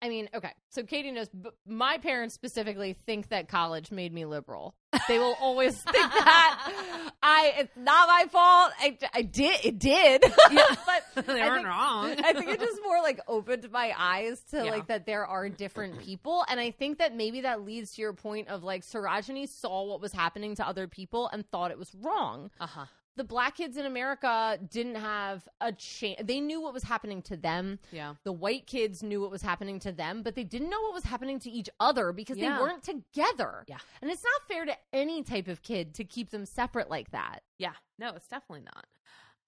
I 0.00 0.08
mean, 0.08 0.28
okay. 0.32 0.52
So 0.70 0.84
Katie 0.84 1.10
knows, 1.10 1.28
my 1.66 1.98
parents 1.98 2.32
specifically 2.34 2.92
think 3.06 3.30
that 3.30 3.48
college 3.48 3.90
made 3.90 4.12
me 4.12 4.24
liberal. 4.26 4.74
They 5.08 5.18
will 5.18 5.34
always 5.40 5.74
think 5.82 6.12
that. 6.12 7.10
I 7.22 7.54
it's 7.58 7.76
not 7.76 8.06
my 8.06 8.26
fault. 8.30 8.72
I, 8.80 8.96
I 9.12 9.22
did 9.22 9.64
it 9.64 9.78
did. 9.78 10.22
Yeah. 10.52 10.76
but 11.14 11.26
they 11.26 11.34
weren't 11.40 11.66
wrong. 11.66 12.14
I 12.24 12.32
think 12.32 12.48
it 12.48 12.60
just 12.60 12.80
more 12.84 13.02
like 13.02 13.20
opened 13.26 13.70
my 13.72 13.92
eyes 13.98 14.40
to 14.50 14.58
Yeah. 14.64 14.70
like 14.70 14.86
that 14.86 15.04
there 15.04 15.26
are 15.26 15.48
different 15.48 15.98
people. 16.04 16.44
And 16.48 16.60
I 16.60 16.70
think 16.70 16.98
that 16.98 17.14
maybe 17.16 17.40
that 17.40 17.62
leads 17.64 17.94
to 17.94 18.02
your 18.02 18.12
point 18.12 18.48
of 18.48 18.62
like 18.62 18.82
Sarojini 18.82 19.48
saw 19.48 19.82
what 19.84 20.00
was 20.00 20.12
happening 20.12 20.54
to 20.56 20.66
other 20.66 20.86
people 20.86 21.28
and 21.32 21.44
thought 21.50 21.70
it 21.72 21.78
was 21.78 21.92
wrong. 22.00 22.50
Uh 22.60 22.66
huh. 22.66 22.84
The 23.18 23.24
black 23.24 23.56
kids 23.56 23.76
in 23.76 23.84
America 23.84 24.58
didn't 24.70 24.94
have 24.94 25.46
a 25.60 25.72
chance. 25.72 26.20
They 26.24 26.40
knew 26.40 26.60
what 26.60 26.72
was 26.72 26.84
happening 26.84 27.20
to 27.22 27.36
them. 27.36 27.78
Yeah. 27.92 28.14
The 28.24 28.32
white 28.32 28.66
kids 28.66 29.02
knew 29.02 29.20
what 29.20 29.30
was 29.30 29.42
happening 29.42 29.80
to 29.80 29.92
them, 29.92 30.22
but 30.22 30.34
they 30.36 30.44
didn't 30.44 30.70
know 30.70 30.80
what 30.80 30.94
was 30.94 31.04
happening 31.04 31.40
to 31.40 31.50
each 31.50 31.68
other 31.80 32.12
because 32.12 32.38
Yeah. 32.38 32.56
they 32.56 32.62
weren't 32.62 32.82
together. 32.84 33.64
Yeah. 33.68 33.78
And 34.00 34.10
it's 34.10 34.22
not 34.24 34.48
fair 34.48 34.64
to 34.64 34.76
any 34.92 35.22
type 35.22 35.48
of 35.48 35.62
kid 35.62 35.94
to 35.96 36.04
keep 36.04 36.30
them 36.30 36.46
separate 36.46 36.88
like 36.88 37.10
that. 37.10 37.40
Yeah, 37.58 37.72
no, 37.98 38.14
it's 38.14 38.28
definitely 38.28 38.64
not. 38.72 38.86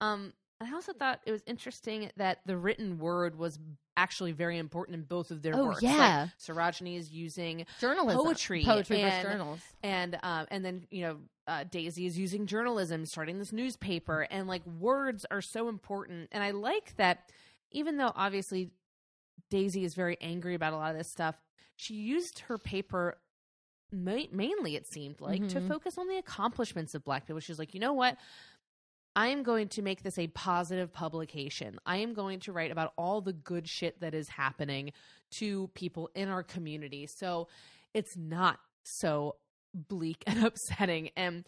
Um, 0.01 0.33
I 0.59 0.71
also 0.73 0.93
thought 0.93 1.21
it 1.25 1.31
was 1.31 1.41
interesting 1.47 2.11
that 2.17 2.39
the 2.45 2.55
written 2.55 2.99
word 2.99 3.35
was 3.37 3.57
actually 3.97 4.31
very 4.31 4.57
important 4.59 4.95
in 4.95 5.03
both 5.03 5.31
of 5.31 5.41
their 5.41 5.55
Oh, 5.55 5.65
works. 5.67 5.81
yeah. 5.81 6.27
like, 6.27 6.37
Sarojini 6.39 6.97
is 6.97 7.09
using 7.11 7.65
Journalism, 7.79 8.21
Poetry 8.21 8.63
poetry 8.63 9.01
and- 9.01 9.23
journals. 9.27 9.59
and 9.81 10.19
um, 10.23 10.45
and 10.51 10.63
then 10.63 10.85
you 10.91 11.01
know 11.01 11.17
uh, 11.51 11.65
Daisy 11.69 12.05
is 12.05 12.17
using 12.17 12.45
journalism, 12.45 13.05
starting 13.05 13.37
this 13.37 13.51
newspaper, 13.51 14.25
and 14.31 14.47
like 14.47 14.65
words 14.65 15.25
are 15.29 15.41
so 15.41 15.67
important. 15.67 16.29
And 16.31 16.41
I 16.41 16.51
like 16.51 16.95
that, 16.95 17.29
even 17.71 17.97
though 17.97 18.13
obviously 18.15 18.71
Daisy 19.49 19.83
is 19.83 19.93
very 19.93 20.17
angry 20.21 20.55
about 20.55 20.71
a 20.71 20.77
lot 20.77 20.91
of 20.91 20.97
this 20.97 21.11
stuff, 21.11 21.35
she 21.75 21.95
used 21.95 22.39
her 22.39 22.57
paper. 22.57 23.17
Ma- 23.91 24.29
mainly, 24.31 24.77
it 24.77 24.87
seemed 24.87 25.19
like 25.19 25.45
to 25.49 25.59
Mhm. 25.59 25.67
focus 25.67 25.97
on 25.97 26.07
the 26.07 26.17
accomplishments 26.17 26.95
of 26.95 27.03
Black 27.03 27.27
people. 27.27 27.41
She's 27.41 27.59
like, 27.59 27.73
you 27.73 27.81
know 27.81 27.91
what? 27.91 28.17
I 29.13 29.27
am 29.27 29.43
going 29.43 29.67
to 29.69 29.81
make 29.81 30.03
this 30.03 30.17
a 30.17 30.27
positive 30.27 30.93
publication. 30.93 31.79
I 31.85 31.97
am 31.97 32.13
going 32.13 32.39
to 32.41 32.53
write 32.53 32.71
about 32.71 32.93
all 32.97 33.19
the 33.19 33.33
good 33.33 33.67
shit 33.67 33.99
that 33.99 34.13
is 34.13 34.29
happening 34.29 34.93
to 35.31 35.67
people 35.73 36.09
in 36.15 36.29
our 36.29 36.43
community. 36.43 37.07
So 37.07 37.49
it's 37.93 38.15
not 38.15 38.61
so 38.83 39.35
bleak 39.73 40.23
and 40.27 40.43
upsetting. 40.43 41.09
And 41.15 41.45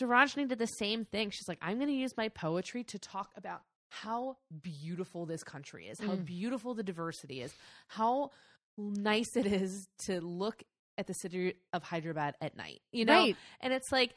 Sarojini 0.00 0.48
did 0.48 0.58
the 0.58 0.66
same 0.66 1.04
thing. 1.04 1.30
She's 1.30 1.48
like, 1.48 1.58
I'm 1.62 1.76
going 1.76 1.88
to 1.88 1.94
use 1.94 2.16
my 2.16 2.28
poetry 2.28 2.84
to 2.84 2.98
talk 2.98 3.30
about 3.36 3.62
how 3.88 4.36
beautiful 4.62 5.26
this 5.26 5.44
country 5.44 5.86
is, 5.86 6.00
how 6.00 6.16
Mm. 6.16 6.24
beautiful 6.24 6.74
the 6.74 6.82
diversity 6.82 7.40
is, 7.40 7.54
how 7.88 8.30
nice 8.76 9.36
it 9.36 9.46
is 9.46 9.88
to 10.06 10.20
look 10.20 10.62
at 10.98 11.06
the 11.06 11.14
city 11.14 11.54
of 11.72 11.82
Hyderabad 11.82 12.34
at 12.40 12.56
night, 12.56 12.80
you 12.92 13.04
know? 13.04 13.14
Right. 13.14 13.36
And 13.60 13.72
it's 13.72 13.92
like, 13.92 14.14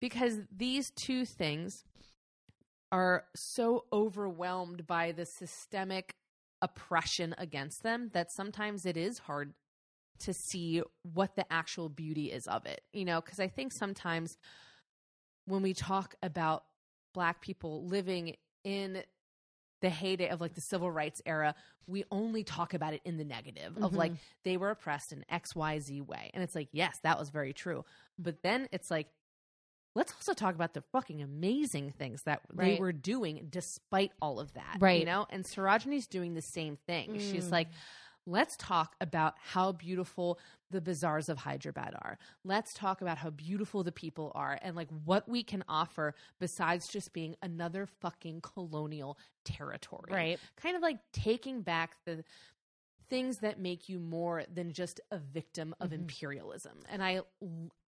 because 0.00 0.38
these 0.54 0.90
two 0.90 1.24
things 1.24 1.82
are 2.92 3.24
so 3.34 3.84
overwhelmed 3.92 4.86
by 4.86 5.12
the 5.12 5.24
systemic 5.24 6.14
oppression 6.60 7.34
against 7.38 7.82
them 7.82 8.10
that 8.12 8.32
sometimes 8.32 8.84
it 8.86 8.96
is 8.96 9.18
hard 9.18 9.54
to 10.20 10.34
see 10.34 10.82
what 11.02 11.36
the 11.36 11.50
actual 11.52 11.88
beauty 11.88 12.30
is 12.32 12.46
of 12.46 12.66
it. 12.66 12.82
You 12.92 13.04
know, 13.04 13.20
because 13.20 13.40
I 13.40 13.48
think 13.48 13.72
sometimes 13.72 14.36
when 15.46 15.62
we 15.62 15.74
talk 15.74 16.14
about 16.22 16.64
black 17.14 17.40
people 17.40 17.86
living 17.86 18.36
in 18.64 19.02
the 19.80 19.88
heyday 19.88 20.28
of 20.28 20.40
like 20.40 20.54
the 20.54 20.60
civil 20.60 20.90
rights 20.90 21.22
era, 21.24 21.54
we 21.86 22.04
only 22.10 22.42
talk 22.44 22.74
about 22.74 22.92
it 22.94 23.00
in 23.04 23.16
the 23.16 23.24
negative 23.24 23.76
of 23.80 23.94
like 23.94 24.12
they 24.44 24.56
were 24.56 24.70
oppressed 24.70 25.12
in 25.12 25.24
XYZ 25.32 26.06
way. 26.06 26.30
And 26.34 26.42
it's 26.42 26.54
like, 26.54 26.68
yes, 26.72 26.98
that 27.02 27.18
was 27.18 27.30
very 27.30 27.52
true. 27.52 27.84
But 28.18 28.42
then 28.42 28.68
it's 28.72 28.90
like, 28.90 29.06
let's 29.94 30.12
also 30.12 30.34
talk 30.34 30.54
about 30.54 30.74
the 30.74 30.82
fucking 30.92 31.22
amazing 31.22 31.92
things 31.92 32.22
that 32.24 32.42
they 32.52 32.76
were 32.78 32.92
doing 32.92 33.46
despite 33.50 34.12
all 34.20 34.38
of 34.40 34.52
that. 34.54 34.76
Right. 34.80 35.00
You 35.00 35.06
know? 35.06 35.26
And 35.30 35.44
Sarojini's 35.44 36.06
doing 36.08 36.34
the 36.34 36.42
same 36.42 36.76
thing. 36.86 37.18
She's 37.18 37.46
Mm. 37.48 37.52
like, 37.52 37.68
let's 38.28 38.56
talk 38.58 38.94
about 39.00 39.34
how 39.38 39.72
beautiful 39.72 40.38
the 40.70 40.80
bazaars 40.82 41.30
of 41.30 41.38
Hyderabad 41.38 41.94
are. 41.94 42.18
Let's 42.44 42.74
talk 42.74 43.00
about 43.00 43.16
how 43.16 43.30
beautiful 43.30 43.82
the 43.82 43.90
people 43.92 44.30
are 44.34 44.58
and 44.60 44.76
like 44.76 44.88
what 45.06 45.26
we 45.28 45.42
can 45.42 45.64
offer 45.66 46.14
besides 46.38 46.88
just 46.88 47.14
being 47.14 47.36
another 47.42 47.86
fucking 47.86 48.42
colonial 48.42 49.18
territory 49.44 50.10
Right. 50.12 50.40
kind 50.56 50.76
of 50.76 50.82
like 50.82 50.98
taking 51.12 51.62
back 51.62 51.96
the 52.04 52.22
things 53.08 53.38
that 53.38 53.58
make 53.58 53.88
you 53.88 53.98
more 53.98 54.42
than 54.52 54.70
just 54.74 55.00
a 55.10 55.16
victim 55.18 55.74
of 55.80 55.88
Mhm. 55.90 56.00
imperialism 56.00 56.80
and 56.90 57.02
i 57.02 57.22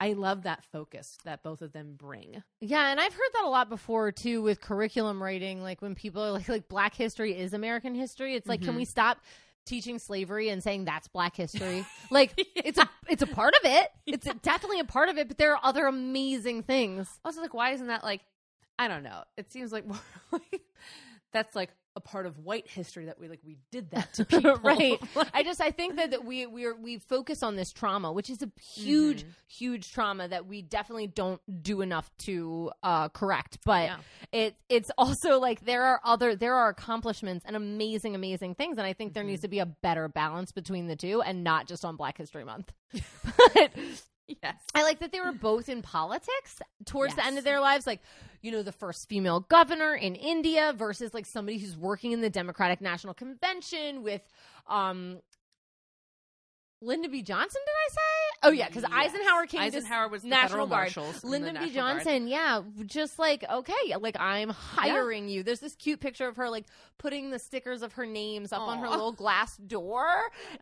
i 0.01 0.14
love 0.14 0.45
that 0.45 0.64
focus 0.64 1.18
that 1.24 1.43
both 1.43 1.61
of 1.61 1.72
them 1.72 1.95
bring 1.97 2.43
Yeah, 2.62 2.91
and 2.91 2.99
I've 2.99 3.12
heard 3.12 3.30
that 3.34 3.45
a 3.45 3.49
lot 3.51 3.68
before 3.68 4.12
too 4.12 4.41
with 4.43 4.61
curriculum 4.62 5.22
writing. 5.22 5.62
Like 5.62 5.80
when 5.82 5.95
people 5.95 6.22
are 6.22 6.30
like, 6.30 6.49
like 6.49 6.68
Black 6.68 6.95
history 6.95 7.36
is 7.36 7.53
American 7.55 7.95
history. 7.95 8.34
It's 8.34 8.47
like, 8.49 8.61
can 8.62 8.74
Mhm. 8.74 8.78
we 8.78 8.84
stop 8.86 9.18
teaching 9.66 9.98
slavery 9.98 10.48
and 10.48 10.62
saying 10.62 10.84
that's 10.84 11.08
Black 11.08 11.36
history? 11.36 11.84
like 12.11 12.32
it's 12.56 12.78
a 12.78 12.88
it's 13.08 13.22
a 13.22 13.26
part 13.26 13.54
of 13.54 13.61
it. 13.70 13.88
It's 14.06 14.26
definitely 14.42 14.80
a 14.80 14.84
part 14.84 15.08
of 15.08 15.18
it, 15.18 15.28
but 15.28 15.38
there 15.38 15.52
are 15.54 15.61
other 15.62 15.86
amazing 15.86 16.62
things. 16.62 17.08
also 17.24 17.40
like 17.40 17.54
why 17.54 17.70
isn't 17.70 17.86
that 17.88 18.02
like 18.04 18.22
i 18.78 18.88
don't 18.88 19.02
know 19.02 19.22
it 19.36 19.50
seems 19.52 19.72
like 19.72 19.86
more 19.86 19.98
like 20.32 20.62
that's 21.32 21.54
like 21.54 21.70
a 22.01 22.09
part 22.09 22.24
of 22.26 22.38
white 22.38 22.66
history 22.66 23.05
that 23.05 23.18
we 23.20 23.28
like 23.28 23.40
we 23.44 23.59
did 23.70 23.90
that 23.90 24.12
to 24.14 24.24
people 24.26 24.57
right. 24.62 24.98
I 25.34 25.42
just 25.42 25.61
I 25.61 25.70
think 25.70 25.96
that, 25.96 26.12
that 26.12 26.24
we 26.24 26.46
we 26.46 26.64
are, 26.64 26.74
we 26.74 26.98
focus 26.98 27.42
on 27.42 27.57
this 27.57 27.70
trauma, 27.72 28.11
which 28.12 28.30
is 28.30 28.42
a 28.42 28.51
huge 28.61 29.24
Mhm. 29.24 29.28
huge 29.48 29.92
trauma 29.92 30.28
that 30.28 30.46
we 30.46 30.62
definitely 30.62 31.07
don't 31.09 31.40
do 31.62 31.80
enough 31.82 32.11
to 32.18 32.70
uh, 32.82 33.09
correct. 33.11 33.59
But 33.64 33.84
Yeah. 33.88 33.96
it 34.32 34.57
it's 34.68 34.90
also 34.96 35.38
like 35.38 35.64
there 35.64 35.84
are 35.84 36.01
other 36.05 36.34
there 36.34 36.55
are 36.55 36.68
accomplishments 36.70 37.44
and 37.46 37.55
amazing 37.57 38.14
amazing 38.14 38.55
things, 38.55 38.78
and 38.78 38.86
I 38.86 38.92
think 38.94 39.12
there 39.14 39.22
Mhm. 39.24 39.28
needs 39.28 39.42
to 39.42 39.48
be 39.48 39.59
a 39.59 39.66
better 39.66 40.09
balance 40.09 40.53
between 40.53 40.86
the 40.86 40.96
two, 40.96 41.20
and 41.22 41.44
not 41.44 41.66
just 41.66 41.84
on 41.84 41.96
Black 41.96 42.16
History 42.16 42.44
Month. 42.44 42.72
but 43.55 43.72
yes 44.42 44.54
I 44.74 44.82
like 44.82 45.00
that 45.00 45.12
they 45.12 45.20
were 45.20 45.32
both 45.32 45.68
in 45.68 45.82
politics 45.82 46.60
towards 46.84 47.14
the 47.14 47.24
end 47.24 47.38
of 47.38 47.44
their 47.44 47.60
lives. 47.60 47.86
Like, 47.86 48.00
you 48.42 48.50
know, 48.52 48.62
the 48.62 48.72
first 48.72 49.08
female 49.08 49.40
governor 49.40 49.94
in 49.94 50.14
India 50.14 50.74
versus 50.76 51.12
like 51.14 51.26
somebody 51.26 51.58
who's 51.58 51.76
working 51.76 52.12
in 52.12 52.20
the 52.20 52.30
Democratic 52.30 52.80
National 52.80 53.14
Convention 53.14 54.02
with 54.02 54.22
um 54.68 55.20
Lyndon 56.82 57.10
B. 57.10 57.22
Johnson, 57.22 57.60
did 57.66 57.72
I 57.72 57.88
say? 57.92 58.38
Oh 58.42 58.50
yeah, 58.52 58.68
because 58.68 58.84
Yes. 58.90 58.92
Eisenhower 59.14 59.46
came 59.46 59.60
to 59.60 59.66
eisenhower 59.66 60.08
was 60.08 60.22
the 60.22 60.28
National 60.28 60.66
Guard. 60.66 60.70
marshals 60.96 61.14
and 61.22 61.24
the 61.24 61.28
Lyndon 61.28 61.54
B. 61.54 61.60
National 61.66 61.74
Guard. 61.84 61.96
Johnson, 62.04 62.26
yeah, 62.28 62.62
just 62.86 63.18
like 63.18 63.44
okay, 63.50 63.96
like 64.00 64.16
I'm 64.18 64.48
hiring 64.48 65.28
you. 65.28 65.42
There's 65.42 65.60
this 65.60 65.74
cute 65.76 66.00
picture 66.00 66.26
of 66.26 66.36
her 66.36 66.48
like 66.48 66.64
putting 66.96 67.28
the 67.30 67.38
stickers 67.38 67.82
of 67.82 67.92
her 67.94 68.06
names 68.06 68.50
up 68.52 68.62
on 68.62 68.78
her 68.78 68.88
little 68.88 69.12
glass 69.12 69.58
door 69.58 70.06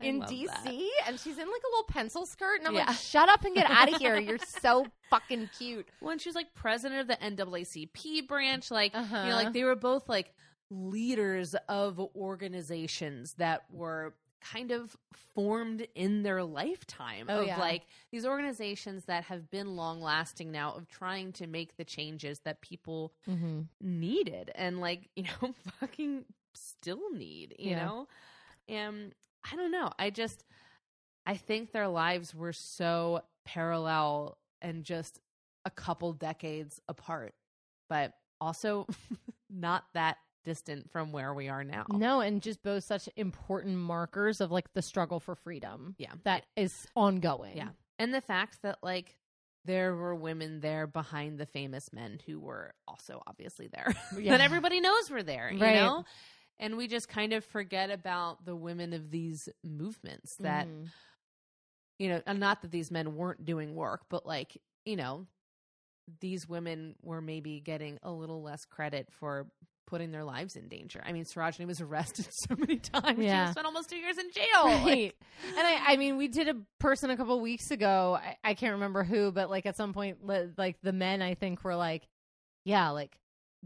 I 0.01 0.05
in 0.05 0.21
DC, 0.23 0.47
that. 0.47 0.67
and 1.07 1.21
she's 1.21 1.39
in 1.39 1.47
like 1.47 1.63
a 1.63 1.69
little 1.71 1.85
pencil 1.89 2.27
skirt, 2.27 2.59
and 2.59 2.67
I'm 2.69 2.75
Yeah. 2.75 2.87
like, 2.87 2.97
shut 2.97 3.29
up 3.29 3.45
and 3.45 3.55
get 3.55 3.71
out 3.71 3.93
of 3.93 4.01
here. 4.01 4.19
You're 4.19 4.39
so 4.45 4.87
fucking 5.11 5.51
cute. 5.57 5.87
when 6.01 6.19
she 6.19 6.29
was 6.29 6.35
like 6.37 6.53
president 6.55 7.01
of 7.01 7.07
the 7.07 7.17
NAACP 7.25 8.27
branch, 8.27 8.71
like 8.73 8.93
you 8.93 8.99
Uh-huh. 9.01 9.29
know, 9.29 9.35
like 9.37 9.53
they 9.53 9.63
were 9.63 9.77
both 9.77 10.09
like 10.09 10.35
leaders 10.71 11.55
of 11.69 12.01
organizations 12.17 13.35
that 13.35 13.63
were 13.71 14.15
kind 14.41 14.71
of 14.71 14.97
formed 15.35 15.87
in 15.95 16.23
their 16.23 16.43
lifetime 16.43 17.27
Oh, 17.29 17.41
of 17.41 17.47
yeah. 17.47 17.61
like 17.61 17.83
these 18.13 18.25
organizations 18.27 19.05
that 19.07 19.25
have 19.25 19.51
been 19.51 19.77
long 19.77 20.01
lasting 20.01 20.51
now 20.51 20.73
of 20.75 20.89
trying 20.89 21.33
to 21.33 21.47
make 21.47 21.77
the 21.77 21.85
changes 21.85 22.41
that 22.41 22.61
people 22.61 23.13
Mm-hmm. 23.29 23.61
needed 23.81 24.51
and 24.55 24.81
like 24.81 25.09
you 25.17 25.25
know 25.43 25.55
fucking 25.81 26.25
still 26.55 27.11
need 27.13 27.55
you 27.59 27.71
Yeah. 27.71 27.87
know 27.89 28.09
and 28.69 29.15
i 29.51 29.57
don't 29.57 29.71
know 29.71 29.91
i 29.99 30.11
just 30.11 30.45
i 31.27 31.37
think 31.37 31.73
their 31.73 31.89
lives 31.89 32.35
were 32.35 32.53
so 32.53 33.23
parallel 33.45 34.39
and 34.63 34.85
just 34.85 35.21
a 35.65 35.71
couple 35.71 36.13
decades 36.13 36.81
apart 36.89 37.35
but 37.89 38.15
also 38.41 38.87
not 39.51 39.85
that 39.95 40.17
distant 40.45 40.91
from 40.91 41.13
where 41.13 41.35
we 41.35 41.49
are 41.49 41.65
now 41.65 41.85
No, 41.91 42.21
and 42.21 42.41
just 42.43 42.63
both 42.63 42.85
such 42.85 43.09
important 43.17 43.77
markers 43.77 44.41
of 44.41 44.51
like 44.51 44.73
the 44.73 44.83
struggle 44.83 45.21
for 45.21 45.35
freedom. 45.35 45.95
Yeah. 45.99 46.13
that 46.25 46.45
is 46.57 46.87
ongoing. 46.97 47.57
yeah 47.57 47.69
and 47.99 48.15
the 48.15 48.21
fact 48.21 48.63
that 48.63 48.79
like 48.83 49.17
there 49.65 49.95
were 49.95 50.15
women 50.15 50.61
there 50.61 50.87
behind 50.87 51.39
the 51.39 51.45
famous 51.47 51.93
men 51.93 52.19
who 52.27 52.39
were 52.41 52.73
also 52.87 53.23
obviously 53.27 53.69
there 53.69 53.93
Yeah. 54.19 54.33
that 54.37 54.41
everybody 54.41 54.81
knows 54.81 55.11
were 55.11 55.23
there 55.23 55.51
you 55.51 55.61
Right. 55.61 55.75
know 55.77 56.05
and 56.61 56.77
we 56.77 56.89
just 56.89 57.09
kind 57.09 57.33
of 57.33 57.45
forget 57.45 57.91
about 57.91 58.45
the 58.45 58.57
women 58.57 58.93
of 58.93 59.11
these 59.11 59.49
movements 59.63 60.37
that 60.37 60.67
Mhm. 60.67 60.89
you 61.99 62.09
know 62.09 62.23
and 62.27 62.41
not 62.41 62.63
that 62.63 62.71
these 62.71 62.91
men 62.91 63.17
weren't 63.17 63.45
doing 63.45 63.75
work 63.75 64.03
but 64.09 64.25
like 64.25 64.57
you 64.85 64.97
know 64.97 65.27
these 66.21 66.49
women 66.49 66.95
were 67.03 67.21
maybe 67.21 67.61
getting 67.61 67.99
a 68.03 68.11
little 68.11 68.43
less 68.43 68.65
credit 68.65 69.09
for 69.11 69.47
putting 69.89 70.11
their 70.13 70.23
lives 70.25 70.55
in 70.55 70.69
danger 70.69 71.03
i 71.07 71.13
mean 71.13 71.25
sarojini 71.25 71.67
was 71.67 71.81
arrested 71.89 72.27
so 72.31 72.55
many 72.57 72.77
times 72.77 73.19
Yeah. 73.19 73.47
she 73.47 73.53
spent 73.53 73.67
almost 73.67 73.89
two 73.91 73.97
years 73.97 74.19
in 74.19 74.31
jail 74.31 74.65
Like, 74.85 75.17
and 75.57 75.67
I, 75.67 75.93
I 75.93 75.97
mean, 75.97 76.17
we 76.19 76.29
did 76.29 76.49
a 76.49 76.57
person 76.79 77.11
a 77.11 77.17
couple 77.17 77.41
weeks 77.41 77.71
ago. 77.71 78.19
I, 78.21 78.37
I 78.45 78.55
can't 78.55 78.75
remember 78.75 79.03
who, 79.05 79.33
but 79.33 79.49
like 79.51 79.65
at 79.67 79.77
some 79.77 79.93
point, 79.93 80.19
like 80.25 80.77
the 80.83 80.93
men, 80.93 81.23
I 81.23 81.35
think 81.35 81.63
were 81.65 81.77
like, 81.77 82.07
yeah, 82.65 82.91
like 82.91 83.17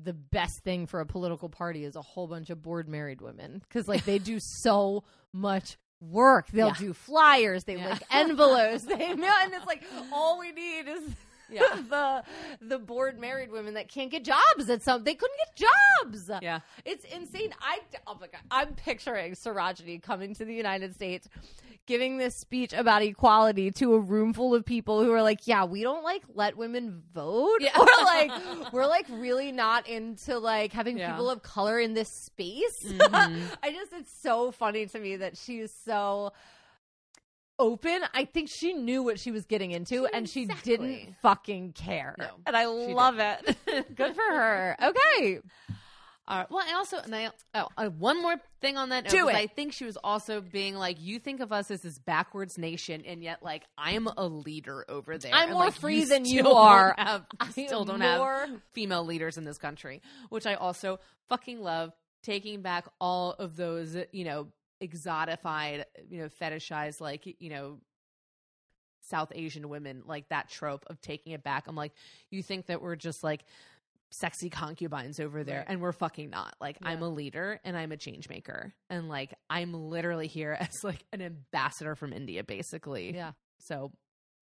the 0.03 0.13
best 0.13 0.61
thing 0.61 0.87
for 0.87 1.01
a 1.01 1.07
political 1.07 1.49
party 1.49 1.85
is 1.85 1.97
a 1.97 2.03
whole 2.03 2.27
bunch 2.29 2.51
of 2.51 2.63
bored 2.63 2.89
married 2.89 3.21
women 3.21 3.61
because 3.69 3.89
like 3.89 4.05
they 4.05 4.19
do 4.19 4.39
so 4.41 5.05
much 5.33 5.77
work. 6.01 6.47
They'll 6.49 6.69
Yeah. 6.69 6.75
do 6.79 6.93
flyers, 6.93 7.65
they 7.65 7.77
Yeah. 7.77 7.91
lick 7.91 8.03
envelopes, 8.11 8.85
they 8.85 9.15
mail, 9.15 9.33
and 9.43 9.53
it's 9.55 9.67
like 9.67 9.83
all 10.13 10.39
we 10.39 10.53
need 10.53 10.89
is 10.89 11.03
Yeah. 11.53 11.63
the 11.91 12.23
the 12.61 12.79
bored 12.79 13.19
married 13.19 13.51
women 13.53 13.75
that 13.75 13.89
can't 13.89 14.11
get 14.11 14.25
jobs 14.25 14.69
at 14.69 14.83
some 14.83 15.05
they 15.05 15.15
couldn't 15.15 15.37
get 15.39 15.67
jobs. 16.03 16.31
Yeah. 16.41 16.61
It's 16.85 17.05
insane. 17.05 17.53
I 17.61 17.81
oh 18.07 18.17
my 18.21 18.27
god, 18.29 18.41
I'm 18.51 18.75
picturing 18.75 19.33
Sarojini 19.35 20.03
coming 20.03 20.35
to 20.37 20.45
the 20.45 20.55
United 20.55 20.95
States 20.95 21.29
giving 21.87 22.17
this 22.17 22.37
speech 22.37 22.73
about 22.73 23.03
equality 23.03 23.73
to 23.73 23.95
a 23.95 23.99
room 23.99 24.33
full 24.33 24.55
of 24.55 24.65
people 24.65 25.03
who 25.03 25.11
are 25.11 25.21
like, 25.21 25.49
yeah, 25.49 25.65
we 25.65 25.83
don't 25.83 26.05
like 26.05 26.23
let 26.33 26.57
women 26.57 27.03
vote. 27.13 27.59
Yeah. 27.61 27.77
Or 27.79 27.87
like 28.05 28.31
we're 28.73 28.87
like 28.87 29.07
really 29.11 29.51
not 29.51 29.89
into 29.89 30.39
like 30.39 30.73
having 30.73 30.97
Yeah. 30.97 31.11
people 31.11 31.29
of 31.29 31.43
color 31.43 31.81
in 31.81 31.93
this 31.95 32.09
space. 32.09 32.85
Mhm. 32.85 33.43
I 33.63 33.73
just 33.73 33.93
it's 33.93 34.13
so 34.13 34.53
funny 34.53 34.87
to 34.87 34.99
me 34.99 35.17
that 35.17 35.37
she's 35.37 35.73
so 35.85 36.33
open. 37.59 38.01
I 38.15 38.25
think 38.25 38.49
she 38.51 38.73
knew 38.73 39.03
what 39.03 39.19
she 39.21 39.31
was 39.31 39.45
getting 39.47 39.71
into 39.71 40.07
and 40.07 40.29
she 40.29 40.43
Exactly. 40.43 40.77
didn't 40.77 41.17
fucking 41.23 41.73
care. 41.73 42.15
No, 42.19 42.29
and 42.47 42.57
I 42.57 42.65
she 42.65 42.95
love 42.95 43.19
it. 43.19 43.57
Good 43.95 44.15
for 44.15 44.23
her. 44.23 44.77
Okay. 44.83 45.41
All 46.29 46.39
right. 46.39 46.51
Well, 46.51 46.65
I 46.67 46.75
also 46.75 46.99
and 46.99 47.15
I 47.15 47.31
oh, 47.55 47.69
uh, 47.77 47.89
one 47.89 48.23
more 48.23 48.37
thing 48.61 48.77
on 48.77 48.91
that 48.91 49.05
note. 49.05 49.11
Do 49.11 49.27
was 49.27 49.35
it. 49.35 49.39
I 49.39 49.47
think 49.49 49.73
she 49.73 49.85
was 49.85 49.97
also 49.97 50.41
being 50.41 50.77
like, 50.77 51.01
you 51.01 51.19
think 51.19 51.41
of 51.41 51.51
us 51.53 51.69
as 51.71 51.83
this 51.83 51.99
backwards 51.99 52.57
nation, 52.57 53.03
and 53.05 53.25
yet 53.25 53.43
like 53.43 53.65
I'm 53.77 54.07
a 54.07 54.27
leader 54.27 54.85
over 54.89 55.19
there. 55.19 55.33
I'm 55.35 55.49
and, 55.49 55.53
more 55.53 55.65
like, 55.67 55.75
free 55.75 56.05
than 56.05 56.25
you 56.25 56.41
still 56.41 56.55
don't 56.55 56.57
are. 56.57 56.95
Have, 56.97 57.27
I 57.41 57.51
still 57.51 57.85
don't 57.85 57.99
more- 57.99 58.47
have 58.47 58.51
female 58.73 59.05
leaders 59.05 59.37
in 59.37 59.45
this 59.45 59.59
country, 59.59 60.01
which 60.29 60.47
I 60.47 60.55
also 60.55 61.01
fucking 61.29 61.61
love. 61.61 61.93
Taking 62.23 62.63
back 62.63 62.87
all 63.01 63.33
of 63.33 63.57
those, 63.57 63.97
you 64.13 64.25
know, 64.25 64.47
exotified, 64.83 65.85
you 66.09 66.19
know, 66.21 66.29
fetishized, 66.29 67.01
like 67.01 67.37
you 67.39 67.49
know, 67.51 67.79
South 69.03 69.33
Asian 69.35 69.69
women, 69.69 70.03
like 70.07 70.29
that 70.29 70.49
trope 70.49 70.85
of 70.89 71.01
taking 71.01 71.33
it 71.33 71.43
back. 71.43 71.67
I'm 71.67 71.75
like, 71.77 71.93
you 72.31 72.43
think 72.43 72.67
that 72.67 72.81
we're 72.81 72.97
just 72.97 73.25
like 73.25 73.45
sexy 74.11 74.51
concubines 74.51 75.19
over 75.19 75.43
there 75.43 75.61
Right. 75.61 75.67
and 75.71 75.81
we're 75.81 75.93
fucking 75.93 76.29
not 76.29 76.55
like 76.61 76.77
i'm 76.83 77.01
a 77.03 77.09
leader 77.09 77.59
and 77.65 77.75
i'm 77.79 77.93
a 77.93 77.97
change 77.97 78.29
maker 78.29 78.75
and 78.91 79.09
like 79.09 79.33
i'm 79.49 79.73
literally 79.73 80.27
here 80.27 80.53
as 80.61 80.85
like 80.85 81.03
an 81.15 81.23
ambassador 81.23 81.95
from 81.95 82.13
india 82.13 82.45
basically 82.45 83.15
Yeah. 83.15 83.33
so 83.59 83.91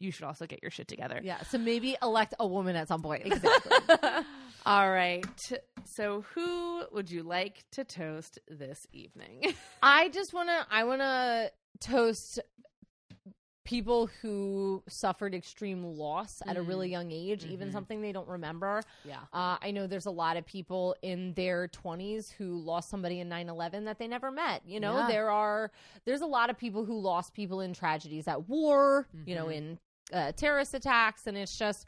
you 0.00 0.10
should 0.10 0.24
also 0.24 0.46
get 0.46 0.60
your 0.62 0.70
shit 0.70 0.88
together 0.88 1.20
Yeah. 1.22 1.40
So 1.42 1.58
maybe 1.58 1.96
elect 2.02 2.34
a 2.40 2.46
woman 2.46 2.74
at 2.74 2.88
some 2.88 3.02
point. 3.02 3.26
exactly 3.26 3.76
all 4.66 4.90
right 4.90 5.52
so 5.84 6.22
who 6.34 6.82
would 6.92 7.10
you 7.10 7.22
like 7.22 7.64
to 7.72 7.84
toast 7.84 8.38
this 8.48 8.86
evening 8.92 9.42
I 9.82 10.08
just 10.08 10.32
want 10.34 10.48
to 10.48 10.66
I 10.70 10.84
want 10.84 11.00
to 11.02 11.52
toast 11.80 12.40
people 13.64 14.08
who 14.20 14.82
suffered 14.88 15.34
extreme 15.34 15.84
loss 15.84 16.42
at 16.46 16.56
a 16.56 16.62
really 16.62 16.88
Mm. 16.88 16.92
young 16.92 17.12
age, 17.12 17.44
even 17.44 17.68
Mhm. 17.68 17.72
something 17.72 18.00
they 18.00 18.10
don't 18.10 18.26
remember. 18.26 18.82
yeah 19.04 19.20
Uh, 19.32 19.58
I 19.60 19.70
know 19.70 19.86
there's 19.86 20.06
a 20.06 20.10
lot 20.10 20.36
of 20.36 20.44
people 20.46 20.96
in 21.02 21.34
their 21.34 21.68
20s 21.68 22.30
who 22.32 22.58
lost 22.58 22.88
somebody 22.88 23.20
in 23.20 23.28
9/11 23.28 23.84
that 23.84 23.98
they 23.98 24.08
never 24.08 24.30
met. 24.32 24.62
You 24.66 24.80
know, 24.80 24.96
Yeah. 25.00 25.06
there 25.08 25.30
are 25.30 25.70
there's 26.04 26.22
a 26.22 26.26
lot 26.26 26.50
of 26.50 26.58
people 26.58 26.84
who 26.84 26.98
lost 26.98 27.32
people 27.34 27.60
in 27.60 27.72
tragedies 27.74 28.26
at 28.26 28.48
war, 28.48 29.06
you 29.26 29.34
know, 29.36 29.46
Mhm. 29.46 29.54
in 29.54 29.78
uh, 30.12 30.32
terrorist 30.32 30.74
attacks 30.74 31.26
and 31.26 31.36
it's 31.36 31.56
just 31.56 31.86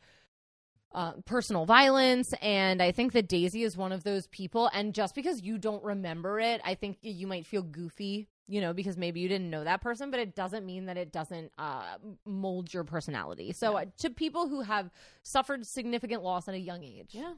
uh, 0.94 1.12
personal 1.24 1.64
violence 1.64 2.34
and 2.42 2.82
I 2.82 2.92
think 2.92 3.12
that 3.14 3.26
Daisy 3.28 3.62
is 3.62 3.76
one 3.76 3.92
of 3.92 4.04
those 4.04 4.26
people 4.26 4.68
and 4.74 4.94
just 4.94 5.14
because 5.14 5.40
you 5.42 5.56
don't 5.58 5.82
remember 5.82 6.38
it, 6.38 6.60
I 6.64 6.74
think 6.74 6.98
you 7.00 7.26
might 7.26 7.46
feel 7.46 7.62
goofy, 7.62 8.28
you 8.46 8.60
know, 8.60 8.74
because 8.74 8.98
maybe 8.98 9.20
you 9.20 9.28
didn't 9.28 9.48
know 9.48 9.64
that 9.64 9.80
person, 9.80 10.10
but 10.10 10.20
it 10.20 10.34
doesn't 10.34 10.66
mean 10.66 10.86
that 10.86 10.98
it 10.98 11.10
doesn't 11.10 11.50
uh, 11.56 11.96
mold 12.26 12.72
your 12.74 12.84
personality. 12.84 13.52
So 13.52 13.72
Yeah. 13.72 13.78
uh, 13.78 13.84
to 13.98 14.10
people 14.10 14.48
who 14.48 14.60
have 14.60 14.90
suffered 15.22 15.66
significant 15.66 16.22
loss 16.22 16.46
at 16.48 16.54
a 16.54 16.58
young 16.58 16.84
age. 16.84 17.10
yeah 17.12 17.32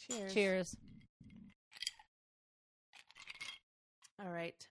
cheers 0.00 0.32
Cheers. 0.34 0.76
all 4.20 4.30
right 4.30 4.66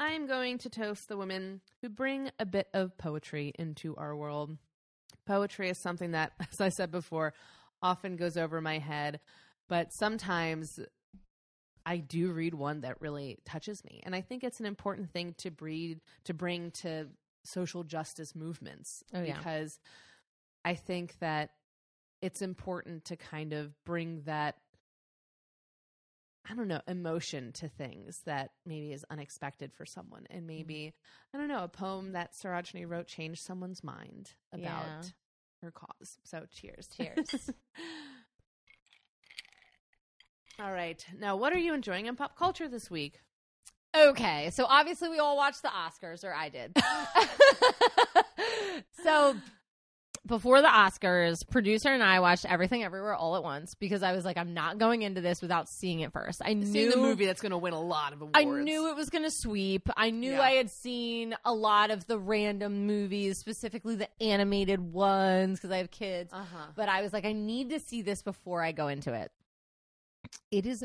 i'm 0.00 0.26
going 0.26 0.58
to 0.58 0.68
toast 0.68 1.08
the 1.08 1.16
women 1.16 1.60
who 1.82 1.88
bring 1.88 2.30
a 2.40 2.46
bit 2.46 2.66
of 2.74 2.96
poetry 2.98 3.52
into 3.58 3.94
our 3.96 4.16
world 4.16 4.56
poetry 5.26 5.68
is 5.68 5.78
something 5.78 6.10
that 6.12 6.32
as 6.52 6.60
i 6.60 6.68
said 6.68 6.90
before 6.90 7.32
often 7.82 8.16
goes 8.16 8.36
over 8.36 8.60
my 8.60 8.78
head 8.78 9.20
but 9.68 9.92
sometimes 9.92 10.80
i 11.86 11.96
do 11.98 12.32
read 12.32 12.54
one 12.54 12.80
that 12.80 13.00
really 13.00 13.38
touches 13.44 13.84
me 13.84 14.00
and 14.04 14.14
i 14.14 14.20
think 14.20 14.42
it's 14.42 14.58
an 14.60 14.66
important 14.66 15.10
thing 15.12 15.34
to 15.38 15.50
breed 15.50 16.00
to 16.24 16.34
bring 16.34 16.70
to 16.70 17.06
social 17.44 17.84
justice 17.84 18.34
movements 18.34 19.04
Oh, 19.14 19.22
yeah. 19.22 19.36
because 19.36 19.78
i 20.64 20.74
think 20.74 21.18
that 21.20 21.50
it's 22.22 22.42
important 22.42 23.06
to 23.06 23.16
kind 23.16 23.52
of 23.54 23.72
bring 23.84 24.22
that 24.26 24.56
I 26.50 26.54
don't 26.54 26.68
know, 26.68 26.80
emotion 26.88 27.52
to 27.54 27.68
things 27.68 28.20
that 28.26 28.50
maybe 28.66 28.92
is 28.92 29.04
unexpected 29.10 29.72
for 29.72 29.86
someone. 29.86 30.26
And 30.30 30.46
maybe, 30.46 30.74
mm-hmm. 30.74 31.36
I 31.36 31.38
don't 31.38 31.48
know, 31.48 31.62
a 31.62 31.68
poem 31.68 32.12
that 32.12 32.32
Sarojini 32.32 32.88
wrote 32.88 33.06
changed 33.06 33.42
someone's 33.42 33.84
mind 33.84 34.32
about 34.52 34.84
Yeah. 34.84 35.02
her 35.62 35.70
cause. 35.70 36.18
So 36.24 36.46
cheers. 36.50 36.88
Cheers. 36.88 37.50
All 40.60 40.72
right. 40.72 41.04
Now, 41.18 41.36
what 41.36 41.52
are 41.52 41.58
you 41.58 41.72
enjoying 41.72 42.06
in 42.06 42.16
pop 42.16 42.36
culture 42.36 42.68
this 42.68 42.90
week? 42.90 43.20
Okay, 43.96 44.50
so 44.52 44.66
obviously 44.66 45.08
we 45.08 45.18
all 45.18 45.36
watched 45.36 45.62
the 45.62 45.68
Oscars, 45.68 46.22
or 46.22 46.32
I 46.32 46.48
did. 46.48 46.76
so 49.02 49.34
before 50.26 50.60
the 50.60 50.68
Oscars, 50.68 51.48
producer 51.48 51.88
and 51.88 52.02
I 52.02 52.20
watched 52.20 52.44
Everything 52.44 52.84
Everywhere 52.84 53.14
All 53.14 53.36
at 53.36 53.42
Once 53.42 53.74
because 53.74 54.02
I 54.02 54.12
was 54.12 54.24
like, 54.24 54.36
I'm 54.36 54.52
not 54.52 54.78
going 54.78 55.02
into 55.02 55.20
this 55.20 55.40
without 55.40 55.68
seeing 55.68 56.00
it 56.00 56.12
first. 56.12 56.42
I 56.44 56.52
knew 56.52 56.90
the 56.90 56.98
movie 56.98 57.24
that's 57.26 57.40
going 57.40 57.52
to 57.52 57.58
win 57.58 57.72
a 57.72 57.80
lot 57.80 58.12
of 58.12 58.20
awards. 58.20 58.36
I 58.36 58.44
knew 58.44 58.90
it 58.90 58.96
was 58.96 59.08
going 59.08 59.24
to 59.24 59.30
sweep. 59.30 59.88
I 59.96 60.10
knew 60.10 60.32
Yeah. 60.32 60.42
I 60.42 60.50
had 60.52 60.70
seen 60.70 61.34
a 61.44 61.54
lot 61.54 61.90
of 61.90 62.06
the 62.06 62.18
random 62.18 62.86
movies, 62.86 63.38
specifically 63.38 63.96
the 63.96 64.08
animated 64.22 64.78
ones, 64.80 65.58
because 65.58 65.70
I 65.70 65.78
have 65.78 65.90
kids. 65.90 66.32
Uh 66.32 66.44
huh. 66.44 66.66
But 66.76 66.88
I 66.90 67.00
was 67.02 67.12
like, 67.12 67.24
I 67.24 67.32
need 67.32 67.70
to 67.70 67.80
see 67.80 68.02
this 68.02 68.22
before 68.22 68.62
I 68.62 68.72
go 68.72 68.88
into 68.88 69.14
it. 69.14 69.32
It 70.50 70.66
is 70.66 70.84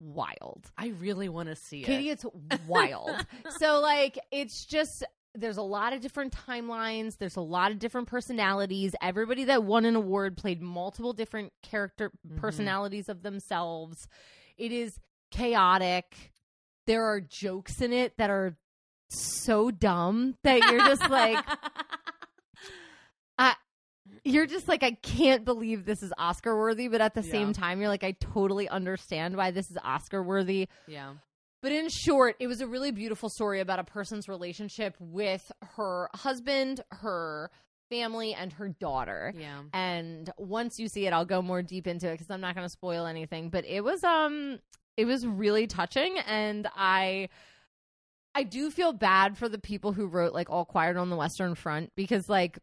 wild. 0.00 0.70
I 0.78 0.88
really 0.98 1.28
want 1.28 1.50
to 1.50 1.56
see 1.56 1.82
Katie, 1.82 2.08
it. 2.08 2.24
it's 2.24 2.24
wild. 2.66 3.10
so 3.58 3.80
like 3.80 4.18
it's 4.32 4.64
just 4.64 5.04
there's 5.34 5.56
a 5.58 5.62
lot 5.62 5.92
of 5.92 6.00
different 6.00 6.34
timelines. 6.34 7.18
There's 7.18 7.36
a 7.36 7.40
lot 7.40 7.70
of 7.70 7.78
different 7.78 8.08
personalities. 8.08 8.94
Everybody 9.00 9.44
that 9.44 9.64
won 9.64 9.84
an 9.84 9.96
award 9.96 10.36
played 10.36 10.60
multiple 10.60 11.12
different 11.12 11.52
character 11.62 12.10
Mhm. 12.26 12.36
personalities 12.36 13.08
of 13.08 13.22
themselves. 13.22 14.08
It 14.56 14.72
is 14.72 14.98
chaotic. 15.30 16.32
There 16.86 17.04
are 17.04 17.20
jokes 17.20 17.80
in 17.80 17.92
it 17.92 18.16
that 18.16 18.30
are 18.30 18.56
so 19.10 19.70
dumb 19.70 20.36
that 20.42 20.58
you're 20.70 20.86
just 20.86 21.08
like 21.08 21.38
you're 24.24 24.46
just 24.46 24.66
like 24.68 24.82
I 24.82 24.92
can't 24.92 25.44
believe 25.44 25.84
this 25.84 26.02
is 26.02 26.12
Oscar 26.18 26.56
worthy, 26.58 26.88
but 26.88 27.00
at 27.00 27.14
the 27.14 27.22
Yeah. 27.22 27.30
same 27.30 27.52
time 27.52 27.80
you're 27.80 27.88
like 27.88 28.04
I 28.04 28.12
totally 28.12 28.68
understand 28.68 29.36
why 29.36 29.50
this 29.52 29.70
is 29.70 29.78
Oscar 29.82 30.22
worthy. 30.22 30.68
yeah. 30.86 31.14
But 31.62 31.72
in 31.72 31.88
short, 31.88 32.36
it 32.40 32.46
was 32.46 32.60
a 32.60 32.66
really 32.66 32.90
beautiful 32.90 33.28
story 33.28 33.60
about 33.60 33.78
a 33.78 33.84
person's 33.84 34.28
relationship 34.28 34.96
with 34.98 35.52
her 35.76 36.08
husband, 36.14 36.80
her 36.90 37.50
family, 37.90 38.32
and 38.34 38.52
her 38.54 38.68
daughter. 38.68 39.34
Yeah. 39.36 39.62
And 39.74 40.30
once 40.38 40.78
you 40.78 40.88
see 40.88 41.06
it, 41.06 41.12
I'll 41.12 41.26
go 41.26 41.42
more 41.42 41.62
deep 41.62 41.86
into 41.86 42.08
it 42.08 42.12
because 42.12 42.30
I'm 42.30 42.40
not 42.40 42.54
going 42.54 42.66
to 42.66 42.72
spoil 42.72 43.06
anything. 43.06 43.50
But 43.50 43.66
it 43.66 43.82
was 43.82 44.02
um, 44.02 44.58
it 44.96 45.04
was 45.04 45.26
really 45.26 45.66
touching, 45.66 46.18
and 46.26 46.68
I. 46.74 47.28
I 48.32 48.44
do 48.44 48.70
feel 48.70 48.92
bad 48.92 49.36
for 49.36 49.48
the 49.48 49.58
people 49.58 49.92
who 49.92 50.06
wrote 50.06 50.32
like 50.32 50.48
All 50.50 50.64
Quiet 50.64 50.96
on 50.96 51.10
the 51.10 51.16
Western 51.16 51.56
Front 51.56 51.90
because 51.96 52.28
like 52.28 52.60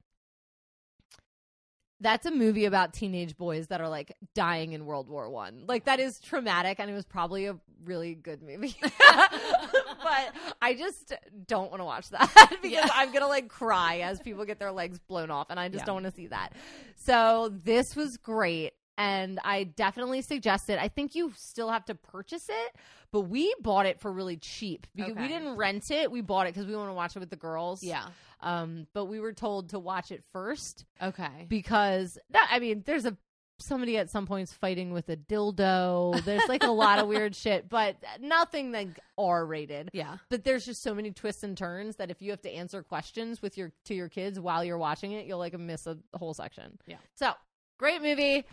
that's 2.00 2.26
a 2.26 2.32
movie 2.32 2.66
about 2.66 2.94
teenage 2.94 3.36
boys 3.38 3.68
that 3.68 3.82
are 3.82 3.90
like 3.90 4.16
dying 4.36 4.74
in 4.74 4.86
World 4.86 5.10
War 5.10 5.30
One. 5.30 5.64
Like 5.68 5.86
that 5.86 6.00
is 6.00 6.20
traumatic, 6.20 6.80
and 6.80 6.90
it 6.90 6.94
was 6.94 7.06
probably 7.06 7.46
a 7.48 7.56
really 7.86 8.14
good 8.16 8.42
movie. 8.44 8.76
but 8.82 10.34
I 10.62 10.74
just 10.78 11.14
don't 11.48 11.70
want 11.72 11.82
to 11.82 11.86
watch 11.86 12.10
that 12.10 12.32
because 12.62 12.72
Yeah. 12.72 12.88
I'm 12.94 13.12
gonna 13.12 13.28
like 13.28 13.48
cry 13.48 14.00
as 14.00 14.20
people 14.20 14.46
get 14.46 14.60
their 14.60 14.72
legs 14.72 15.00
blown 15.00 15.32
off, 15.32 15.48
and 15.50 15.60
I 15.60 15.70
just 15.70 15.82
Yeah. 15.82 15.86
don't 15.86 15.96
want 16.04 16.06
to 16.08 16.12
see 16.12 16.28
that. 16.28 16.54
So 16.96 17.52
this 17.64 17.96
was 17.96 18.18
great. 18.18 18.74
And 19.00 19.40
I 19.44 19.64
definitely 19.66 20.24
suggest 20.24 20.72
it. 20.72 20.80
I 20.80 20.88
think 20.88 21.14
you 21.14 21.32
still 21.36 21.70
have 21.70 21.86
to 21.86 21.94
purchase 21.94 22.50
it, 22.50 22.76
but 23.12 23.22
we 23.22 23.54
bought 23.62 23.86
it 23.86 24.00
for 24.00 24.12
really 24.12 24.38
cheap 24.38 24.88
because 24.96 25.16
we 25.16 25.28
didn't 25.28 25.56
rent 25.56 25.92
it. 25.92 26.12
We 26.12 26.22
bought 26.22 26.48
it 26.48 26.54
because 26.54 26.68
we 26.68 26.76
want 26.76 26.90
to 26.90 26.94
watch 26.94 27.16
it 27.16 27.20
with 27.20 27.30
the 27.30 27.36
girls. 27.36 27.84
Yeah. 27.84 28.06
Um, 28.42 28.88
but 28.94 29.06
we 29.06 29.20
were 29.20 29.34
told 29.34 29.70
to 29.70 29.80
watch 29.80 30.12
it 30.12 30.24
first 30.32 30.86
Okay. 31.02 31.46
because 31.48 32.18
that, 32.32 32.50
I 32.52 32.60
mean, 32.60 32.84
there's 32.86 33.06
a 33.06 33.18
somebody 33.60 33.98
at 33.98 34.08
some 34.12 34.28
points 34.28 34.54
fighting 34.54 34.92
with 34.92 35.10
a 35.10 35.18
dildo. 35.18 36.24
There's 36.24 36.48
like 36.48 36.64
a 36.64 36.70
lot 36.70 37.00
of 37.00 37.08
weird 37.10 37.36
shit, 37.36 37.68
but 37.70 37.96
nothing 38.22 38.72
like 38.72 39.00
R 39.18 39.44
rated. 39.46 39.90
Yeah. 39.94 40.18
But 40.30 40.44
there's 40.44 40.64
just 40.66 40.84
so 40.84 40.94
many 40.94 41.10
twists 41.12 41.42
and 41.44 41.58
turns 41.58 41.96
that 41.96 42.12
if 42.12 42.22
you 42.22 42.30
have 42.32 42.42
to 42.44 42.52
answer 42.52 42.84
questions 42.84 43.42
with 43.42 43.58
your 43.58 43.72
to 43.86 43.96
your 43.96 44.10
kids 44.10 44.40
while 44.40 44.64
you're 44.64 44.78
watching 44.78 45.14
it, 45.14 45.26
you'll 45.26 45.40
like 45.40 45.58
miss 45.58 45.88
a 45.88 45.98
whole 46.14 46.36
section. 46.36 46.78
Yeah. 46.86 46.98
So 47.16 47.32
Great 47.80 48.02
movie. 48.02 48.44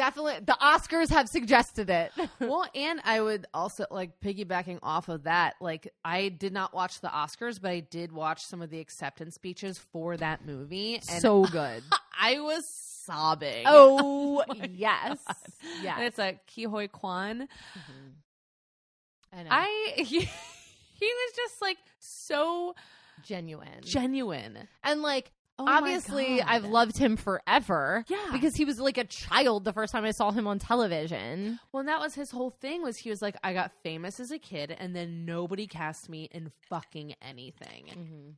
Definitely, 0.00 0.36
the 0.46 0.56
Oscars 0.62 1.10
have 1.10 1.28
suggested 1.28 1.90
it. 1.90 2.10
well, 2.40 2.64
and 2.74 3.02
I 3.04 3.20
would 3.20 3.44
also 3.52 3.84
like 3.90 4.18
piggybacking 4.22 4.78
off 4.82 5.10
of 5.10 5.24
that. 5.24 5.56
Like, 5.60 5.92
I 6.02 6.30
did 6.30 6.54
not 6.54 6.72
watch 6.72 7.02
the 7.02 7.08
Oscars, 7.08 7.60
but 7.60 7.70
I 7.70 7.80
did 7.80 8.10
watch 8.10 8.42
some 8.46 8.62
of 8.62 8.70
the 8.70 8.80
acceptance 8.80 9.34
speeches 9.34 9.76
for 9.76 10.16
that 10.16 10.46
movie, 10.46 10.94
and 10.94 11.20
so 11.20 11.44
good. 11.44 11.82
I 12.18 12.40
was 12.40 12.66
sobbing. 12.66 13.64
Oh, 13.66 14.42
oh 14.48 14.54
yes, 14.72 15.18
And 15.28 15.84
yes. 15.84 15.98
it's 16.00 16.18
a 16.18 16.32
Ke 16.46 16.66
Huy 16.66 16.88
Quan. 16.88 17.40
Mm-hmm. 17.42 19.38
I 19.38 19.42
know. 19.42 19.48
I 19.50 19.92
he, 19.96 20.20
he 20.20 21.06
was 21.06 21.32
just 21.36 21.60
like 21.60 21.76
so 21.98 22.74
genuine, 23.22 23.82
genuine. 23.82 24.66
and 24.82 25.02
like 25.02 25.30
Oh 25.60 25.68
obviously, 25.68 26.40
I've 26.42 26.64
loved 26.64 26.96
him 26.96 27.16
forever. 27.16 28.04
Yeah. 28.08 28.18
because 28.32 28.54
he 28.54 28.64
was 28.64 28.78
like 28.80 28.98
a 28.98 29.04
child 29.04 29.64
the 29.64 29.72
first 29.72 29.92
time 29.92 30.04
I 30.04 30.10
saw 30.12 30.30
him 30.30 30.46
on 30.46 30.58
television. 30.58 31.58
Well, 31.72 31.80
and 31.80 31.88
that 31.88 32.00
was 32.00 32.14
his 32.14 32.30
whole 32.30 32.50
thing. 32.50 32.82
Was 32.82 32.96
he 32.96 33.10
was 33.10 33.20
like, 33.22 33.36
I 33.44 33.52
got 33.52 33.72
famous 33.82 34.20
as 34.20 34.30
a 34.30 34.38
kid, 34.38 34.74
and 34.78 34.94
then 34.94 35.24
nobody 35.24 35.66
cast 35.66 36.08
me 36.08 36.28
in 36.32 36.50
fucking 36.68 37.14
anything. 37.22 38.36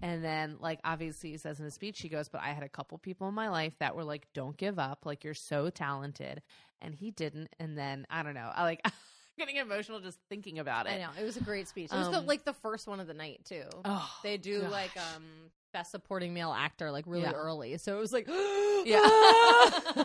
And 0.00 0.22
then, 0.22 0.58
like, 0.60 0.78
obviously, 0.84 1.30
he 1.32 1.38
says 1.38 1.58
in 1.58 1.64
his 1.64 1.74
speech, 1.74 2.00
he 2.00 2.08
goes, 2.08 2.28
But 2.28 2.42
I 2.42 2.50
had 2.50 2.62
a 2.62 2.68
couple 2.68 2.96
people 2.98 3.28
in 3.28 3.34
my 3.34 3.48
life 3.48 3.72
that 3.80 3.96
were 3.96 4.04
like, 4.04 4.28
Don't 4.32 4.56
give 4.56 4.78
up. 4.78 5.04
Like, 5.04 5.24
you're 5.24 5.34
so 5.34 5.70
talented. 5.70 6.42
And 6.80 6.94
he 6.94 7.10
didn't. 7.10 7.48
And 7.58 7.76
then, 7.76 8.06
I 8.08 8.22
don't 8.22 8.34
know. 8.34 8.48
I 8.54 8.62
like, 8.62 8.86
getting 9.38 9.56
emotional 9.56 9.98
just 10.00 10.18
thinking 10.28 10.60
about 10.60 10.86
it. 10.86 10.90
I 10.90 10.98
know 10.98 11.08
it 11.20 11.24
was 11.24 11.36
a 11.36 11.42
great 11.42 11.66
speech. 11.66 11.90
It 11.92 11.96
was 11.96 12.10
the, 12.10 12.18
Um, 12.18 12.26
like 12.26 12.44
the 12.44 12.52
first 12.52 12.86
one 12.86 13.00
of 13.00 13.06
the 13.08 13.14
night 13.14 13.40
too. 13.44 13.64
Oh, 13.84 14.08
they 14.22 14.36
do 14.36 14.62
gosh. 14.62 14.70
like 14.70 14.96
um 14.96 15.24
best 15.72 15.90
supporting 15.90 16.34
male 16.34 16.52
actor 16.52 16.90
like 16.90 17.04
really 17.06 17.24
Yeah. 17.24 17.32
early, 17.32 17.76
so 17.78 17.96
it 17.96 18.00
was 18.00 18.12
like 18.12 18.26
Yeah. 18.84 19.00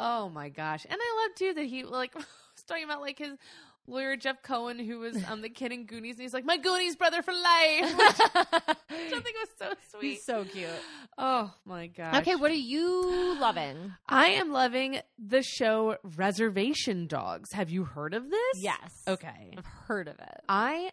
oh 0.00 0.28
my 0.28 0.48
gosh. 0.48 0.84
And 0.88 0.98
I 1.00 1.24
love 1.26 1.34
too 1.36 1.54
that 1.54 1.64
he 1.64 1.84
like 1.84 2.14
was 2.14 2.26
talking 2.66 2.84
about 2.84 3.00
like 3.00 3.18
his 3.18 3.36
lawyer 3.86 4.16
Jeff 4.16 4.42
Cohen 4.42 4.78
who 4.78 4.98
was 4.98 5.16
um 5.30 5.40
the 5.40 5.48
kid 5.48 5.72
in 5.72 5.86
Goonies 5.86 6.16
and 6.16 6.22
he's 6.22 6.34
like, 6.34 6.44
My 6.44 6.56
Goonies 6.58 6.94
brother 6.96 7.22
for 7.22 7.32
life. 7.32 7.96
Which 7.96 9.12
I 9.12 9.20
think 9.20 9.36
was 9.38 9.48
so 9.58 9.72
sweet. 9.90 10.10
He's 10.10 10.24
so 10.24 10.44
cute. 10.44 10.68
oh 11.16 11.52
my 11.64 11.86
gosh. 11.86 12.16
Okay, 12.20 12.34
what 12.36 12.50
are 12.50 12.54
you 12.54 13.36
loving? 13.40 13.92
I 14.08 14.28
am 14.28 14.52
loving 14.52 15.00
the 15.18 15.42
show 15.42 15.96
Reservation 16.16 17.06
Dogs. 17.06 17.52
Have 17.52 17.70
you 17.70 17.84
heard 17.84 18.12
of 18.14 18.30
this? 18.30 18.56
Yes. 18.56 19.02
Okay. 19.08 19.54
I've 19.56 19.64
heard 19.66 20.08
of 20.08 20.18
it. 20.18 20.40
I 20.48 20.90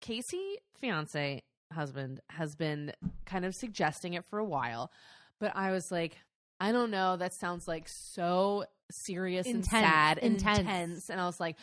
Casey, 0.00 0.56
fiance, 0.80 1.42
husband, 1.72 2.20
has 2.30 2.54
been 2.54 2.92
kind 3.24 3.44
of 3.44 3.54
suggesting 3.54 4.14
it 4.14 4.24
for 4.24 4.38
a 4.38 4.44
while, 4.44 4.90
but 5.40 5.52
I 5.54 5.72
was 5.72 5.90
like, 5.90 6.16
I 6.60 6.72
don't 6.72 6.90
know. 6.90 7.16
That 7.16 7.34
sounds 7.34 7.68
like 7.68 7.88
so 7.88 8.64
serious 8.90 9.46
Intense, 9.46 9.72
and 9.72 9.84
sad, 9.84 10.18
and 10.18 10.34
intense. 10.36 10.58
intense, 10.60 11.10
and 11.10 11.20
I 11.20 11.26
was 11.26 11.38
like, 11.38 11.56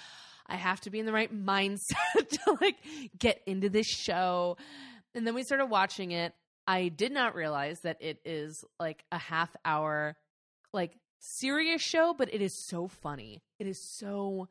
I 0.45 0.55
have 0.55 0.81
to 0.81 0.89
be 0.89 0.99
in 0.99 1.05
the 1.05 1.13
right 1.13 1.34
mindset 1.34 1.95
to 2.15 2.57
like 2.61 2.75
get 3.17 3.41
into 3.45 3.69
this 3.69 3.88
show. 3.88 4.57
And 5.15 5.25
then 5.25 5.34
we 5.35 5.43
started 5.43 5.67
watching 5.67 6.11
it. 6.11 6.34
I 6.67 6.89
did 6.89 7.11
not 7.11 7.35
realize 7.35 7.81
that 7.81 7.97
it 8.01 8.19
is 8.25 8.63
like 8.80 9.03
a 9.11 9.17
half 9.17 9.55
hour, 9.65 10.15
like 10.73 10.97
serious 11.19 11.81
show, 11.81 12.13
but 12.17 12.34
it 12.34 12.41
is 12.41 12.53
so 12.53 12.88
funny. 12.88 13.41
It 13.59 13.67
is 13.67 13.81
so 13.81 14.47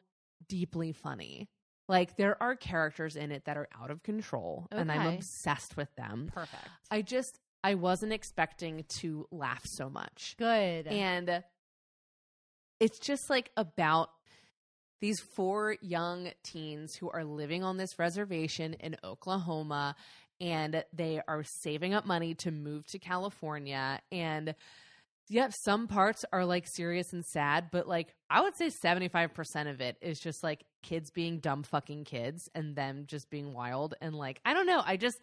deeply 0.48 0.92
funny. 0.92 1.48
Like 1.88 2.16
there 2.16 2.40
are 2.42 2.54
characters 2.54 3.16
in 3.16 3.32
it 3.32 3.44
that 3.46 3.56
are 3.56 3.68
out 3.80 3.90
of 3.90 4.02
control, 4.02 4.66
and 4.70 4.90
I'm 4.90 5.14
obsessed 5.14 5.76
with 5.76 5.94
them. 5.96 6.30
Perfect. 6.32 6.62
I 6.90 7.02
just 7.02 7.38
I 7.64 7.74
wasn't 7.74 8.12
expecting 8.12 8.84
to 9.00 9.26
laugh 9.30 9.64
so 9.66 9.90
much, 9.90 10.36
Good. 10.38 10.86
and 10.86 11.42
it's 12.80 12.98
just 12.98 13.30
like 13.30 13.50
about 13.56 14.10
these 15.00 15.20
four 15.20 15.76
young 15.80 16.30
teens 16.44 16.94
who 16.94 17.10
are 17.10 17.24
living 17.24 17.64
on 17.64 17.76
this 17.76 17.98
reservation 17.98 18.74
in 18.74 18.96
Oklahoma 19.04 19.96
and 20.40 20.84
they 20.92 21.20
are 21.26 21.42
saving 21.44 21.92
up 21.92 22.06
money 22.06 22.34
to 22.34 22.50
move 22.50 22.86
to 22.86 22.98
California 22.98 24.00
and 24.10 24.54
yep 25.28 25.52
some 25.52 25.88
parts 25.88 26.24
are 26.32 26.44
like 26.44 26.66
serious 26.66 27.12
and 27.12 27.24
sad 27.24 27.68
but 27.70 27.86
like 27.88 28.14
I 28.30 28.42
would 28.42 28.56
say 28.56 28.68
75% 28.68 29.70
of 29.70 29.80
it 29.80 29.96
is 30.00 30.20
just 30.20 30.42
like 30.42 30.64
kids 30.82 31.10
being 31.10 31.38
dumb 31.38 31.62
fucking 31.62 32.04
kids 32.04 32.50
and 32.54 32.76
them 32.76 33.04
just 33.06 33.30
being 33.30 33.52
wild 33.52 33.94
and 34.00 34.14
like 34.14 34.40
I 34.44 34.54
don't 34.54 34.66
know 34.66 34.82
I 34.84 34.96
just 34.96 35.20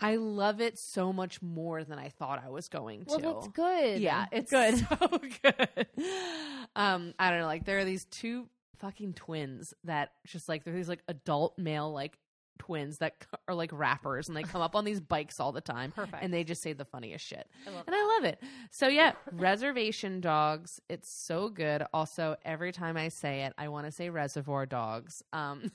I 0.00 0.16
love 0.16 0.60
it 0.60 0.78
so 0.78 1.12
much 1.12 1.42
more 1.42 1.82
than 1.82 1.98
I 1.98 2.08
thought 2.08 2.42
I 2.44 2.50
was 2.50 2.68
going 2.68 3.04
to. 3.06 3.18
well, 3.18 3.34
that's 3.34 3.48
good. 3.48 4.00
Yeah, 4.00 4.26
it's 4.32 4.50
good. 4.50 4.78
so 4.88 5.20
good. 5.42 5.86
Um, 6.76 7.14
I 7.18 7.30
don't 7.30 7.40
know, 7.40 7.46
like 7.46 7.64
there 7.64 7.78
are 7.78 7.84
these 7.84 8.04
two 8.04 8.48
fucking 8.78 9.14
twins 9.14 9.74
that 9.84 10.12
just 10.24 10.48
like 10.48 10.62
they're 10.62 10.74
these 10.74 10.88
like 10.88 11.02
adult 11.08 11.58
male 11.58 11.92
like 11.92 12.16
twins 12.58 12.98
that 12.98 13.14
are 13.46 13.54
like 13.54 13.70
rappers 13.72 14.28
and 14.28 14.36
they 14.36 14.42
come 14.42 14.60
up 14.60 14.74
on 14.76 14.84
these 14.84 15.00
bikes 15.00 15.40
all 15.40 15.52
the 15.52 15.60
time 15.60 15.92
Perfect. 15.92 16.22
and 16.22 16.32
they 16.32 16.44
just 16.44 16.62
say 16.62 16.72
the 16.72 16.84
funniest 16.84 17.24
shit. 17.26 17.48
I 17.66 17.70
And 17.70 17.94
I 17.94 18.16
love 18.16 18.24
it. 18.24 18.42
So 18.70 18.88
yeah, 18.88 19.12
reservation 19.32 20.20
dogs. 20.20 20.80
It's 20.88 21.08
so 21.10 21.48
good. 21.48 21.84
Also, 21.92 22.36
every 22.44 22.72
time 22.72 22.96
I 22.96 23.08
say 23.08 23.42
it, 23.42 23.52
I 23.56 23.68
want 23.68 23.86
to 23.86 23.92
say 23.92 24.10
reservoir 24.10 24.66
dogs. 24.66 25.22
Um 25.32 25.70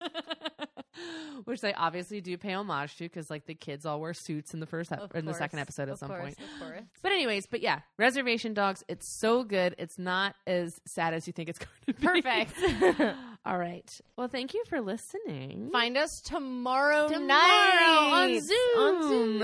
which 1.44 1.60
they 1.60 1.72
obviously 1.74 2.20
do 2.20 2.36
pay 2.36 2.52
homage 2.52 2.96
to 2.96 3.04
because 3.04 3.30
like 3.30 3.46
the 3.46 3.54
kids 3.54 3.86
all 3.86 4.00
wear 4.00 4.14
suits 4.14 4.54
in 4.54 4.60
the 4.60 4.66
first 4.66 4.92
ep- 4.92 5.14
in 5.14 5.24
the 5.24 5.34
second 5.34 5.58
episode 5.58 5.84
at 5.84 5.90
of 5.90 5.98
some 5.98 6.08
course, 6.08 6.34
point. 6.58 6.86
But 7.02 7.12
anyways, 7.12 7.46
but 7.46 7.60
yeah, 7.60 7.80
Reservation 7.98 8.54
Dogs. 8.54 8.84
It's 8.88 9.08
so 9.20 9.44
good. 9.44 9.74
It's 9.78 9.98
not 9.98 10.34
as 10.46 10.80
sad 10.86 11.14
as 11.14 11.26
you 11.26 11.32
think 11.32 11.48
it's 11.48 11.58
going 11.58 11.70
to 11.86 11.92
be. 11.94 12.22
Perfect. 12.22 13.16
All 13.46 13.56
right. 13.56 13.90
Well, 14.16 14.28
thank 14.28 14.52
you 14.52 14.62
for 14.68 14.80
listening. 14.82 15.70
Find 15.72 15.96
us 15.96 16.20
tomorrow, 16.20 17.08
Tomorrow 17.08 17.26
night 17.26 18.10
on 18.12 18.40
Zoom. 18.40 18.78
On 18.78 19.08
Zoom. 19.08 19.38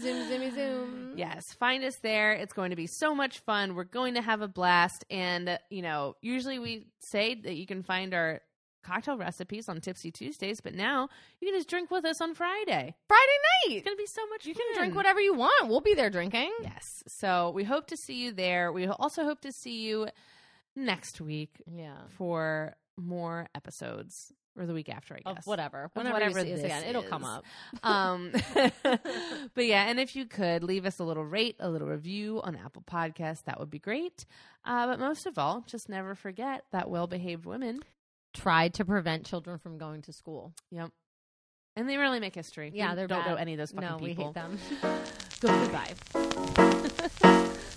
zoom, 0.00 0.28
zoomy, 0.30 0.54
zoom. 0.54 1.12
Yes, 1.16 1.52
find 1.54 1.82
us 1.82 1.96
there. 1.96 2.32
It's 2.32 2.52
going 2.52 2.70
to 2.70 2.76
be 2.76 2.86
so 2.86 3.12
much 3.14 3.40
fun. 3.40 3.74
We're 3.74 3.84
going 3.84 4.14
to 4.14 4.22
have 4.22 4.40
a 4.40 4.46
blast. 4.48 5.04
And, 5.10 5.48
uh, 5.48 5.58
you 5.68 5.82
know, 5.82 6.14
usually 6.22 6.60
we 6.60 6.86
say 7.00 7.34
that 7.34 7.56
you 7.56 7.66
can 7.66 7.82
find 7.82 8.14
our 8.14 8.40
cocktail 8.82 9.16
recipes 9.16 9.68
on 9.68 9.80
Tipsy 9.80 10.10
Tuesdays, 10.10 10.60
but 10.60 10.74
now 10.74 11.08
you 11.40 11.48
can 11.48 11.58
just 11.58 11.68
drink 11.68 11.90
with 11.90 12.04
us 12.04 12.20
on 12.20 12.34
Friday. 12.34 12.94
Friday 13.08 13.38
night. 13.68 13.76
It's 13.76 13.84
going 13.84 13.96
to 13.96 14.02
be 14.02 14.06
so 14.06 14.26
much 14.28 14.46
You 14.46 14.54
fun. 14.54 14.62
can 14.74 14.78
drink 14.82 14.94
whatever 14.94 15.20
you 15.20 15.34
want. 15.34 15.68
We'll 15.68 15.80
be 15.80 15.94
there 15.94 16.10
drinking. 16.10 16.50
Yes. 16.62 17.02
So 17.06 17.50
we 17.54 17.64
hope 17.64 17.86
to 17.88 17.96
see 17.96 18.22
you 18.22 18.32
there. 18.32 18.72
We 18.72 18.86
also 18.86 19.24
hope 19.24 19.40
to 19.42 19.52
see 19.52 19.82
you 19.82 20.08
next 20.76 21.20
week 21.20 21.50
Yeah. 21.66 21.96
for 22.16 22.74
more 22.96 23.48
episodes 23.54 24.32
or 24.58 24.66
the 24.66 24.74
week 24.74 24.90
after, 24.90 25.14
I 25.14 25.20
Of 25.30 25.36
guess. 25.36 25.46
whatever. 25.46 25.84
Of 25.84 25.90
Whenever 25.94 26.12
whatever 26.14 26.38
you 26.40 26.44
see 26.44 26.52
this 26.56 26.64
again, 26.64 26.84
it'll 26.84 27.02
come 27.02 27.24
up. 27.24 27.42
Um, 27.82 28.32
but 29.54 29.64
yeah, 29.64 29.84
and 29.88 29.98
if 29.98 30.14
you 30.14 30.26
could 30.26 30.62
leave 30.62 30.84
us 30.84 30.98
a 30.98 31.04
little 31.04 31.24
rate, 31.24 31.56
a 31.58 31.70
little 31.70 31.88
review 31.88 32.40
on 32.44 32.56
Apple 32.56 32.82
Podcasts, 32.82 33.44
that 33.44 33.58
would 33.58 33.70
be 33.70 33.78
great. 33.78 34.26
Uh, 34.64 34.86
but 34.86 35.00
most 35.00 35.24
of 35.26 35.38
all, 35.38 35.64
just 35.66 35.88
never 35.88 36.14
forget 36.14 36.64
that 36.70 36.90
well 36.90 37.06
behaved 37.06 37.46
women. 37.46 37.80
Tried 38.34 38.74
to 38.74 38.84
prevent 38.84 39.26
children 39.26 39.58
from 39.58 39.78
going 39.78 40.02
to 40.02 40.12
school. 40.12 40.54
Yep. 40.70 40.90
And 41.76 41.88
they 41.88 41.96
really 41.96 42.20
make 42.20 42.34
history. 42.34 42.70
Yeah, 42.74 42.94
they're 42.94 43.06
don't 43.06 43.26
know 43.26 43.36
any 43.36 43.54
of 43.54 43.58
those 43.58 43.72
fucking 43.72 43.88
no, 43.88 43.98
people. 43.98 44.06
we 44.06 44.24
hate 44.24 44.34
them. 44.34 44.58
Goodbye. 45.40 45.94